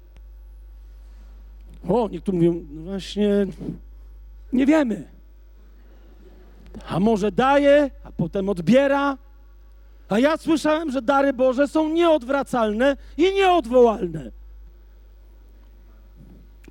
O, 1.90 2.10
niektórzy 2.12 2.36
mówią, 2.38 2.66
no 2.72 2.82
właśnie, 2.82 3.48
nie 4.54 4.66
wiemy. 4.66 5.08
A 6.88 7.00
może 7.00 7.32
daje, 7.32 7.92
a 8.04 8.12
potem 8.12 8.50
odbiera. 8.50 9.18
A 10.10 10.20
ja 10.20 10.38
słyszałem, 10.38 10.92
że 10.92 11.02
dary 11.02 11.34
Boże 11.34 11.68
są 11.68 11.90
nieodwracalne 11.90 12.98
i 13.18 13.34
nieodwołalne. 13.34 14.32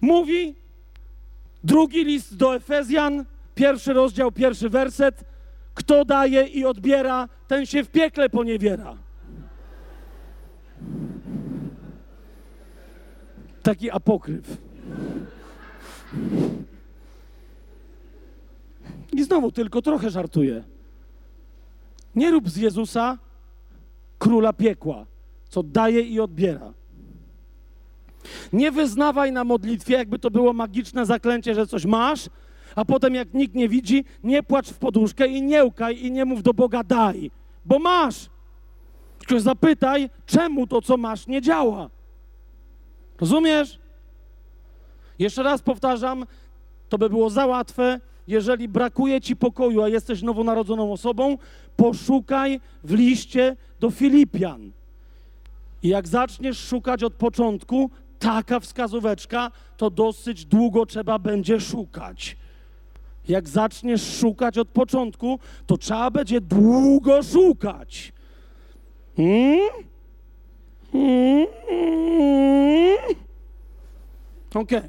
Mówi 0.01 0.55
drugi 1.65 2.05
list 2.05 2.37
do 2.37 2.57
Efezjan, 2.57 3.25
pierwszy 3.55 3.93
rozdział, 3.93 4.33
pierwszy 4.33 4.69
werset. 4.69 5.25
Kto 5.75 6.05
daje 6.05 6.47
i 6.47 6.65
odbiera, 6.65 7.29
ten 7.49 7.67
się 7.67 7.85
w 7.85 7.89
piekle 7.89 8.31
poniewiera. 8.31 8.97
Taki 13.63 13.91
apokryf. 13.91 14.57
I 19.13 19.25
znowu 19.25 19.53
tylko 19.53 19.83
trochę 19.83 20.11
żartuję. 20.11 20.65
Nie 22.15 22.31
rób 22.31 22.51
z 22.51 22.57
Jezusa 22.57 23.19
króla 24.19 24.53
piekła, 24.53 25.07
co 25.49 25.63
daje 25.63 26.01
i 26.01 26.21
odbiera. 26.21 26.73
Nie 28.53 28.73
wyznawaj 28.73 29.33
na 29.33 29.45
modlitwie, 29.45 29.95
jakby 29.95 30.19
to 30.19 30.31
było 30.31 30.53
magiczne 30.53 31.07
zaklęcie, 31.07 31.55
że 31.55 31.67
coś 31.67 31.85
masz, 31.87 32.29
a 32.77 32.85
potem 32.85 33.15
jak 33.15 33.35
nikt 33.35 33.55
nie 33.55 33.69
widzi, 33.69 34.05
nie 34.25 34.43
płacz 34.43 34.69
w 34.69 34.79
poduszkę 34.79 35.27
i 35.27 35.43
nie 35.43 35.65
łkaj 35.65 36.05
i 36.05 36.13
nie 36.13 36.25
mów 36.25 36.43
do 36.43 36.55
Boga 36.55 36.85
daj, 36.85 37.31
bo 37.65 37.79
masz. 37.79 38.29
Tylko 39.19 39.41
zapytaj, 39.41 40.11
czemu 40.27 40.67
to, 40.67 40.83
co 40.83 40.97
masz, 40.97 41.27
nie 41.27 41.43
działa. 41.43 41.91
Rozumiesz? 43.21 43.79
Jeszcze 45.19 45.43
raz 45.43 45.63
powtarzam, 45.63 46.27
to 46.89 46.99
by 46.99 47.11
było 47.11 47.31
za 47.31 47.47
łatwe. 47.47 48.01
Jeżeli 48.29 48.69
brakuje 48.69 49.21
ci 49.21 49.37
pokoju, 49.37 49.83
a 49.83 49.89
jesteś 49.89 50.23
nowonarodzoną 50.23 50.93
osobą, 50.93 51.39
poszukaj 51.77 52.61
w 52.85 52.95
liście 52.95 53.57
do 53.81 53.91
Filipian. 53.91 54.73
I 55.83 55.89
jak 55.89 56.09
zaczniesz 56.09 56.59
szukać 56.59 57.03
od 57.03 57.15
początku, 57.15 57.91
taka 58.25 58.61
wskazóweczka, 58.61 59.51
to 59.77 59.91
dosyć 59.91 60.45
długo 60.45 60.87
trzeba 60.87 61.19
będzie 61.19 61.61
szukać. 61.61 62.37
Jak 63.29 63.49
zaczniesz 63.49 64.19
szukać 64.19 64.59
od 64.59 64.69
początku, 64.69 65.39
to 65.67 65.79
trzeba 65.79 66.11
będzie 66.11 66.41
długo 66.41 67.23
szukać. 67.23 68.13
Hmm? 69.17 69.59
Hmm? 70.93 71.47
Okej. 74.55 74.83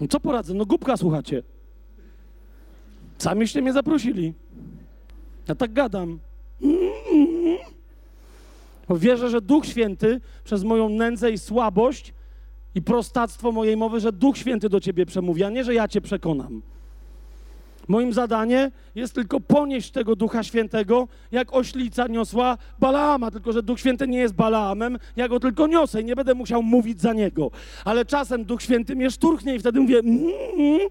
No 0.00 0.08
co 0.08 0.20
poradzę? 0.20 0.54
No 0.54 0.66
głupka 0.66 0.96
słuchacie. 0.96 1.42
Samiście 3.18 3.62
mnie 3.62 3.72
zaprosili. 3.72 4.34
Ja 5.48 5.54
tak 5.54 5.72
gadam. 5.72 6.18
Wierzę, 8.96 9.30
że 9.30 9.40
Duch 9.40 9.66
Święty 9.66 10.20
przez 10.44 10.64
moją 10.64 10.88
nędzę 10.88 11.30
i 11.30 11.38
słabość 11.38 12.14
i 12.74 12.82
prostactwo 12.82 13.52
mojej 13.52 13.76
mowy, 13.76 14.00
że 14.00 14.12
Duch 14.12 14.38
Święty 14.38 14.68
do 14.68 14.80
ciebie 14.80 15.06
przemówi, 15.06 15.44
a 15.44 15.50
nie, 15.50 15.64
że 15.64 15.74
ja 15.74 15.88
cię 15.88 16.00
przekonam. 16.00 16.62
Moim 17.88 18.12
zadanie 18.12 18.70
jest 18.94 19.14
tylko 19.14 19.40
ponieść 19.40 19.90
tego 19.90 20.16
Ducha 20.16 20.42
Świętego, 20.42 21.08
jak 21.32 21.54
oślica 21.54 22.06
niosła 22.06 22.58
Balaama, 22.78 23.30
tylko 23.30 23.52
że 23.52 23.62
Duch 23.62 23.80
Święty 23.80 24.08
nie 24.08 24.18
jest 24.18 24.34
Balaamem, 24.34 24.98
ja 25.16 25.28
go 25.28 25.40
tylko 25.40 25.66
niosę 25.66 26.00
i 26.02 26.04
nie 26.04 26.16
będę 26.16 26.34
musiał 26.34 26.62
mówić 26.62 27.00
za 27.00 27.12
niego. 27.12 27.50
Ale 27.84 28.04
czasem 28.04 28.44
Duch 28.44 28.62
Święty 28.62 28.96
mnie 28.96 29.10
szturchnie 29.10 29.54
i 29.54 29.58
wtedy 29.58 29.80
mówię 29.80 29.98
mm. 29.98 30.88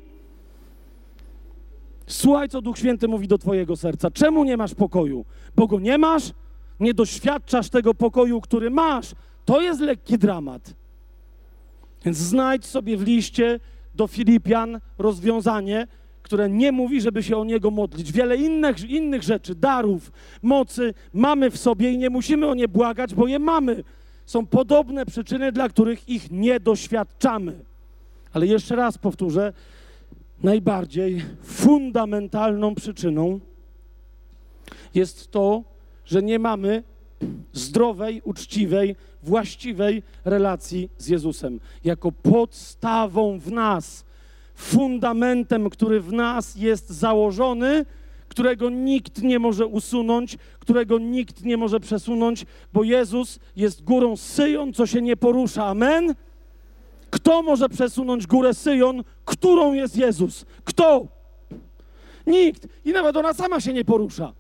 Słuchaj, 2.08 2.50
co 2.50 2.62
Duch 2.62 2.78
Święty 2.78 3.08
mówi 3.08 3.28
do 3.28 3.38
twojego 3.38 3.76
serca. 3.76 4.12
Czemu 4.12 4.44
nie 4.44 4.58
masz 4.58 4.76
pokoju? 4.76 5.26
Bo 5.56 5.68
go 5.68 5.80
nie 5.80 5.98
masz? 5.98 6.32
Nie 6.80 6.94
doświadczasz 6.94 7.70
tego 7.70 7.94
pokoju, 7.94 8.42
który 8.42 8.70
masz. 8.70 9.16
To 9.46 9.62
jest 9.62 9.80
lekki 9.80 10.18
dramat. 10.18 10.74
Więc 12.06 12.18
znajdź 12.18 12.66
sobie 12.66 12.98
w 12.98 13.04
liście 13.04 13.60
do 13.96 14.08
Filipian 14.08 14.80
rozwiązanie, 14.98 15.88
które 16.22 16.50
nie 16.50 16.72
mówi, 16.72 17.02
żeby 17.02 17.24
się 17.24 17.38
o 17.38 17.46
niego 17.46 17.72
modlić. 17.72 18.12
Wiele 18.12 18.38
innych, 18.38 18.90
innych 18.90 19.24
rzeczy, 19.24 19.56
darów, 19.56 20.12
mocy 20.42 20.94
mamy 21.14 21.52
w 21.52 21.58
sobie 21.58 21.92
i 21.92 21.98
nie 21.98 22.10
musimy 22.10 22.48
o 22.48 22.56
nie 22.56 22.68
błagać, 22.68 23.16
bo 23.16 23.28
je 23.28 23.40
mamy. 23.40 23.84
Są 24.26 24.46
podobne 24.46 25.06
przyczyny, 25.06 25.52
dla 25.52 25.70
których 25.70 26.10
ich 26.10 26.32
nie 26.32 26.60
doświadczamy. 26.60 27.60
Ale 28.34 28.48
jeszcze 28.48 28.76
raz 28.76 28.98
powtórzę, 28.98 29.54
najbardziej 30.44 31.22
fundamentalną 31.44 32.76
przyczyną 32.76 33.40
jest 34.94 35.32
to, 35.32 35.64
że 36.08 36.24
nie 36.24 36.40
mamy 36.40 36.84
zdrowej, 37.54 38.22
uczciwej, 38.26 38.96
właściwej 39.24 40.04
relacji 40.26 40.90
z 40.98 41.08
Jezusem. 41.08 41.60
Jako 41.84 42.12
podstawą 42.12 43.40
w 43.40 43.52
nas, 43.52 44.06
fundamentem, 44.56 45.70
który 45.70 46.02
w 46.02 46.14
nas 46.14 46.56
jest 46.56 46.90
założony, 46.90 47.86
którego 48.30 48.70
nikt 48.70 49.22
nie 49.22 49.40
może 49.40 49.66
usunąć, 49.66 50.38
którego 50.60 51.00
nikt 51.00 51.46
nie 51.46 51.58
może 51.58 51.80
przesunąć, 51.80 52.46
bo 52.74 52.84
Jezus 52.84 53.40
jest 53.56 53.84
górą 53.84 54.18
Syjon, 54.18 54.74
co 54.74 54.86
się 54.86 55.02
nie 55.02 55.18
porusza. 55.18 55.66
Amen? 55.66 56.16
Kto 57.10 57.42
może 57.42 57.70
przesunąć 57.70 58.28
górę 58.28 58.54
Syjon, 58.54 59.04
którą 59.26 59.74
jest 59.74 59.98
Jezus? 59.98 60.46
Kto? 60.64 61.08
Nikt. 62.28 62.68
I 62.86 62.92
nawet 62.92 63.18
ona 63.18 63.34
sama 63.34 63.62
się 63.62 63.74
nie 63.74 63.86
porusza. 63.86 64.34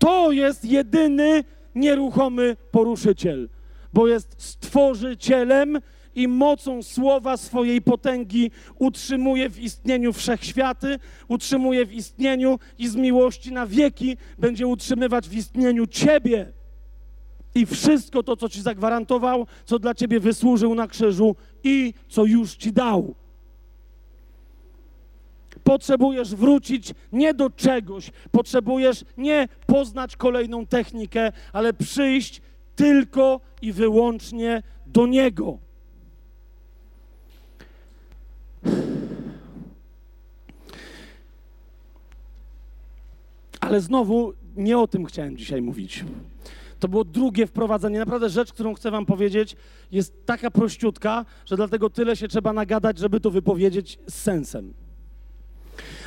To 0.00 0.32
jest 0.32 0.64
jedyny 0.64 1.44
nieruchomy 1.74 2.56
poruszyciel, 2.70 3.48
bo 3.92 4.08
jest 4.08 4.34
stworzycielem 4.38 5.78
i 6.14 6.28
mocą 6.28 6.82
słowa 6.82 7.36
swojej 7.36 7.82
potęgi 7.82 8.50
utrzymuje 8.78 9.50
w 9.50 9.60
istnieniu 9.60 10.12
wszechświaty, 10.12 10.98
utrzymuje 11.28 11.86
w 11.86 11.92
istnieniu 11.92 12.58
i 12.78 12.88
z 12.88 12.96
miłości 12.96 13.52
na 13.52 13.66
wieki 13.66 14.16
będzie 14.38 14.66
utrzymywać 14.66 15.28
w 15.28 15.34
istnieniu 15.34 15.86
Ciebie. 15.86 16.52
I 17.54 17.66
wszystko 17.66 18.22
to, 18.22 18.36
co 18.36 18.48
Ci 18.48 18.62
zagwarantował, 18.62 19.46
co 19.64 19.78
dla 19.78 19.94
Ciebie 19.94 20.20
wysłużył 20.20 20.74
na 20.74 20.86
krzyżu 20.86 21.36
i 21.64 21.94
co 22.08 22.24
już 22.24 22.56
Ci 22.56 22.72
dał. 22.72 23.14
Potrzebujesz 25.70 26.34
wrócić 26.34 26.94
nie 27.12 27.34
do 27.34 27.50
czegoś, 27.50 28.10
potrzebujesz 28.30 29.04
nie 29.16 29.48
poznać 29.66 30.16
kolejną 30.16 30.66
technikę, 30.66 31.32
ale 31.52 31.72
przyjść 31.72 32.42
tylko 32.76 33.40
i 33.62 33.72
wyłącznie 33.72 34.62
do 34.86 35.06
Niego. 35.06 35.58
Ale 43.60 43.80
znowu 43.80 44.32
nie 44.56 44.78
o 44.78 44.86
tym 44.86 45.04
chciałem 45.06 45.36
dzisiaj 45.36 45.62
mówić. 45.62 46.04
To 46.78 46.88
było 46.88 47.04
drugie 47.04 47.46
wprowadzenie. 47.46 47.98
Naprawdę 47.98 48.28
rzecz, 48.28 48.52
którą 48.52 48.74
chcę 48.74 48.90
wam 48.90 49.06
powiedzieć, 49.06 49.56
jest 49.92 50.26
taka 50.26 50.50
prościutka, 50.50 51.24
że 51.46 51.56
dlatego 51.56 51.90
tyle 51.90 52.16
się 52.16 52.28
trzeba 52.28 52.52
nagadać, 52.52 52.98
żeby 52.98 53.20
to 53.20 53.30
wypowiedzieć 53.30 53.98
z 54.06 54.14
sensem. 54.14 54.89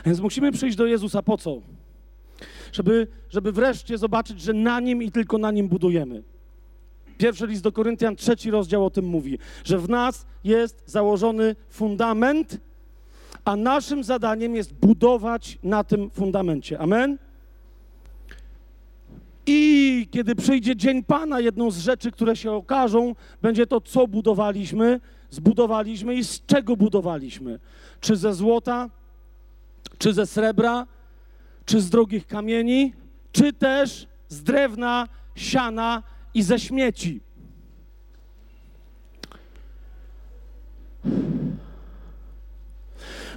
Więc 0.06 0.20
musimy 0.20 0.52
przyjść 0.52 0.78
do 0.78 0.86
Jezusa 0.86 1.24
po 1.24 1.38
co? 1.38 1.62
Żeby, 2.72 3.08
żeby 3.30 3.52
wreszcie 3.52 3.98
zobaczyć, 3.98 4.42
że 4.42 4.54
na 4.54 4.80
Nim 4.80 5.04
i 5.04 5.12
tylko 5.12 5.38
na 5.38 5.52
Nim 5.52 5.68
budujemy. 5.68 6.24
Pierwszy 7.18 7.48
list 7.48 7.64
do 7.64 7.72
Koryntian, 7.72 8.16
trzeci 8.16 8.52
rozdział 8.52 8.86
o 8.86 8.90
tym 8.90 9.06
mówi, 9.06 9.38
że 9.64 9.80
w 9.80 9.90
nas 9.90 10.26
jest 10.44 10.84
założony 10.86 11.56
fundament, 11.70 12.58
a 13.46 13.56
naszym 13.56 14.04
zadaniem 14.04 14.56
jest 14.56 14.74
budować 14.74 15.58
na 15.64 15.84
tym 15.84 16.10
fundamencie. 16.10 16.80
Amen? 16.80 17.18
I 19.46 20.08
kiedy 20.12 20.36
przyjdzie 20.36 20.76
dzień 20.76 21.04
Pana, 21.04 21.40
jedną 21.40 21.72
z 21.72 21.78
rzeczy, 21.78 22.12
które 22.12 22.36
się 22.36 22.52
okażą, 22.52 23.16
będzie 23.42 23.68
to, 23.68 23.82
co 23.82 24.08
budowaliśmy, 24.08 25.00
zbudowaliśmy 25.30 26.16
i 26.16 26.24
z 26.24 26.46
czego 26.46 26.76
budowaliśmy. 26.76 27.60
Czy 28.00 28.16
ze 28.16 28.34
złota, 28.34 28.90
czy 29.98 30.14
ze 30.14 30.26
srebra, 30.26 30.88
czy 31.66 31.82
z 31.82 31.90
drogich 31.90 32.28
kamieni, 32.28 32.94
czy 33.32 33.54
też 33.54 34.08
z 34.28 34.44
drewna, 34.44 35.08
siana 35.36 36.04
i 36.34 36.44
ze 36.44 36.60
śmieci. 36.60 37.22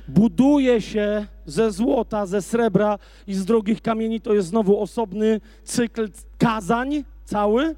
buduje 0.09 0.81
się 0.81 1.27
ze 1.47 1.73
złota, 1.73 2.27
ze 2.27 2.43
srebra 2.43 2.99
i 3.27 3.35
z 3.35 3.45
drogich 3.45 3.83
kamieni. 3.83 4.21
To 4.21 4.35
jest 4.35 4.49
znowu 4.49 4.81
osobny 4.81 5.41
cykl 5.65 6.09
kazań 6.39 7.05
cały, 7.25 7.75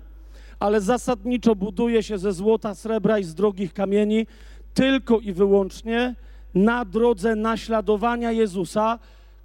ale 0.60 0.80
zasadniczo 0.80 1.54
buduje 1.54 2.02
się 2.02 2.18
ze 2.18 2.32
złota, 2.32 2.74
srebra 2.74 3.18
i 3.18 3.24
z 3.24 3.34
drogich 3.34 3.72
kamieni 3.72 4.26
tylko 4.74 5.18
i 5.18 5.32
wyłącznie 5.32 6.14
na 6.54 6.84
drodze 6.84 7.36
naśladowania 7.36 8.32
Jezusa, 8.32 8.98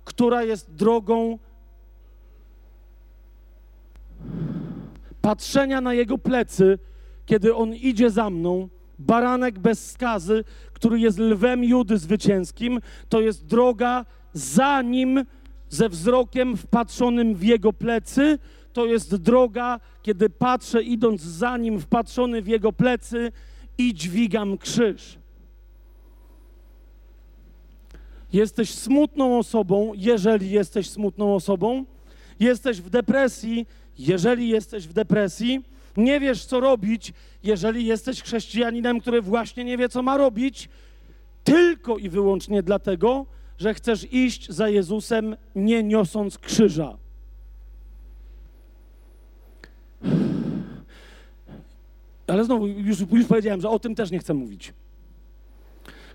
która 0.04 0.44
jest 0.44 0.74
drogą 0.74 1.40
patrzenia 5.22 5.82
na 5.82 5.94
Jego 5.94 6.18
plecy, 6.18 6.80
kiedy 7.26 7.56
On 7.56 7.76
idzie 7.76 8.10
za 8.10 8.30
mną, 8.30 8.70
baranek 9.00 9.60
bez 9.60 9.92
skazy, 9.92 10.44
który 10.74 11.00
jest 11.00 11.20
lwem 11.20 11.64
Judy 11.64 11.98
zwycięskim, 11.98 12.80
to 13.10 13.22
jest 13.22 13.46
droga 13.46 14.06
za 14.34 14.82
nim, 14.82 15.26
ze 15.70 15.90
wzrokiem 15.90 16.58
wpatrzonym 16.58 17.36
w 17.36 17.44
jego 17.44 17.74
plecy. 17.74 18.40
To 18.74 18.86
jest 18.86 19.16
droga, 19.16 19.80
kiedy 20.02 20.30
patrzę, 20.30 20.84
idąc 20.84 21.22
za 21.22 21.58
nim, 21.58 21.80
wpatrzony 21.80 22.42
w 22.42 22.48
jego 22.48 22.74
plecy 22.74 23.32
i 23.78 23.94
dźwigam 23.94 24.58
krzyż. 24.58 25.18
Jesteś 28.34 28.74
smutną 28.74 29.38
osobą, 29.38 29.92
jeżeli 29.96 30.52
jesteś 30.52 30.90
smutną 30.90 31.36
osobą. 31.36 31.86
Jesteś 32.40 32.82
w 32.82 32.90
depresji, 32.90 33.68
jeżeli 33.98 34.50
jesteś 34.50 34.88
w 34.88 34.94
depresji 34.94 35.66
nie 35.98 36.20
wiesz, 36.20 36.46
co 36.46 36.60
robić, 36.60 37.14
jeżeli 37.44 37.86
jesteś 37.86 38.22
chrześcijaninem, 38.22 39.00
który 39.00 39.22
właśnie 39.22 39.64
nie 39.64 39.78
wie, 39.78 39.90
co 39.90 40.02
ma 40.02 40.18
robić, 40.18 40.70
tylko 41.44 41.98
i 41.98 42.10
wyłącznie 42.10 42.64
dlatego, 42.64 43.26
że 43.58 43.74
chcesz 43.74 44.14
iść 44.14 44.50
za 44.50 44.70
Jezusem, 44.70 45.36
nie 45.56 45.84
niosąc 45.84 46.38
krzyża. 46.38 46.98
Ale 52.28 52.46
znowu, 52.46 52.68
już, 52.68 53.00
już 53.00 53.26
powiedziałem, 53.26 53.62
że 53.62 53.70
o 53.70 53.80
tym 53.80 53.96
też 53.96 54.12
nie 54.12 54.20
chcę 54.20 54.34
mówić. 54.34 54.74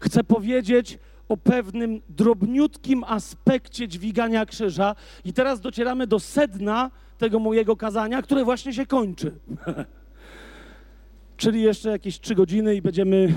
Chcę 0.01 0.25
powiedzieć 0.25 0.99
o 1.29 1.37
pewnym 1.37 2.01
drobniutkim 2.09 3.05
aspekcie 3.05 3.89
dźwigania 3.89 4.47
krzyża, 4.47 4.95
i 5.25 5.33
teraz 5.33 5.61
docieramy 5.61 6.07
do 6.07 6.21
sedna 6.21 6.91
tego 7.19 7.39
mojego 7.39 7.77
kazania, 7.77 8.23
które 8.23 8.45
właśnie 8.45 8.73
się 8.73 8.87
kończy. 8.87 9.33
Czyli 11.37 11.63
jeszcze 11.63 11.91
jakieś 11.91 12.21
trzy 12.21 12.35
godziny 12.35 12.75
i 12.75 12.83
będziemy. 12.83 13.35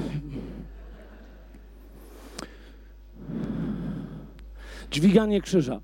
Dźwiganie 4.92 5.42
krzyża. 5.42 5.82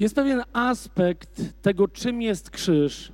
Jest 0.00 0.14
pewien 0.14 0.42
aspekt 0.52 1.42
tego, 1.62 1.88
czym 1.88 2.22
jest 2.22 2.50
krzyż, 2.50 3.12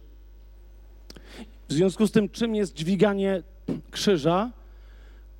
w 1.68 1.72
związku 1.72 2.06
z 2.06 2.12
tym, 2.12 2.28
czym 2.28 2.54
jest 2.54 2.74
dźwiganie 2.74 3.42
krzyża, 3.90 4.50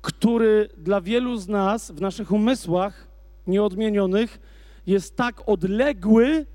który 0.01 0.69
dla 0.77 1.01
wielu 1.01 1.37
z 1.37 1.47
nas 1.47 1.91
w 1.91 2.01
naszych 2.01 2.31
umysłach 2.31 3.07
nieodmienionych 3.47 4.39
jest 4.87 5.15
tak 5.15 5.49
odległy 5.49 6.45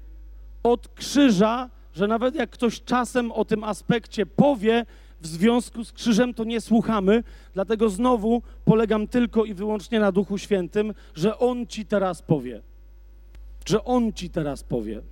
od 0.63 0.89
krzyża, 0.89 1.71
że 1.95 2.09
nawet 2.09 2.35
jak 2.35 2.51
ktoś 2.51 2.83
czasem 2.83 3.33
o 3.33 3.45
tym 3.45 3.65
aspekcie 3.65 4.27
powie, 4.27 4.87
w 5.21 5.27
związku 5.27 5.85
z 5.85 5.93
krzyżem 5.93 6.35
to 6.35 6.45
nie 6.45 6.61
słuchamy, 6.61 7.25
dlatego 7.55 7.91
znowu 7.91 8.43
polegam 8.65 9.09
tylko 9.09 9.45
i 9.45 9.55
wyłącznie 9.55 10.01
na 10.01 10.13
Duchu 10.13 10.39
Świętym, 10.39 10.95
że 11.15 11.39
On 11.39 11.67
ci 11.67 11.87
teraz 11.87 12.23
powie. 12.23 12.63
Że 13.67 13.85
On 13.85 14.13
ci 14.13 14.31
teraz 14.31 14.63
powie. 14.63 15.03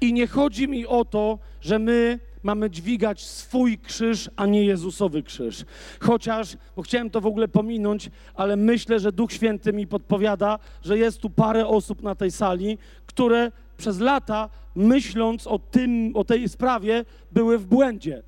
I 0.00 0.12
nie 0.12 0.26
chodzi 0.26 0.68
mi 0.68 0.86
o 0.86 1.04
to, 1.04 1.38
że 1.60 1.78
my 1.78 2.18
mamy 2.42 2.70
dźwigać 2.70 3.24
swój 3.24 3.78
krzyż, 3.78 4.30
a 4.36 4.46
nie 4.46 4.64
Jezusowy 4.64 5.22
krzyż. 5.22 5.64
Chociaż, 6.00 6.56
bo 6.76 6.82
chciałem 6.82 7.10
to 7.10 7.20
w 7.20 7.26
ogóle 7.26 7.48
pominąć, 7.48 8.10
ale 8.34 8.56
myślę, 8.56 9.00
że 9.00 9.12
Duch 9.12 9.32
Święty 9.32 9.72
mi 9.72 9.86
podpowiada, 9.86 10.58
że 10.82 10.98
jest 10.98 11.18
tu 11.18 11.30
parę 11.30 11.66
osób 11.66 12.02
na 12.02 12.14
tej 12.14 12.30
sali, 12.30 12.78
które 13.06 13.52
przez 13.76 14.00
lata, 14.00 14.48
myśląc 14.74 15.46
o, 15.46 15.58
tym, 15.58 16.12
o 16.14 16.24
tej 16.24 16.48
sprawie, 16.48 17.04
były 17.32 17.58
w 17.58 17.66
błędzie. 17.66 18.22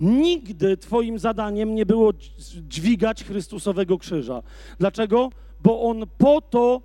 Nigdy 0.00 0.76
Twoim 0.76 1.18
zadaniem 1.18 1.74
nie 1.74 1.86
było 1.86 2.12
dźwigać 2.68 3.24
Chrystusowego 3.24 3.98
krzyża. 3.98 4.42
Dlaczego? 4.78 5.30
Bo 5.62 5.82
On 5.82 6.02
po 6.18 6.40
to 6.40 6.82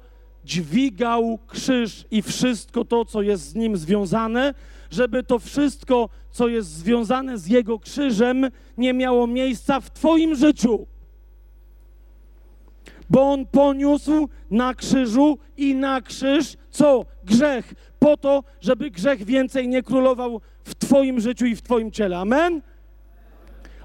dźwigał 0.50 1.40
krzyż 1.48 2.06
i 2.12 2.22
wszystko 2.22 2.86
to, 2.86 3.06
co 3.06 3.22
jest 3.22 3.44
z 3.44 3.56
nim 3.56 3.78
związane, 3.78 4.54
żeby 4.92 5.24
to 5.24 5.40
wszystko, 5.40 6.10
co 6.32 6.48
jest 6.48 6.70
związane 6.70 7.38
z 7.38 7.48
Jego 7.48 7.80
krzyżem, 7.80 8.48
nie 8.78 8.94
miało 8.94 9.28
miejsca 9.28 9.80
w 9.80 9.92
Twoim 9.92 10.36
życiu. 10.36 10.88
Bo 13.10 13.32
On 13.32 13.46
poniósł 13.46 14.30
na 14.52 14.74
krzyżu 14.74 15.38
i 15.58 15.76
na 15.76 16.02
krzyż 16.02 16.58
co? 16.72 17.06
Grzech. 17.24 17.74
Po 18.00 18.18
to, 18.18 18.44
żeby 18.62 18.92
grzech 18.92 19.24
więcej 19.26 19.68
nie 19.68 19.84
królował 19.84 20.42
w 20.64 20.76
Twoim 20.76 21.20
życiu 21.20 21.46
i 21.46 21.56
w 21.56 21.62
Twoim 21.62 21.92
ciele. 21.92 22.18
Amen? 22.18 22.62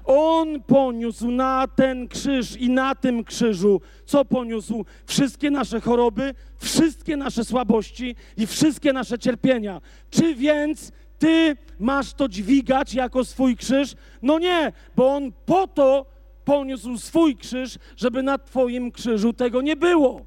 On 0.05 0.63
poniósł 0.63 1.31
na 1.31 1.67
ten 1.67 2.07
krzyż 2.07 2.55
i 2.55 2.69
na 2.69 2.95
tym 2.95 3.23
krzyżu, 3.23 3.81
co 4.05 4.25
poniósł? 4.25 4.85
Wszystkie 5.05 5.51
nasze 5.51 5.81
choroby, 5.81 6.33
wszystkie 6.57 7.17
nasze 7.17 7.45
słabości 7.45 8.15
i 8.37 8.47
wszystkie 8.47 8.93
nasze 8.93 9.19
cierpienia. 9.19 9.81
Czy 10.09 10.35
więc 10.35 10.91
ty 11.19 11.57
masz 11.79 12.13
to 12.13 12.27
dźwigać 12.27 12.93
jako 12.93 13.25
swój 13.25 13.55
krzyż? 13.57 13.95
No 14.21 14.39
nie, 14.39 14.71
bo 14.95 15.13
on 15.15 15.31
po 15.45 15.67
to 15.67 16.05
poniósł 16.45 16.97
swój 16.97 17.35
krzyż, 17.35 17.77
żeby 17.97 18.23
na 18.23 18.37
twoim 18.37 18.91
krzyżu 18.91 19.33
tego 19.33 19.61
nie 19.61 19.75
było. 19.75 20.25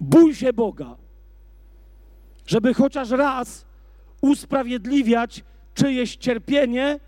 Bój 0.00 0.34
się 0.34 0.52
Boga, 0.52 0.96
żeby 2.46 2.74
chociaż 2.74 3.10
raz 3.10 3.66
usprawiedliwiać 4.20 5.44
czyjeś 5.74 6.16
cierpienie, 6.16 7.00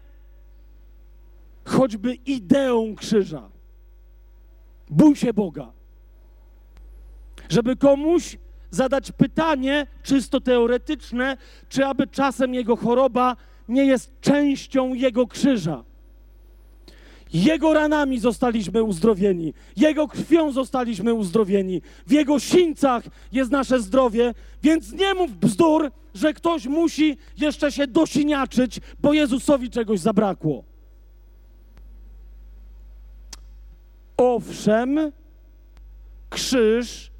choćby 1.64 2.14
ideą 2.14 2.94
krzyża. 2.94 3.50
Bój 4.90 5.16
się 5.16 5.32
Boga. 5.32 5.72
Żeby 7.48 7.76
komuś 7.76 8.38
zadać 8.70 9.12
pytanie 9.12 9.86
czysto 10.02 10.40
teoretyczne, 10.40 11.36
czy 11.68 11.86
aby 11.86 12.06
czasem 12.06 12.54
jego 12.54 12.76
choroba 12.76 13.36
nie 13.68 13.84
jest 13.84 14.20
częścią 14.20 14.94
jego 14.94 15.26
krzyża. 15.26 15.84
Jego 17.34 17.74
ranami 17.74 18.18
zostaliśmy 18.20 18.82
uzdrowieni, 18.82 19.54
Jego 19.76 20.08
krwią 20.08 20.52
zostaliśmy 20.52 21.14
uzdrowieni, 21.14 21.82
w 22.06 22.12
Jego 22.12 22.38
sińcach 22.38 23.04
jest 23.32 23.50
nasze 23.50 23.80
zdrowie, 23.80 24.34
więc 24.62 24.92
nie 24.92 25.14
mów 25.14 25.36
bzdur, 25.36 25.90
że 26.14 26.32
ktoś 26.32 26.66
musi 26.66 27.16
jeszcze 27.36 27.72
się 27.72 27.86
dosiniaczyć, 27.86 28.80
bo 29.00 29.12
Jezusowi 29.12 29.70
czegoś 29.70 30.00
zabrakło. 30.00 30.64
Owszem, 34.16 35.12
krzyż, 36.30 37.10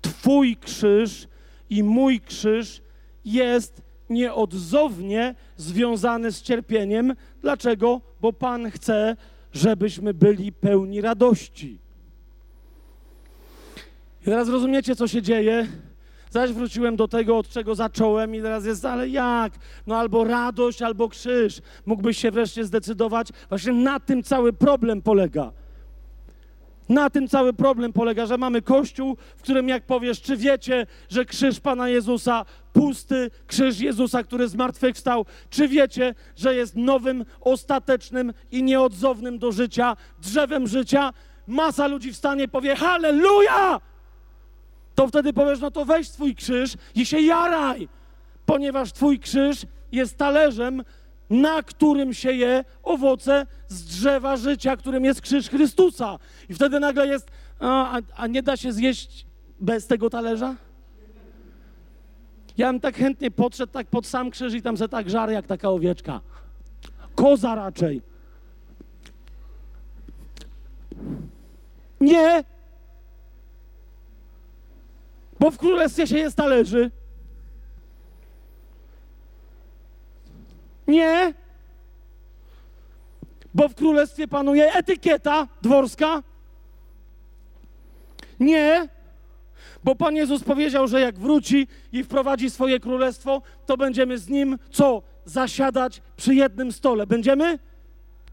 Twój 0.00 0.56
krzyż 0.56 1.28
i 1.70 1.82
mój 1.82 2.20
krzyż 2.20 2.82
jest 3.24 3.82
nieodzownie 4.10 5.34
związany 5.56 6.32
z 6.32 6.42
cierpieniem. 6.42 7.14
Dlaczego? 7.44 8.00
Bo 8.20 8.32
Pan 8.32 8.70
chce, 8.70 9.16
żebyśmy 9.52 10.14
byli 10.14 10.52
pełni 10.52 11.00
radości. 11.00 11.78
I 14.22 14.24
teraz 14.24 14.48
rozumiecie, 14.48 14.96
co 14.96 15.08
się 15.08 15.22
dzieje? 15.22 15.66
Zaś 16.30 16.52
wróciłem 16.52 16.96
do 16.96 17.08
tego, 17.08 17.38
od 17.38 17.48
czego 17.48 17.74
zacząłem, 17.74 18.34
i 18.34 18.42
teraz 18.42 18.64
jest, 18.64 18.84
ale 18.84 19.08
jak? 19.08 19.52
No 19.86 19.96
albo 19.96 20.24
radość, 20.24 20.82
albo 20.82 21.08
krzyż. 21.08 21.60
Mógłbyś 21.86 22.18
się 22.18 22.30
wreszcie 22.30 22.64
zdecydować. 22.64 23.28
Właśnie 23.48 23.72
na 23.72 24.00
tym 24.00 24.22
cały 24.22 24.52
problem 24.52 25.02
polega. 25.02 25.52
Na 26.88 27.10
tym 27.10 27.28
cały 27.28 27.52
problem 27.52 27.92
polega, 27.92 28.26
że 28.26 28.38
mamy 28.38 28.62
kościół, 28.62 29.16
w 29.36 29.42
którym 29.42 29.68
jak 29.68 29.86
powiesz, 29.86 30.22
czy 30.22 30.36
wiecie, 30.36 30.86
że 31.08 31.24
krzyż 31.24 31.60
Pana 31.60 31.88
Jezusa, 31.88 32.44
pusty 32.72 33.30
krzyż 33.46 33.80
Jezusa, 33.80 34.22
który 34.22 34.48
zmartwychwstał, 34.48 35.26
czy 35.50 35.68
wiecie, 35.68 36.14
że 36.36 36.54
jest 36.54 36.76
nowym, 36.76 37.24
ostatecznym 37.40 38.32
i 38.50 38.62
nieodzownym 38.62 39.38
do 39.38 39.52
życia, 39.52 39.96
drzewem 40.22 40.66
życia, 40.66 41.12
masa 41.46 41.86
ludzi 41.86 42.12
wstanie 42.12 42.44
i 42.44 42.48
powie 42.48 42.76
halleluja! 42.76 43.80
To 44.94 45.08
wtedy 45.08 45.32
powiesz, 45.32 45.60
no 45.60 45.70
to 45.70 45.84
weź 45.84 46.08
swój 46.08 46.34
krzyż 46.34 46.74
i 46.94 47.06
się 47.06 47.20
jaraj, 47.20 47.88
ponieważ 48.46 48.92
twój 48.92 49.18
krzyż 49.18 49.66
jest 49.92 50.16
talerzem, 50.16 50.84
na 51.30 51.62
którym 51.62 52.14
się 52.14 52.32
je 52.32 52.64
owoce 52.82 53.46
z 53.68 53.84
drzewa 53.84 54.36
życia, 54.36 54.76
którym 54.76 55.04
jest 55.04 55.20
krzyż 55.20 55.48
Chrystusa. 55.48 56.18
I 56.48 56.54
wtedy 56.54 56.80
nagle 56.80 57.06
jest, 57.06 57.30
a, 57.60 58.00
a 58.16 58.26
nie 58.26 58.42
da 58.42 58.56
się 58.56 58.72
zjeść 58.72 59.26
bez 59.60 59.86
tego 59.86 60.10
talerza? 60.10 60.54
Ja 62.56 62.72
bym 62.72 62.80
tak 62.80 62.96
chętnie 62.96 63.30
podszedł 63.30 63.72
tak 63.72 63.86
pod 63.86 64.06
sam 64.06 64.30
krzyż 64.30 64.54
i 64.54 64.62
tam 64.62 64.76
se 64.76 64.88
tak 64.88 65.10
żar 65.10 65.30
jak 65.30 65.46
taka 65.46 65.70
owieczka. 65.70 66.20
Koza 67.14 67.54
raczej. 67.54 68.02
Nie! 72.00 72.44
Bo 75.40 75.50
w 75.50 75.58
królestwie 75.58 76.06
się 76.06 76.18
jest 76.18 76.36
talerzy. 76.36 76.90
Nie. 80.86 81.34
Bo 83.54 83.68
w 83.68 83.74
królestwie 83.74 84.28
panuje 84.28 84.72
etykieta 84.72 85.48
dworska. 85.62 86.22
Nie. 88.40 88.88
Bo 89.84 89.94
Pan 89.94 90.16
Jezus 90.16 90.44
powiedział, 90.44 90.88
że 90.88 91.00
jak 91.00 91.18
wróci 91.18 91.68
i 91.92 92.04
wprowadzi 92.04 92.50
swoje 92.50 92.80
królestwo, 92.80 93.42
to 93.66 93.76
będziemy 93.76 94.18
z 94.18 94.28
nim 94.28 94.58
co? 94.70 95.02
Zasiadać 95.24 96.02
przy 96.16 96.34
jednym 96.34 96.72
stole. 96.72 97.06
Będziemy? 97.06 97.58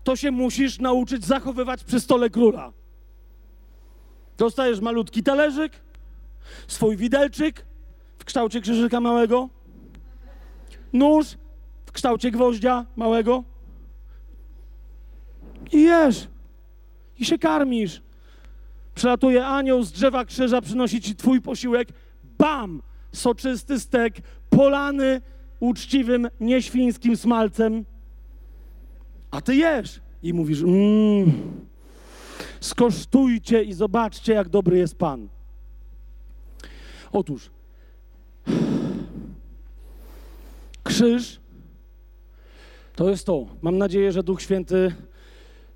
To 0.03 0.15
się 0.15 0.31
musisz 0.31 0.79
nauczyć 0.79 1.25
zachowywać 1.25 1.83
przy 1.83 1.99
stole 1.99 2.29
króla. 2.29 2.71
Dostajesz 4.37 4.79
malutki 4.79 5.23
talerzyk, 5.23 5.73
swój 6.67 6.97
widelczyk 6.97 7.65
w 8.19 8.25
kształcie 8.25 8.61
krzyżyka 8.61 8.99
małego, 8.99 9.49
nóż 10.93 11.37
w 11.91 11.93
kształcie 11.93 12.31
gwoździa 12.31 12.85
małego 12.95 13.43
i 15.71 15.81
jesz. 15.81 16.27
I 17.19 17.25
się 17.25 17.37
karmisz. 17.37 18.01
Przelatuje 18.95 19.45
anioł 19.45 19.83
z 19.83 19.91
drzewa 19.91 20.25
krzyża, 20.25 20.61
przynosi 20.61 21.01
ci 21.01 21.15
twój 21.15 21.41
posiłek. 21.41 21.87
Bam! 22.37 22.81
Soczysty 23.11 23.79
stek, 23.79 24.17
polany 24.49 25.21
uczciwym, 25.59 26.29
nieświńskim 26.39 27.17
smalcem. 27.17 27.85
A 29.31 29.41
ty 29.41 29.55
jesz. 29.55 30.01
I 30.23 30.33
mówisz, 30.33 30.61
mmm, 30.61 31.31
skosztujcie 32.59 33.63
i 33.63 33.73
zobaczcie, 33.73 34.33
jak 34.33 34.49
dobry 34.49 34.77
jest 34.77 34.95
Pan. 34.95 35.27
Otóż, 37.11 37.49
krzyż 40.83 41.40
to 42.95 43.09
jest 43.09 43.25
to. 43.25 43.45
Mam 43.61 43.77
nadzieję, 43.77 44.11
że 44.11 44.23
Duch 44.23 44.41
Święty 44.41 44.91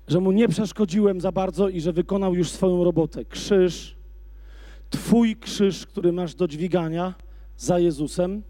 że 0.08 0.20
mu 0.20 0.32
nie 0.32 0.48
przeszkodziłem 0.48 1.20
za 1.20 1.32
bardzo 1.32 1.68
i 1.68 1.80
że 1.80 1.92
wykonał 1.92 2.34
już 2.34 2.50
swoją 2.50 2.84
robotę. 2.84 3.24
Krzyż, 3.24 3.96
Twój 4.90 5.36
krzyż, 5.36 5.86
który 5.86 6.12
masz 6.12 6.34
do 6.34 6.48
dźwigania 6.48 7.14
za 7.56 7.78
Jezusem, 7.78 8.42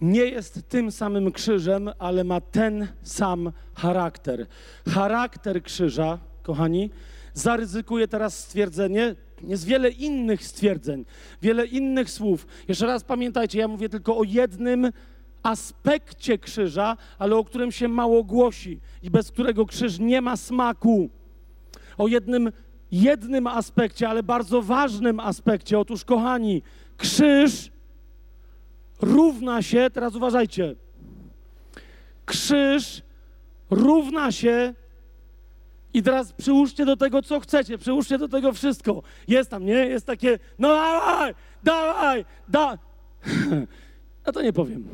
nie 0.00 0.24
jest 0.24 0.68
tym 0.68 0.92
samym 0.92 1.32
krzyżem, 1.32 1.90
ale 1.98 2.24
ma 2.24 2.40
ten 2.40 2.88
sam 3.02 3.52
charakter. 3.74 4.46
Charakter 4.88 5.62
krzyża, 5.62 6.18
kochani, 6.42 6.90
zaryzykuję 7.34 8.08
teraz 8.08 8.38
stwierdzenie, 8.38 9.14
jest 9.42 9.64
wiele 9.64 9.90
innych 9.90 10.44
stwierdzeń, 10.44 11.04
wiele 11.42 11.66
innych 11.66 12.10
słów. 12.10 12.46
Jeszcze 12.68 12.86
raz 12.86 13.04
pamiętajcie, 13.04 13.58
ja 13.58 13.68
mówię 13.68 13.88
tylko 13.88 14.18
o 14.18 14.24
jednym 14.24 14.90
aspekcie 15.44 16.38
krzyża, 16.38 16.96
ale 17.18 17.36
o 17.36 17.44
którym 17.44 17.72
się 17.72 17.88
mało 17.88 18.24
głosi 18.24 18.80
i 19.02 19.10
bez 19.10 19.30
którego 19.30 19.66
krzyż 19.66 19.98
nie 19.98 20.20
ma 20.20 20.36
smaku. 20.36 21.10
O 21.98 22.08
jednym, 22.08 22.52
jednym 22.92 23.46
aspekcie, 23.46 24.08
ale 24.08 24.22
bardzo 24.22 24.62
ważnym 24.62 25.20
aspekcie. 25.20 25.78
Otóż, 25.78 26.04
kochani, 26.04 26.62
krzyż 26.96 27.70
równa 29.00 29.62
się, 29.62 29.90
teraz 29.92 30.14
uważajcie, 30.14 30.74
krzyż 32.26 33.02
równa 33.70 34.32
się 34.32 34.74
i 35.94 36.02
teraz 36.02 36.32
przyłóżcie 36.32 36.84
do 36.84 36.96
tego, 36.96 37.22
co 37.22 37.40
chcecie, 37.40 37.78
przyłóżcie 37.78 38.18
do 38.18 38.28
tego 38.28 38.52
wszystko. 38.52 39.02
Jest 39.28 39.50
tam, 39.50 39.64
nie? 39.64 39.74
Jest 39.74 40.06
takie, 40.06 40.38
no 40.58 40.68
dawaj, 40.68 41.34
dawaj, 41.62 42.24
da. 42.48 42.78
Ja 44.26 44.32
to 44.32 44.42
nie 44.42 44.52
powiem. 44.52 44.84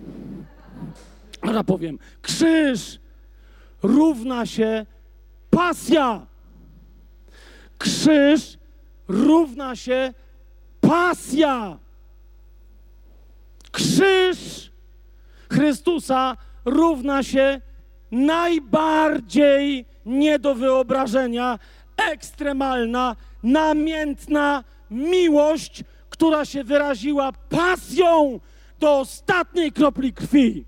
Ale 1.40 1.64
powiem, 1.64 1.98
krzyż 2.22 2.98
równa 3.82 4.46
się 4.46 4.86
pasja. 5.50 6.26
Krzyż 7.78 8.58
równa 9.08 9.76
się 9.76 10.14
pasja. 10.80 11.78
Krzyż 13.72 14.70
Chrystusa 15.52 16.36
równa 16.64 17.22
się 17.22 17.60
najbardziej 18.10 19.84
nie 20.06 20.38
do 20.38 20.54
wyobrażenia, 20.54 21.58
ekstremalna, 22.12 23.16
namiętna 23.42 24.64
miłość, 24.90 25.84
która 26.10 26.44
się 26.44 26.64
wyraziła 26.64 27.32
pasją 27.32 28.40
do 28.78 28.98
ostatniej 28.98 29.72
kropli 29.72 30.12
krwi. 30.12 30.64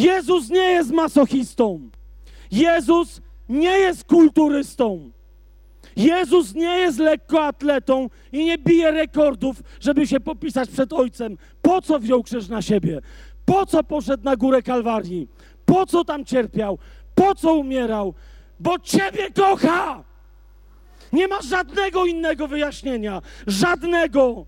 Jezus 0.00 0.50
nie 0.50 0.70
jest 0.70 0.90
masochistą. 0.90 1.90
Jezus 2.50 3.20
nie 3.48 3.78
jest 3.78 4.04
kulturystą. 4.04 5.10
Jezus 5.96 6.54
nie 6.54 6.78
jest 6.78 6.98
lekkoatletą 6.98 8.10
i 8.32 8.44
nie 8.44 8.58
bije 8.58 8.90
rekordów, 8.90 9.56
żeby 9.80 10.06
się 10.06 10.20
popisać 10.20 10.70
przed 10.70 10.92
Ojcem. 10.92 11.38
Po 11.62 11.82
co 11.82 11.98
wziął 11.98 12.22
krzyż 12.22 12.48
na 12.48 12.62
siebie? 12.62 13.00
Po 13.44 13.66
co 13.66 13.84
poszedł 13.84 14.24
na 14.24 14.36
górę 14.36 14.62
Kalwarii? 14.62 15.28
Po 15.64 15.86
co 15.86 16.04
tam 16.04 16.24
cierpiał? 16.24 16.78
Po 17.14 17.34
co 17.34 17.54
umierał? 17.54 18.14
Bo 18.60 18.78
Ciebie 18.78 19.30
kocha! 19.30 20.04
Nie 21.12 21.28
ma 21.28 21.42
żadnego 21.42 22.06
innego 22.06 22.48
wyjaśnienia. 22.48 23.22
Żadnego. 23.46 24.46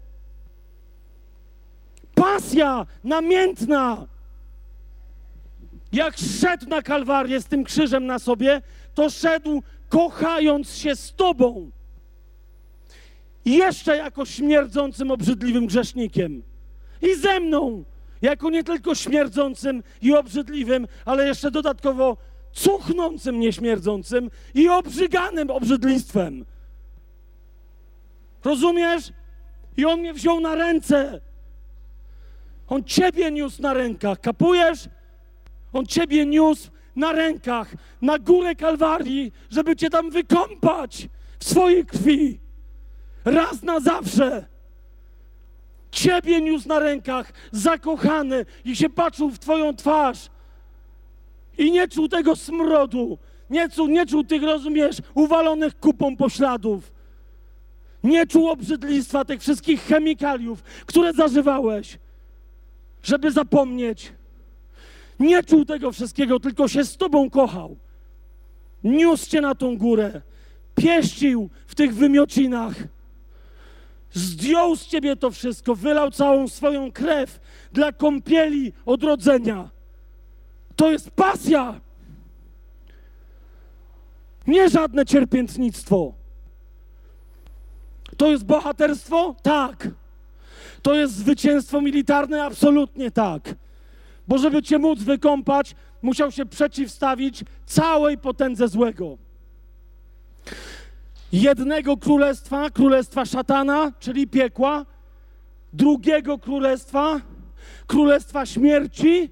Pasja 2.14 2.86
namiętna. 3.04 4.06
Jak 5.92 6.16
szedł 6.16 6.68
na 6.68 6.82
Kalwarię 6.82 7.40
z 7.40 7.46
tym 7.46 7.64
krzyżem 7.64 8.06
na 8.06 8.18
sobie, 8.18 8.62
to 8.94 9.10
szedł 9.10 9.62
kochając 9.88 10.74
się 10.76 10.96
z 10.96 11.14
Tobą. 11.14 11.70
Jeszcze 13.44 13.96
jako 13.96 14.26
śmierdzącym, 14.26 15.10
obrzydliwym 15.10 15.66
grzesznikiem. 15.66 16.42
I 17.02 17.14
ze 17.14 17.40
mną, 17.40 17.84
jako 18.22 18.50
nie 18.50 18.64
tylko 18.64 18.94
śmierdzącym 18.94 19.82
i 20.02 20.14
obrzydliwym, 20.14 20.88
ale 21.04 21.26
jeszcze 21.26 21.50
dodatkowo 21.50 22.16
cuchnącym, 22.52 23.40
nieśmierdzącym 23.40 24.30
i 24.54 24.68
obrzyganym 24.68 25.50
obrzydlistwem. 25.50 26.44
Rozumiesz? 28.44 29.12
I 29.76 29.84
on 29.84 30.00
mnie 30.00 30.14
wziął 30.14 30.40
na 30.40 30.54
ręce. 30.54 31.20
On 32.68 32.84
ciebie 32.84 33.30
niósł 33.30 33.62
na 33.62 33.72
rękach, 33.72 34.20
kapujesz? 34.20 34.88
On 35.72 35.86
ciebie 35.86 36.26
niósł 36.26 36.70
na 36.96 37.12
rękach 37.12 37.74
na 38.02 38.18
górę 38.18 38.54
Kalwarii, 38.54 39.32
żeby 39.50 39.76
cię 39.76 39.90
tam 39.90 40.10
wykąpać 40.10 41.08
w 41.38 41.44
swojej 41.44 41.86
krwi. 41.86 42.40
Raz 43.24 43.62
na 43.62 43.80
zawsze. 43.80 44.46
Ciebie 45.90 46.40
niósł 46.40 46.68
na 46.68 46.78
rękach, 46.78 47.32
zakochany 47.52 48.46
i 48.64 48.76
się 48.76 48.90
patrzył 48.90 49.30
w 49.30 49.38
twoją 49.38 49.76
twarz. 49.76 50.30
I 51.58 51.70
nie 51.72 51.88
czuł 51.88 52.08
tego 52.08 52.36
smrodu. 52.36 53.18
Nie 53.50 53.68
czuł, 53.68 53.86
nie 53.86 54.06
czuł 54.06 54.24
tych, 54.24 54.42
rozumiesz, 54.42 54.96
uwalonych 55.14 55.78
kupą 55.78 56.16
pośladów. 56.16 56.92
Nie 58.04 58.26
czuł 58.26 58.48
obrzydlistwa 58.48 59.24
tych 59.24 59.40
wszystkich 59.40 59.82
chemikaliów, 59.82 60.62
które 60.62 61.12
zażywałeś, 61.12 61.98
żeby 63.02 63.30
zapomnieć. 63.30 64.12
Nie 65.22 65.42
czuł 65.42 65.64
tego 65.64 65.92
wszystkiego, 65.92 66.40
tylko 66.40 66.68
się 66.68 66.84
z 66.84 66.96
Tobą 66.96 67.30
kochał. 67.30 67.76
Niósł 68.84 69.30
Cię 69.30 69.40
na 69.40 69.54
tą 69.54 69.78
górę, 69.78 70.20
pieścił 70.74 71.50
w 71.66 71.74
tych 71.74 71.94
wymiocinach, 71.94 72.74
zdjął 74.12 74.76
z 74.76 74.86
Ciebie 74.86 75.16
to 75.16 75.30
wszystko, 75.30 75.74
wylał 75.74 76.10
całą 76.10 76.48
swoją 76.48 76.92
krew 76.92 77.40
dla 77.72 77.92
kąpieli 77.92 78.72
odrodzenia. 78.86 79.70
To 80.76 80.90
jest 80.90 81.10
pasja. 81.10 81.80
Nie 84.46 84.68
żadne 84.68 85.06
cierpiętnictwo. 85.06 86.14
To 88.16 88.30
jest 88.30 88.44
bohaterstwo? 88.44 89.36
Tak. 89.42 89.88
To 90.82 90.94
jest 90.94 91.14
zwycięstwo 91.14 91.80
militarne? 91.80 92.44
Absolutnie 92.44 93.10
tak. 93.10 93.54
Bo 94.28 94.38
żeby 94.38 94.62
cię 94.62 94.78
móc 94.78 95.02
wykąpać, 95.02 95.74
musiał 96.02 96.30
się 96.30 96.46
przeciwstawić 96.46 97.44
całej 97.66 98.18
potędze 98.18 98.68
złego. 98.68 99.18
Jednego 101.32 101.96
królestwa, 101.96 102.70
królestwa 102.70 103.24
szatana, 103.24 103.92
czyli 103.98 104.26
piekła, 104.26 104.86
drugiego 105.72 106.38
królestwa, 106.38 107.20
królestwa 107.86 108.46
śmierci 108.46 109.30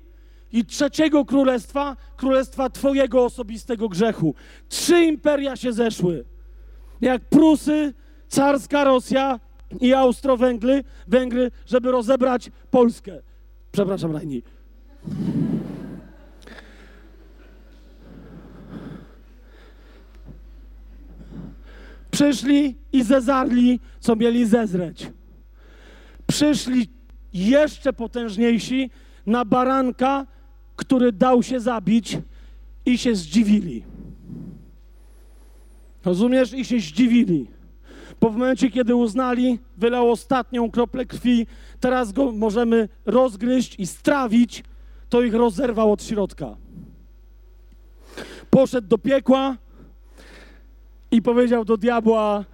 i 0.52 0.64
trzeciego 0.64 1.24
królestwa, 1.24 1.96
królestwa 2.16 2.70
Twojego 2.70 3.24
osobistego 3.24 3.88
grzechu. 3.88 4.34
Trzy 4.68 5.00
imperia 5.04 5.56
się 5.56 5.72
zeszły. 5.72 6.24
Jak 7.00 7.24
Prusy, 7.24 7.94
carska 8.28 8.84
Rosja 8.84 9.40
i 9.80 9.94
Austro-Węgry, 9.94 10.84
Węgry, 11.08 11.50
żeby 11.66 11.90
rozebrać 11.90 12.50
Polskę. 12.70 13.22
Przepraszam, 13.72 14.12
Rajni. 14.12 14.42
Przyszli 22.10 22.76
i 22.92 23.02
zezarli, 23.02 23.80
co 24.00 24.16
mieli 24.16 24.46
zezreć. 24.46 25.12
Przyszli 26.26 26.88
jeszcze 27.32 27.92
potężniejsi 27.92 28.90
na 29.26 29.44
baranka, 29.44 30.26
który 30.76 31.12
dał 31.12 31.42
się 31.42 31.60
zabić 31.60 32.18
i 32.86 32.98
się 32.98 33.14
zdziwili. 33.14 33.84
Rozumiesz? 36.04 36.52
I 36.52 36.64
się 36.64 36.80
zdziwili. 36.80 37.46
Bo 38.20 38.30
w 38.30 38.36
momencie, 38.36 38.70
kiedy 38.70 38.94
uznali, 38.94 39.58
wylał 39.76 40.10
ostatnią 40.10 40.70
kroplę 40.70 41.06
krwi, 41.06 41.46
teraz 41.80 42.12
go 42.12 42.32
możemy 42.32 42.88
rozgryźć 43.06 43.78
i 43.78 43.86
strawić, 43.86 44.64
to 45.10 45.22
ich 45.22 45.34
rozerwał 45.34 45.92
od 45.92 46.02
środka. 46.02 46.56
Poszedł 48.50 48.88
do 48.88 48.98
piekła 48.98 49.56
i 51.10 51.22
powiedział 51.22 51.64
do 51.64 51.76
diabła: 51.76 52.44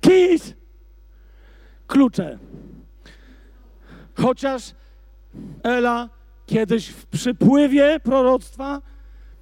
Kis! 0.00 0.54
Klucze. 1.86 2.38
Chociaż 4.14 4.74
Ela 5.62 6.08
kiedyś 6.46 6.88
w 6.88 7.06
przypływie 7.06 8.00
proroctwa, 8.00 8.82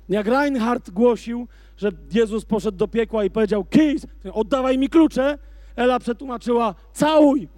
jak 0.09 0.26
Reinhardt 0.26 0.91
głosił, 0.91 1.49
że 1.76 1.91
Jezus 2.12 2.45
poszedł 2.45 2.78
do 2.78 2.89
piekła 2.89 3.24
i 3.24 3.30
powiedział: 3.30 3.64
Kis, 3.64 4.07
oddawaj 4.32 4.78
mi 4.78 4.89
klucze. 4.89 5.39
Ela 5.76 5.99
przetłumaczyła: 5.99 6.74
Całuj! 6.93 7.49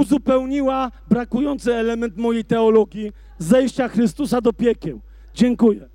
Uzupełniła 0.00 0.90
brakujący 1.08 1.74
element 1.74 2.16
mojej 2.16 2.44
teologii 2.44 3.12
zejścia 3.38 3.88
Chrystusa 3.88 4.40
do 4.40 4.52
piekieł. 4.52 5.00
Dziękuję. 5.34 5.88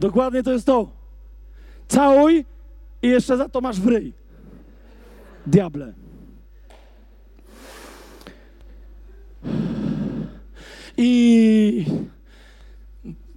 Dokładnie 0.00 0.42
to 0.42 0.52
jest 0.52 0.66
to. 0.66 0.90
Całuj 1.88 2.44
i 3.02 3.08
jeszcze 3.08 3.36
za 3.36 3.48
to 3.48 3.60
masz 3.60 3.80
w 3.80 3.86
ryj. 3.86 4.12
Diable. 5.46 5.94
I 10.96 11.84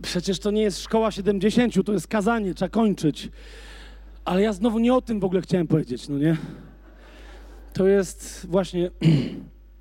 przecież 0.01 0.39
to 0.39 0.51
nie 0.51 0.62
jest 0.62 0.80
szkoła 0.80 1.12
70, 1.12 1.86
to 1.86 1.93
jest 1.93 2.07
kazanie, 2.07 2.53
trzeba 2.53 2.70
kończyć. 2.70 3.30
Ale 4.26 4.41
ja 4.41 4.53
znowu 4.53 4.80
nie 4.80 4.93
o 4.93 5.01
tym 5.01 5.20
w 5.20 5.24
ogóle 5.24 5.41
chciałem 5.41 5.68
powiedzieć, 5.68 6.10
no 6.10 6.18
nie? 6.18 6.38
To 7.74 7.88
jest 7.88 8.45
właśnie, 8.49 8.91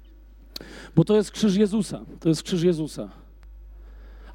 bo 0.97 1.05
to 1.05 1.17
jest 1.17 1.31
krzyż 1.31 1.57
Jezusa. 1.57 2.05
To 2.21 2.29
jest 2.29 2.43
krzyż 2.43 2.63
Jezusa. 2.63 3.09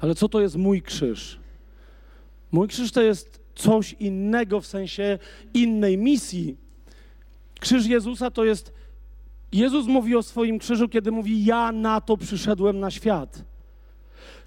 Ale 0.00 0.14
co 0.14 0.28
to 0.28 0.40
jest 0.40 0.56
mój 0.56 0.82
krzyż? 0.82 1.38
Mój 2.52 2.68
krzyż 2.68 2.92
to 2.92 3.02
jest 3.02 3.40
coś 3.54 3.92
innego 3.92 4.60
w 4.60 4.66
sensie 4.66 5.18
innej 5.54 5.98
misji. 5.98 6.56
Krzyż 7.60 7.86
Jezusa 7.86 8.30
to 8.30 8.44
jest. 8.44 8.72
Jezus 9.52 9.86
mówi 9.86 10.16
o 10.16 10.22
swoim 10.22 10.58
krzyżu, 10.58 10.88
kiedy 10.88 11.10
mówi: 11.10 11.44
Ja 11.44 11.72
na 11.72 12.00
to 12.00 12.16
przyszedłem 12.16 12.80
na 12.80 12.90
świat. 12.90 13.44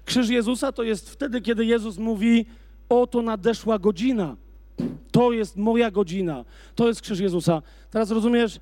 Krzyż 0.04 0.28
Jezusa 0.28 0.72
to 0.72 0.82
jest 0.82 1.10
wtedy, 1.10 1.40
kiedy 1.40 1.64
Jezus 1.64 1.98
mówi: 1.98 2.46
Oto 2.88 3.22
nadeszła 3.22 3.78
godzina. 3.78 4.36
To 5.10 5.32
jest 5.32 5.56
moja 5.56 5.90
godzina. 5.90 6.44
To 6.74 6.88
jest 6.88 7.00
krzyż 7.00 7.20
Jezusa. 7.20 7.62
Teraz 7.90 8.10
rozumiesz? 8.10 8.60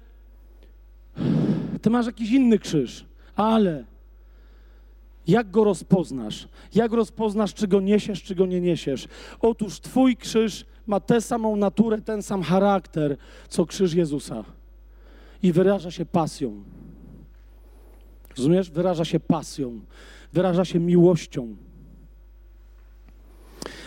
Ty 1.82 1.90
masz 1.90 2.06
jakiś 2.06 2.30
inny 2.30 2.58
krzyż, 2.58 3.04
ale 3.36 3.84
jak 5.26 5.50
go 5.50 5.64
rozpoznasz? 5.64 6.48
Jak 6.74 6.92
rozpoznasz, 6.92 7.54
czy 7.54 7.68
go 7.68 7.80
niesiesz, 7.80 8.22
czy 8.22 8.34
go 8.34 8.46
nie 8.46 8.60
niesiesz? 8.60 9.08
Otóż 9.40 9.80
Twój 9.80 10.16
krzyż 10.16 10.66
ma 10.86 11.00
tę 11.00 11.20
samą 11.20 11.56
naturę, 11.56 12.00
ten 12.00 12.22
sam 12.22 12.42
charakter, 12.42 13.16
co 13.48 13.66
krzyż 13.66 13.94
Jezusa. 13.94 14.44
I 15.42 15.52
wyraża 15.52 15.90
się 15.90 16.06
pasją. 16.06 16.62
Rozumiesz? 18.36 18.70
Wyraża 18.70 19.04
się 19.04 19.20
pasją, 19.20 19.80
wyraża 20.32 20.64
się 20.64 20.80
miłością. 20.80 21.56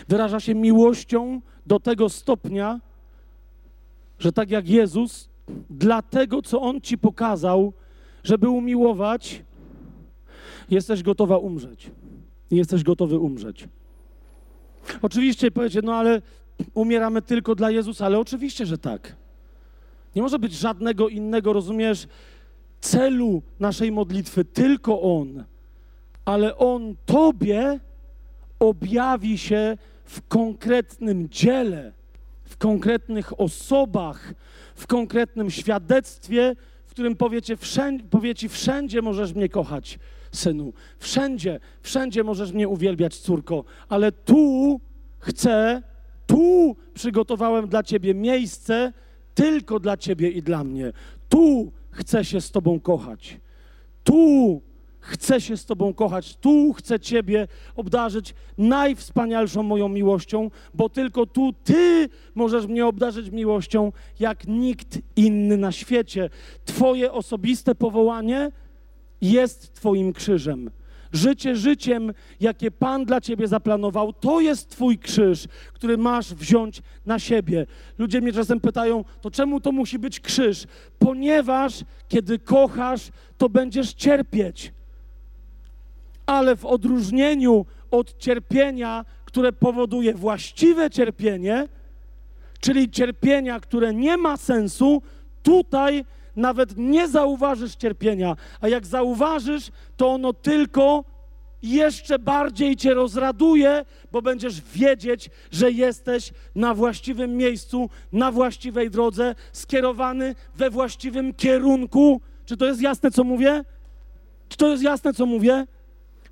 Wyraża 0.08 0.40
się 0.40 0.54
miłością 0.54 1.40
do 1.66 1.80
tego 1.80 2.08
stopnia, 2.08 2.80
że 4.18 4.32
tak 4.32 4.50
jak 4.50 4.68
Jezus, 4.68 5.29
dla 5.70 6.02
tego, 6.02 6.42
co 6.42 6.60
On 6.60 6.80
Ci 6.80 6.98
pokazał, 6.98 7.72
żeby 8.24 8.48
umiłować, 8.48 9.42
jesteś 10.70 11.02
gotowa 11.02 11.38
umrzeć. 11.38 11.90
Jesteś 12.50 12.82
gotowy 12.82 13.18
umrzeć. 13.18 13.68
Oczywiście 15.02 15.50
powiecie, 15.50 15.80
no 15.82 15.94
ale 15.94 16.22
umieramy 16.74 17.22
tylko 17.22 17.54
dla 17.54 17.70
Jezusa, 17.70 18.06
ale 18.06 18.18
oczywiście, 18.18 18.66
że 18.66 18.78
tak. 18.78 19.16
Nie 20.16 20.22
może 20.22 20.38
być 20.38 20.52
żadnego 20.52 21.08
innego, 21.08 21.52
rozumiesz, 21.52 22.06
celu 22.80 23.42
naszej 23.60 23.92
modlitwy, 23.92 24.44
tylko 24.44 25.02
On. 25.02 25.44
Ale 26.24 26.56
On 26.56 26.94
Tobie 27.06 27.80
objawi 28.58 29.38
się 29.38 29.76
w 30.04 30.28
konkretnym 30.28 31.28
dziele, 31.28 31.92
w 32.44 32.56
konkretnych 32.56 33.40
osobach, 33.40 34.34
w 34.80 34.86
konkretnym 34.86 35.50
świadectwie, 35.50 36.56
w 36.86 36.90
którym 36.90 37.16
powiecie, 37.16 37.56
wszędzie, 37.56 38.04
powie 38.10 38.34
Ci, 38.34 38.48
wszędzie 38.48 39.02
możesz 39.02 39.34
mnie 39.34 39.48
kochać 39.48 39.98
synu. 40.32 40.72
Wszędzie, 40.98 41.60
wszędzie 41.80 42.24
możesz 42.24 42.52
mnie 42.52 42.68
uwielbiać, 42.68 43.16
córko, 43.16 43.64
ale 43.88 44.12
tu 44.12 44.80
chcę, 45.18 45.82
tu 46.26 46.76
przygotowałem 46.94 47.68
dla 47.68 47.82
ciebie 47.82 48.14
miejsce 48.14 48.92
tylko 49.34 49.80
dla 49.80 49.96
ciebie 49.96 50.30
i 50.30 50.42
dla 50.42 50.64
mnie. 50.64 50.92
Tu 51.28 51.72
chcę 51.90 52.24
się 52.24 52.40
z 52.40 52.50
tobą 52.50 52.80
kochać. 52.80 53.40
Tu 54.04 54.62
chcę 55.00 55.40
się 55.40 55.56
z 55.56 55.66
Tobą 55.66 55.94
kochać, 55.94 56.36
tu 56.36 56.72
chcę 56.72 57.00
Ciebie 57.00 57.48
obdarzyć 57.76 58.34
najwspanialszą 58.58 59.62
moją 59.62 59.88
miłością, 59.88 60.50
bo 60.74 60.88
tylko 60.88 61.26
tu 61.26 61.52
Ty 61.64 62.08
możesz 62.34 62.66
mnie 62.66 62.86
obdarzyć 62.86 63.30
miłością, 63.30 63.92
jak 64.20 64.46
nikt 64.46 64.98
inny 65.16 65.56
na 65.56 65.72
świecie. 65.72 66.30
Twoje 66.64 67.12
osobiste 67.12 67.74
powołanie 67.74 68.52
jest 69.20 69.72
Twoim 69.72 70.12
krzyżem. 70.12 70.70
Życie 71.12 71.56
życiem, 71.56 72.12
jakie 72.40 72.70
Pan 72.70 73.04
dla 73.04 73.20
Ciebie 73.20 73.48
zaplanował, 73.48 74.12
to 74.12 74.40
jest 74.40 74.70
Twój 74.70 74.98
krzyż, 74.98 75.46
który 75.72 75.98
masz 75.98 76.34
wziąć 76.34 76.82
na 77.06 77.18
siebie. 77.18 77.66
Ludzie 77.98 78.20
mnie 78.20 78.32
czasem 78.32 78.60
pytają, 78.60 79.04
to 79.20 79.30
czemu 79.30 79.60
to 79.60 79.72
musi 79.72 79.98
być 79.98 80.20
krzyż? 80.20 80.66
Ponieważ 80.98 81.84
kiedy 82.08 82.38
kochasz, 82.38 83.08
to 83.38 83.48
będziesz 83.48 83.94
cierpieć. 83.94 84.72
Ale 86.30 86.56
w 86.56 86.66
odróżnieniu 86.66 87.66
od 87.90 88.18
cierpienia, 88.18 89.04
które 89.24 89.52
powoduje 89.52 90.14
właściwe 90.14 90.90
cierpienie, 90.90 91.68
czyli 92.60 92.90
cierpienia, 92.90 93.60
które 93.60 93.94
nie 93.94 94.16
ma 94.16 94.36
sensu, 94.36 95.02
tutaj 95.42 96.04
nawet 96.36 96.76
nie 96.76 97.08
zauważysz 97.08 97.76
cierpienia, 97.76 98.36
a 98.60 98.68
jak 98.68 98.86
zauważysz, 98.86 99.70
to 99.96 100.08
ono 100.08 100.32
tylko 100.32 101.04
jeszcze 101.62 102.18
bardziej 102.18 102.76
cię 102.76 102.94
rozraduje, 102.94 103.84
bo 104.12 104.22
będziesz 104.22 104.60
wiedzieć, 104.60 105.30
że 105.50 105.70
jesteś 105.70 106.32
na 106.54 106.74
właściwym 106.74 107.36
miejscu, 107.36 107.90
na 108.12 108.32
właściwej 108.32 108.90
drodze, 108.90 109.34
skierowany 109.52 110.34
we 110.54 110.70
właściwym 110.70 111.34
kierunku. 111.34 112.20
Czy 112.46 112.56
to 112.56 112.66
jest 112.66 112.80
jasne, 112.80 113.10
co 113.10 113.24
mówię? 113.24 113.64
Czy 114.48 114.56
to 114.56 114.68
jest 114.68 114.82
jasne, 114.82 115.14
co 115.14 115.26
mówię? 115.26 115.66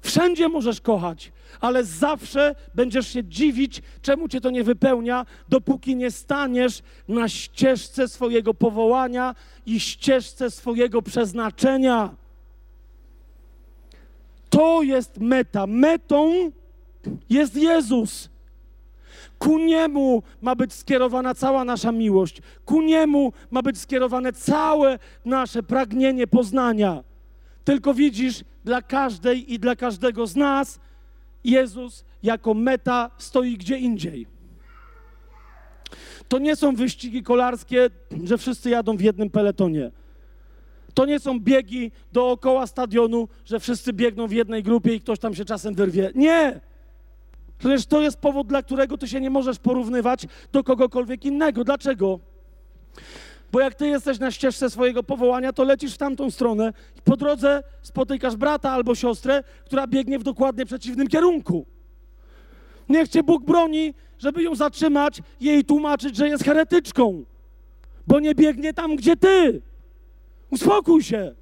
Wszędzie 0.00 0.48
możesz 0.48 0.80
kochać, 0.80 1.32
ale 1.60 1.84
zawsze 1.84 2.54
będziesz 2.74 3.08
się 3.08 3.24
dziwić, 3.24 3.82
czemu 4.02 4.28
cię 4.28 4.40
to 4.40 4.50
nie 4.50 4.64
wypełnia, 4.64 5.26
dopóki 5.48 5.96
nie 5.96 6.10
staniesz 6.10 6.82
na 7.08 7.28
ścieżce 7.28 8.08
swojego 8.08 8.54
powołania 8.54 9.34
i 9.66 9.80
ścieżce 9.80 10.50
swojego 10.50 11.02
przeznaczenia. 11.02 12.14
To 14.50 14.82
jest 14.82 15.18
meta. 15.20 15.66
Metą 15.66 16.50
jest 17.30 17.56
Jezus. 17.56 18.28
Ku 19.38 19.58
niemu 19.58 20.22
ma 20.40 20.54
być 20.54 20.72
skierowana 20.72 21.34
cała 21.34 21.64
nasza 21.64 21.92
miłość. 21.92 22.42
Ku 22.64 22.82
niemu 22.82 23.32
ma 23.50 23.62
być 23.62 23.78
skierowane 23.78 24.32
całe 24.32 24.98
nasze 25.24 25.62
pragnienie 25.62 26.26
poznania. 26.26 27.04
Tylko 27.68 27.94
widzisz, 27.94 28.44
dla 28.64 28.82
każdej 28.82 29.52
i 29.52 29.58
dla 29.58 29.76
każdego 29.76 30.26
z 30.26 30.36
nas 30.36 30.80
Jezus 31.44 32.04
jako 32.22 32.54
meta 32.54 33.10
stoi 33.18 33.56
gdzie 33.56 33.78
indziej. 33.78 34.26
To 36.28 36.38
nie 36.38 36.56
są 36.56 36.74
wyścigi 36.74 37.22
kolarskie, 37.22 37.90
że 38.24 38.38
wszyscy 38.38 38.70
jadą 38.70 38.96
w 38.96 39.00
jednym 39.00 39.30
peletonie. 39.30 39.90
To 40.94 41.06
nie 41.06 41.20
są 41.20 41.40
biegi 41.40 41.90
dookoła 42.12 42.66
stadionu, 42.66 43.28
że 43.44 43.60
wszyscy 43.60 43.92
biegną 43.92 44.26
w 44.26 44.32
jednej 44.32 44.62
grupie 44.62 44.94
i 44.94 45.00
ktoś 45.00 45.18
tam 45.18 45.34
się 45.34 45.44
czasem 45.44 45.74
wyrwie. 45.74 46.10
Nie! 46.14 46.60
Przecież 47.58 47.86
to 47.86 48.00
jest 48.00 48.18
powód, 48.18 48.46
dla 48.46 48.62
którego 48.62 48.98
ty 48.98 49.08
się 49.08 49.20
nie 49.20 49.30
możesz 49.30 49.58
porównywać 49.58 50.26
do 50.52 50.64
kogokolwiek 50.64 51.24
innego. 51.24 51.64
Dlaczego? 51.64 52.20
Bo 53.52 53.60
jak 53.60 53.74
ty 53.74 53.88
jesteś 53.88 54.18
na 54.18 54.30
ścieżce 54.30 54.70
swojego 54.70 55.02
powołania, 55.02 55.52
to 55.52 55.64
lecisz 55.64 55.94
w 55.94 55.98
tamtą 55.98 56.30
stronę 56.30 56.72
i 56.98 57.02
po 57.02 57.16
drodze 57.16 57.62
spotykasz 57.82 58.36
brata 58.36 58.70
albo 58.70 58.94
siostrę, 58.94 59.44
która 59.64 59.86
biegnie 59.86 60.18
w 60.18 60.22
dokładnie 60.22 60.66
przeciwnym 60.66 61.08
kierunku. 61.08 61.66
Niech 62.88 63.08
cię 63.08 63.22
Bóg 63.22 63.44
broni, 63.44 63.94
żeby 64.18 64.42
ją 64.42 64.54
zatrzymać 64.54 65.22
jej 65.40 65.64
tłumaczyć, 65.64 66.16
że 66.16 66.28
jest 66.28 66.44
heretyczką, 66.44 67.24
bo 68.06 68.20
nie 68.20 68.34
biegnie 68.34 68.74
tam, 68.74 68.96
gdzie 68.96 69.16
ty. 69.16 69.62
Uspokój 70.50 71.02
się. 71.02 71.34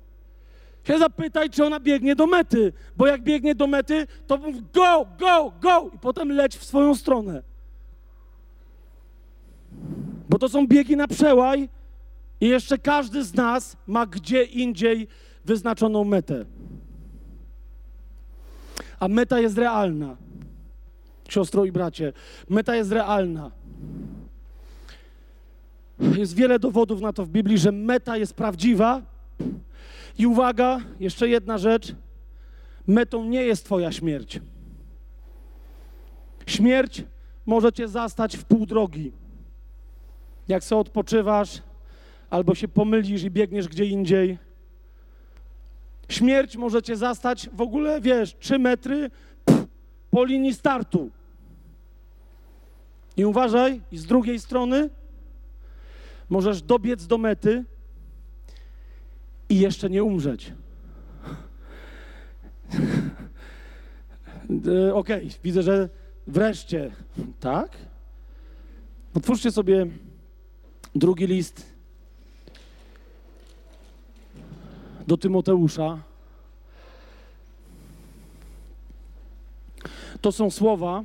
Się 0.84 0.98
zapytaj, 0.98 1.50
czy 1.50 1.64
ona 1.64 1.80
biegnie 1.80 2.16
do 2.16 2.26
mety, 2.26 2.72
bo 2.96 3.06
jak 3.06 3.22
biegnie 3.22 3.54
do 3.54 3.66
mety, 3.66 4.06
to 4.26 4.36
mów 4.36 4.72
go, 4.72 5.06
go, 5.18 5.52
go 5.60 5.90
i 5.94 5.98
potem 5.98 6.32
leć 6.32 6.56
w 6.56 6.64
swoją 6.64 6.94
stronę. 6.94 7.42
Bo 10.28 10.38
to 10.38 10.48
są 10.48 10.66
biegi 10.66 10.96
na 10.96 11.08
przełaj, 11.08 11.68
i 12.40 12.48
jeszcze 12.48 12.78
każdy 12.78 13.24
z 13.24 13.34
nas 13.34 13.76
ma 13.86 14.06
gdzie 14.06 14.44
indziej 14.44 15.08
wyznaczoną 15.44 16.04
metę. 16.04 16.44
A 19.00 19.08
meta 19.08 19.40
jest 19.40 19.58
realna. 19.58 20.16
Siostro 21.28 21.64
i 21.64 21.72
bracie, 21.72 22.12
meta 22.48 22.76
jest 22.76 22.92
realna. 22.92 23.50
Jest 26.16 26.34
wiele 26.34 26.58
dowodów 26.58 27.00
na 27.00 27.12
to 27.12 27.24
w 27.24 27.28
Biblii, 27.28 27.58
że 27.58 27.72
meta 27.72 28.16
jest 28.16 28.34
prawdziwa. 28.34 29.02
I 30.18 30.26
uwaga, 30.26 30.80
jeszcze 31.00 31.28
jedna 31.28 31.58
rzecz. 31.58 31.94
Metą 32.86 33.24
nie 33.24 33.42
jest 33.42 33.64
Twoja 33.64 33.92
śmierć. 33.92 34.40
Śmierć 36.46 37.04
może 37.46 37.72
Cię 37.72 37.88
zastać 37.88 38.36
w 38.36 38.44
pół 38.44 38.66
drogi. 38.66 39.12
Jak 40.48 40.64
sobie 40.64 40.80
odpoczywasz, 40.80 41.62
albo 42.30 42.54
się 42.54 42.68
pomylisz 42.68 43.22
i 43.22 43.30
biegniesz 43.30 43.68
gdzie 43.68 43.84
indziej. 43.84 44.38
Śmierć 46.08 46.56
może 46.56 46.82
Cię 46.82 46.96
zastać 46.96 47.48
w 47.52 47.60
ogóle, 47.60 48.00
wiesz, 48.00 48.36
trzy 48.38 48.58
metry 48.58 49.10
pff, 49.44 49.66
po 50.10 50.24
linii 50.24 50.54
startu. 50.54 51.10
I 53.16 53.24
uważaj, 53.24 53.80
z 53.92 54.06
drugiej 54.06 54.40
strony 54.40 54.90
możesz 56.28 56.62
dobiec 56.62 57.06
do 57.06 57.18
mety 57.18 57.64
i 59.48 59.60
jeszcze 59.60 59.90
nie 59.90 60.04
umrzeć. 60.04 60.52
E, 64.66 64.94
okej, 64.94 65.26
okay, 65.26 65.38
widzę, 65.44 65.62
że 65.62 65.88
wreszcie, 66.26 66.90
tak? 67.40 67.76
Otwórzcie 69.14 69.52
sobie 69.52 69.86
drugi 70.94 71.26
list 71.26 71.75
do 75.06 75.16
Tymoteusza. 75.16 75.98
To 80.20 80.32
są 80.32 80.50
słowa, 80.50 81.04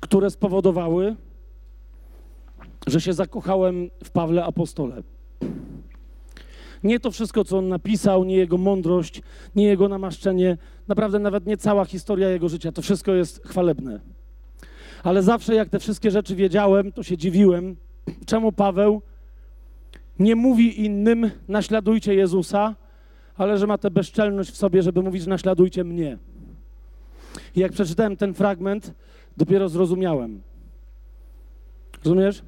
które 0.00 0.30
spowodowały, 0.30 1.16
że 2.86 3.00
się 3.00 3.12
zakochałem 3.12 3.90
w 4.04 4.10
Pawle 4.10 4.44
Apostole. 4.44 5.02
Nie 6.84 7.00
to 7.00 7.10
wszystko, 7.10 7.44
co 7.44 7.58
on 7.58 7.68
napisał, 7.68 8.24
nie 8.24 8.36
jego 8.36 8.58
mądrość, 8.58 9.22
nie 9.56 9.64
jego 9.64 9.88
namaszczenie, 9.88 10.56
naprawdę 10.88 11.18
nawet 11.18 11.46
nie 11.46 11.56
cała 11.56 11.84
historia 11.84 12.28
jego 12.28 12.48
życia, 12.48 12.72
to 12.72 12.82
wszystko 12.82 13.12
jest 13.12 13.42
chwalebne. 13.46 14.00
Ale 15.02 15.22
zawsze, 15.22 15.54
jak 15.54 15.68
te 15.68 15.78
wszystkie 15.78 16.10
rzeczy 16.10 16.36
wiedziałem, 16.36 16.92
to 16.92 17.02
się 17.02 17.16
dziwiłem, 17.16 17.76
czemu 18.26 18.52
Paweł 18.52 19.02
nie 20.18 20.36
mówi 20.36 20.84
innym, 20.84 21.30
naśladujcie 21.48 22.14
Jezusa, 22.14 22.74
ale 23.36 23.58
że 23.58 23.66
ma 23.66 23.78
tę 23.78 23.90
bezczelność 23.90 24.50
w 24.50 24.56
sobie, 24.56 24.82
żeby 24.82 25.02
mówić, 25.02 25.26
naśladujcie 25.26 25.84
mnie. 25.84 26.18
I 27.56 27.60
jak 27.60 27.72
przeczytałem 27.72 28.16
ten 28.16 28.34
fragment, 28.34 28.94
dopiero 29.36 29.68
zrozumiałem. 29.68 30.42
Rozumiesz? 32.04 32.42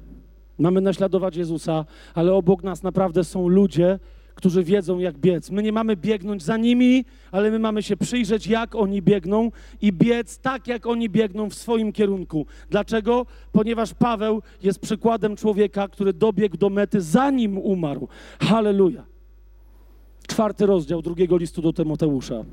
Mamy 0.59 0.81
naśladować 0.81 1.35
Jezusa, 1.35 1.85
ale 2.13 2.33
obok 2.33 2.63
nas 2.63 2.83
naprawdę 2.83 3.23
są 3.23 3.47
ludzie, 3.47 3.99
którzy 4.35 4.63
wiedzą, 4.63 4.99
jak 4.99 5.17
biec. 5.17 5.51
My 5.51 5.63
nie 5.63 5.71
mamy 5.71 5.95
biegnąć 5.95 6.43
za 6.43 6.57
nimi, 6.57 7.05
ale 7.31 7.51
my 7.51 7.59
mamy 7.59 7.83
się 7.83 7.97
przyjrzeć, 7.97 8.47
jak 8.47 8.75
oni 8.75 9.01
biegną 9.01 9.51
i 9.81 9.93
biec 9.93 10.39
tak, 10.39 10.67
jak 10.67 10.87
oni 10.87 11.09
biegną 11.09 11.49
w 11.49 11.55
swoim 11.55 11.93
kierunku. 11.93 12.45
Dlaczego? 12.69 13.25
Ponieważ 13.51 13.93
Paweł 13.93 14.41
jest 14.63 14.79
przykładem 14.79 15.35
człowieka, 15.35 15.87
który 15.87 16.13
dobiegł 16.13 16.57
do 16.57 16.69
mety, 16.69 17.01
zanim 17.01 17.57
umarł. 17.57 18.07
Halleluja. 18.39 19.05
Czwarty 20.27 20.65
rozdział 20.65 21.01
drugiego 21.01 21.37
listu 21.37 21.61
do 21.61 21.73
Tymoteusza. 21.73 22.45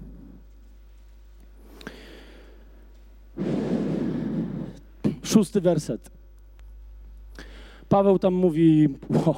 Szósty 5.22 5.60
werset. 5.60 6.10
Paweł 7.88 8.18
tam 8.18 8.34
mówi, 8.34 8.88
wow, 9.10 9.36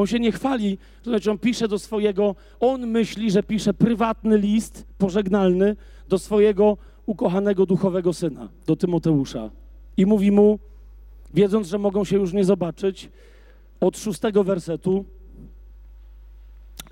on 0.00 0.06
się 0.06 0.20
nie 0.20 0.32
chwali, 0.32 0.78
znaczy 1.04 1.30
on 1.30 1.38
pisze 1.38 1.68
do 1.68 1.78
swojego, 1.78 2.34
on 2.60 2.86
myśli, 2.86 3.30
że 3.30 3.42
pisze 3.42 3.74
prywatny 3.74 4.38
list 4.38 4.86
pożegnalny 4.98 5.76
do 6.08 6.18
swojego 6.18 6.76
ukochanego 7.06 7.66
duchowego 7.66 8.12
syna, 8.12 8.48
do 8.66 8.76
Tymoteusza. 8.76 9.50
I 9.96 10.06
mówi 10.06 10.32
mu, 10.32 10.58
wiedząc, 11.34 11.68
że 11.68 11.78
mogą 11.78 12.04
się 12.04 12.16
już 12.16 12.32
nie 12.32 12.44
zobaczyć, 12.44 13.10
od 13.80 13.98
szóstego 13.98 14.44
wersetu, 14.44 15.04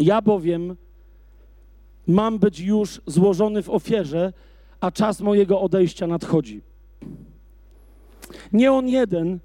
ja 0.00 0.22
bowiem 0.22 0.76
mam 2.06 2.38
być 2.38 2.60
już 2.60 3.00
złożony 3.06 3.62
w 3.62 3.70
ofierze, 3.70 4.32
a 4.80 4.90
czas 4.90 5.20
mojego 5.20 5.60
odejścia 5.60 6.06
nadchodzi. 6.06 6.60
Nie 8.52 8.72
on 8.72 8.88
jeden, 8.88 9.38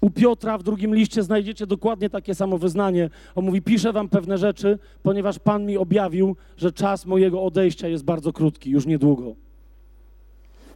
u 0.00 0.10
Piotra 0.10 0.58
w 0.58 0.62
drugim 0.62 0.94
liście 0.94 1.22
znajdziecie 1.22 1.66
dokładnie 1.66 2.10
takie 2.10 2.34
samo 2.34 2.58
wyznanie. 2.58 3.10
On 3.34 3.44
mówi: 3.44 3.62
Piszę 3.62 3.92
wam 3.92 4.08
pewne 4.08 4.38
rzeczy, 4.38 4.78
ponieważ 5.02 5.38
Pan 5.38 5.66
mi 5.66 5.76
objawił, 5.76 6.36
że 6.56 6.72
czas 6.72 7.06
mojego 7.06 7.42
odejścia 7.42 7.88
jest 7.88 8.04
bardzo 8.04 8.32
krótki, 8.32 8.70
już 8.70 8.86
niedługo. 8.86 9.34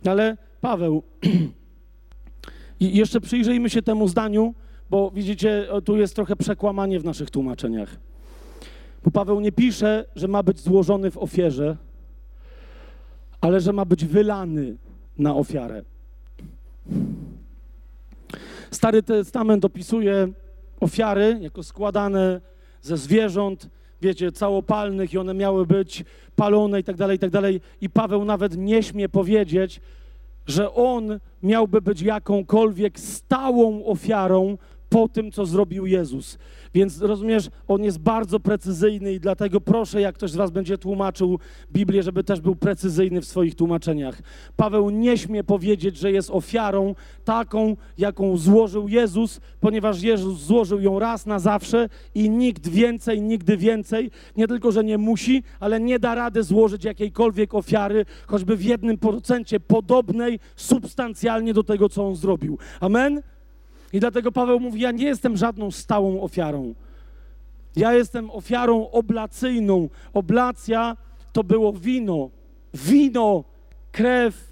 Ale 0.06 0.36
Paweł, 0.60 1.02
jeszcze 2.80 3.20
przyjrzyjmy 3.20 3.70
się 3.70 3.82
temu 3.82 4.09
zdaniu, 4.09 4.55
bo 4.90 5.10
widzicie, 5.10 5.68
tu 5.84 5.97
jest 5.97 6.14
trochę 6.14 6.36
przekłamanie 6.36 7.01
w 7.01 7.05
naszych 7.05 7.30
tłumaczeniach. 7.30 7.97
Bo 9.05 9.10
Paweł 9.10 9.40
nie 9.40 9.52
pisze, 9.52 10.05
że 10.16 10.28
ma 10.28 10.42
być 10.42 10.60
złożony 10.60 11.10
w 11.10 11.18
ofierze, 11.18 11.76
ale 13.40 13.60
że 13.60 13.72
ma 13.72 13.84
być 13.84 14.05
wylany 14.05 14.76
na 15.18 15.34
ofiarę. 15.34 15.82
Stary 18.70 19.02
Testament 19.02 19.64
opisuje 19.64 20.28
ofiary 20.80 21.38
jako 21.40 21.62
składane 21.62 22.40
ze 22.82 22.97
zwierząt, 22.97 23.68
wiecie, 24.02 24.32
całopalnych 24.32 25.12
i 25.12 25.18
one 25.18 25.34
miały 25.34 25.66
być 25.66 26.05
palone 26.36 26.80
i 26.80 26.84
tak 26.84 26.97
dalej, 26.97 27.16
i 27.16 27.18
tak 27.18 27.30
dalej. 27.30 27.60
I 27.80 27.90
Paweł 27.90 28.24
nawet 28.24 28.56
nie 28.56 28.82
śmie 28.82 29.09
powiedzieć, 29.09 29.80
że 30.47 30.74
on 30.74 31.20
miałby 31.42 31.80
być 31.80 32.02
jakąkolwiek 32.02 33.01
stałą 33.01 33.84
ofiarą 33.84 34.59
po 34.88 35.09
tym, 35.09 35.32
co 35.32 35.47
zrobił 35.47 35.86
Jezus. 35.86 36.38
Więc 36.74 37.01
rozumiesz, 37.01 37.51
on 37.68 37.84
jest 37.84 37.98
bardzo 37.98 38.40
precyzyjny 38.40 39.12
i 39.12 39.20
dlatego 39.20 39.60
proszę, 39.60 40.01
jak 40.01 40.14
ktoś 40.14 40.30
z 40.30 40.36
Was 40.36 40.51
będzie 40.51 40.78
tłumaczył 40.78 41.38
Biblię, 41.72 42.02
żeby 42.02 42.24
też 42.24 42.40
był 42.40 42.56
precyzyjny 42.56 43.20
w 43.20 43.24
swoich 43.24 43.55
tłumaczeniach. 43.55 44.22
Paweł 44.56 44.90
nie 44.90 45.18
śmie 45.18 45.44
powiedzieć, 45.44 45.97
że 45.97 46.12
jest 46.12 46.30
ofiarą 46.30 46.94
taką, 47.24 47.76
jaką 47.98 48.36
złożył 48.36 48.88
Jezus, 48.88 49.40
ponieważ 49.60 50.02
Jezus 50.02 50.40
złożył 50.40 50.80
ją 50.80 50.98
raz 50.98 51.26
na 51.26 51.38
zawsze 51.38 51.88
i 52.14 52.30
nikt 52.30 52.68
więcej, 52.68 53.22
nigdy 53.22 53.56
więcej, 53.56 54.10
nie 54.36 54.48
tylko, 54.48 54.72
że 54.72 54.84
nie 54.84 54.98
musi, 54.98 55.42
ale 55.60 55.80
nie 55.80 55.98
da 55.98 56.14
rady 56.14 56.42
złożyć 56.42 56.84
jakiejkolwiek 56.84 57.55
ofiary, 57.55 58.05
choćby 58.26 58.56
w 58.56 58.64
jednym 58.64 58.98
procencie 58.98 59.60
podobnej 59.60 60.38
substancjalnie 60.56 61.55
do 61.55 61.62
tego, 61.62 61.88
co 61.88 62.06
on 62.09 62.16
zrobił. 62.16 62.59
Amen? 62.80 63.22
I 63.92 64.00
dlatego 64.00 64.32
Paweł 64.32 64.60
mówi: 64.60 64.80
Ja 64.80 64.90
nie 64.90 65.04
jestem 65.04 65.36
żadną 65.36 65.70
stałą 65.70 66.22
ofiarą. 66.22 66.74
Ja 67.76 67.94
jestem 67.94 68.30
ofiarą 68.30 68.90
oblacyjną. 68.90 69.88
Oblacja 70.12 70.96
to 71.32 71.44
było 71.44 71.72
wino. 71.72 72.30
Wino, 72.74 73.44
krew. 73.92 74.50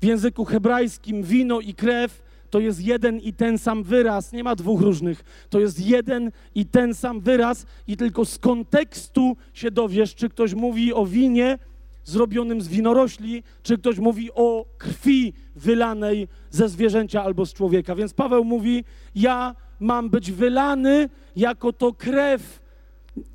W 0.00 0.04
języku 0.04 0.44
hebrajskim 0.44 1.22
wino 1.22 1.60
i 1.60 1.74
krew 1.74 2.22
to 2.52 2.60
jest 2.60 2.80
jeden 2.80 3.18
i 3.18 3.32
ten 3.32 3.58
sam 3.58 3.82
wyraz. 3.82 4.32
Nie 4.32 4.44
ma 4.44 4.56
dwóch 4.56 4.80
różnych. 4.80 5.46
To 5.50 5.60
jest 5.60 5.86
jeden 5.86 6.32
i 6.54 6.66
ten 6.66 6.94
sam 6.94 7.20
wyraz, 7.20 7.66
i 7.86 7.96
tylko 7.96 8.24
z 8.24 8.38
kontekstu 8.38 9.36
się 9.52 9.70
dowiesz, 9.70 10.14
czy 10.14 10.28
ktoś 10.28 10.54
mówi 10.54 10.94
o 10.94 11.06
winie 11.06 11.58
zrobionym 12.04 12.60
z 12.60 12.68
winorośli, 12.68 13.42
czy 13.62 13.78
ktoś 13.78 13.98
mówi 13.98 14.30
o 14.34 14.66
krwi 14.78 15.32
wylanej 15.56 16.28
ze 16.50 16.68
zwierzęcia 16.68 17.22
albo 17.24 17.46
z 17.46 17.52
człowieka. 17.52 17.94
Więc 17.94 18.14
Paweł 18.14 18.44
mówi: 18.44 18.84
Ja 19.14 19.54
mam 19.80 20.10
być 20.10 20.32
wylany 20.32 21.08
jako 21.36 21.72
to 21.72 21.92
krew, 21.92 22.60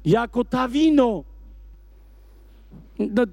jako 0.06 0.44
ta 0.44 0.68
wino. 0.68 1.24
No, 3.00 3.26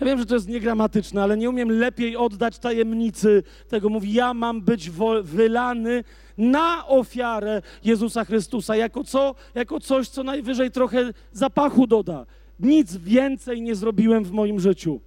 ja 0.00 0.06
wiem, 0.06 0.18
że 0.18 0.26
to 0.26 0.34
jest 0.34 0.48
niegramatyczne, 0.48 1.22
ale 1.22 1.36
nie 1.36 1.50
umiem 1.50 1.70
lepiej 1.70 2.16
oddać 2.16 2.58
tajemnicy 2.58 3.42
tego. 3.68 3.88
Mówi, 3.88 4.12
ja 4.12 4.34
mam 4.34 4.62
być 4.62 4.90
wylany 5.22 6.04
na 6.38 6.86
ofiarę 6.86 7.62
Jezusa 7.84 8.24
Chrystusa, 8.24 8.76
jako 8.76 9.04
co? 9.04 9.34
Jako 9.54 9.80
coś, 9.80 10.08
co 10.08 10.22
najwyżej 10.22 10.70
trochę 10.70 11.12
zapachu 11.32 11.86
doda. 11.86 12.26
Nic 12.60 12.96
więcej 12.96 13.62
nie 13.62 13.74
zrobiłem 13.74 14.24
w 14.24 14.32
moim 14.32 14.60
życiu. 14.60 15.00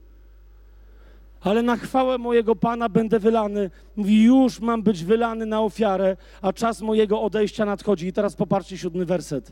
Ale 1.42 1.64
na 1.64 1.78
chwałę 1.78 2.18
mojego 2.18 2.56
Pana 2.56 2.90
będę 2.90 3.20
wylany. 3.20 3.72
Mówi, 3.96 4.24
już 4.24 4.60
mam 4.60 4.84
być 4.84 5.04
wylany 5.04 5.46
na 5.46 5.62
ofiarę, 5.62 6.18
a 6.42 6.54
czas 6.54 6.82
mojego 6.82 7.22
odejścia 7.22 7.66
nadchodzi. 7.66 8.08
I 8.08 8.14
teraz 8.14 8.36
popatrzcie 8.36 8.78
siódmy 8.78 9.06
werset. 9.06 9.52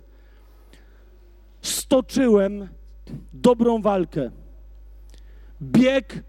Stoczyłem 1.62 2.68
dobrą 3.34 3.82
walkę. 3.82 4.32
Bieg 5.62 6.24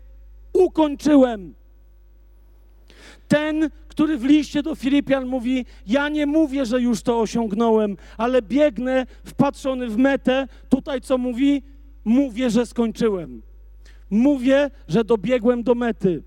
ukończyłem. 0.53 1.55
Ten, 3.29 3.71
który 3.93 4.19
w 4.19 4.25
liście 4.25 4.63
do 4.63 4.75
Filipian 4.75 5.27
mówi: 5.27 5.67
Ja 5.87 6.09
nie 6.09 6.27
mówię, 6.27 6.67
że 6.67 6.81
już 6.81 7.03
to 7.03 7.21
osiągnąłem, 7.21 7.97
ale 8.17 8.43
biegnę 8.43 9.07
wpatrzony 9.25 9.89
w 9.89 9.97
metę. 9.97 10.49
Tutaj 10.69 11.01
co 11.01 11.19
mówi? 11.19 11.63
Mówię, 12.05 12.51
że 12.51 12.67
skończyłem. 12.67 13.43
Mówię, 14.11 14.71
że 14.89 15.05
dobiegłem 15.05 15.63
do 15.63 15.75
mety. 15.75 16.23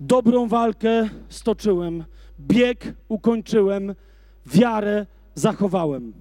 Dobrą 0.00 0.46
walkę 0.46 1.08
stoczyłem, 1.28 2.04
bieg 2.40 2.94
ukończyłem, 3.08 3.94
wiarę 4.46 5.06
zachowałem. 5.34 6.12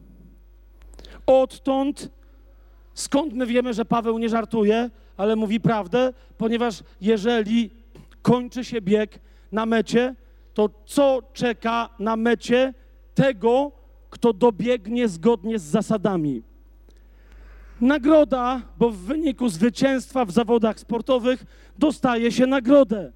Odtąd, 1.26 2.10
skąd 2.94 3.34
my 3.34 3.46
wiemy, 3.46 3.74
że 3.74 3.86
Paweł 3.86 4.18
nie 4.18 4.30
żartuje, 4.30 4.90
ale 5.18 5.36
mówi 5.36 5.60
prawdę, 5.60 6.14
ponieważ 6.38 6.84
jeżeli 7.02 7.70
kończy 8.26 8.64
się 8.64 8.82
bieg 8.82 9.20
na 9.52 9.66
mecie, 9.66 10.16
to 10.54 10.70
co 10.86 11.22
czeka 11.34 11.90
na 12.00 12.16
mecie 12.16 12.74
tego, 13.16 13.72
kto 14.10 14.34
dobiegnie 14.34 15.08
zgodnie 15.08 15.60
z 15.60 15.64
zasadami? 15.64 16.44
Nagroda, 17.82 18.62
bo 18.78 18.90
w 18.90 18.98
wyniku 18.98 19.50
zwycięstwa 19.50 20.26
w 20.26 20.32
zawodach 20.32 20.80
sportowych 20.80 21.46
dostaje 21.78 22.32
się 22.32 22.48
nagrodę. 22.48 23.12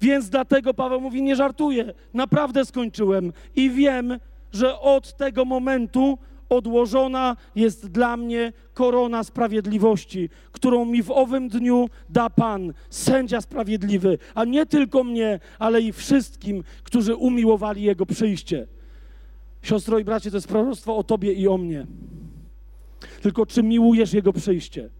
Więc 0.00 0.30
dlatego 0.30 0.74
Paweł 0.74 1.00
mówi: 1.00 1.22
Nie 1.22 1.36
żartuję, 1.36 1.94
naprawdę 2.14 2.64
skończyłem 2.64 3.32
i 3.56 3.70
wiem, 3.70 4.18
że 4.52 4.80
od 4.80 5.16
tego 5.16 5.44
momentu 5.44 6.18
odłożona 6.50 7.36
jest 7.54 7.90
dla 7.90 8.16
mnie 8.16 8.52
korona 8.74 9.24
sprawiedliwości, 9.24 10.28
którą 10.52 10.84
mi 10.84 11.02
w 11.02 11.10
owym 11.10 11.48
dniu 11.48 11.88
da 12.08 12.30
Pan, 12.30 12.72
sędzia 12.90 13.40
sprawiedliwy, 13.40 14.18
a 14.34 14.44
nie 14.44 14.66
tylko 14.66 15.04
mnie, 15.04 15.40
ale 15.58 15.80
i 15.80 15.92
wszystkim, 15.92 16.64
którzy 16.82 17.16
umiłowali 17.16 17.82
Jego 17.82 18.06
przyjście. 18.06 18.66
Siostro 19.62 19.98
i 19.98 20.04
bracie, 20.04 20.30
to 20.30 20.36
jest 20.36 20.48
proroctwo 20.48 20.96
o 20.96 21.04
Tobie 21.04 21.32
i 21.32 21.48
o 21.48 21.58
mnie. 21.58 21.86
Tylko 23.22 23.46
czy 23.46 23.62
miłujesz 23.62 24.12
Jego 24.12 24.32
przyjście? 24.32 24.90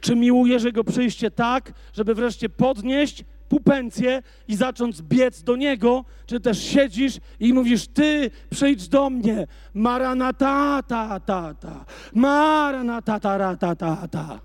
Czy 0.00 0.16
miłujesz 0.16 0.64
Jego 0.64 0.84
przyjście 0.84 1.30
tak, 1.30 1.72
żeby 1.92 2.14
wreszcie 2.14 2.48
podnieść 2.48 3.24
pupencję 3.50 4.22
i 4.48 4.56
zacząć 4.56 5.02
biec 5.02 5.42
do 5.42 5.56
Niego, 5.56 6.04
czy 6.26 6.40
też 6.40 6.58
siedzisz 6.58 7.18
i 7.40 7.54
mówisz, 7.54 7.88
Ty 7.88 8.30
przyjdź 8.50 8.88
do 8.88 9.10
mnie, 9.10 9.46
maranata, 9.74 10.82
ta, 10.88 11.20
ta, 11.20 11.54
ta, 11.54 11.84
maranata, 12.14 13.20
ta, 13.20 13.56
ta, 13.56 13.76
ta, 13.76 14.08
ta. 14.08 14.40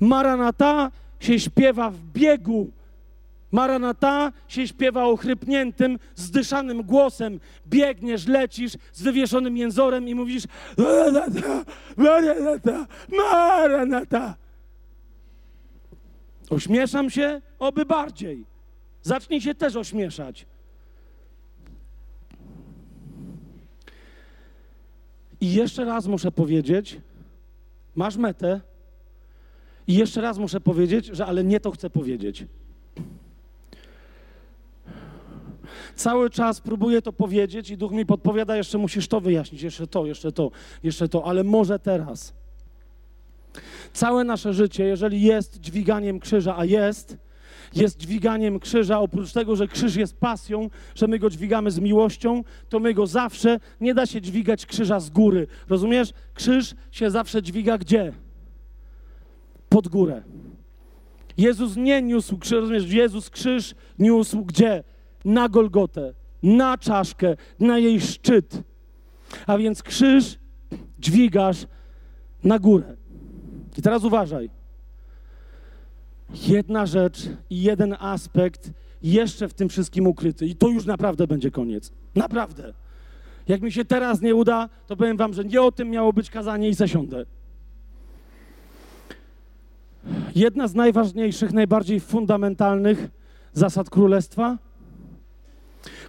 Maranata 0.00 0.90
się 1.20 1.40
śpiewa 1.40 1.90
w 1.90 2.00
biegu, 2.00 2.70
Maranata 3.52 4.32
się 4.48 4.68
śpiewa 4.68 5.04
ochrypniętym, 5.04 5.98
zdyszanym 6.14 6.82
głosem. 6.82 7.40
Biegniesz, 7.66 8.26
lecisz 8.26 8.72
z 8.92 9.02
wywieszonym 9.02 9.56
jęzorem 9.56 10.08
i 10.08 10.14
mówisz 10.14 10.44
Maranata, 10.78 11.64
Maranata, 11.96 12.86
Maranata. 13.08 14.43
Ośmieszam 16.50 17.10
się? 17.10 17.40
Oby 17.58 17.84
bardziej. 17.84 18.44
Zacznij 19.02 19.40
się 19.40 19.54
też 19.54 19.76
ośmieszać. 19.76 20.46
I 25.40 25.54
jeszcze 25.54 25.84
raz 25.84 26.06
muszę 26.06 26.32
powiedzieć, 26.32 27.00
masz 27.94 28.16
metę. 28.16 28.60
I 29.86 29.94
jeszcze 29.94 30.20
raz 30.20 30.38
muszę 30.38 30.60
powiedzieć, 30.60 31.06
że 31.06 31.26
ale 31.26 31.44
nie 31.44 31.60
to 31.60 31.70
chcę 31.70 31.90
powiedzieć. 31.90 32.46
Cały 35.96 36.30
czas 36.30 36.60
próbuję 36.60 37.02
to 37.02 37.12
powiedzieć 37.12 37.70
i 37.70 37.76
duch 37.76 37.92
mi 37.92 38.06
podpowiada, 38.06 38.56
jeszcze 38.56 38.78
musisz 38.78 39.08
to 39.08 39.20
wyjaśnić, 39.20 39.62
jeszcze 39.62 39.86
to, 39.86 40.06
jeszcze 40.06 40.32
to, 40.32 40.50
jeszcze 40.82 41.08
to, 41.08 41.24
ale 41.24 41.44
może 41.44 41.78
teraz. 41.78 42.34
Całe 43.92 44.24
nasze 44.24 44.54
życie, 44.54 44.84
jeżeli 44.84 45.22
jest 45.22 45.60
dźwiganiem 45.60 46.20
krzyża, 46.20 46.58
a 46.58 46.64
jest, 46.64 47.16
jest 47.74 47.98
dźwiganiem 47.98 48.60
krzyża, 48.60 49.00
oprócz 49.00 49.32
tego, 49.32 49.56
że 49.56 49.68
krzyż 49.68 49.96
jest 49.96 50.16
pasją, 50.16 50.70
że 50.94 51.06
my 51.06 51.18
go 51.18 51.30
dźwigamy 51.30 51.70
z 51.70 51.78
miłością, 51.78 52.44
to 52.68 52.80
my 52.80 52.94
go 52.94 53.06
zawsze, 53.06 53.60
nie 53.80 53.94
da 53.94 54.06
się 54.06 54.20
dźwigać 54.20 54.66
krzyża 54.66 55.00
z 55.00 55.10
góry. 55.10 55.46
Rozumiesz? 55.68 56.12
Krzyż 56.34 56.74
się 56.90 57.10
zawsze 57.10 57.42
dźwiga 57.42 57.78
gdzie? 57.78 58.12
Pod 59.68 59.88
górę. 59.88 60.22
Jezus 61.36 61.76
nie 61.76 62.02
niósł 62.02 62.38
krzyż, 62.38 62.58
rozumiesz? 62.60 62.92
Jezus 62.92 63.30
krzyż 63.30 63.74
niósł 63.98 64.44
gdzie? 64.44 64.84
Na 65.24 65.48
Golgotę, 65.48 66.14
na 66.42 66.78
czaszkę, 66.78 67.36
na 67.60 67.78
jej 67.78 68.00
szczyt. 68.00 68.62
A 69.46 69.58
więc 69.58 69.82
krzyż 69.82 70.38
dźwigasz 70.98 71.66
na 72.44 72.58
górę. 72.58 72.96
I 73.78 73.82
teraz 73.82 74.04
uważaj. 74.04 74.50
Jedna 76.48 76.86
rzecz 76.86 77.28
i 77.50 77.62
jeden 77.62 77.96
aspekt 78.00 78.70
jeszcze 79.02 79.48
w 79.48 79.54
tym 79.54 79.68
wszystkim 79.68 80.06
ukryty. 80.06 80.46
I 80.46 80.56
to 80.56 80.68
już 80.68 80.86
naprawdę 80.86 81.26
będzie 81.26 81.50
koniec. 81.50 81.92
Naprawdę. 82.14 82.74
Jak 83.48 83.62
mi 83.62 83.72
się 83.72 83.84
teraz 83.84 84.20
nie 84.20 84.34
uda, 84.34 84.68
to 84.86 84.96
powiem 84.96 85.16
wam, 85.16 85.34
że 85.34 85.44
nie 85.44 85.62
o 85.62 85.72
tym 85.72 85.90
miało 85.90 86.12
być 86.12 86.30
kazanie 86.30 86.68
i 86.68 86.74
zasiądę. 86.74 87.26
Jedna 90.34 90.68
z 90.68 90.74
najważniejszych, 90.74 91.52
najbardziej 91.52 92.00
fundamentalnych 92.00 93.08
zasad 93.52 93.90
królestwa, 93.90 94.58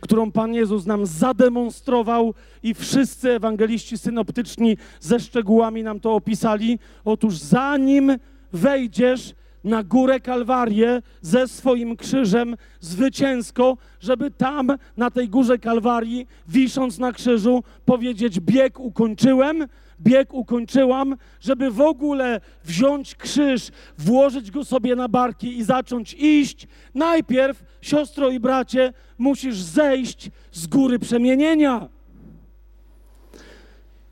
którą 0.02 0.31
Pan 0.31 0.53
Jezus 0.53 0.85
nam 0.85 1.06
zademonstrował 1.06 2.34
i 2.64 2.73
wszyscy 2.73 3.31
ewangeliści 3.31 3.97
synoptyczni 3.97 4.77
ze 4.99 5.19
szczegółami 5.19 5.84
nam 5.84 5.99
to 5.99 6.14
opisali. 6.14 6.80
Otóż 7.06 7.38
zanim 7.38 8.18
wejdziesz 8.53 9.34
na 9.64 9.84
górę 9.84 10.19
Kalwarię 10.19 11.02
ze 11.22 11.47
swoim 11.47 11.97
krzyżem 11.97 12.56
zwycięsko, 12.80 13.77
żeby 13.99 14.31
tam 14.31 14.72
na 14.97 15.11
tej 15.11 15.30
górze 15.30 15.57
Kalwarii, 15.57 16.27
wisząc 16.47 16.99
na 16.99 17.11
krzyżu, 17.11 17.64
powiedzieć: 17.85 18.39
Bieg 18.39 18.80
ukończyłem, 18.80 19.68
bieg 20.01 20.34
ukończyłam, 20.34 21.15
żeby 21.41 21.72
w 21.72 21.81
ogóle 21.81 22.41
wziąć 22.63 23.15
krzyż, 23.15 23.72
włożyć 23.97 24.51
go 24.51 24.65
sobie 24.65 24.95
na 24.95 25.07
barki 25.07 25.57
i 25.57 25.63
zacząć 25.63 26.13
iść. 26.13 26.67
Najpierw, 26.95 27.63
siostro 27.81 28.30
i 28.30 28.39
bracie, 28.39 28.93
musisz 29.17 29.57
zejść 29.57 30.30
z 30.51 30.67
góry 30.67 30.99
przemienienia. 30.99 31.89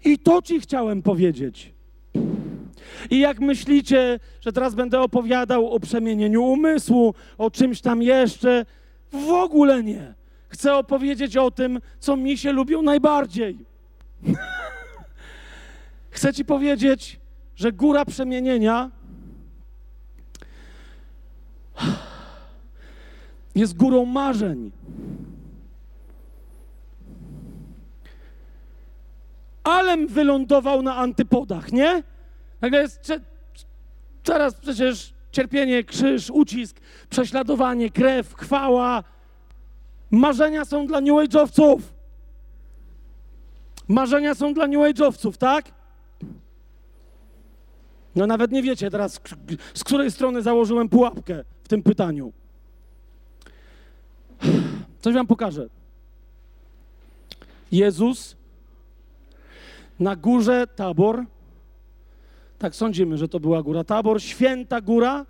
I 0.06 0.20
to 0.20 0.42
ci 0.42 0.62
chciałem 0.62 1.02
powiedzieć. 1.02 1.74
I 3.10 3.20
jak 3.20 3.40
myślicie, 3.40 4.20
że 4.42 4.52
teraz 4.54 4.76
będę 4.76 5.02
opowiadał 5.02 5.70
o 5.72 5.80
przemienieniu 5.80 6.44
umysłu, 6.44 7.14
o 7.38 7.52
czymś 7.52 7.82
tam 7.82 8.02
jeszcze, 8.02 8.66
w 9.12 9.30
ogóle 9.30 9.84
nie. 9.84 10.14
Chcę 10.50 10.76
opowiedzieć 10.76 11.38
o 11.38 11.52
tym, 11.52 11.80
co 12.00 12.16
mi 12.16 12.38
się 12.38 12.52
lubią 12.52 12.82
najbardziej. 12.82 13.58
Chcę 16.14 16.34
ci 16.34 16.46
powiedzieć, 16.46 17.20
że 17.56 17.72
góra 17.72 18.06
przemienienia 18.06 18.92
jest 23.56 23.78
górą 23.78 24.06
marzeń. 24.06 24.72
Alem 29.64 30.08
wylądował 30.08 30.82
na 30.82 30.96
antypodach, 30.96 31.72
nie? 31.72 32.04
Nagle 32.62 32.82
jest 32.82 33.12
teraz 34.24 34.56
przecież 34.56 35.14
cierpienie, 35.32 35.84
krzyż, 35.84 36.30
ucisk, 36.30 36.80
prześladowanie, 37.10 37.90
krew, 37.90 38.34
chwała. 38.34 39.04
Marzenia 40.12 40.66
są 40.66 40.88
dla 40.88 41.02
New 41.02 41.16
Age'owców. 41.16 41.80
Marzenia 43.88 44.36
są 44.36 44.54
dla 44.54 44.68
New 44.68 44.80
Age'owców, 44.80 45.38
tak? 45.38 45.83
No 48.16 48.28
nawet 48.28 48.52
nie 48.52 48.64
wiecie 48.64 48.92
teraz, 48.92 49.22
z 49.74 49.84
której 49.84 50.12
strony 50.12 50.42
założyłem 50.42 50.90
pułapkę 50.90 51.44
w 51.64 51.68
tym 51.68 51.84
pytaniu. 51.84 52.32
Coś 55.02 55.14
wam 55.14 55.28
pokażę. 55.28 55.70
Jezus 57.72 58.36
na 60.00 60.16
górze 60.16 60.68
Tabor, 60.68 61.26
tak 62.60 62.76
sądzimy, 62.76 63.18
że 63.18 63.28
to 63.28 63.40
była 63.40 63.64
góra 63.64 63.84
Tabor, 63.84 64.22
święta 64.22 64.82
góra, 64.82 65.26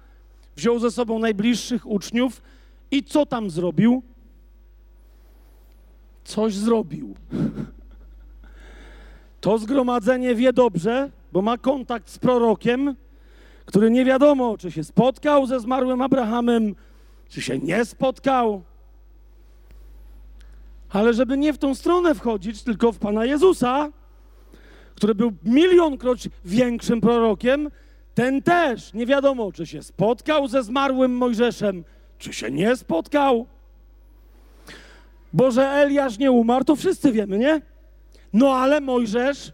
wziął 0.55 0.79
ze 0.79 0.91
sobą 0.91 1.19
najbliższych 1.19 1.87
uczniów 1.87 2.41
i 2.91 3.03
co 3.03 3.25
tam 3.25 3.49
zrobił? 3.49 4.03
Coś 6.23 6.55
zrobił. 6.55 7.15
To 9.41 9.57
zgromadzenie 9.57 10.35
wie 10.35 10.53
dobrze, 10.53 11.09
bo 11.33 11.41
ma 11.41 11.57
kontakt 11.57 12.09
z 12.09 12.19
prorokiem, 12.19 12.95
który 13.65 13.91
nie 13.91 14.05
wiadomo, 14.05 14.57
czy 14.57 14.71
się 14.71 14.83
spotkał 14.83 15.45
ze 15.45 15.59
zmarłym 15.59 16.01
Abrahamem, 16.01 16.75
czy 17.29 17.41
się 17.41 17.59
nie 17.59 17.85
spotkał. 17.85 18.63
Ale 20.89 21.13
żeby 21.13 21.37
nie 21.37 21.53
w 21.53 21.57
tą 21.57 21.75
stronę 21.75 22.15
wchodzić, 22.15 22.63
tylko 22.63 22.91
w 22.91 22.99
Pana 22.99 23.25
Jezusa, 23.25 23.91
który 24.95 25.15
był 25.15 25.33
milionkroć 25.43 26.29
większym 26.45 27.01
prorokiem, 27.01 27.71
ten 28.15 28.41
też 28.41 28.93
nie 28.93 29.05
wiadomo, 29.05 29.51
czy 29.51 29.67
się 29.67 29.83
spotkał 29.83 30.47
ze 30.47 30.63
zmarłym 30.63 31.17
Mojżeszem, 31.17 31.83
czy 32.17 32.33
się 32.33 32.51
nie 32.51 32.75
spotkał. 32.75 33.45
Bo 35.33 35.51
że 35.51 35.69
Eliasz 35.69 36.17
nie 36.17 36.31
umarł, 36.31 36.65
to 36.65 36.75
wszyscy 36.75 37.11
wiemy, 37.11 37.37
nie? 37.37 37.61
No 38.33 38.55
ale 38.55 38.81
Mojżesz. 38.81 39.51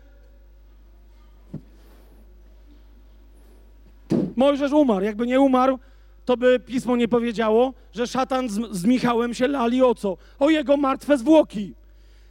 Mojżesz 4.40 4.72
umarł. 4.72 5.06
Jakby 5.06 5.28
nie 5.28 5.40
umarł, 5.40 5.80
to 6.26 6.38
by 6.38 6.60
pismo 6.60 6.96
nie 6.96 7.08
powiedziało, 7.08 7.74
że 7.92 8.08
szatan 8.08 8.50
z, 8.50 8.72
z 8.72 8.86
Michałem 8.86 9.34
się 9.34 9.48
lali 9.48 9.82
o 9.82 9.96
co? 9.96 10.18
O 10.40 10.50
jego 10.50 10.78
martwe 10.78 11.18
zwłoki. 11.18 11.74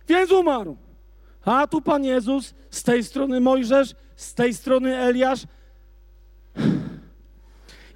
Więc 0.09 0.33
umarł. 0.33 0.77
A 1.45 1.67
tu 1.67 1.81
Pan 1.81 2.05
Jezus, 2.05 2.55
z 2.71 2.83
tej 2.83 3.05
strony 3.05 3.41
Mojżesz, 3.41 3.95
z 4.17 4.35
tej 4.35 4.55
strony 4.55 4.97
Eliasz. 4.97 5.41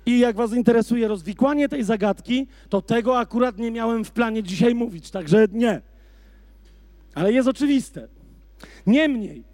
I 0.06 0.18
jak 0.18 0.36
Was 0.36 0.52
interesuje 0.52 1.08
rozwikłanie 1.08 1.68
tej 1.68 1.84
zagadki, 1.84 2.46
to 2.68 2.82
tego 2.82 3.18
akurat 3.18 3.58
nie 3.58 3.70
miałem 3.70 4.04
w 4.04 4.10
planie 4.10 4.42
dzisiaj 4.42 4.74
mówić, 4.74 5.10
także 5.10 5.46
nie. 5.52 5.80
Ale 7.14 7.32
jest 7.32 7.48
oczywiste. 7.48 8.08
Niemniej, 8.86 9.44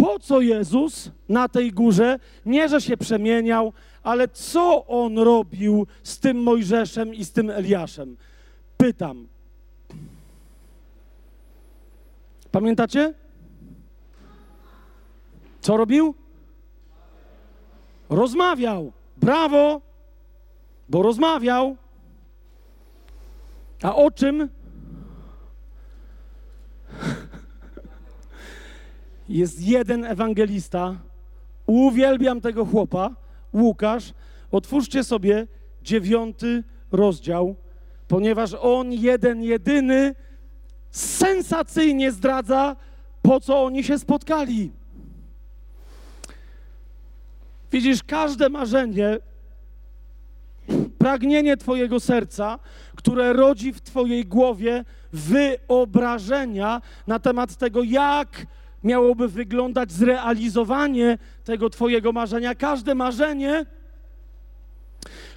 po 0.00 0.18
co 0.18 0.40
Jezus 0.40 1.10
na 1.28 1.48
tej 1.48 1.72
górze, 1.72 2.18
nie 2.46 2.68
że 2.68 2.80
się 2.80 2.96
przemieniał, 2.96 3.72
ale 4.02 4.28
co 4.28 4.86
on 4.86 5.18
robił 5.18 5.86
z 6.02 6.18
tym 6.18 6.42
Mojżeszem 6.42 7.14
i 7.14 7.24
z 7.24 7.32
tym 7.32 7.50
Eliaszem? 7.50 8.16
Pytam. 8.76 9.28
Pamiętacie? 12.52 13.14
Co 15.60 15.76
robił? 15.76 16.14
Rozmawiał. 18.10 18.92
Brawo, 19.16 19.80
bo 20.88 21.02
rozmawiał. 21.02 21.76
A 23.82 23.96
o 23.96 24.10
czym? 24.10 24.48
Jest 29.30 29.62
jeden 29.62 30.04
ewangelista. 30.04 30.96
Uwielbiam 31.66 32.40
tego 32.40 32.64
chłopa, 32.64 33.10
Łukasz. 33.52 34.12
Otwórzcie 34.50 35.04
sobie 35.04 35.46
dziewiąty 35.82 36.64
rozdział, 36.92 37.56
ponieważ 38.08 38.54
on 38.54 38.92
jeden, 38.92 39.42
jedyny 39.42 40.14
sensacyjnie 40.90 42.12
zdradza, 42.12 42.76
po 43.22 43.40
co 43.40 43.64
oni 43.64 43.84
się 43.84 43.98
spotkali. 43.98 44.70
Widzisz, 47.72 48.02
każde 48.02 48.48
marzenie, 48.48 49.18
pragnienie 50.98 51.56
Twojego 51.56 52.00
serca, 52.00 52.58
które 52.96 53.32
rodzi 53.32 53.72
w 53.72 53.80
Twojej 53.80 54.26
głowie 54.26 54.84
wyobrażenia 55.12 56.82
na 57.06 57.18
temat 57.18 57.56
tego, 57.56 57.82
jak 57.82 58.46
miałoby 58.84 59.28
wyglądać 59.28 59.92
zrealizowanie 59.92 61.18
tego 61.44 61.70
Twojego 61.70 62.12
marzenia. 62.12 62.54
Każde 62.54 62.94
marzenie, 62.94 63.66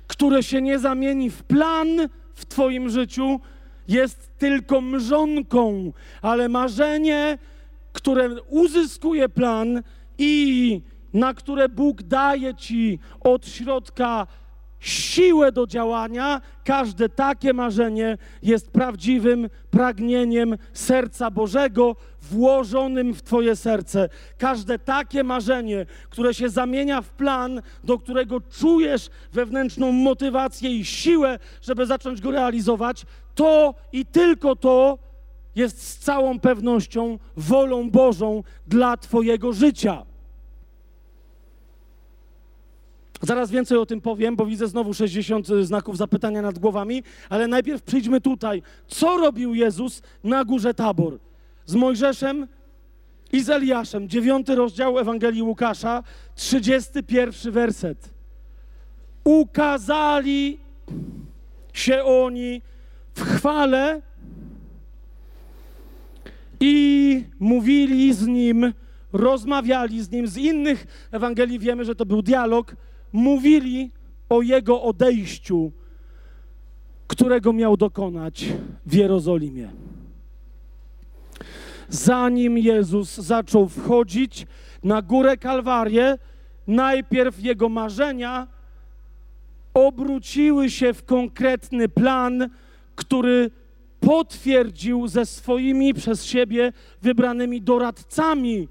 które 0.08 0.44
się 0.44 0.62
nie 0.62 0.80
zamieni 0.80 1.30
w 1.30 1.44
plan 1.44 1.88
w 2.34 2.46
Twoim 2.46 2.90
życiu, 2.90 3.40
jest 3.88 4.38
tylko 4.38 4.82
mrzonką, 4.82 5.94
ale 6.22 6.50
marzenie, 6.50 7.38
które 7.94 8.42
uzyskuje 8.42 9.30
plan 9.30 9.84
i 10.18 10.82
na 11.14 11.34
które 11.34 11.70
Bóg 11.70 12.04
daje 12.04 12.56
Ci 12.56 13.00
od 13.20 13.48
środka 13.48 14.28
siłę 14.84 15.52
do 15.52 15.68
działania, 15.68 16.42
każde 16.64 17.10
takie 17.10 17.54
marzenie 17.54 18.18
jest 18.42 18.72
prawdziwym 18.72 19.50
pragnieniem 19.72 20.58
serca 20.74 21.32
Bożego 21.32 21.96
włożonym 22.22 23.14
w 23.14 23.22
Twoje 23.22 23.56
serce. 23.56 24.10
Każde 24.38 24.80
takie 24.80 25.24
marzenie, 25.24 25.86
które 26.10 26.34
się 26.34 26.50
zamienia 26.50 27.02
w 27.02 27.10
plan, 27.10 27.62
do 27.84 28.00
którego 28.00 28.42
czujesz 28.42 29.10
wewnętrzną 29.34 29.92
motywację 29.92 30.70
i 30.70 30.86
siłę, 30.86 31.40
żeby 31.62 31.86
zacząć 31.86 32.22
go 32.22 32.32
realizować, 32.32 33.06
to 33.36 33.76
i 33.92 34.06
tylko 34.06 34.56
to 34.56 34.98
jest 35.56 35.88
z 35.88 35.98
całą 35.98 36.40
pewnością 36.40 37.20
wolą 37.38 37.90
Bożą 37.90 38.44
dla 38.68 38.98
Twojego 38.98 39.54
życia. 39.54 40.13
Zaraz 43.24 43.52
więcej 43.52 43.78
o 43.78 43.86
tym 43.86 44.02
powiem, 44.02 44.36
bo 44.36 44.46
widzę 44.46 44.68
znowu 44.68 44.94
60 44.94 45.48
znaków 45.48 45.98
zapytania 45.98 46.42
nad 46.42 46.60
głowami, 46.60 47.04
ale 47.30 47.48
najpierw 47.48 47.82
przyjdźmy 47.82 48.22
tutaj. 48.22 48.62
Co 48.88 49.18
robił 49.18 49.54
Jezus 49.54 50.02
na 50.24 50.46
górze 50.46 50.74
Tabor? 50.74 51.20
Z 51.66 51.76
Mojżeszem 51.76 52.48
i 53.32 53.44
z 53.44 53.50
Eliaszem. 53.50 54.10
Dziewiąty 54.10 54.56
rozdział 54.56 55.00
Ewangelii 55.00 55.42
Łukasza, 55.42 56.04
31 56.36 57.52
werset. 57.52 58.10
Ukazali 59.24 60.60
się 61.74 62.04
oni 62.04 62.62
w 63.16 63.22
chwale 63.22 64.02
i 66.60 67.26
mówili 67.40 68.14
z 68.14 68.28
nim, 68.28 68.74
rozmawiali 69.14 70.02
z 70.02 70.12
nim. 70.12 70.28
Z 70.28 70.38
innych 70.38 71.08
Ewangelii 71.12 71.60
wiemy, 71.60 71.86
że 71.86 71.96
to 71.96 72.06
był 72.06 72.22
dialog 72.22 72.76
mówili 73.14 73.92
o 74.30 74.42
jego 74.42 74.82
odejściu, 74.82 75.72
którego 77.08 77.54
miał 77.54 77.78
dokonać 77.78 78.46
w 78.86 78.94
Jerozolimie. 78.94 79.70
Zanim 81.90 82.58
Jezus 82.58 83.18
zaczął 83.18 83.70
wchodzić 83.70 84.48
na 84.84 85.02
górę 85.02 85.38
Kalwarię, 85.38 86.18
najpierw 86.68 87.44
jego 87.44 87.70
marzenia 87.70 88.48
obróciły 89.74 90.70
się 90.70 90.94
w 90.94 91.06
konkretny 91.06 91.90
plan, 91.90 92.50
który 92.96 93.52
potwierdził 94.00 95.08
ze 95.08 95.26
swoimi 95.26 95.94
przez 95.94 96.26
siebie 96.26 96.74
wybranymi 97.02 97.62
doradcami. 97.62 98.68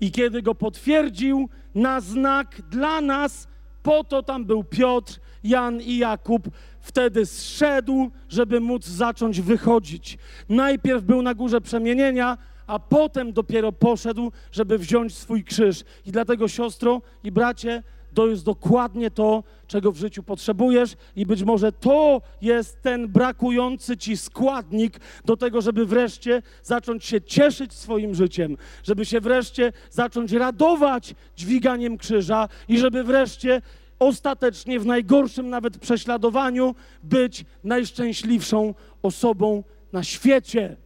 I 0.00 0.10
kiedy 0.12 0.42
go 0.42 0.54
potwierdził, 0.54 1.48
na 1.76 2.00
znak 2.00 2.62
dla 2.70 3.00
nas, 3.00 3.48
po 3.82 4.04
to 4.04 4.22
tam 4.22 4.44
był 4.44 4.64
Piotr, 4.64 5.20
Jan 5.44 5.80
i 5.80 5.98
Jakub. 5.98 6.48
Wtedy 6.80 7.26
zszedł, 7.26 8.10
żeby 8.28 8.60
móc 8.60 8.86
zacząć 8.86 9.40
wychodzić. 9.40 10.18
Najpierw 10.48 11.04
był 11.04 11.22
na 11.22 11.34
górze 11.34 11.60
przemienienia, 11.60 12.38
a 12.66 12.78
potem 12.78 13.32
dopiero 13.32 13.72
poszedł, 13.72 14.32
żeby 14.52 14.78
wziąć 14.78 15.16
swój 15.16 15.44
krzyż. 15.44 15.84
I 16.06 16.12
dlatego, 16.12 16.48
siostro 16.48 17.02
i 17.24 17.32
bracie, 17.32 17.82
to 18.16 18.26
jest 18.26 18.44
dokładnie 18.44 19.10
to, 19.10 19.44
czego 19.66 19.92
w 19.92 19.96
życiu 19.96 20.22
potrzebujesz, 20.22 20.96
i 21.16 21.26
być 21.26 21.42
może 21.42 21.72
to 21.72 22.22
jest 22.42 22.82
ten 22.82 23.08
brakujący 23.08 23.96
ci 23.96 24.16
składnik 24.16 25.00
do 25.24 25.36
tego, 25.36 25.60
żeby 25.60 25.86
wreszcie 25.86 26.42
zacząć 26.62 27.04
się 27.04 27.20
cieszyć 27.20 27.72
swoim 27.72 28.14
życiem, 28.14 28.56
żeby 28.82 29.04
się 29.04 29.20
wreszcie 29.20 29.72
zacząć 29.90 30.32
radować 30.32 31.14
dźwiganiem 31.36 31.98
krzyża 31.98 32.48
i 32.68 32.78
żeby 32.78 33.04
wreszcie 33.04 33.62
ostatecznie 33.98 34.80
w 34.80 34.86
najgorszym 34.86 35.48
nawet 35.50 35.78
prześladowaniu 35.78 36.74
być 37.02 37.44
najszczęśliwszą 37.64 38.74
osobą 39.02 39.64
na 39.92 40.04
świecie. 40.04 40.76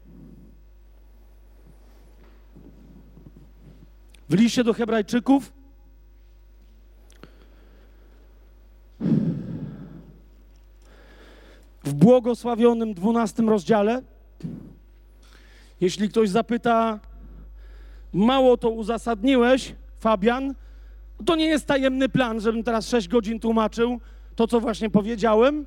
W 4.28 4.34
liście 4.34 4.64
do 4.64 4.72
Hebrajczyków 4.72 5.59
w 11.90 11.94
błogosławionym 11.94 12.94
12 12.94 13.42
rozdziale. 13.42 14.02
Jeśli 15.80 16.08
ktoś 16.08 16.28
zapyta, 16.28 17.00
mało 18.12 18.56
to 18.56 18.70
uzasadniłeś, 18.70 19.74
Fabian, 19.98 20.54
to 21.26 21.36
nie 21.36 21.46
jest 21.46 21.66
tajemny 21.66 22.08
plan, 22.08 22.40
żebym 22.40 22.62
teraz 22.62 22.88
6 22.88 23.08
godzin 23.08 23.40
tłumaczył 23.40 24.00
to, 24.36 24.46
co 24.46 24.60
właśnie 24.60 24.90
powiedziałem. 24.90 25.66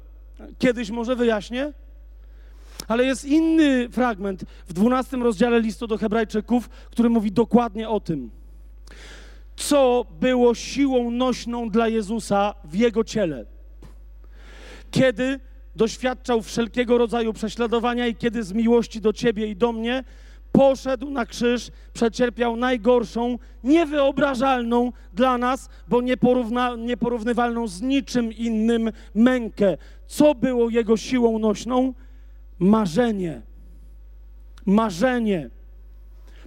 Kiedyś 0.59 0.89
może 0.91 1.15
wyjaśnię. 1.15 1.73
Ale 2.87 3.05
jest 3.05 3.25
inny 3.25 3.89
fragment 3.89 4.43
w 4.67 4.73
12 4.73 5.17
rozdziale 5.17 5.61
listu 5.61 5.87
do 5.87 5.97
Hebrajczyków, 5.97 6.69
który 6.69 7.09
mówi 7.09 7.31
dokładnie 7.31 7.89
o 7.89 7.99
tym. 7.99 8.31
co 9.55 10.05
było 10.19 10.55
siłą 10.55 11.11
nośną 11.11 11.69
dla 11.69 11.87
Jezusa 11.87 12.53
w 12.63 12.75
jego 12.75 13.03
ciele. 13.03 13.45
Kiedy 14.91 15.39
doświadczał 15.75 16.41
wszelkiego 16.41 16.97
rodzaju 16.97 17.33
prześladowania 17.33 18.07
i 18.07 18.15
kiedy 18.15 18.43
z 18.43 18.53
miłości 18.53 19.01
do 19.01 19.13
ciebie 19.13 19.47
i 19.47 19.55
do 19.55 19.71
mnie 19.71 20.03
poszedł 20.51 21.09
na 21.09 21.25
krzyż, 21.25 21.71
przecierpiał 21.93 22.55
najgorszą, 22.55 23.39
niewyobrażalną 23.63 24.91
dla 25.13 25.37
nas, 25.37 25.69
bo 25.87 26.01
nieporówna, 26.01 26.75
nieporównywalną 26.75 27.67
z 27.67 27.81
niczym 27.81 28.33
innym 28.33 28.91
mękę. 29.15 29.77
Co 30.07 30.35
było 30.35 30.69
jego 30.69 30.97
siłą 30.97 31.39
nośną? 31.39 31.93
Marzenie. 32.59 33.41
Marzenie. 34.65 35.49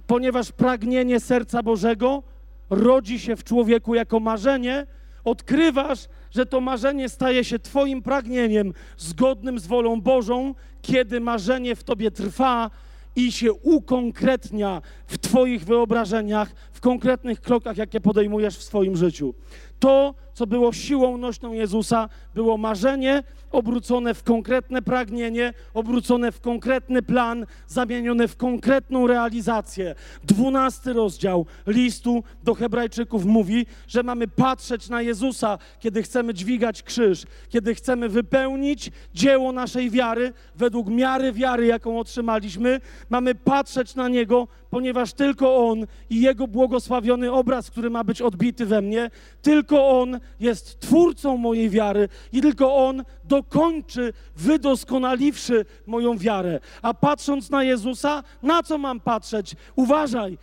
Ponieważ 0.07 0.51
pragnienie 0.51 1.19
serca 1.19 1.63
Bożego 1.63 2.23
rodzi 2.69 3.19
się 3.19 3.35
w 3.35 3.43
człowieku 3.43 3.95
jako 3.95 4.19
marzenie, 4.19 4.87
odkrywasz, 5.27 6.07
że 6.31 6.45
to 6.45 6.61
marzenie 6.61 7.09
staje 7.09 7.43
się 7.43 7.59
Twoim 7.59 8.01
pragnieniem 8.01 8.73
zgodnym 8.97 9.59
z 9.59 9.67
wolą 9.67 10.01
Bożą, 10.01 10.55
kiedy 10.81 11.19
marzenie 11.19 11.75
w 11.75 11.83
Tobie 11.83 12.11
trwa 12.11 12.71
i 13.15 13.31
się 13.31 13.53
ukonkretnia 13.53 14.81
w 15.07 15.17
Twoich 15.17 15.65
wyobrażeniach, 15.65 16.51
w 16.71 16.79
konkretnych 16.79 17.41
krokach, 17.41 17.77
jakie 17.77 18.01
podejmujesz 18.01 18.57
w 18.57 18.63
swoim 18.63 18.97
życiu. 18.97 19.33
To, 19.79 20.15
co 20.33 20.47
było 20.47 20.73
siłą 20.73 21.17
nośną 21.17 21.53
Jezusa, 21.53 22.09
było 22.35 22.57
marzenie 22.57 23.23
obrócone 23.51 24.13
w 24.13 24.23
konkretne 24.23 24.81
pragnienie, 24.81 25.53
obrócone 25.73 26.31
w 26.31 26.41
konkretny 26.41 27.01
plan, 27.01 27.45
zamienione 27.67 28.27
w 28.27 28.35
konkretną 28.35 29.07
realizację. 29.07 29.95
Dwunasty 30.23 30.93
rozdział 30.93 31.45
listu 31.67 32.23
do 32.43 32.53
Hebrajczyków 32.53 33.25
mówi, 33.25 33.65
że 33.87 34.03
mamy 34.03 34.27
patrzeć 34.27 34.89
na 34.89 35.01
Jezusa, 35.01 35.57
kiedy 35.79 36.03
chcemy 36.03 36.33
dźwigać 36.33 36.83
krzyż, 36.83 37.25
kiedy 37.49 37.75
chcemy 37.75 38.09
wypełnić 38.09 38.91
dzieło 39.13 39.51
naszej 39.51 39.89
wiary 39.89 40.33
według 40.55 40.87
miary 40.89 41.33
wiary, 41.33 41.65
jaką 41.65 41.99
otrzymaliśmy. 41.99 42.81
Mamy 43.09 43.35
patrzeć 43.35 43.95
na 43.95 44.09
Niego, 44.09 44.47
ponieważ 44.69 45.13
tylko 45.13 45.69
On 45.69 45.85
i 46.09 46.21
Jego 46.21 46.47
błogosławiony 46.47 47.31
obraz, 47.31 47.71
który 47.71 47.89
ma 47.89 48.03
być 48.03 48.21
odbity 48.21 48.65
we 48.65 48.81
mnie, 48.81 49.09
tylko 49.41 49.66
On 49.75 50.19
jest 50.39 50.79
twórcą 50.79 51.37
mojej 51.37 51.69
wiary 51.69 52.09
i 52.31 52.41
tylko 52.41 52.75
On 52.75 53.03
dokończy, 53.23 54.13
wydoskonaliwszy 54.35 55.65
moją 55.85 56.17
wiarę. 56.17 56.59
A 56.81 56.93
patrząc 56.93 57.49
na 57.49 57.63
Jezusa, 57.63 58.23
na 58.43 58.63
co 58.63 58.77
mam 58.77 58.99
patrzeć? 58.99 59.55
Uważaj, 59.75 60.37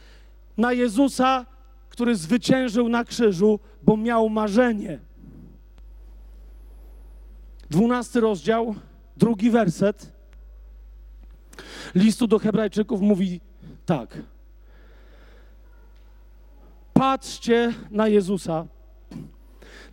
na 0.57 0.73
Jezusa, 0.73 1.47
który 1.89 2.17
zwyciężył 2.17 2.89
na 2.89 3.05
krzyżu, 3.05 3.61
bo 3.83 3.97
miał 3.97 4.29
marzenie. 4.29 4.99
Dwunasty 7.71 8.21
rozdział, 8.21 8.75
drugi 9.17 9.51
werset 9.51 10.15
listu 11.95 12.27
do 12.27 12.39
Hebrajczyków 12.39 13.01
mówi 13.01 13.41
tak. 13.87 14.19
Patrzcie 16.93 17.75
na 17.91 18.09
Jezusa. 18.09 18.67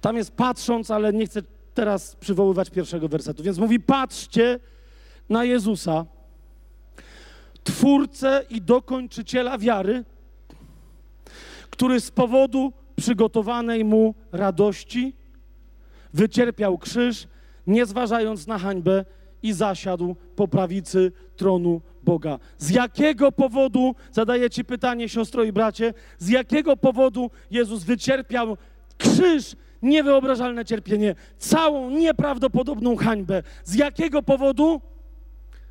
Tam 0.02 0.18
jest 0.18 0.32
patrząc, 0.32 0.92
ale 0.92 1.14
nie 1.14 1.26
chcę 1.26 1.42
teraz 1.74 2.16
przywoływać 2.16 2.70
pierwszego 2.70 3.08
wersetu. 3.08 3.44
Więc 3.44 3.58
mówi: 3.58 3.80
Patrzcie 3.80 4.60
na 5.30 5.46
Jezusa, 5.46 6.06
twórcę 7.64 8.44
i 8.50 8.62
dokończyciela 8.62 9.58
wiary, 9.58 10.04
który 11.70 12.00
z 12.00 12.12
powodu 12.12 12.74
przygotowanej 12.96 13.86
mu 13.86 14.16
radości 14.32 15.14
wycierpiał 16.14 16.78
krzyż, 16.78 17.28
nie 17.68 17.86
zważając 17.86 18.48
na 18.48 18.60
hańbę 18.60 19.06
i 19.44 19.54
zasiadł 19.54 20.16
po 20.36 20.48
prawicy 20.48 21.12
tronu 21.36 21.82
Boga. 22.04 22.40
Z 22.58 22.70
jakiego 22.70 23.32
powodu, 23.32 23.96
zadaję 24.12 24.50
Ci 24.50 24.66
pytanie, 24.66 25.10
siostro 25.10 25.44
i 25.44 25.52
bracie, 25.52 25.94
z 26.18 26.30
jakiego 26.30 26.78
powodu 26.78 27.32
Jezus 27.52 27.84
wycierpiał 27.84 28.58
krzyż, 28.98 29.56
niewyobrażalne 29.82 30.66
cierpienie, 30.66 31.16
całą 31.38 31.90
nieprawdopodobną 31.90 32.96
hańbę? 32.96 33.44
Z 33.64 33.76
jakiego 33.76 34.24
powodu? 34.24 34.82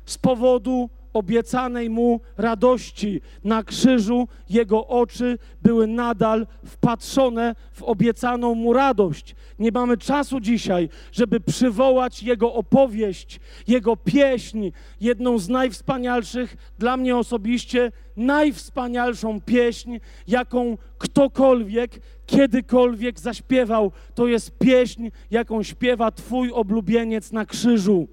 Z 0.05 0.17
powodu 0.17 0.89
obiecanej 1.13 1.89
mu 1.89 2.19
radości. 2.37 3.21
Na 3.43 3.63
krzyżu 3.63 4.27
jego 4.49 4.87
oczy 4.87 5.37
były 5.61 5.87
nadal 5.87 6.47
wpatrzone 6.65 7.55
w 7.73 7.83
obiecaną 7.83 8.55
mu 8.55 8.73
radość. 8.73 9.35
Nie 9.59 9.71
mamy 9.71 9.97
czasu 9.97 10.39
dzisiaj, 10.39 10.89
żeby 11.11 11.39
przywołać 11.39 12.23
jego 12.23 12.53
opowieść, 12.53 13.39
jego 13.67 13.97
pieśń, 13.97 14.69
jedną 15.01 15.37
z 15.37 15.49
najwspanialszych, 15.49 16.57
dla 16.79 16.97
mnie 16.97 17.17
osobiście 17.17 17.91
najwspanialszą 18.17 19.41
pieśń, 19.41 19.97
jaką 20.27 20.77
ktokolwiek 20.97 21.99
kiedykolwiek 22.25 23.19
zaśpiewał. 23.19 23.91
To 24.15 24.27
jest 24.27 24.57
pieśń, 24.57 25.09
jaką 25.31 25.63
śpiewa 25.63 26.11
Twój 26.11 26.51
oblubieniec 26.51 27.31
na 27.31 27.45
krzyżu. 27.45 28.07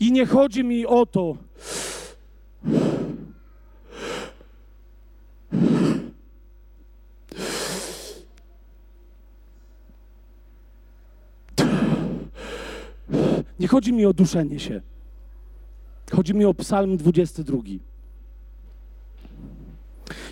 I 0.00 0.12
nie 0.12 0.26
chodzi 0.26 0.64
mi 0.64 0.86
o 0.86 1.06
to, 1.06 1.36
nie 13.58 13.68
chodzi 13.68 13.92
mi 13.92 14.06
o 14.06 14.12
duszenie 14.12 14.60
się. 14.60 14.80
Chodzi 16.12 16.34
mi 16.34 16.44
o 16.44 16.54
Psalm 16.54 16.96
22. 16.96 17.58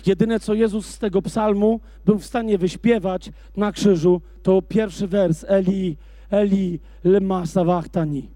Jedyne, 0.05 0.39
co 0.39 0.53
Jezus 0.53 0.85
z 0.85 0.99
tego 0.99 1.21
psalmu 1.21 1.79
był 2.05 2.19
w 2.19 2.25
stanie 2.25 2.57
wyśpiewać 2.57 3.31
na 3.57 3.71
krzyżu, 3.71 4.21
to 4.43 4.61
pierwszy 4.61 5.07
wers 5.07 5.45
Eli, 5.47 5.97
Eli, 6.29 6.79
lema 7.03 7.45
sawachtani 7.45 8.29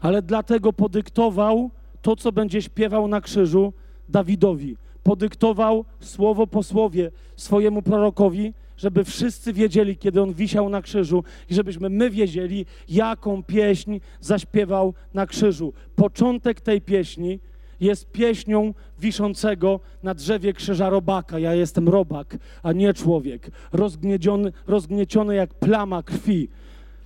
ale 0.00 0.22
dlatego 0.22 0.72
podyktował 0.72 1.70
to, 2.02 2.16
co 2.16 2.32
będzie 2.32 2.62
śpiewał 2.62 3.08
na 3.08 3.20
krzyżu 3.20 3.72
Dawidowi. 4.08 4.76
Podyktował 5.02 5.84
słowo 6.00 6.46
po 6.46 6.62
słowie 6.62 7.10
swojemu 7.36 7.82
prorokowi, 7.82 8.54
żeby 8.76 9.04
wszyscy 9.04 9.52
wiedzieli, 9.52 9.96
kiedy 9.96 10.22
on 10.22 10.34
wisiał 10.34 10.68
na 10.68 10.82
krzyżu 10.82 11.24
i 11.50 11.54
żebyśmy 11.54 11.90
my 11.90 12.10
wiedzieli, 12.10 12.66
jaką 12.88 13.42
pieśń 13.42 14.00
zaśpiewał 14.20 14.94
na 15.14 15.26
krzyżu. 15.26 15.72
Początek 15.96 16.60
tej 16.60 16.80
pieśni 16.80 17.40
jest 17.80 18.12
pieśnią 18.12 18.74
wiszącego 18.98 19.80
na 20.02 20.14
drzewie 20.14 20.52
krzyża 20.52 20.90
robaka. 20.90 21.38
Ja 21.38 21.54
jestem 21.54 21.88
robak, 21.88 22.38
a 22.62 22.72
nie 22.72 22.94
człowiek. 22.94 23.50
Rozgnieciony, 23.72 24.52
rozgnieciony 24.66 25.34
jak 25.34 25.54
plama 25.54 26.02
krwi. 26.02 26.48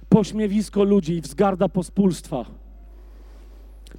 Pośmiewisko 0.08 0.84
ludzi 0.84 1.12
i 1.14 1.20
wzgarda 1.20 1.68
pospólstwa. 1.68 2.63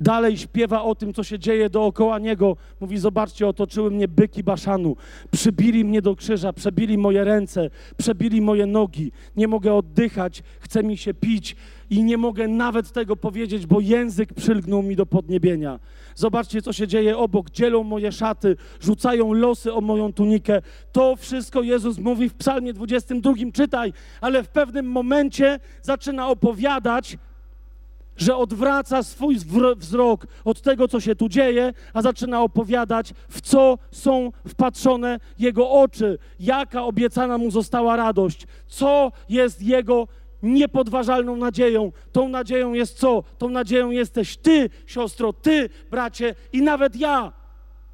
Dalej 0.01 0.37
śpiewa 0.37 0.83
o 0.83 0.95
tym, 0.95 1.13
co 1.13 1.23
się 1.23 1.39
dzieje 1.39 1.69
dookoła 1.69 2.19
niego. 2.19 2.57
Mówi: 2.79 2.97
Zobaczcie, 2.97 3.47
otoczyły 3.47 3.91
mnie 3.91 4.07
byki 4.07 4.43
baszanu, 4.43 4.95
przybili 5.31 5.85
mnie 5.85 6.01
do 6.01 6.15
krzyża, 6.15 6.53
przebili 6.53 6.97
moje 6.97 7.23
ręce, 7.23 7.69
przebili 7.97 8.41
moje 8.41 8.65
nogi. 8.65 9.11
Nie 9.35 9.47
mogę 9.47 9.73
oddychać, 9.73 10.43
chce 10.59 10.83
mi 10.83 10.97
się 10.97 11.13
pić 11.13 11.55
i 11.89 12.03
nie 12.03 12.17
mogę 12.17 12.47
nawet 12.47 12.91
tego 12.91 13.15
powiedzieć, 13.15 13.65
bo 13.65 13.79
język 13.79 14.33
przylgnął 14.33 14.83
mi 14.83 14.95
do 14.95 15.05
podniebienia. 15.05 15.79
Zobaczcie, 16.15 16.61
co 16.61 16.73
się 16.73 16.87
dzieje 16.87 17.17
obok. 17.17 17.49
Dzielą 17.49 17.83
moje 17.83 18.11
szaty, 18.11 18.55
rzucają 18.81 19.33
losy 19.33 19.73
o 19.73 19.81
moją 19.81 20.13
tunikę. 20.13 20.61
To 20.91 21.15
wszystko 21.15 21.61
Jezus 21.61 21.99
mówi 21.99 22.29
w 22.29 22.33
Psalmie 22.33 22.73
22. 22.73 23.33
Czytaj, 23.53 23.93
ale 24.21 24.43
w 24.43 24.47
pewnym 24.47 24.85
momencie 24.85 25.59
zaczyna 25.81 26.27
opowiadać 26.27 27.17
że 28.17 28.37
odwraca 28.37 29.03
swój 29.03 29.37
wzrok 29.77 30.27
od 30.45 30.61
tego, 30.61 30.87
co 30.87 30.99
się 30.99 31.15
tu 31.15 31.29
dzieje, 31.29 31.73
a 31.93 32.01
zaczyna 32.01 32.41
opowiadać, 32.41 33.13
w 33.29 33.41
co 33.41 33.77
są 33.91 34.31
wpatrzone 34.47 35.19
jego 35.39 35.69
oczy, 35.69 36.17
jaka 36.39 36.83
obiecana 36.83 37.37
mu 37.37 37.51
została 37.51 37.95
radość, 37.95 38.47
co 38.67 39.11
jest 39.29 39.61
jego 39.61 40.07
niepodważalną 40.43 41.35
nadzieją. 41.35 41.91
Tą 42.11 42.29
nadzieją 42.29 42.73
jest 42.73 42.99
co? 42.99 43.23
Tą 43.37 43.49
nadzieją 43.49 43.91
jesteś 43.91 44.37
ty, 44.37 44.69
siostro, 44.85 45.33
ty, 45.33 45.69
bracie 45.91 46.35
i 46.53 46.61
nawet 46.61 46.95
ja. 46.95 47.31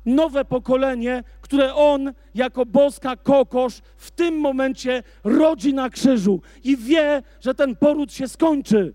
Nowe 0.05 0.45
pokolenie, 0.45 1.23
które 1.41 1.75
on 1.75 2.13
jako 2.35 2.65
boska 2.65 3.15
kokosz 3.15 3.81
w 3.97 4.11
tym 4.11 4.39
momencie 4.39 5.03
rodzi 5.23 5.73
na 5.73 5.89
krzyżu 5.89 6.41
i 6.63 6.77
wie, 6.77 7.23
że 7.41 7.53
ten 7.53 7.75
poród 7.75 8.13
się 8.13 8.27
skończy 8.27 8.93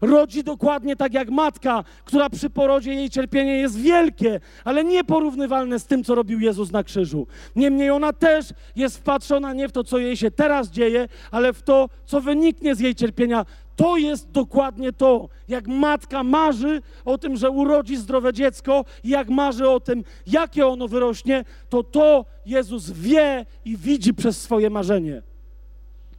rodzi 0.00 0.44
dokładnie 0.44 0.96
tak 0.96 1.14
jak 1.14 1.30
matka, 1.30 1.84
która 2.04 2.30
przy 2.30 2.50
porodzie 2.50 2.94
jej 2.94 3.10
cierpienie 3.10 3.56
jest 3.56 3.78
wielkie, 3.78 4.40
ale 4.64 4.84
nieporównywalne 4.84 5.78
z 5.78 5.86
tym, 5.86 6.04
co 6.04 6.14
robił 6.14 6.40
Jezus 6.40 6.72
na 6.72 6.84
krzyżu. 6.84 7.26
Niemniej 7.56 7.90
ona 7.90 8.12
też 8.12 8.46
jest 8.76 8.98
wpatrzona 8.98 9.52
nie 9.52 9.68
w 9.68 9.72
to, 9.72 9.84
co 9.84 9.98
jej 9.98 10.16
się 10.16 10.30
teraz 10.30 10.70
dzieje, 10.70 11.08
ale 11.30 11.52
w 11.52 11.62
to, 11.62 11.88
co 12.04 12.20
wyniknie 12.20 12.74
z 12.74 12.80
jej 12.80 12.94
cierpienia. 12.94 13.46
To 13.76 13.96
jest 13.96 14.30
dokładnie 14.30 14.92
to, 14.92 15.28
jak 15.48 15.68
matka 15.68 16.22
marzy 16.22 16.82
o 17.04 17.18
tym, 17.18 17.36
że 17.36 17.50
urodzi 17.50 17.96
zdrowe 17.96 18.32
dziecko, 18.32 18.84
jak 19.04 19.28
marzy 19.28 19.68
o 19.68 19.80
tym, 19.80 20.04
jakie 20.26 20.66
ono 20.66 20.88
wyrośnie, 20.88 21.44
to 21.68 21.82
to 21.82 22.24
Jezus 22.46 22.90
wie 22.90 23.46
i 23.64 23.76
widzi 23.76 24.14
przez 24.14 24.40
swoje 24.40 24.70
marzenie. 24.70 25.22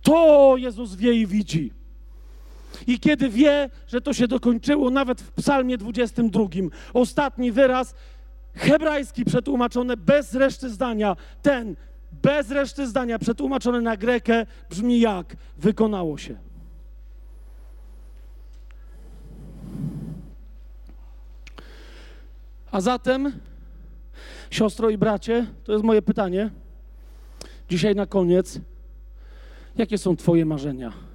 To 0.02 0.54
Jezus 0.58 0.96
wie 0.96 1.14
i 1.14 1.28
widzi. 1.28 1.81
I 2.88 3.00
kiedy 3.00 3.30
wie, 3.30 3.70
że 3.88 4.02
to 4.02 4.14
się 4.14 4.28
dokończyło, 4.28 4.90
nawet 4.90 5.22
w 5.22 5.32
Psalmie 5.32 5.78
22, 5.78 6.44
ostatni 6.94 7.52
wyraz, 7.52 7.96
hebrajski 8.56 9.26
przetłumaczony 9.26 9.98
bez 9.98 10.34
reszty 10.34 10.70
zdania, 10.70 11.16
ten 11.42 11.76
bez 12.12 12.52
reszty 12.52 12.88
zdania 12.88 13.20
przetłumaczony 13.20 13.82
na 13.82 13.98
grekę 13.98 14.46
brzmi 14.70 15.00
jak 15.00 15.36
wykonało 15.58 16.18
się. 16.18 16.38
A 22.72 22.82
zatem, 22.82 23.32
siostro 24.50 24.90
i 24.90 24.98
bracie, 24.98 25.48
to 25.64 25.72
jest 25.72 25.84
moje 25.84 26.02
pytanie. 26.02 26.50
Dzisiaj 27.70 27.96
na 27.96 28.06
koniec, 28.06 28.60
jakie 29.78 29.98
są 29.98 30.16
Twoje 30.16 30.46
marzenia? 30.46 31.11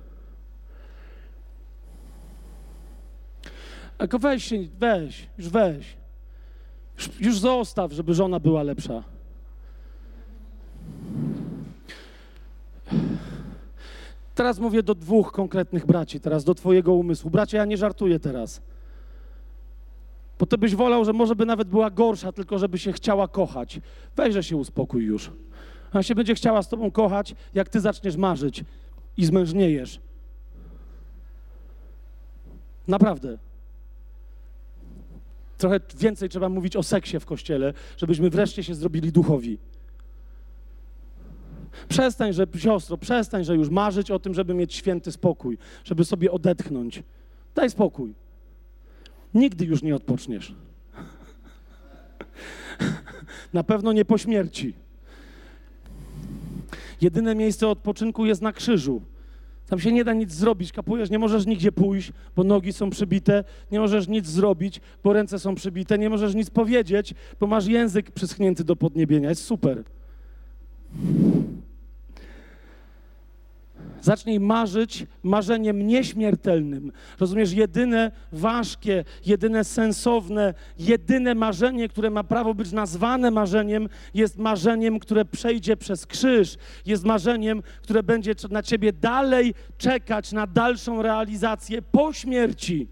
Tylko 3.98 4.18
weź 4.18 4.44
się, 4.44 4.56
weź, 4.78 5.27
już 5.39 5.48
weź. 5.48 5.97
Już, 6.98 7.20
już 7.20 7.39
zostaw, 7.39 7.93
żeby 7.93 8.14
żona 8.14 8.40
była 8.40 8.62
lepsza. 8.62 9.05
Teraz 14.35 14.59
mówię 14.59 14.82
do 14.82 14.94
dwóch 14.94 15.32
konkretnych 15.32 15.86
braci, 15.86 16.20
teraz 16.20 16.44
do 16.44 16.55
twojego 16.55 16.94
umysłu. 16.94 17.31
Bracie, 17.31 17.56
ja 17.56 17.64
nie 17.64 17.77
żartuję 17.77 18.20
teraz. 18.20 18.62
Bo 20.39 20.47
ty 20.47 20.59
byś 20.59 20.74
wolał, 20.74 21.05
że 21.05 21.12
może 21.12 21.36
by 21.36 21.47
nawet 21.47 21.68
była 21.68 21.90
gorsza, 21.90 22.32
tylko 22.32 22.59
żeby 22.59 22.78
się 22.78 22.93
chciała 22.93 23.28
kochać. 23.28 23.81
Weź, 24.16 24.35
że 24.35 24.43
się 24.43 24.56
uspokój 24.56 25.05
już. 25.05 25.31
Ona 25.93 26.02
się 26.02 26.14
będzie 26.14 26.35
chciała 26.35 26.62
z 26.62 26.68
tobą 26.68 26.90
kochać, 26.90 27.35
jak 27.55 27.68
ty 27.68 27.81
zaczniesz 27.81 28.16
marzyć 28.16 28.64
i 29.16 29.24
zmężniejesz. 29.24 30.01
Naprawdę. 32.89 33.39
Trochę 35.59 35.81
więcej 35.99 36.28
trzeba 36.28 36.49
mówić 36.49 36.77
o 36.77 36.83
seksie 36.83 37.20
w 37.20 37.27
kościele, 37.27 37.73
żebyśmy 37.97 38.31
wreszcie 38.31 38.62
się 38.62 38.74
zrobili 38.74 39.12
duchowi. 39.12 39.59
Przestań, 41.89 42.33
że 42.33 42.47
siostro, 42.57 42.99
przestań, 42.99 43.45
że 43.45 43.57
już 43.57 43.69
marzyć 43.69 44.11
o 44.11 44.19
tym, 44.19 44.35
żeby 44.35 44.55
mieć 44.55 44.74
święty 44.74 45.12
spokój, 45.12 45.59
żeby 45.85 46.05
sobie 46.05 46.33
odetchnąć. 46.33 47.03
Daj 47.55 47.70
spokój. 47.70 48.15
Nigdy 49.35 49.65
już 49.65 49.83
nie 49.83 49.97
odpoczniesz. 49.97 50.55
Na 53.53 53.65
pewno 53.65 53.93
nie 53.93 54.05
po 54.05 54.19
śmierci. 54.19 54.74
Jedyne 57.01 57.35
miejsce 57.35 57.69
odpoczynku 57.69 58.27
jest 58.27 58.43
na 58.43 58.53
krzyżu. 58.53 59.03
Tam 59.66 59.78
się 59.78 59.93
nie 59.93 60.05
da 60.05 60.12
nic 60.12 60.32
zrobić, 60.32 60.72
kapujesz, 60.72 61.10
nie 61.10 61.18
możesz 61.18 61.47
nigdzie 61.47 61.72
pójść, 61.72 62.12
bo 62.36 62.44
nogi 62.44 62.72
są 62.72 62.90
przybite, 62.90 63.44
nie 63.72 63.80
możesz 63.80 64.09
nic 64.09 64.26
zrobić, 64.26 64.80
bo 65.05 65.12
ręce 65.12 65.38
są 65.38 65.55
przybite, 65.55 65.98
nie 65.98 66.10
możesz 66.10 66.34
nic 66.34 66.51
powiedzieć, 66.51 67.14
bo 67.40 67.47
masz 67.47 67.66
język 67.66 68.10
przyschnięty 68.10 68.64
do 68.64 68.76
podniebienia. 68.76 69.28
Jest 69.28 69.44
super. 69.44 69.84
Zacznij 74.07 74.41
marzyć 74.41 75.07
marzeniem 75.23 75.87
nieśmiertelnym. 75.87 76.93
Rozumiesz, 77.20 77.53
jedyne 77.53 78.12
ważkie, 78.33 79.05
jedyne 79.27 79.65
sensowne, 79.65 80.55
jedyne 80.78 81.35
marzenie, 81.35 81.89
które 81.89 82.11
ma 82.11 82.24
prawo 82.24 82.55
być 82.55 82.73
nazwane 82.73 83.31
marzeniem, 83.31 83.89
jest 84.15 84.39
marzeniem, 84.39 84.99
które 84.99 85.24
przejdzie 85.24 85.77
przez 85.77 86.07
krzyż. 86.07 86.57
Jest 86.87 87.05
marzeniem, 87.05 87.62
które 87.83 88.03
będzie 88.03 88.35
na 88.51 88.62
ciebie 88.62 88.93
dalej 88.93 89.55
czekać 89.78 90.33
na 90.33 90.47
dalszą 90.47 91.03
realizację 91.03 91.83
po 91.83 92.12
śmierci. 92.12 92.89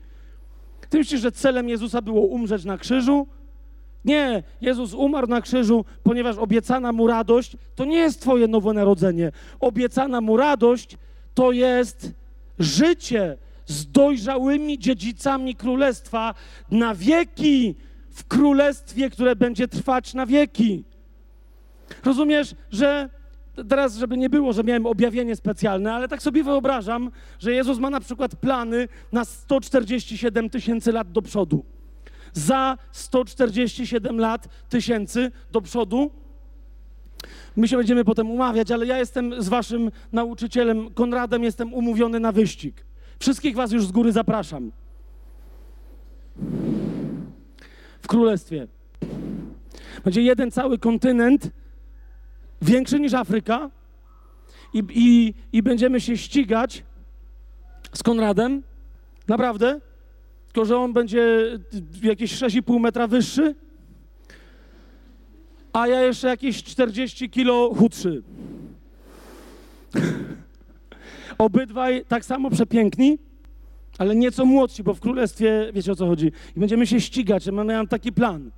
Ty 0.89 0.99
myślisz, 0.99 1.21
że 1.21 1.33
celem 1.33 1.69
Jezusa 1.69 2.03
było 2.03 2.21
umrzeć 2.21 2.65
na 2.65 2.79
krzyżu? 2.79 3.27
Nie, 4.05 4.43
Jezus 4.61 4.95
umarł 4.95 5.27
na 5.27 5.41
krzyżu, 5.41 5.85
ponieważ 6.03 6.37
obiecana 6.37 6.93
mu 6.93 7.07
radość 7.07 7.57
to 7.75 7.85
nie 7.85 7.97
jest 7.97 8.21
Twoje 8.21 8.49
nowe 8.49 8.73
narodzenie. 8.73 9.33
Obiecana 9.61 10.21
mu 10.21 10.37
radość 10.37 10.99
to 11.35 11.53
jest 11.53 12.13
życie 12.59 13.37
z 13.67 13.91
dojrzałymi 13.91 14.79
dziedzicami 14.79 15.55
królestwa 15.55 16.35
na 16.71 16.95
wieki, 16.95 17.75
w 18.11 18.25
królestwie, 18.25 19.11
które 19.11 19.37
będzie 19.37 19.69
trwać 19.69 20.15
na 20.15 20.27
wieki. 20.27 20.85
Rozumiesz, 22.05 22.55
że 22.71 23.09
teraz, 23.69 23.97
żeby 23.97 24.17
nie 24.17 24.31
było, 24.31 24.53
że 24.53 24.65
miałem 24.65 24.87
objawienie 24.87 25.37
specjalne, 25.37 25.95
ale 25.95 26.09
tak 26.09 26.23
sobie 26.23 26.45
wyobrażam, 26.45 27.11
że 27.39 27.53
Jezus 27.53 27.79
ma 27.79 27.91
na 27.91 28.01
przykład 28.01 28.37
plany 28.37 28.89
na 29.13 29.25
147 29.25 30.51
tysięcy 30.51 30.93
lat 30.93 31.13
do 31.13 31.23
przodu 31.23 31.65
za 32.35 32.79
147 32.93 34.21
lat 34.21 34.49
tysięcy 34.69 35.31
do 35.53 35.61
przodu. 35.61 36.11
My 37.57 37.69
się 37.69 37.77
będziemy 37.77 38.05
potem 38.05 38.31
umawiać, 38.31 38.71
ale 38.71 38.87
ja 38.87 38.99
jestem 38.99 39.43
z 39.43 39.49
waszym 39.49 39.91
nauczycielem 40.13 40.95
Konradem, 40.95 41.45
jestem 41.45 41.75
umówiony 41.75 42.21
na 42.21 42.33
wyścig. 42.33 42.85
Wszystkich 43.19 43.57
was 43.57 43.73
już 43.73 43.87
z 43.87 43.93
góry 43.93 44.13
zapraszam. 44.13 44.73
W 48.03 48.07
królestwie. 48.07 48.67
Będzie 50.05 50.23
jeden 50.23 50.51
cały 50.51 50.79
kontynent, 50.79 51.51
większy 52.63 53.01
niż 53.01 53.15
Afryka, 53.15 53.71
i, 54.75 54.83
i, 54.91 55.35
i 55.53 55.63
będziemy 55.63 56.01
się 56.01 56.17
ścigać 56.17 56.85
z 57.93 58.03
Konradem. 58.03 58.63
Naprawdę 59.29 59.81
tylko 60.55 60.65
że 60.65 60.79
on 60.79 60.93
będzie 60.93 61.59
jakieś 62.03 62.33
6,5 62.33 62.81
metra 62.81 63.07
wyższy, 63.07 63.55
a 65.73 65.89
ja 65.89 66.03
jeszcze 66.03 66.29
jakieś 66.29 66.65
40 66.65 67.31
kilo 67.31 67.75
chudszy. 67.75 68.23
Obydwaj 71.39 72.05
tak 72.09 72.25
samo 72.25 72.51
przepiękni, 72.51 73.19
ale 73.99 74.17
nieco 74.17 74.45
młodsi, 74.45 74.83
bo 74.83 74.95
w 74.95 75.01
królestwie 75.01 75.71
wiecie 75.73 75.93
o 75.93 75.97
co 75.97 76.07
chodzi. 76.07 76.33
I 76.57 76.61
będziemy 76.61 76.87
się 76.87 77.01
ścigać, 77.01 77.47
ja 77.47 77.53
miałem 77.53 77.89
taki 77.89 78.13
plan. 78.13 78.51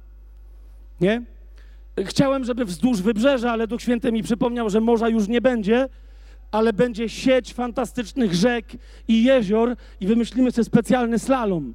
Nie? 1.00 1.22
Chciałem, 2.04 2.44
żeby 2.44 2.64
wzdłuż 2.64 3.02
wybrzeża, 3.02 3.52
ale 3.52 3.66
Duch 3.66 3.82
Święty 3.82 4.12
mi 4.12 4.22
przypomniał, 4.22 4.70
że 4.70 4.80
morza 4.80 5.08
już 5.08 5.28
nie 5.28 5.40
będzie, 5.40 5.88
ale 6.52 6.72
będzie 6.72 7.08
sieć 7.08 7.54
fantastycznych 7.54 8.34
rzek 8.34 8.66
i 9.08 9.24
jezior 9.24 9.76
i 10.00 10.06
wymyślimy 10.06 10.52
sobie 10.52 10.64
specjalny 10.64 11.18
slalom 11.18 11.74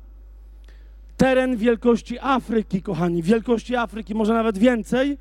teren 1.22 1.58
wielkości 1.58 2.20
Afryki, 2.20 2.82
kochani, 2.82 3.24
wielkości 3.24 3.76
Afryki, 3.76 4.16
może 4.16 4.34
nawet 4.34 4.58
więcej, 4.58 5.18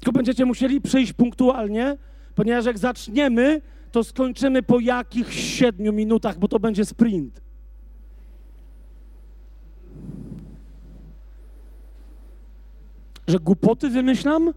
tylko 0.00 0.12
będziecie 0.12 0.44
musieli 0.44 0.80
przyjść 0.80 1.12
punktualnie, 1.12 1.96
ponieważ 2.34 2.64
jak 2.64 2.78
zaczniemy, 2.78 3.60
to 3.92 4.04
skończymy 4.04 4.62
po 4.62 4.80
jakichś 4.80 5.36
siedmiu 5.58 5.92
minutach, 5.92 6.38
bo 6.38 6.48
to 6.48 6.58
będzie 6.58 6.84
sprint. 6.84 7.40
Że 13.28 13.38
głupoty 13.38 13.90
wymyślam? 13.90 14.52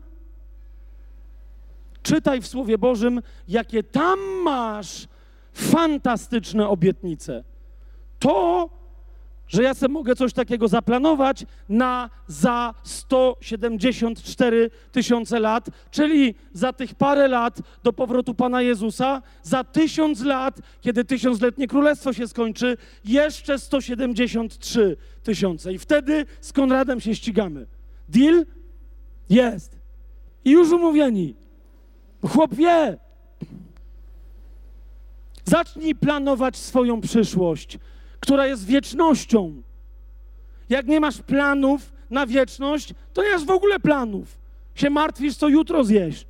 Czytaj 2.04 2.42
w 2.42 2.48
Słowie 2.48 2.78
Bożym, 2.78 3.22
jakie 3.48 3.84
tam 3.84 4.20
masz 4.44 5.08
fantastyczne 5.54 6.68
obietnice. 6.68 7.44
To 8.20 8.70
że 9.54 9.64
ja 9.64 9.74
sobie 9.74 9.94
mogę 9.94 10.16
coś 10.16 10.34
takiego 10.34 10.68
zaplanować 10.68 11.46
na 11.70 12.10
za 12.28 12.74
174 12.84 14.70
tysiące 14.92 15.40
lat, 15.40 15.70
czyli 15.92 16.36
za 16.54 16.74
tych 16.74 16.96
parę 16.96 17.28
lat 17.28 17.60
do 17.84 17.94
powrotu 17.94 18.34
Pana 18.34 18.62
Jezusa, 18.62 19.22
za 19.44 19.64
tysiąc 19.64 20.22
lat, 20.22 20.60
kiedy 20.82 21.06
tysiącletnie 21.06 21.68
królestwo 21.68 22.14
się 22.14 22.28
skończy, 22.28 22.78
jeszcze 23.06 23.60
173 23.60 24.98
tysiące. 25.24 25.74
I 25.74 25.80
wtedy 25.80 26.26
z 26.42 26.54
Konradem 26.54 27.02
się 27.02 27.16
ścigamy. 27.16 27.68
Deal? 28.10 28.46
Jest. 29.30 29.80
I 30.46 30.52
już 30.52 30.72
umówieni. 30.72 31.36
Chłop 32.28 32.56
wie. 32.56 32.98
Zacznij 35.46 35.96
planować 35.96 36.58
swoją 36.58 37.02
przyszłość 37.02 37.80
która 38.22 38.48
jest 38.48 38.66
wiecznością. 38.66 39.62
Jak 40.70 40.88
nie 40.88 41.00
masz 41.00 41.22
planów 41.22 41.94
na 42.10 42.28
wieczność, 42.28 42.94
to 43.14 43.24
nie 43.24 43.32
masz 43.32 43.46
w 43.46 43.52
ogóle 43.52 43.80
planów. 43.80 44.38
Się 44.76 44.90
martwisz, 44.90 45.36
co 45.36 45.50
jutro 45.50 45.84
zjeść. 45.84 46.28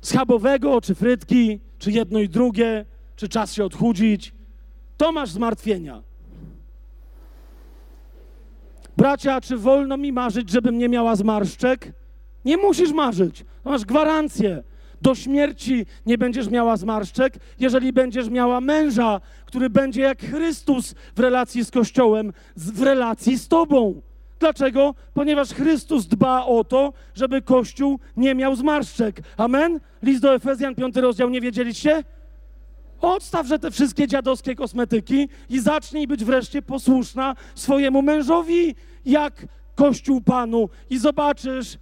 Schabowego, 0.00 0.80
czy 0.80 0.94
frytki, 0.94 1.60
czy 1.78 1.92
jedno 1.92 2.18
i 2.18 2.28
drugie, 2.28 2.84
czy 3.16 3.28
czas 3.28 3.52
się 3.52 3.64
odchudzić. 3.64 4.32
To 4.96 5.12
masz 5.12 5.30
zmartwienia. 5.30 6.02
Bracia, 8.96 9.40
czy 9.40 9.56
wolno 9.56 9.96
mi 9.96 10.12
marzyć, 10.12 10.50
żebym 10.50 10.78
nie 10.78 10.88
miała 10.88 11.16
zmarszczek? 11.16 11.92
Nie 12.44 12.56
musisz 12.56 12.92
marzyć. 12.92 13.44
Masz 13.64 13.84
gwarancję. 13.84 14.62
Do 15.02 15.14
śmierci 15.14 15.86
nie 16.06 16.18
będziesz 16.18 16.50
miała 16.50 16.76
zmarszczek, 16.76 17.34
jeżeli 17.58 17.92
będziesz 17.92 18.28
miała 18.28 18.60
męża, 18.60 19.20
który 19.46 19.70
będzie 19.70 20.02
jak 20.02 20.20
Chrystus 20.20 20.94
w 21.16 21.20
relacji 21.20 21.64
z 21.64 21.70
Kościołem, 21.70 22.32
w 22.56 22.82
relacji 22.82 23.38
z 23.38 23.48
Tobą. 23.48 24.00
Dlaczego? 24.40 24.94
Ponieważ 25.14 25.48
Chrystus 25.48 26.06
dba 26.06 26.44
o 26.44 26.64
to, 26.64 26.92
żeby 27.14 27.42
Kościół 27.42 27.98
nie 28.16 28.34
miał 28.34 28.56
zmarszczek. 28.56 29.20
Amen? 29.36 29.80
List 30.02 30.22
do 30.22 30.34
Efezjan, 30.34 30.74
piąty 30.74 31.00
rozdział, 31.00 31.30
nie 31.30 31.40
wiedzieliście? 31.40 32.04
Odstaw, 33.00 33.46
że 33.46 33.58
te 33.58 33.70
wszystkie 33.70 34.06
dziadowskie 34.06 34.54
kosmetyki 34.54 35.28
i 35.50 35.60
zacznij 35.60 36.06
być 36.06 36.24
wreszcie 36.24 36.62
posłuszna 36.62 37.34
swojemu 37.54 38.02
mężowi, 38.02 38.74
jak 39.06 39.46
Kościół 39.74 40.20
Panu 40.20 40.68
i 40.90 40.98
zobaczysz, 40.98 41.78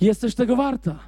jesteś 0.00 0.34
tego 0.34 0.56
warta. 0.56 0.98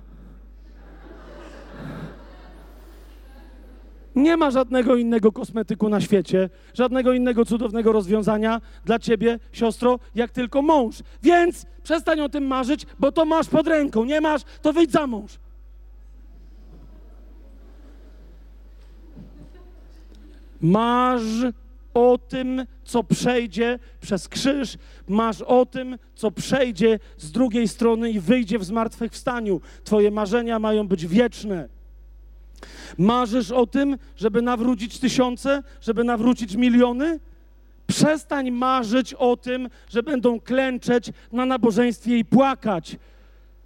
Nie 4.17 4.37
ma 4.37 4.51
żadnego 4.51 4.97
innego 4.97 5.33
kosmetyku 5.33 5.89
na 5.89 6.01
świecie, 6.01 6.51
żadnego 6.75 7.13
innego 7.13 7.45
cudownego 7.45 7.93
rozwiązania 7.93 8.61
dla 8.85 8.99
ciebie, 8.99 9.39
siostro, 9.53 9.99
jak 10.15 10.31
tylko 10.31 10.63
mąż. 10.63 10.97
Więc 11.23 11.67
przestań 11.83 12.21
o 12.21 12.29
tym 12.29 12.47
marzyć, 12.47 12.87
bo 12.99 13.13
to 13.13 13.25
masz 13.25 13.49
pod 13.49 13.67
ręką. 13.67 14.05
Nie 14.05 14.21
masz, 14.21 14.43
to 14.63 14.73
wyjdź 14.73 14.93
za 14.93 15.07
mąż. 15.07 15.39
Masz 20.61 21.23
o 21.97 22.19
tym, 22.19 22.67
co 22.85 23.05
przejdzie 23.05 23.79
przez 24.01 24.29
krzyż, 24.29 24.77
masz 25.09 25.43
o 25.43 25.67
tym, 25.67 25.99
co 26.15 26.31
przejdzie 26.31 26.99
z 27.19 27.33
drugiej 27.33 27.69
strony 27.69 28.11
i 28.11 28.21
wyjdzie 28.21 28.59
w 28.59 28.65
zmartwychwstaniu. 28.65 29.61
Twoje 29.85 30.11
marzenia 30.11 30.59
mają 30.59 30.89
być 30.89 31.07
wieczne. 31.07 31.69
Marzysz 32.99 33.51
o 33.51 33.67
tym, 33.67 33.99
żeby 34.17 34.43
nawrócić 34.43 34.99
tysiące, 34.99 35.63
żeby 35.81 36.05
nawrócić 36.05 36.55
miliony? 36.55 37.21
Przestań 37.87 38.51
marzyć 38.51 39.15
o 39.15 39.37
tym, 39.37 39.69
że 39.89 40.03
będą 40.03 40.41
klęczeć 40.41 41.11
na 41.33 41.47
nabożeństwie 41.47 42.19
i 42.19 42.25
płakać. 42.25 42.97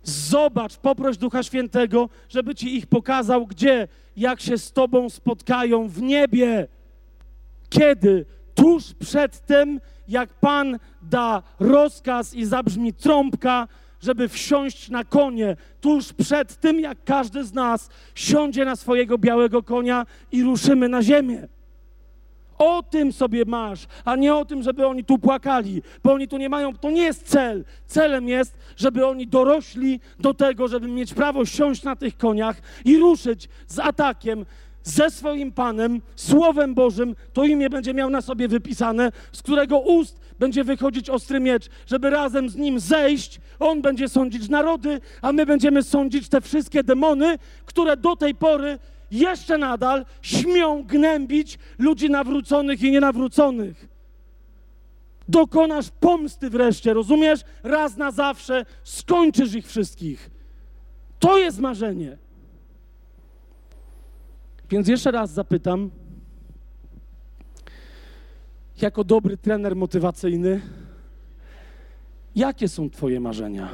Zobacz, 0.02 0.77
poproś 0.77 1.16
Ducha 1.16 1.43
Świętego, 1.43 2.09
żeby 2.28 2.55
ci 2.55 2.77
ich 2.77 2.86
pokazał, 2.86 3.47
gdzie, 3.47 3.89
jak 4.16 4.40
się 4.40 4.59
z 4.59 4.73
Tobą 4.73 5.11
spotkają 5.11 5.89
w 5.89 6.02
niebie. 6.02 6.69
Kiedy? 7.71 8.27
Tuż 8.55 8.95
przed 8.95 9.47
tym, 9.47 9.81
jak 10.09 10.35
Pan 10.35 10.79
da 11.03 11.43
rozkaz 11.61 12.35
i 12.35 12.45
zabrzmi 12.45 12.93
trąbka, 12.93 13.69
żeby 14.01 14.29
wsiąść 14.29 14.89
na 14.91 15.05
konie, 15.05 15.57
tuż 15.81 16.13
przed 16.13 16.57
tym, 16.57 16.81
jak 16.81 17.05
każdy 17.05 17.45
z 17.45 17.53
nas 17.53 17.91
siądzie 18.15 18.65
na 18.65 18.77
swojego 18.77 19.19
białego 19.19 19.63
konia 19.63 20.07
i 20.33 20.43
ruszymy 20.43 20.89
na 20.89 21.03
ziemię. 21.03 21.49
O 22.59 22.83
tym 22.83 23.13
sobie 23.13 23.45
masz, 23.45 23.87
a 24.05 24.17
nie 24.17 24.35
o 24.35 24.45
tym, 24.45 24.63
żeby 24.63 24.87
oni 24.87 25.05
tu 25.05 25.19
płakali, 25.19 25.83
bo 26.05 26.13
oni 26.13 26.29
tu 26.29 26.39
nie 26.39 26.49
mają, 26.49 26.77
to 26.77 26.91
nie 26.91 27.03
jest 27.03 27.29
cel. 27.29 27.65
Celem 27.87 28.29
jest, 28.29 28.57
żeby 28.77 29.07
oni 29.07 29.27
dorośli 29.27 30.01
do 30.19 30.35
tego, 30.35 30.69
żeby 30.69 30.89
mieć 30.89 31.15
prawo 31.15 31.45
siąść 31.45 31.83
na 31.83 31.97
tych 31.97 32.17
koniach 32.17 32.57
i 32.85 32.99
ruszyć 32.99 33.49
z 33.67 33.79
atakiem 33.79 34.47
ze 34.82 35.11
swoim 35.11 35.52
Panem, 35.52 36.01
Słowem 36.16 36.74
Bożym, 36.74 37.16
to 37.32 37.44
imię 37.44 37.70
będzie 37.70 37.94
miał 37.94 38.11
na 38.11 38.20
sobie 38.20 38.48
wypisane, 38.48 39.12
z 39.32 39.43
którego 39.43 39.78
ust 39.78 40.20
będzie 40.39 40.65
wychodzić 40.65 41.11
ostry 41.11 41.40
miecz, 41.40 41.69
żeby 41.86 42.11
razem 42.11 42.48
z 42.48 42.57
nim 42.57 42.81
zejść. 42.81 43.40
On 43.59 43.82
będzie 43.82 44.09
sądzić 44.09 44.48
narody, 44.48 45.01
a 45.23 45.32
my 45.32 45.47
będziemy 45.47 45.82
sądzić 45.82 46.28
te 46.28 46.40
wszystkie 46.40 46.85
demony, 46.85 47.39
które 47.65 47.97
do 47.97 48.16
tej 48.16 48.35
pory 48.35 48.78
jeszcze 49.11 49.59
nadal 49.59 50.05
śmią 50.23 50.82
gnębić 50.82 51.59
ludzi 51.78 52.11
nawróconych 52.11 52.82
i 52.82 52.90
nienawróconych. 52.90 53.89
Dokonasz 55.28 55.86
pomsty 56.01 56.51
wreszcie, 56.51 56.94
rozumiesz? 56.94 57.40
Raz 57.62 57.97
na 57.97 58.11
zawsze 58.11 58.66
skończysz 58.85 59.55
ich 59.55 59.66
wszystkich. 59.66 60.31
To 61.19 61.39
jest 61.39 61.59
marzenie. 61.59 62.19
Więc 64.71 64.89
jeszcze 64.89 65.11
raz 65.11 65.31
zapytam, 65.31 65.91
jako 68.83 69.05
dobry 69.05 69.37
trener 69.37 69.77
motywacyjny, 69.77 70.61
jakie 72.37 72.69
są 72.69 72.91
Twoje 72.91 73.21
marzenia? 73.21 73.69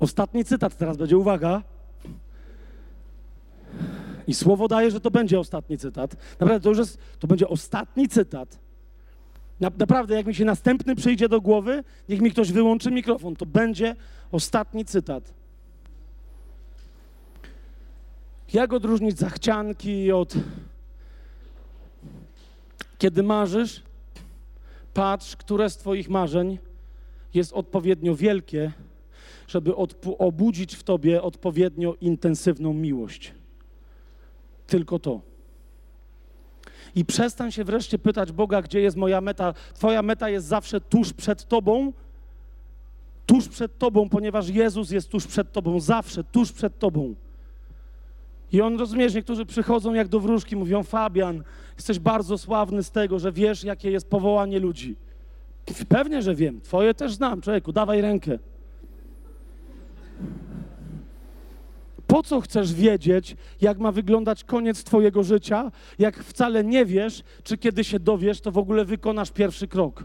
Ostatni 0.00 0.44
cytat 0.44 0.76
teraz 0.76 0.96
będzie, 0.96 1.18
uwaga. 1.18 1.62
I 4.26 4.34
słowo 4.34 4.68
daje, 4.68 4.90
że 4.90 5.00
to 5.00 5.10
będzie 5.10 5.40
ostatni 5.40 5.78
cytat. 5.78 6.16
Naprawdę, 6.40 6.60
to 6.60 6.68
już 6.68 6.78
jest, 6.78 6.98
to 7.18 7.26
będzie 7.26 7.48
ostatni 7.48 8.08
cytat. 8.08 8.58
Naprawdę, 9.60 10.14
jak 10.14 10.26
mi 10.26 10.34
się 10.34 10.44
następny 10.44 10.96
przyjdzie 10.96 11.28
do 11.28 11.40
głowy, 11.40 11.84
niech 12.08 12.20
mi 12.20 12.30
ktoś 12.30 12.52
wyłączy 12.52 12.90
mikrofon. 12.90 13.36
To 13.36 13.46
będzie 13.46 13.96
ostatni 14.32 14.84
cytat. 14.84 15.43
Jak 18.54 18.72
odróżnić 18.72 19.18
zachcianki 19.18 20.12
od. 20.12 20.34
Kiedy 22.98 23.22
marzysz, 23.22 23.82
patrz, 24.94 25.36
które 25.36 25.70
z 25.70 25.76
Twoich 25.76 26.08
marzeń 26.08 26.58
jest 27.34 27.52
odpowiednio 27.52 28.14
wielkie, 28.14 28.72
żeby 29.48 29.76
obudzić 30.18 30.76
w 30.76 30.82
Tobie 30.82 31.22
odpowiednio 31.22 31.94
intensywną 32.00 32.72
miłość. 32.72 33.34
Tylko 34.66 34.98
to. 34.98 35.20
I 36.94 37.04
przestań 37.04 37.52
się 37.52 37.64
wreszcie 37.64 37.98
pytać 37.98 38.32
Boga, 38.32 38.62
gdzie 38.62 38.80
jest 38.80 38.96
moja 38.96 39.20
meta. 39.20 39.54
Twoja 39.74 40.02
meta 40.02 40.28
jest 40.28 40.46
zawsze 40.46 40.80
tuż 40.80 41.12
przed 41.12 41.48
Tobą, 41.48 41.92
tuż 43.26 43.48
przed 43.48 43.78
Tobą, 43.78 44.08
ponieważ 44.08 44.48
Jezus 44.48 44.90
jest 44.90 45.08
tuż 45.08 45.26
przed 45.26 45.52
Tobą, 45.52 45.80
zawsze 45.80 46.24
tuż 46.24 46.52
przed 46.52 46.78
Tobą. 46.78 47.14
I 48.52 48.60
on, 48.60 48.78
rozumiesz, 48.78 49.14
niektórzy 49.14 49.46
przychodzą 49.46 49.94
jak 49.94 50.08
do 50.08 50.20
wróżki, 50.20 50.56
mówią, 50.56 50.82
Fabian, 50.82 51.42
jesteś 51.76 51.98
bardzo 51.98 52.38
sławny 52.38 52.82
z 52.82 52.90
tego, 52.90 53.18
że 53.18 53.32
wiesz, 53.32 53.64
jakie 53.64 53.90
jest 53.90 54.08
powołanie 54.08 54.58
ludzi. 54.58 54.96
Pewnie, 55.88 56.22
że 56.22 56.34
wiem. 56.34 56.60
Twoje 56.60 56.94
też 56.94 57.14
znam, 57.14 57.40
człowieku, 57.40 57.72
dawaj 57.72 58.00
rękę. 58.00 58.38
Po 62.06 62.22
co 62.22 62.40
chcesz 62.40 62.74
wiedzieć, 62.74 63.36
jak 63.60 63.78
ma 63.78 63.92
wyglądać 63.92 64.44
koniec 64.44 64.84
Twojego 64.84 65.22
życia, 65.22 65.72
jak 65.98 66.24
wcale 66.24 66.64
nie 66.64 66.84
wiesz, 66.84 67.22
czy 67.42 67.58
kiedy 67.58 67.84
się 67.84 68.00
dowiesz, 68.00 68.40
to 68.40 68.52
w 68.52 68.58
ogóle 68.58 68.84
wykonasz 68.84 69.30
pierwszy 69.30 69.68
krok? 69.68 70.04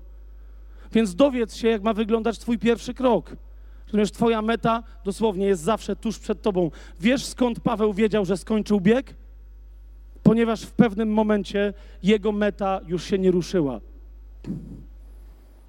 Więc 0.92 1.16
dowiedz 1.16 1.56
się, 1.56 1.68
jak 1.68 1.84
ma 1.84 1.94
wyglądać 1.94 2.40
Twój 2.40 2.60
pierwszy 2.60 2.94
krok. 2.94 3.36
Ponieważ 3.92 4.12
Twoja 4.12 4.42
meta 4.42 4.84
dosłownie 5.06 5.46
jest 5.46 5.62
zawsze 5.64 5.96
tuż 5.96 6.20
przed 6.20 6.42
Tobą. 6.42 6.72
Wiesz 7.00 7.26
skąd 7.26 7.60
Paweł 7.60 7.94
wiedział, 7.94 8.26
że 8.26 8.38
skończył 8.38 8.82
bieg? 8.82 9.16
Ponieważ 10.24 10.62
w 10.62 10.72
pewnym 10.72 11.14
momencie 11.14 11.74
jego 12.04 12.32
meta 12.32 12.82
już 12.88 13.04
się 13.04 13.20
nie 13.20 13.32
ruszyła. 13.32 13.82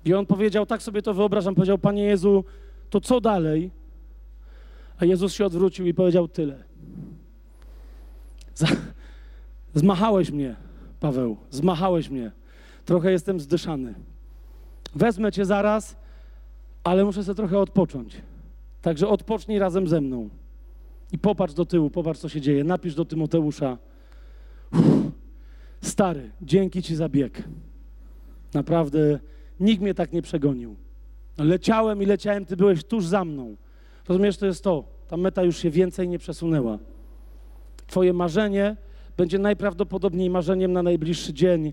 I 0.05 0.15
on 0.15 0.27
powiedział, 0.27 0.67
tak 0.67 0.83
sobie 0.83 1.03
to 1.03 1.15
wyobrażam, 1.15 1.55
powiedział, 1.55 1.79
Panie 1.79 2.03
Jezu, 2.03 2.45
to 2.91 3.01
co 3.01 3.21
dalej? 3.21 3.71
A 4.99 5.05
Jezus 5.05 5.33
się 5.33 5.47
odwrócił 5.47 5.87
i 5.87 5.95
powiedział 5.95 6.29
tyle. 6.29 6.65
Zmachałeś 9.75 10.31
mnie, 10.31 10.57
Paweł, 11.01 11.37
zmachałeś 11.51 12.09
mnie. 12.09 12.33
Trochę 12.85 13.13
jestem 13.13 13.41
zdyszany. 13.41 13.95
Wezmę 14.95 15.33
cię 15.33 15.45
zaraz 15.45 15.97
ale 16.85 17.05
muszę 17.05 17.25
sobie 17.25 17.37
trochę 17.37 17.59
odpocząć. 17.59 18.23
Także 18.83 19.09
odpocznij 19.09 19.59
razem 19.59 19.89
ze 19.89 20.01
mną. 20.01 20.29
I 21.13 21.19
popatrz 21.19 21.55
do 21.55 21.65
tyłu, 21.65 21.91
popatrz, 21.91 22.21
co 22.21 22.29
się 22.29 22.41
dzieje. 22.41 22.65
Napisz 22.65 22.95
do 22.95 23.05
Tymoteusza. 23.05 23.79
Uff, 24.73 24.83
stary, 25.81 26.31
dzięki 26.43 26.83
Ci 26.83 26.97
za 26.97 27.09
bieg. 27.09 27.43
Naprawdę 28.55 29.19
nikt 29.61 29.83
mnie 29.83 29.95
tak 29.95 30.13
nie 30.13 30.23
przegonił. 30.23 30.77
Leciałem 31.39 32.03
i 32.03 32.07
leciałem, 32.07 32.45
Ty 32.47 32.57
byłeś 32.57 32.85
tuż 32.85 33.07
za 33.07 33.25
mną. 33.25 33.57
Rozumiesz, 34.09 34.37
to 34.37 34.47
jest 34.47 34.65
to. 34.65 34.85
Ta 35.09 35.17
meta 35.17 35.43
już 35.43 35.57
się 35.57 35.71
więcej 35.71 36.09
nie 36.09 36.19
przesunęła. 36.19 36.79
Twoje 37.87 38.13
marzenie 38.13 38.77
będzie 39.17 39.39
najprawdopodobniej 39.39 40.31
marzeniem 40.31 40.73
na 40.73 40.83
najbliższy 40.83 41.33
dzień, 41.33 41.73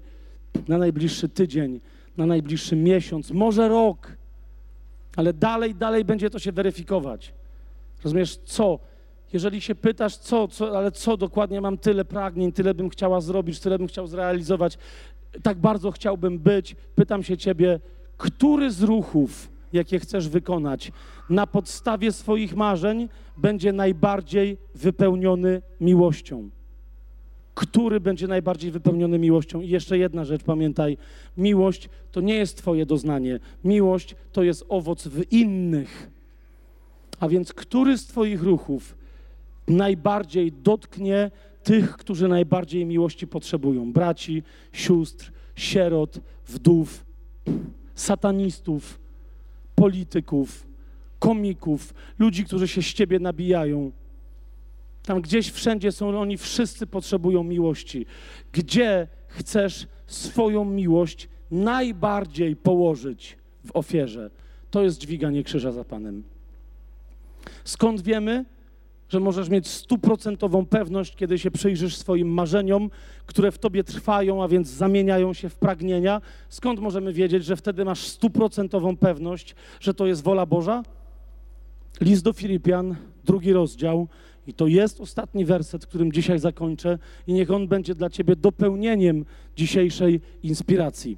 na 0.68 0.78
najbliższy 0.78 1.30
tydzień, 1.30 1.80
na 2.18 2.26
najbliższy 2.26 2.76
miesiąc, 2.76 3.32
może 3.32 3.68
rok, 3.68 4.18
ale 5.18 5.34
dalej, 5.34 5.76
dalej 5.76 6.06
będzie 6.06 6.30
to 6.30 6.40
się 6.40 6.52
weryfikować. 6.52 7.34
Rozumiesz, 8.04 8.38
co? 8.38 8.80
Jeżeli 9.34 9.62
się 9.62 9.76
pytasz, 9.76 10.18
co, 10.18 10.48
co, 10.48 10.78
ale 10.78 10.92
co 10.92 11.18
dokładnie 11.18 11.62
mam 11.62 11.78
tyle 11.78 12.06
pragnień, 12.06 12.52
tyle 12.52 12.74
bym 12.74 12.90
chciała 12.90 13.22
zrobić, 13.22 13.60
tyle 13.60 13.78
bym 13.78 13.88
chciał 13.88 14.08
zrealizować, 14.08 14.78
tak 15.44 15.58
bardzo 15.58 15.92
chciałbym 15.92 16.40
być, 16.40 16.76
pytam 16.96 17.24
się 17.24 17.38
ciebie, 17.38 17.80
który 18.18 18.72
z 18.72 18.84
ruchów, 18.84 19.50
jakie 19.74 20.00
chcesz 20.00 20.30
wykonać, 20.30 20.92
na 21.30 21.48
podstawie 21.48 22.12
swoich 22.12 22.56
marzeń 22.56 23.10
będzie 23.38 23.74
najbardziej 23.74 24.58
wypełniony 24.76 25.62
miłością? 25.82 26.50
Który 27.58 28.00
będzie 28.00 28.28
najbardziej 28.28 28.72
wypełniony 28.72 29.20
miłością. 29.20 29.62
I 29.62 29.70
jeszcze 29.70 29.98
jedna 29.98 30.26
rzecz, 30.26 30.44
pamiętaj: 30.44 30.98
miłość 31.38 31.90
to 32.12 32.22
nie 32.22 32.34
jest 32.34 32.58
Twoje 32.58 32.86
doznanie, 32.86 33.40
miłość 33.64 34.16
to 34.32 34.44
jest 34.44 34.66
owoc 34.70 35.08
w 35.08 35.32
innych. 35.32 36.10
A 37.20 37.28
więc, 37.28 37.54
który 37.54 37.98
z 37.98 38.06
Twoich 38.06 38.44
ruchów 38.44 38.98
najbardziej 39.68 40.52
dotknie 40.52 41.32
tych, 41.64 41.98
którzy 41.98 42.28
najbardziej 42.28 42.86
miłości 42.86 43.28
potrzebują? 43.28 43.94
Braci, 43.94 44.44
sióstr, 44.74 45.32
sierot, 45.56 46.20
wdów, 46.48 47.06
satanistów, 47.96 49.00
polityków, 49.76 50.68
komików, 51.20 51.94
ludzi, 52.20 52.46
którzy 52.46 52.68
się 52.68 52.82
z 52.82 52.94
Ciebie 52.94 53.20
nabijają. 53.20 53.92
Tam 55.08 55.22
gdzieś 55.22 55.52
wszędzie 55.52 55.92
są 55.92 56.20
oni, 56.20 56.38
wszyscy 56.38 56.88
potrzebują 56.88 57.44
miłości. 57.44 58.06
Gdzie 58.52 59.08
chcesz 59.28 59.88
swoją 60.08 60.66
miłość 60.66 61.30
najbardziej 61.52 62.56
położyć 62.56 63.38
w 63.66 63.76
ofierze? 63.76 64.30
To 64.72 64.84
jest 64.84 65.00
dźwiganie 65.00 65.44
krzyża 65.44 65.72
za 65.72 65.84
Panem. 65.84 66.24
Skąd 67.64 68.02
wiemy, 68.02 68.46
że 69.10 69.20
możesz 69.20 69.50
mieć 69.50 69.68
stuprocentową 69.68 70.66
pewność, 70.66 71.16
kiedy 71.16 71.40
się 71.40 71.52
przyjrzysz 71.52 71.96
swoim 71.96 72.28
marzeniom, 72.34 72.90
które 73.26 73.52
w 73.52 73.58
tobie 73.58 73.84
trwają, 73.84 74.44
a 74.44 74.48
więc 74.48 74.68
zamieniają 74.68 75.34
się 75.34 75.50
w 75.50 75.56
pragnienia? 75.56 76.22
Skąd 76.50 76.80
możemy 76.80 77.14
wiedzieć, 77.14 77.46
że 77.46 77.56
wtedy 77.56 77.86
masz 77.86 78.08
stuprocentową 78.08 78.98
pewność, 78.98 79.56
że 79.80 79.94
to 79.94 80.08
jest 80.08 80.24
wola 80.24 80.46
Boża? 80.46 80.84
List 82.02 82.24
do 82.24 82.34
Filipian, 82.34 82.96
drugi 83.24 83.54
rozdział, 83.54 84.08
i 84.48 84.54
to 84.54 84.68
jest 84.68 85.02
ostatni 85.02 85.46
werset, 85.46 85.86
którym 85.86 86.12
dzisiaj 86.12 86.40
zakończę, 86.40 87.00
i 87.28 87.34
niech 87.34 87.52
on 87.52 87.68
będzie 87.68 87.96
dla 87.96 88.10
Ciebie 88.10 88.36
dopełnieniem 88.36 89.26
dzisiejszej 89.56 90.22
inspiracji. 90.44 91.18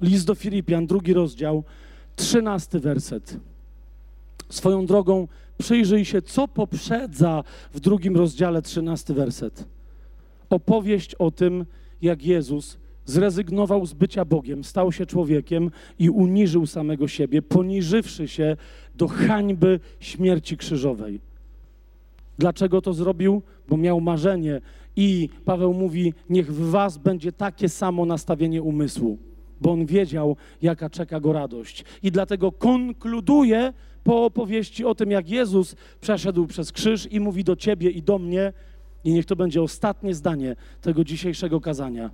List 0.00 0.26
do 0.26 0.34
Filipian, 0.34 0.86
drugi 0.86 1.12
rozdział, 1.12 1.64
trzynasty 2.16 2.80
werset. 2.80 3.36
Swoją 4.48 4.86
drogą 4.86 5.28
przyjrzyj 5.58 6.04
się, 6.04 6.22
co 6.22 6.48
poprzedza 6.48 7.44
w 7.72 7.80
drugim 7.80 8.16
rozdziale, 8.16 8.62
trzynasty 8.62 9.14
werset. 9.14 9.64
Opowieść 10.50 11.14
o 11.14 11.30
tym, 11.30 11.66
jak 12.02 12.24
Jezus 12.24 12.78
zrezygnował 13.06 13.86
z 13.86 13.94
bycia 13.94 14.24
Bogiem, 14.24 14.64
stał 14.64 14.92
się 14.92 15.06
człowiekiem 15.06 15.70
i 15.98 16.10
uniżył 16.10 16.66
samego 16.66 17.08
siebie, 17.08 17.42
poniżywszy 17.42 18.28
się 18.28 18.56
do 18.94 19.08
hańby 19.08 19.80
śmierci 20.00 20.56
krzyżowej. 20.56 21.20
Dlaczego 22.38 22.82
to 22.82 22.92
zrobił? 22.92 23.42
Bo 23.68 23.76
miał 23.76 24.00
marzenie. 24.00 24.60
I 24.96 25.28
Paweł 25.44 25.74
mówi: 25.74 26.14
Niech 26.30 26.54
w 26.54 26.70
Was 26.70 26.98
będzie 26.98 27.32
takie 27.32 27.68
samo 27.68 28.06
nastawienie 28.06 28.62
umysłu, 28.62 29.18
bo 29.60 29.72
on 29.72 29.86
wiedział, 29.86 30.36
jaka 30.62 30.90
czeka 30.90 31.20
go 31.20 31.32
radość. 31.32 31.84
I 32.02 32.10
dlatego 32.10 32.52
konkluduje 32.52 33.72
po 34.04 34.24
opowieści 34.24 34.84
o 34.84 34.94
tym, 34.94 35.10
jak 35.10 35.30
Jezus 35.30 35.76
przeszedł 36.00 36.46
przez 36.46 36.72
krzyż 36.72 37.12
i 37.12 37.20
mówi 37.20 37.44
do 37.44 37.56
Ciebie 37.56 37.90
i 37.90 38.02
do 38.02 38.18
mnie, 38.18 38.52
i 39.04 39.12
niech 39.12 39.26
to 39.26 39.36
będzie 39.36 39.62
ostatnie 39.62 40.14
zdanie 40.14 40.56
tego 40.80 41.04
dzisiejszego 41.04 41.60
kazania. 41.60 42.10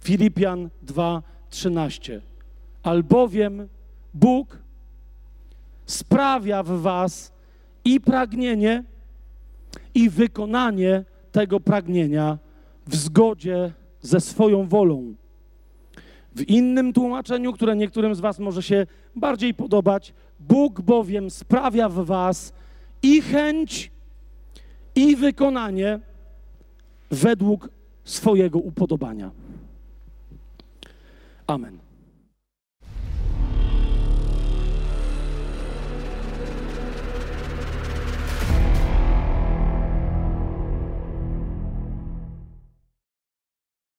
Filipian 0.00 0.70
2:13. 0.86 2.20
Albowiem 2.82 3.68
Bóg 4.14 4.58
sprawia 5.86 6.62
w 6.62 6.80
Was 6.80 7.32
i 7.84 8.00
pragnienie, 8.00 8.84
i 9.96 10.10
wykonanie 10.10 11.04
tego 11.32 11.60
pragnienia 11.60 12.38
w 12.86 12.96
zgodzie 12.96 13.72
ze 14.02 14.20
swoją 14.20 14.68
wolą. 14.68 15.14
W 16.34 16.42
innym 16.48 16.92
tłumaczeniu, 16.92 17.52
które 17.52 17.76
niektórym 17.76 18.14
z 18.14 18.20
Was 18.20 18.38
może 18.38 18.62
się 18.62 18.86
bardziej 19.16 19.54
podobać, 19.54 20.14
Bóg 20.40 20.80
bowiem 20.80 21.30
sprawia 21.30 21.88
w 21.88 22.04
Was 22.04 22.52
i 23.02 23.22
chęć, 23.22 23.90
i 24.94 25.16
wykonanie 25.16 26.00
według 27.10 27.68
swojego 28.04 28.58
upodobania. 28.58 29.30
Amen. 31.46 31.85